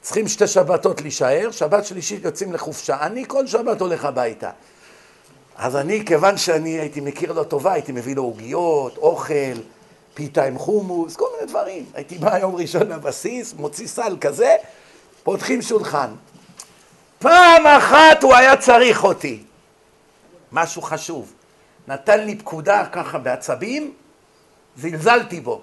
צריכים 0.00 0.28
שתי 0.28 0.46
שבתות 0.46 1.00
להישאר, 1.00 1.50
שבת 1.50 1.84
שלישית 1.84 2.24
יוצאים 2.24 2.52
לחופשה. 2.52 2.96
אני 3.00 3.24
כל 3.26 3.46
שבת 3.46 3.80
הולך 3.80 4.04
הביתה. 4.04 4.50
אז 5.56 5.76
אני, 5.76 6.04
כיוון 6.06 6.36
שאני 6.36 6.70
הייתי 6.70 7.00
מכיר 7.00 7.32
לו 7.32 7.44
טובה, 7.44 7.72
הייתי 7.72 7.92
מביא 7.92 8.16
לו 8.16 8.22
עוגיות, 8.22 8.96
אוכל, 8.96 9.34
פיתה 10.14 10.44
עם 10.44 10.58
חומוס, 10.58 11.16
כל 11.16 11.26
מיני 11.34 11.50
דברים. 11.50 11.86
הייתי 11.94 12.18
בא 12.18 12.38
יום 12.38 12.56
ראשון 12.56 12.88
לבסיס, 12.88 13.54
מוציא 13.54 13.86
סל 13.86 14.16
כזה, 14.20 14.56
פותחים 15.22 15.62
שולחן. 15.62 16.10
פעם 17.18 17.66
אחת 17.66 18.22
הוא 18.22 18.34
היה 18.34 18.56
צריך 18.56 19.04
אותי. 19.04 19.42
משהו 20.52 20.82
חשוב. 20.82 21.32
נתן 21.88 22.24
לי 22.24 22.38
פקודה 22.38 22.86
ככה 22.92 23.18
בעצבים, 23.18 23.94
זלזלתי 24.76 25.40
בו. 25.40 25.62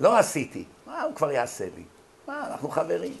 לא 0.00 0.18
עשיתי. 0.18 0.64
מה 0.86 1.02
הוא 1.02 1.14
כבר 1.14 1.30
יעשה 1.30 1.64
לי? 1.76 1.82
מה, 2.28 2.46
אנחנו 2.50 2.70
חברים. 2.70 3.16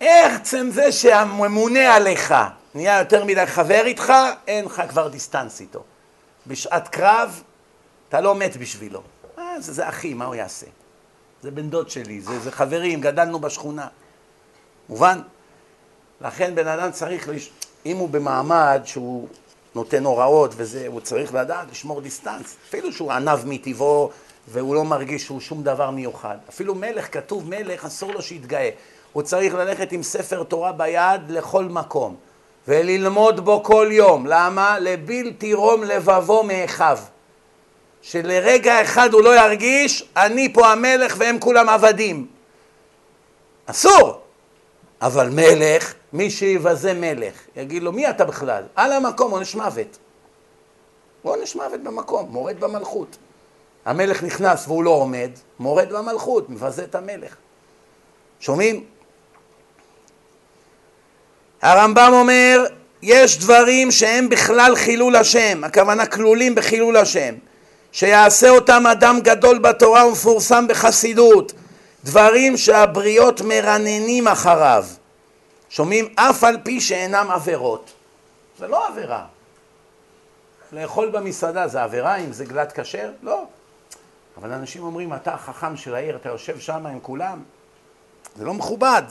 עצם 0.00 0.68
זה 0.70 0.92
שהממונה 0.92 1.94
עליך 1.94 2.34
נהיה 2.74 2.98
יותר 2.98 3.24
מדי 3.24 3.46
חבר 3.46 3.82
איתך, 3.86 4.12
אין 4.46 4.64
לך 4.64 4.82
כבר 4.88 5.08
דיסטנס 5.08 5.60
איתו. 5.60 5.84
בשעת 6.46 6.88
קרב, 6.88 7.42
אתה 8.08 8.20
לא 8.20 8.34
מת 8.34 8.56
בשבילו. 8.56 9.02
אה, 9.38 9.60
זה, 9.60 9.72
זה 9.72 9.88
אחי, 9.88 10.14
מה 10.14 10.24
הוא 10.24 10.34
יעשה? 10.34 10.66
זה 11.42 11.50
בן 11.50 11.70
דוד 11.70 11.90
שלי, 11.90 12.20
זה, 12.20 12.40
זה 12.40 12.50
חברים, 12.50 13.00
גדלנו 13.00 13.38
בשכונה. 13.38 13.88
מובן? 14.88 15.20
לכן 16.20 16.54
בן 16.54 16.68
אדם 16.68 16.90
צריך, 16.92 17.28
לש... 17.28 17.50
אם 17.86 17.96
הוא 17.96 18.08
במעמד 18.08 18.82
שהוא 18.84 19.28
נותן 19.74 20.04
הוראות 20.04 20.54
וזה, 20.56 20.84
הוא 20.86 21.00
צריך 21.00 21.34
לדעת 21.34 21.66
לשמור 21.70 22.00
דיסטנס. 22.00 22.56
אפילו 22.68 22.92
שהוא 22.92 23.12
ענב 23.12 23.38
מטבעו 23.46 24.10
והוא 24.48 24.74
לא 24.74 24.84
מרגיש 24.84 25.24
שהוא 25.24 25.40
שום 25.40 25.62
דבר 25.62 25.90
מיוחד. 25.90 26.36
אפילו 26.48 26.74
מלך, 26.74 27.14
כתוב 27.14 27.48
מלך, 27.48 27.84
אסור 27.84 28.12
לו 28.12 28.22
שיתגאה. 28.22 28.70
הוא 29.12 29.22
צריך 29.22 29.54
ללכת 29.54 29.92
עם 29.92 30.02
ספר 30.02 30.42
תורה 30.42 30.72
ביד 30.72 31.20
לכל 31.28 31.64
מקום 31.64 32.16
וללמוד 32.68 33.44
בו 33.44 33.62
כל 33.62 33.88
יום. 33.90 34.26
למה? 34.26 34.78
לבלתי 34.78 35.54
רום 35.54 35.84
לבבו 35.84 36.42
מאחיו. 36.42 36.98
שלרגע 38.02 38.82
אחד 38.82 39.12
הוא 39.12 39.22
לא 39.22 39.40
ירגיש, 39.40 40.04
אני 40.16 40.52
פה 40.52 40.66
המלך 40.66 41.14
והם 41.18 41.38
כולם 41.38 41.68
עבדים. 41.68 42.26
אסור. 43.66 44.20
אבל 45.02 45.28
מלך, 45.28 45.94
מי 46.12 46.30
שיבזה 46.30 46.92
מלך, 46.94 47.34
יגיד 47.56 47.82
לו, 47.82 47.92
מי 47.92 48.10
אתה 48.10 48.24
בכלל? 48.24 48.62
על 48.76 48.92
המקום, 48.92 49.30
עונש 49.30 49.54
מוות. 49.54 49.98
עונש 51.22 51.56
מוות 51.56 51.80
במקום, 51.82 52.28
מורד 52.30 52.60
במלכות. 52.60 53.16
המלך 53.84 54.22
נכנס 54.22 54.64
והוא 54.68 54.84
לא 54.84 54.90
עומד, 54.90 55.30
מורד 55.58 55.92
במלכות, 55.92 56.50
מבזה 56.50 56.84
את 56.84 56.94
המלך. 56.94 57.36
שומעים? 58.40 58.84
הרמב"ם 61.62 62.12
אומר, 62.12 62.66
יש 63.02 63.38
דברים 63.38 63.90
שהם 63.90 64.28
בכלל 64.28 64.76
חילול 64.76 65.16
השם, 65.16 65.64
הכוונה 65.64 66.06
כלולים 66.06 66.54
בחילול 66.54 66.96
השם, 66.96 67.34
שיעשה 67.92 68.48
אותם 68.48 68.86
אדם 68.86 69.20
גדול 69.22 69.58
בתורה 69.58 70.06
ומפורסם 70.06 70.66
בחסידות, 70.68 71.52
דברים 72.04 72.56
שהבריות 72.56 73.40
מרננים 73.40 74.28
אחריו. 74.28 74.84
שומעים? 75.70 76.14
אף 76.16 76.44
על 76.44 76.56
פי 76.62 76.80
שאינם 76.80 77.30
עבירות. 77.30 77.92
זה 78.58 78.68
לא 78.68 78.88
עבירה. 78.88 79.26
לאכול 80.72 81.10
במסעדה 81.10 81.68
זה 81.68 81.82
עבירה 81.82 82.16
אם 82.16 82.32
זה 82.32 82.44
גלת 82.44 82.80
כשר? 82.80 83.10
לא. 83.22 83.44
אבל 84.36 84.52
אנשים 84.52 84.82
אומרים, 84.82 85.14
אתה 85.14 85.34
החכם 85.34 85.76
של 85.76 85.94
העיר, 85.94 86.16
אתה 86.16 86.28
יושב 86.28 86.60
שם 86.60 86.86
עם 86.86 87.00
כולם? 87.00 87.42
זה 88.36 88.44
לא 88.44 88.54
מכובד. 88.54 89.02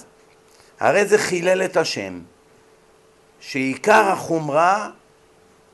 הרי 0.79 1.05
זה 1.05 1.17
חילל 1.17 1.65
את 1.65 1.77
השם. 1.77 2.19
שעיקר 3.39 4.07
החומרה 4.11 4.89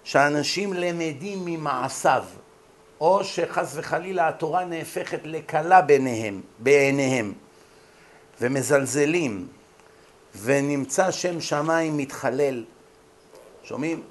שאנשים 0.03 0.73
למדים 0.73 1.45
ממעשיו, 1.45 2.23
או 3.01 3.23
שחס 3.23 3.71
וחלילה 3.75 4.27
התורה 4.27 4.65
נהפכת 4.65 5.19
לקלה 5.23 5.81
ביניהם, 5.81 6.41
בעיניהם, 6.59 7.33
ומזלזלים, 8.41 9.47
ונמצא 10.43 11.11
שם 11.11 11.41
שמיים 11.41 11.97
מתחלל. 11.97 12.63
שומעים? 13.63 14.03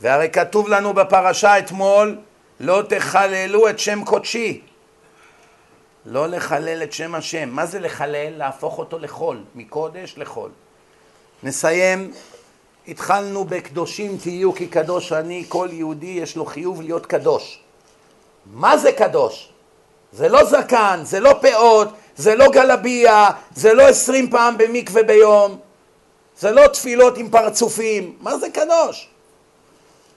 והרי 0.00 0.30
כתוב 0.30 0.68
לנו 0.68 0.92
בפרשה 0.92 1.58
אתמול, 1.58 2.18
לא 2.60 2.82
תחללו 2.88 3.68
את 3.68 3.78
שם 3.78 4.04
קודשי. 4.04 4.60
לא 6.06 6.26
לחלל 6.26 6.82
את 6.82 6.92
שם 6.92 7.14
השם. 7.14 7.48
מה 7.48 7.66
זה 7.66 7.78
לחלל? 7.78 8.36
להפוך 8.36 8.78
אותו 8.78 8.98
לחול, 8.98 9.44
מקודש 9.54 10.14
לחול. 10.16 10.50
נסיים 11.42 12.12
התחלנו 12.88 13.44
בקדושים 13.44 14.18
תהיו 14.22 14.54
כי 14.54 14.66
קדוש 14.66 15.12
אני, 15.12 15.44
כל 15.48 15.68
יהודי 15.72 16.06
יש 16.06 16.36
לו 16.36 16.46
חיוב 16.46 16.82
להיות 16.82 17.06
קדוש. 17.06 17.60
מה 18.52 18.78
זה 18.78 18.92
קדוש? 18.92 19.48
זה 20.12 20.28
לא 20.28 20.44
זקן, 20.44 21.00
זה 21.02 21.20
לא 21.20 21.34
פאות, 21.42 21.88
זה 22.16 22.34
לא 22.34 22.50
גלביה, 22.52 23.30
זה 23.54 23.74
לא 23.74 23.88
עשרים 23.88 24.30
פעם 24.30 24.58
במקווה 24.58 25.02
ביום, 25.02 25.58
זה 26.38 26.50
לא 26.50 26.66
תפילות 26.66 27.18
עם 27.18 27.30
פרצופים, 27.30 28.16
מה 28.20 28.38
זה 28.38 28.46
קדוש? 28.50 29.08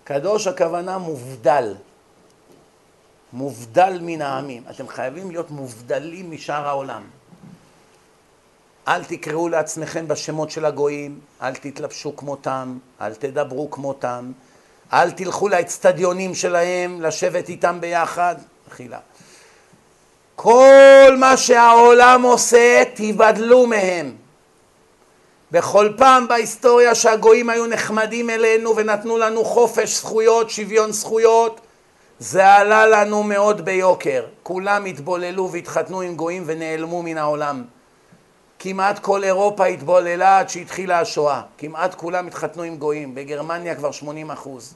קדוש 0.04 0.48
הכוונה 0.48 0.98
מובדל, 0.98 1.76
מובדל 3.34 4.00
מן 4.02 4.22
העמים. 4.22 4.64
אתם 4.70 4.88
חייבים 4.88 5.32
להיות 5.32 5.52
מובדלים 5.52 6.32
משאר 6.32 6.68
העולם. 6.68 7.04
אל 8.88 9.04
תקראו 9.04 9.50
לעצמכם 9.50 10.08
בשמות 10.08 10.52
של 10.52 10.66
הגויים, 10.66 11.20
אל 11.42 11.56
תתלבשו 11.56 12.16
כמותם, 12.16 12.78
אל 13.02 13.14
תדברו 13.14 13.72
כמותם, 13.72 14.32
אל 14.94 15.12
תלכו 15.12 15.50
לאצטדיונים 15.50 16.36
שלהם, 16.36 17.02
לשבת 17.02 17.50
איתם 17.50 17.78
ביחד, 17.82 18.36
אכילה. 18.72 19.00
כל 20.42 21.16
מה 21.18 21.38
שהעולם 21.38 22.22
עושה, 22.22 22.84
תיבדלו 22.94 23.68
מהם. 23.68 24.16
בכל 25.52 25.90
פעם 25.98 26.28
בהיסטוריה 26.28 26.96
שהגויים 26.96 27.50
היו 27.50 27.66
נחמדים 27.66 28.30
אלינו 28.30 28.76
ונתנו 28.76 29.18
לנו 29.18 29.46
חופש 29.46 29.98
זכויות, 29.98 30.50
שוויון 30.50 30.92
זכויות, 30.92 31.62
זה 32.20 32.48
עלה 32.48 32.86
לנו 32.86 33.24
מאוד 33.24 33.66
ביוקר. 33.66 34.26
כולם 34.44 34.86
התבוללו 34.86 35.52
והתחתנו 35.52 36.02
עם 36.02 36.16
גויים 36.16 36.44
ונעלמו 36.46 37.04
מן 37.04 37.18
העולם. 37.18 37.64
כמעט 38.60 39.00
כל 39.00 39.24
אירופה 39.24 39.66
התבוללה 39.66 40.40
עד 40.40 40.50
שהתחילה 40.50 41.00
השואה. 41.00 41.42
כמעט 41.58 41.96
כולם 41.96 42.28
התחתנו 42.28 42.64
עם 42.64 42.78
גויים. 42.78 43.16
בגרמניה 43.16 43.76
כבר 43.76 43.92
80 43.92 44.32
אחוז. 44.32 44.74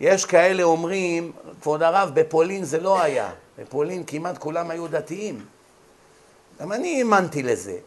יש 0.00 0.24
כאלה 0.24 0.62
אומרים, 0.62 1.32
כבוד 1.62 1.82
הרב, 1.82 2.10
בפולין 2.14 2.64
זה 2.64 2.80
לא 2.80 3.02
היה. 3.02 3.30
בפולין 3.58 4.04
כמעט 4.06 4.38
כולם 4.38 4.70
היו 4.70 4.88
דתיים. 4.88 5.44
גם 6.60 6.72
אני 6.72 6.98
האמנתי 6.98 7.42
לזה. 7.42 7.78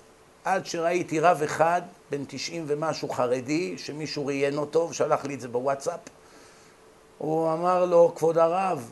עד 0.46 0.66
שראיתי 0.66 1.20
רב 1.20 1.42
אחד, 1.44 1.82
בן 2.12 2.24
90 2.28 2.66
ומשהו 2.68 3.10
חרדי, 3.10 3.78
שמישהו 3.78 4.26
ראיין 4.26 4.58
אותו 4.58 4.88
ושלח 4.90 5.26
לי 5.26 5.34
את 5.34 5.42
זה 5.42 5.48
בוואטסאפ. 5.48 6.00
הוא 7.18 7.54
אמר 7.54 7.86
לו, 7.86 8.14
כבוד 8.16 8.38
הרב, 8.38 8.92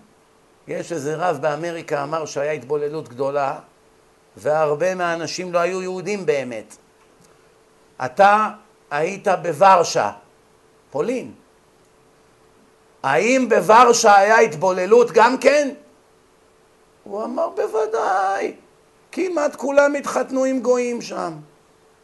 יש 0.68 0.92
איזה 0.92 1.16
רב 1.16 1.38
באמריקה 1.42 2.04
אמר 2.04 2.26
שהיה 2.26 2.52
התבוללות 2.52 3.10
גדולה, 3.10 3.60
והרבה 4.38 4.96
מהאנשים 4.96 5.54
לא 5.54 5.60
היו 5.60 5.82
יהודים 5.82 6.26
באמת. 6.26 6.76
אתה 8.06 8.50
היית 8.92 9.28
בוורשה, 9.28 10.12
פולין. 10.92 11.32
האם 13.04 13.50
בוורשה 13.50 14.16
היה 14.16 14.40
התבוללות 14.40 15.12
גם 15.12 15.38
כן? 15.38 15.70
הוא 17.06 17.24
אמר, 17.24 17.50
בוודאי. 17.50 18.54
כמעט 19.12 19.56
כולם 19.56 19.96
התחתנו 19.96 20.44
עם 20.44 20.60
גויים 20.60 21.02
שם. 21.02 21.34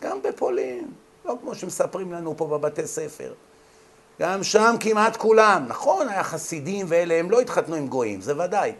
גם 0.01 0.21
בפולין. 0.21 0.87
לא 1.25 1.35
כמו 1.41 1.55
שמספרים 1.55 2.11
לנו 2.11 2.37
פה 2.37 2.47
בבתי 2.47 2.87
ספר. 2.87 3.33
גם 4.21 4.43
שם 4.43 4.75
כמעט 4.79 5.17
כולם. 5.17 5.65
נכון, 5.67 6.09
היה 6.09 6.23
חסידים 6.23 6.85
ואלה, 6.89 7.13
הם 7.13 7.31
לא 7.31 7.39
התחתנו 7.39 7.75
עם 7.75 7.87
גויים, 7.87 8.21
זה 8.21 8.43
ודאי. 8.43 8.71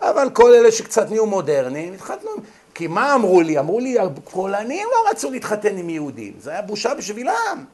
אבל 0.00 0.30
כל 0.30 0.54
אלה 0.54 0.72
שקצת 0.72 1.10
נהיו 1.10 1.26
מודרניים, 1.26 1.92
התחתנו... 1.92 2.30
כי 2.74 2.86
מה 2.86 3.14
אמרו 3.14 3.40
לי? 3.40 3.58
אמרו 3.58 3.80
לי, 3.80 3.98
הפולנים 3.98 4.88
לא 4.92 5.10
רצו 5.10 5.30
להתחתן 5.30 5.76
עם 5.76 5.90
יהודים. 5.90 6.32
זה 6.40 6.50
היה 6.50 6.62
בושה 6.62 6.94
בשבילם. 6.94 7.64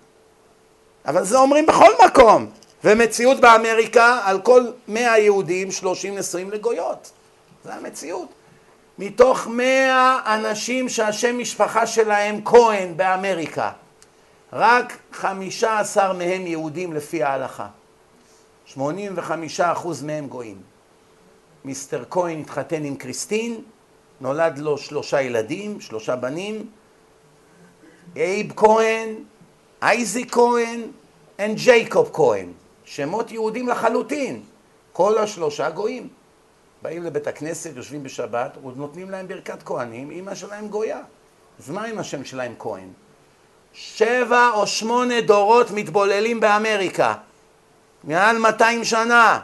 אבל 1.06 1.24
זה 1.24 1.38
אומרים 1.38 1.66
בכל 1.66 1.92
מקום. 2.06 2.46
ומציאות 2.84 3.40
באמריקה, 3.40 4.20
על 4.24 4.40
כל 4.40 4.64
מאה 4.88 5.18
יהודים, 5.18 5.70
שלושים 5.70 6.18
נשואים 6.18 6.50
לגויות. 6.50 7.10
זה 7.66 7.74
המציאות. 7.74 8.28
מתוך 8.98 9.46
מאה 9.46 10.34
אנשים 10.34 10.88
שהשם 10.88 11.38
משפחה 11.38 11.86
שלהם 11.86 12.40
כהן 12.44 12.96
באמריקה, 12.96 13.70
רק 14.52 14.98
חמישה 15.12 15.78
עשר 15.78 16.12
מהם 16.12 16.46
יהודים 16.46 16.92
לפי 16.92 17.22
ההלכה. 17.22 17.68
שמונים 18.64 19.12
וחמישה 19.16 19.72
אחוז 19.72 20.02
מהם 20.02 20.26
גויים. 20.26 20.60
מיסטר 21.64 22.04
כהן 22.10 22.40
התחתן 22.40 22.84
עם 22.84 22.96
קריסטין, 22.96 23.60
נולד 24.20 24.58
לו 24.58 24.78
שלושה 24.78 25.20
ילדים, 25.20 25.80
שלושה 25.80 26.16
בנים, 26.16 26.66
אייב 28.16 28.52
כהן, 28.56 29.14
אייזי 29.82 30.28
כהן 30.28 30.80
וג'ייקוב 31.42 32.10
כהן. 32.12 32.52
שמות 32.84 33.32
יהודים 33.32 33.68
לחלוטין. 33.68 34.42
כל 34.92 35.18
השלושה 35.18 35.70
גויים. 35.70 36.08
באים 36.82 37.02
לבית 37.02 37.26
הכנסת, 37.26 37.70
יושבים 37.76 38.02
בשבת, 38.02 38.56
ונותנים 38.64 39.10
להם 39.10 39.28
ברכת 39.28 39.62
כהנים, 39.62 40.10
אימא 40.10 40.34
שלהם 40.34 40.68
גויה. 40.68 41.00
אז 41.58 41.70
מה 41.70 41.84
עם 41.84 41.98
השם 41.98 42.24
שלהם 42.24 42.54
כהן? 42.58 42.88
שבע 43.72 44.50
או 44.54 44.66
שמונה 44.66 45.20
דורות 45.20 45.70
מתבוללים 45.70 46.40
באמריקה, 46.40 47.14
מעל 48.04 48.38
200 48.38 48.84
שנה. 48.84 49.40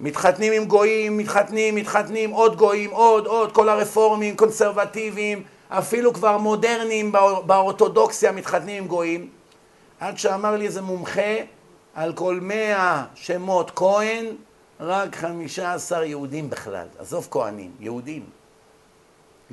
מתחתנים 0.00 0.52
עם 0.52 0.64
גויים, 0.64 1.16
מתחתנים, 1.16 1.74
מתחתנים, 1.74 2.30
עוד 2.30 2.56
גויים, 2.56 2.90
עוד, 2.90 3.26
עוד, 3.26 3.52
כל 3.52 3.68
הרפורמים, 3.68 4.36
קונסרבטיביים, 4.36 5.42
אפילו 5.68 6.12
כבר 6.12 6.38
מודרניים 6.38 7.12
באורתודוקסיה 7.46 8.32
מתחתנים 8.32 8.82
עם 8.82 8.88
גויים. 8.88 9.28
עד 10.00 10.18
שאמר 10.18 10.56
לי 10.56 10.66
איזה 10.66 10.82
מומחה, 10.82 11.36
על 11.94 12.12
כל 12.12 12.38
מאה 12.42 13.04
שמות 13.14 13.70
כהן, 13.76 14.26
רק 14.80 15.16
חמישה 15.16 15.74
עשר 15.74 16.02
יהודים 16.02 16.50
בכלל. 16.50 16.86
עזוב 16.98 17.28
כהנים, 17.30 17.70
יהודים. 17.80 18.24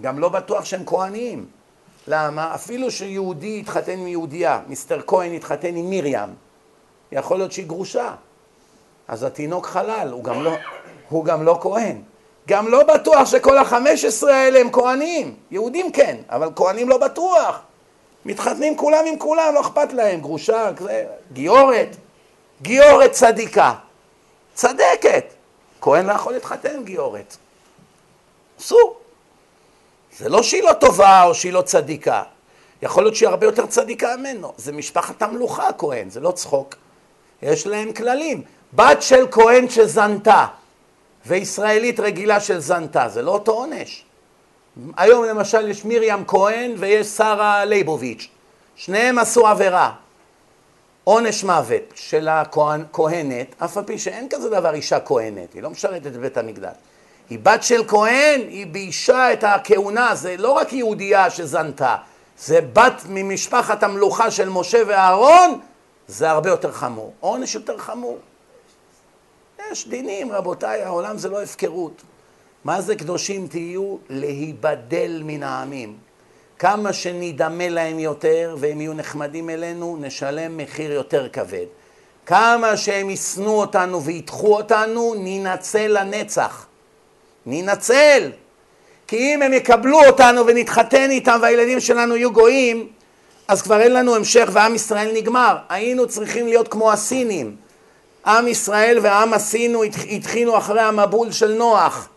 גם 0.02 0.20
לא 0.20 0.30
בטוח 0.30 0.66
שהם 0.66 0.84
כהנים. 0.86 1.46
למה? 2.08 2.56
אפילו 2.56 2.92
שיהודי 2.92 3.60
התחתן 3.60 3.92
עם 3.92 4.08
יהודייה, 4.08 4.62
מיסטר 4.68 5.02
כהן 5.08 5.34
התחתן 5.34 5.76
עם 5.76 5.90
מרים, 5.90 6.30
יכול 7.12 7.38
להיות 7.38 7.52
שהיא 7.52 7.66
גרושה. 7.66 8.16
אז 9.08 9.24
התינוק 9.24 9.66
חלל, 9.66 10.10
הוא 10.12 10.24
גם 10.24 10.44
לא, 10.44 10.52
הוא 11.10 11.26
גם 11.26 11.44
לא 11.44 11.58
כהן. 11.62 12.02
גם 12.48 12.68
לא 12.68 12.84
בטוח 12.84 13.26
שכל 13.26 13.58
החמש 13.58 14.06
עשרה 14.06 14.36
האלה 14.36 14.60
הם 14.60 14.72
כהנים. 14.72 15.36
יהודים 15.52 15.92
כן, 15.92 16.18
אבל 16.30 16.50
כהנים 16.56 16.90
לא 16.90 16.98
בטוח. 16.98 17.62
מתחתנים 18.26 18.78
כולם 18.78 19.06
עם 19.08 19.20
כולם, 19.20 19.54
לא 19.54 19.62
אכפת 19.62 19.94
להם. 19.94 20.22
גרושה, 20.22 20.72
גיורת. 21.34 21.96
גיורת 22.62 23.12
צדיקה. 23.12 23.74
צדקת. 24.58 25.34
כהן 25.82 26.06
לא 26.06 26.14
יכול 26.14 26.34
להתחתן 26.34 26.84
גיורת. 26.84 27.38
אסור. 28.60 28.98
זה 30.18 30.30
לא 30.30 30.44
שהיא 30.44 30.64
לא 30.64 30.74
טובה 30.74 31.24
או 31.24 31.36
שהיא 31.36 31.54
לא 31.54 31.62
צדיקה. 31.62 32.24
יכול 32.82 33.04
להיות 33.04 33.16
שהיא 33.16 33.30
הרבה 33.30 33.46
יותר 33.46 33.66
צדיקה 33.66 34.16
ממנו. 34.18 34.54
זה 34.58 34.72
משפחת 34.72 35.22
המלוכה 35.22 35.74
כהן, 35.78 36.10
זה 36.10 36.20
לא 36.20 36.32
צחוק. 36.32 36.76
יש 37.42 37.68
להם 37.68 37.94
כללים. 37.94 38.44
בת 38.74 39.02
של 39.02 39.26
כהן 39.32 39.70
שזנתה 39.70 40.46
וישראלית 41.26 42.00
רגילה 42.00 42.40
של 42.40 42.60
זנתה, 42.60 43.10
זה 43.10 43.22
לא 43.22 43.32
אותו 43.32 43.52
עונש. 43.52 44.04
היום 44.98 45.24
למשל 45.26 45.70
יש 45.70 45.86
מרים 45.86 46.26
כהן 46.28 46.74
ויש 46.78 47.08
שרה 47.08 47.66
ליבוביץ', 47.66 48.28
שניהם 48.76 49.20
עשו 49.20 49.48
עבירה. 49.48 49.92
עונש 51.08 51.44
מוות 51.44 51.94
של 51.96 52.28
הכהנת, 52.28 53.56
אף 53.58 53.78
על 53.78 53.84
פי 53.84 54.00
שאין 54.00 54.28
כזה 54.30 54.50
דבר 54.50 54.74
אישה 54.74 55.00
כהנת, 55.00 55.54
היא 55.54 55.64
לא 55.64 55.70
משרתת 55.70 56.08
את 56.08 56.18
בית 56.18 56.38
המקדש. 56.38 56.76
היא 57.30 57.40
בת 57.44 57.64
של 57.64 57.88
כהן, 57.88 58.42
היא 58.42 58.68
ביישה 58.68 59.34
את 59.34 59.44
הכהונה, 59.44 60.16
זה 60.16 60.38
לא 60.38 60.52
רק 60.52 60.74
יהודייה 60.74 61.30
שזנתה, 61.30 61.96
זה 62.40 62.60
בת 62.74 63.02
ממשפחת 63.10 63.84
המלוכה 63.84 64.32
של 64.32 64.50
משה 64.50 64.78
ואהרון, 64.88 65.60
זה 66.08 66.30
הרבה 66.30 66.50
יותר 66.50 66.72
חמור. 66.72 67.14
עונש 67.20 67.56
יותר 67.56 67.78
חמור. 67.78 68.18
יש 69.72 69.88
דינים, 69.88 70.32
רבותיי, 70.32 70.84
העולם 70.84 71.18
זה 71.18 71.30
לא 71.30 71.44
הפקרות. 71.44 72.02
מה 72.64 72.82
זה 72.82 72.96
קדושים 72.96 73.48
תהיו? 73.48 73.96
להיבדל 74.10 75.22
מן 75.26 75.44
העמים. 75.44 76.07
כמה 76.60 76.94
שנדמה 76.94 77.70
להם 77.70 78.00
יותר 78.00 78.56
והם 78.60 78.82
יהיו 78.82 78.94
נחמדים 78.94 79.50
אלינו, 79.50 79.98
נשלם 80.02 80.58
מחיר 80.58 80.92
יותר 80.92 81.30
כבד. 81.30 81.66
כמה 82.26 82.78
שהם 82.78 83.10
ישנאו 83.10 83.60
אותנו 83.60 84.04
וידחו 84.04 84.56
אותנו, 84.58 85.14
ננצל 85.18 85.88
לנצח. 85.88 86.66
ננצל. 87.46 88.32
כי 89.08 89.18
אם 89.18 89.42
הם 89.42 89.54
יקבלו 89.54 90.06
אותנו 90.06 90.48
ונתחתן 90.48 91.10
איתם 91.10 91.40
והילדים 91.42 91.80
שלנו 91.80 92.16
יהיו 92.16 92.34
גויים, 92.34 92.88
אז 93.48 93.62
כבר 93.62 93.82
אין 93.82 93.94
לנו 93.94 94.16
המשך 94.16 94.50
ועם 94.52 94.76
ישראל 94.76 95.12
נגמר. 95.14 95.58
היינו 95.70 96.08
צריכים 96.08 96.48
להיות 96.48 96.68
כמו 96.68 96.92
הסינים. 96.92 97.56
עם 98.26 98.48
ישראל 98.48 99.00
ועם 99.02 99.34
הסינו 99.34 99.84
התחינו 100.12 100.58
אחרי 100.58 100.82
המבול 100.82 101.32
של 101.32 101.54
נוח, 101.54 102.10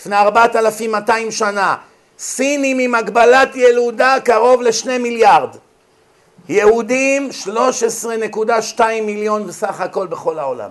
לפני 0.00 0.16
ארבעת 0.16 0.56
אלפים 0.56 0.92
מאתיים 0.92 1.30
שנה. 1.30 1.76
סינים 2.20 2.78
עם 2.78 2.94
הגבלת 2.94 3.56
ילודה 3.56 4.16
קרוב 4.24 4.62
לשני 4.62 4.98
מיליארד. 4.98 5.56
יהודים 6.48 7.28
13.2 8.78 8.80
מיליון 9.02 9.46
בסך 9.46 9.80
הכל 9.80 10.06
בכל 10.06 10.38
העולם. 10.38 10.70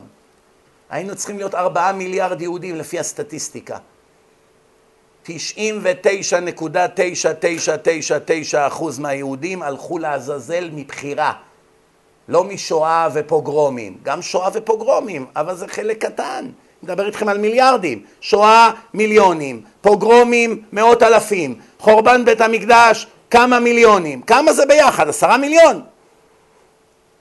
היינו 0.89 1.15
צריכים 1.15 1.38
להיות 1.38 1.55
ארבעה 1.55 1.93
מיליארד 1.93 2.41
יהודים 2.41 2.76
לפי 2.76 2.99
הסטטיסטיקה. 2.99 3.77
99.9999 5.26 5.30
אחוז 8.57 8.99
מהיהודים 8.99 9.61
הלכו 9.61 9.97
לעזאזל 9.97 10.69
מבחירה. 10.73 11.34
לא 12.27 12.43
משואה 12.43 13.07
ופוגרומים. 13.13 13.97
גם 14.03 14.21
שואה 14.21 14.49
ופוגרומים, 14.53 15.26
אבל 15.35 15.55
זה 15.55 15.67
חלק 15.67 16.05
קטן. 16.05 16.49
מדבר 16.84 17.07
איתכם 17.07 17.30
על 17.30 17.38
מיליארדים. 17.38 18.03
שואה, 18.21 18.71
מיליונים. 18.93 19.63
פוגרומים, 19.81 20.61
מאות 20.73 21.03
אלפים. 21.03 21.60
חורבן 21.80 22.26
בית 22.26 22.41
המקדש, 22.41 23.07
כמה 23.30 23.60
מיליונים. 23.60 24.22
כמה 24.22 24.53
זה 24.53 24.65
ביחד? 24.65 25.10
עשרה 25.10 25.38
מיליון. 25.38 25.81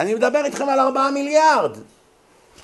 אני 0.00 0.14
מדבר 0.14 0.44
איתכם 0.44 0.68
על 0.68 0.80
ארבעה 0.80 1.10
מיליארד. 1.10 1.76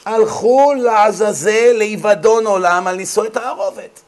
הלכו 0.05 0.73
לעזאזל, 0.77 1.73
לאיבדון 1.79 2.47
עולם, 2.47 2.87
על 2.87 2.97
נישואי 2.97 3.31
תערובת. 3.31 4.01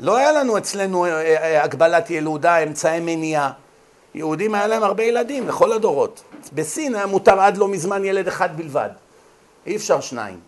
לא 0.00 0.16
היה 0.16 0.32
לנו 0.32 0.58
אצלנו 0.58 1.04
אה, 1.04 1.10
אה, 1.10 1.64
הגבלת 1.64 2.10
ילודה, 2.10 2.58
אמצעי 2.58 3.00
מניעה. 3.00 3.50
יהודים 4.14 4.54
היה 4.54 4.66
להם 4.66 4.82
הרבה 4.82 5.02
ילדים, 5.02 5.48
לכל 5.48 5.72
הדורות. 5.72 6.22
בסין 6.52 6.94
היה 6.94 7.06
מותר 7.06 7.40
עד 7.40 7.56
לא 7.56 7.68
מזמן 7.68 8.04
ילד 8.04 8.28
אחד 8.28 8.56
בלבד. 8.56 8.90
אי 9.66 9.76
אפשר 9.76 10.00
שניים. 10.00 10.40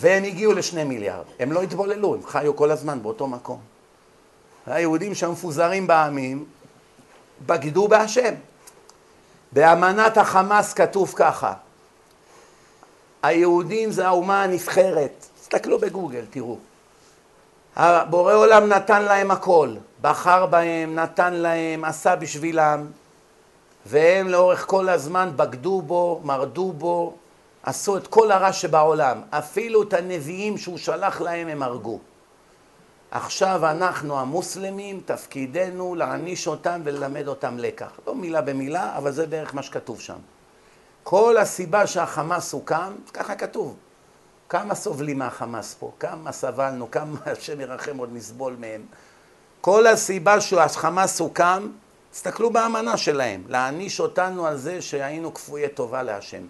והם 0.00 0.24
הגיעו 0.24 0.52
לשני 0.52 0.84
מיליארד. 0.84 1.24
הם 1.38 1.52
לא 1.52 1.62
התבוללו, 1.62 2.14
הם 2.14 2.20
חיו 2.26 2.56
כל 2.56 2.70
הזמן 2.70 3.02
באותו 3.02 3.26
מקום. 3.26 3.58
היהודים 4.66 5.14
שהיו 5.14 5.32
מפוזרים 5.32 5.86
בעמים, 5.86 6.44
בגדו 7.46 7.88
בהשם. 7.88 8.34
באמנת 9.52 10.18
החמאס 10.18 10.72
כתוב 10.72 11.12
ככה: 11.16 11.52
היהודים 13.22 13.90
זה 13.90 14.06
האומה 14.06 14.42
הנבחרת. 14.42 15.26
תסתכלו 15.40 15.78
בגוגל, 15.78 16.24
תראו. 16.30 16.58
הבורא 17.76 18.34
עולם 18.34 18.68
נתן 18.68 19.02
להם 19.02 19.30
הכל, 19.30 19.74
בחר 20.00 20.46
בהם, 20.46 20.94
נתן 20.94 21.34
להם, 21.34 21.84
עשה 21.84 22.16
בשבילם, 22.16 22.86
והם 23.86 24.28
לאורך 24.28 24.66
כל 24.66 24.88
הזמן 24.88 25.30
בגדו 25.36 25.82
בו, 25.82 26.20
מרדו 26.24 26.72
בו, 26.72 27.14
עשו 27.62 27.96
את 27.96 28.06
כל 28.06 28.30
הרע 28.32 28.52
שבעולם. 28.52 29.20
אפילו 29.30 29.82
את 29.82 29.92
הנביאים 29.92 30.58
שהוא 30.58 30.78
שלח 30.78 31.20
להם 31.20 31.48
הם 31.48 31.62
הרגו. 31.62 31.98
עכשיו 33.10 33.70
אנחנו 33.70 34.20
המוסלמים, 34.20 35.00
תפקידנו 35.04 35.94
להעניש 35.94 36.46
אותם 36.46 36.80
וללמד 36.84 37.28
אותם 37.28 37.58
לקח. 37.58 37.90
לא 38.06 38.14
מילה 38.14 38.40
במילה, 38.40 38.96
אבל 38.96 39.12
זה 39.12 39.26
בערך 39.26 39.54
מה 39.54 39.62
שכתוב 39.62 40.00
שם. 40.00 40.18
כל 41.02 41.36
הסיבה 41.36 41.86
שהחמאס 41.86 42.52
הוקם, 42.52 42.92
ככה 43.12 43.34
כתוב. 43.34 43.76
כמה 44.48 44.74
סובלים 44.74 45.18
מהחמאס 45.18 45.74
פה, 45.74 45.92
כמה 46.00 46.32
סבלנו, 46.32 46.90
כמה 46.90 47.18
השם 47.26 47.60
ירחם 47.60 47.96
עוד 47.96 48.10
נסבול 48.12 48.56
מהם. 48.58 48.82
כל 49.60 49.86
הסיבה 49.86 50.40
שהחמאס 50.40 51.20
הוקם, 51.20 51.68
תסתכלו 52.10 52.50
באמנה 52.50 52.96
שלהם, 52.96 53.42
להעניש 53.48 54.00
אותנו 54.00 54.46
על 54.46 54.56
זה 54.56 54.82
שהיינו 54.82 55.34
כפויי 55.34 55.68
טובה 55.68 56.02
להשם. 56.02 56.42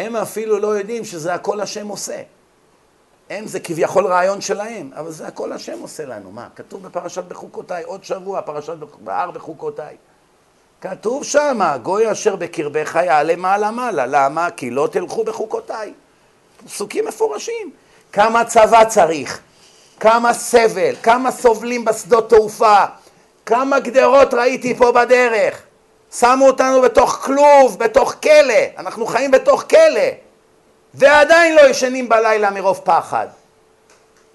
הם 0.00 0.16
אפילו 0.16 0.58
לא 0.58 0.66
יודעים 0.66 1.04
שזה 1.04 1.34
הכל 1.34 1.60
השם 1.60 1.88
עושה. 1.88 2.22
הם 3.30 3.46
זה 3.46 3.60
כביכול 3.60 4.06
רעיון 4.06 4.40
שלהם, 4.40 4.90
אבל 4.96 5.10
זה 5.10 5.26
הכל 5.26 5.52
השם 5.52 5.78
עושה 5.80 6.06
לנו. 6.06 6.30
מה, 6.32 6.48
כתוב 6.56 6.82
בפרשת 6.82 7.24
בחוקותיי, 7.24 7.84
עוד 7.84 8.04
שבוע, 8.04 8.42
פרשת 8.42 8.74
בהר 8.98 9.30
בחוקותיי. 9.30 9.96
כתוב 10.80 11.24
שמה, 11.24 11.78
גוי 11.78 12.12
אשר 12.12 12.36
בקרבך 12.36 12.98
יעלה 13.04 13.36
מעלה 13.36 13.70
מעלה. 13.70 14.06
למה? 14.06 14.50
כי 14.50 14.70
לא 14.70 14.88
תלכו 14.92 15.24
בחוקותיי. 15.24 15.92
פסוקים 16.66 17.04
מפורשים. 17.04 17.70
כמה 18.12 18.44
צבא 18.44 18.84
צריך, 18.84 19.40
כמה 20.00 20.34
סבל, 20.34 20.94
כמה 21.02 21.30
סובלים 21.30 21.84
בשדות 21.84 22.28
תעופה, 22.28 22.84
כמה 23.46 23.80
גדרות 23.80 24.34
ראיתי 24.34 24.74
פה 24.74 24.92
בדרך. 24.92 25.62
שמו 26.18 26.46
אותנו 26.46 26.82
בתוך 26.82 27.10
כלוב, 27.12 27.78
בתוך 27.78 28.14
כלא, 28.22 28.78
אנחנו 28.78 29.06
חיים 29.06 29.30
בתוך 29.30 29.64
כלא, 29.70 30.10
ועדיין 30.94 31.56
לא 31.56 31.60
ישנים 31.60 32.08
בלילה 32.08 32.50
מרוב 32.50 32.80
פחד. 32.84 33.26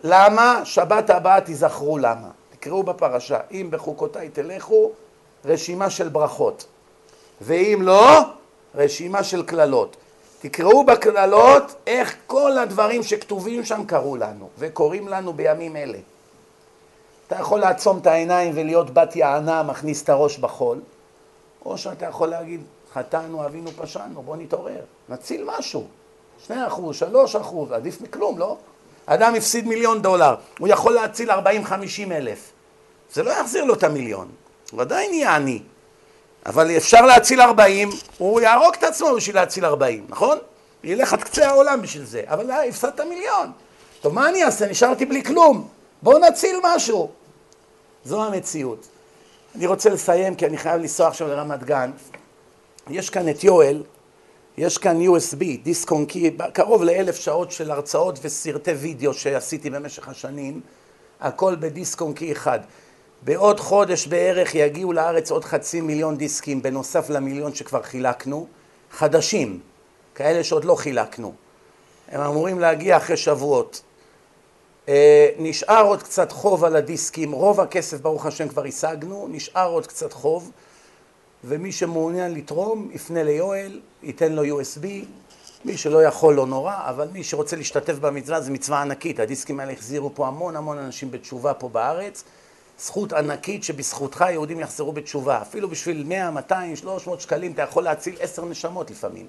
למה? 0.04 0.62
שבת 0.64 1.10
הבאה 1.10 1.42
תיזכרו 1.42 1.98
למה. 1.98 2.28
תקראו 2.50 2.84
בפרשה, 2.84 3.40
אם 3.52 3.68
בחוקותיי 3.70 4.30
תלכו, 4.30 4.92
רשימה 5.46 5.90
של 5.90 6.10
ברכות, 6.10 6.66
ואם 7.42 7.80
לא, 7.82 8.20
רשימה 8.76 9.24
של 9.24 9.44
קללות. 9.44 9.98
תקראו 10.40 10.84
בקללות 10.84 11.76
איך 11.88 12.16
כל 12.28 12.58
הדברים 12.58 13.04
שכתובים 13.04 13.66
שם 13.66 13.86
קרו 13.86 14.18
לנו, 14.18 14.50
וקורים 14.58 15.08
לנו 15.08 15.34
בימים 15.34 15.76
אלה. 15.76 15.98
אתה 17.28 17.36
יכול 17.36 17.60
לעצום 17.60 17.98
את 17.98 18.08
העיניים 18.08 18.52
ולהיות 18.56 18.94
בת 18.94 19.16
יענה, 19.16 19.64
מכניס 19.64 20.04
את 20.04 20.10
הראש 20.10 20.38
בחול, 20.38 20.80
או 21.66 21.78
שאתה 21.78 22.06
יכול 22.06 22.28
להגיד, 22.28 22.62
חטאנו, 22.94 23.46
אבינו, 23.46 23.72
פשענו, 23.72 24.22
בוא 24.22 24.36
נתעורר, 24.38 24.82
נציל 25.10 25.48
משהו. 25.58 25.88
שני 26.46 26.68
אחוז, 26.68 26.96
שלוש 26.96 27.36
אחוז, 27.36 27.72
עדיף 27.72 28.02
מכלום, 28.02 28.40
לא? 28.40 28.58
אדם 29.06 29.36
הפסיד 29.36 29.68
מיליון 29.68 30.02
דולר, 30.02 30.36
הוא 30.60 30.68
יכול 30.68 30.94
להציל 30.94 31.32
ארבעים 31.32 31.66
חמישים 31.66 32.12
אלף. 32.12 32.52
זה 33.14 33.24
לא 33.24 33.32
יחזיר 33.32 33.64
לו 33.64 33.74
את 33.74 33.84
המיליון, 33.84 34.28
הוא 34.72 34.82
עדיין 34.82 35.14
יהיה 35.14 35.36
עני. 35.36 35.62
אבל 36.46 36.78
אפשר 36.78 37.02
להציל 37.02 37.42
ארבעים, 37.42 37.90
הוא 38.18 38.42
יהרוג 38.42 38.74
את 38.80 38.84
עצמו 38.84 39.16
בשביל 39.16 39.36
להציל 39.36 39.66
ארבעים, 39.66 40.06
נכון? 40.10 40.38
ילך 40.84 41.14
עד 41.14 41.24
קצה 41.24 41.50
העולם 41.50 41.82
בשביל 41.82 42.06
זה, 42.06 42.22
אבל 42.28 42.52
אה, 42.52 42.64
הפסדת 42.64 43.00
מיליון. 43.00 43.52
טוב, 44.02 44.14
מה 44.14 44.30
אני 44.30 44.44
אעשה? 44.44 44.68
נשארתי 44.68 45.06
בלי 45.06 45.24
כלום. 45.24 45.68
בואו 46.02 46.20
נציל 46.20 46.60
משהו. 46.64 47.12
זו 48.06 48.24
המציאות. 48.24 48.88
אני 49.56 49.66
רוצה 49.66 49.90
לסיים 49.90 50.36
כי 50.36 50.46
אני 50.46 50.58
חייב 50.58 50.82
לנסוע 50.82 51.08
עכשיו 51.08 51.28
לרמת 51.28 51.64
גן. 51.64 51.92
יש 52.90 53.10
כאן 53.10 53.30
את 53.30 53.44
יואל, 53.44 53.84
יש 54.58 54.78
כאן 54.78 54.98
USB, 55.02 55.44
דיסק 55.64 55.92
און 55.92 56.06
קי, 56.06 56.38
קרוב 56.54 56.84
לאלף 56.84 57.16
שעות 57.16 57.52
של 57.52 57.72
הרצאות 57.72 58.20
וסרטי 58.22 58.72
וידאו 58.72 59.14
שעשיתי 59.14 59.70
במשך 59.70 60.08
השנים, 60.08 60.62
הכל 61.22 61.56
בדיסק 61.60 62.02
און 62.02 62.14
קי 62.14 62.32
אחד. 62.32 62.60
בעוד 63.22 63.60
חודש 63.60 64.08
בערך 64.08 64.56
יגיעו 64.56 64.94
לארץ 64.94 65.32
עוד 65.32 65.46
חצי 65.46 65.82
מיליון 65.82 66.18
דיסקים 66.18 66.62
בנוסף 66.62 67.10
למיליון 67.10 67.56
שכבר 67.56 67.82
חילקנו, 67.82 68.48
חדשים, 68.92 69.60
כאלה 70.16 70.44
שעוד 70.44 70.66
לא 70.66 70.76
חילקנו. 70.76 71.34
הם 72.08 72.22
אמורים 72.22 72.60
להגיע 72.60 72.98
אחרי 72.98 73.18
שבועות. 73.18 73.82
אה, 74.90 75.30
נשאר 75.38 75.86
עוד 75.86 76.04
קצת 76.04 76.32
חוב 76.32 76.64
על 76.64 76.76
הדיסקים, 76.76 77.32
רוב 77.32 77.62
הכסף 77.62 78.02
ברוך 78.02 78.26
השם 78.26 78.48
כבר 78.48 78.66
השגנו, 78.66 79.28
נשאר 79.32 79.70
עוד 79.70 79.88
קצת 79.88 80.14
חוב, 80.14 80.52
ומי 81.44 81.72
שמעוניין 81.72 82.34
לתרום 82.34 82.90
יפנה 82.94 83.24
ליואל, 83.24 83.80
ייתן 84.04 84.32
לו 84.34 84.62
USB, 84.62 84.86
מי 85.66 85.78
שלא 85.78 86.04
יכול 86.04 86.34
לא 86.34 86.48
נורא, 86.48 86.76
אבל 86.90 87.08
מי 87.14 87.24
שרוצה 87.24 87.56
להשתתף 87.56 87.94
במצווה 87.94 88.42
זה 88.42 88.52
מצווה 88.52 88.82
ענקית, 88.82 89.20
הדיסקים 89.20 89.60
האלה 89.60 89.72
החזירו 89.72 90.12
פה 90.16 90.28
המון 90.28 90.56
המון 90.56 90.78
אנשים 90.78 91.12
בתשובה 91.12 91.54
פה 91.54 91.70
בארץ, 91.70 92.24
זכות 92.80 93.14
ענקית 93.14 93.64
שבזכותך 93.64 94.26
יהודים 94.32 94.60
יחזרו 94.60 94.92
בתשובה, 94.92 95.42
אפילו 95.42 95.70
בשביל 95.70 96.04
100, 96.04 96.32
200, 96.32 96.76
300 96.76 97.22
שקלים 97.22 97.52
אתה 97.52 97.62
יכול 97.62 97.84
להציל 97.84 98.16
עשר 98.20 98.46
נשמות 98.46 98.92
לפעמים, 98.92 99.26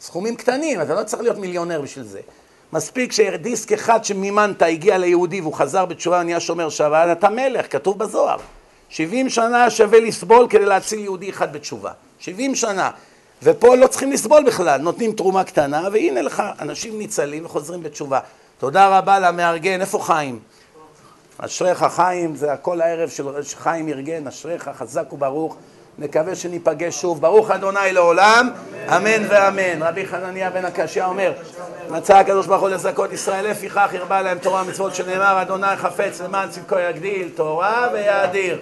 סכומים 0.00 0.36
קטנים, 0.36 0.82
אתה 0.82 0.94
לא 0.94 1.04
צריך 1.04 1.22
להיות 1.22 1.38
מיליונר 1.38 1.80
בשביל 1.80 2.04
זה. 2.04 2.20
מספיק 2.72 3.12
שדיסק 3.12 3.72
אחד 3.72 4.04
שמימנת 4.04 4.62
הגיע 4.62 4.98
ליהודי 4.98 5.40
והוא 5.40 5.54
חזר 5.54 5.84
בתשובה 5.84 6.18
ונהיה 6.20 6.40
שומר 6.40 6.68
שבת, 6.68 7.18
אתה 7.18 7.28
מלך, 7.28 7.72
כתוב 7.72 7.98
בזוהר. 7.98 8.38
70 8.88 9.28
שנה 9.28 9.70
שווה 9.70 10.00
לסבול 10.00 10.46
כדי 10.50 10.64
להציל 10.64 10.98
יהודי 10.98 11.30
אחד 11.30 11.52
בתשובה. 11.52 11.92
70 12.18 12.54
שנה. 12.54 12.90
ופה 13.42 13.76
לא 13.76 13.86
צריכים 13.86 14.12
לסבול 14.12 14.44
בכלל, 14.46 14.80
נותנים 14.80 15.12
תרומה 15.12 15.44
קטנה, 15.44 15.88
והנה 15.92 16.22
לך, 16.22 16.42
אנשים 16.60 16.98
ניצלים 16.98 17.44
וחוזרים 17.44 17.82
בתשובה. 17.82 18.20
תודה 18.58 18.98
רבה 18.98 19.18
למארגן, 19.18 19.80
איפה 19.80 19.98
חיים? 19.98 20.38
אשריך 21.38 21.84
חיים, 21.84 22.36
זה 22.36 22.52
הכל 22.52 22.80
הערב 22.80 23.08
של 23.08 23.24
חיים 23.56 23.88
ארגן, 23.88 24.26
אשריך 24.26 24.70
חזק 24.74 25.12
וברוך. 25.12 25.56
נקווה 25.98 26.34
שניפגש 26.34 27.00
שוב. 27.00 27.20
ברוך 27.20 27.50
אדוני 27.50 27.92
לעולם, 27.92 28.50
אמן 28.88 29.26
ואמן. 29.28 29.82
רבי 29.82 30.06
חנניה 30.06 30.50
בן 30.50 30.64
הקשיא 30.64 31.04
אומר, 31.04 31.32
מצא 31.90 32.18
הקדוש 32.18 32.46
ברוך 32.46 32.60
הוא 32.60 32.68
לזכות 32.68 33.12
ישראל, 33.12 33.50
לפיכך 33.50 33.90
הרבה 33.94 34.22
להם 34.22 34.38
תורה 34.38 34.62
ומצוות 34.62 34.94
שנאמר, 34.94 35.42
אדוני 35.42 35.76
חפץ 35.76 36.20
למען 36.20 36.48
צדקו 36.48 36.78
יגדיל, 36.78 37.28
תורה 37.34 37.88
ויאדיר. 37.92 38.58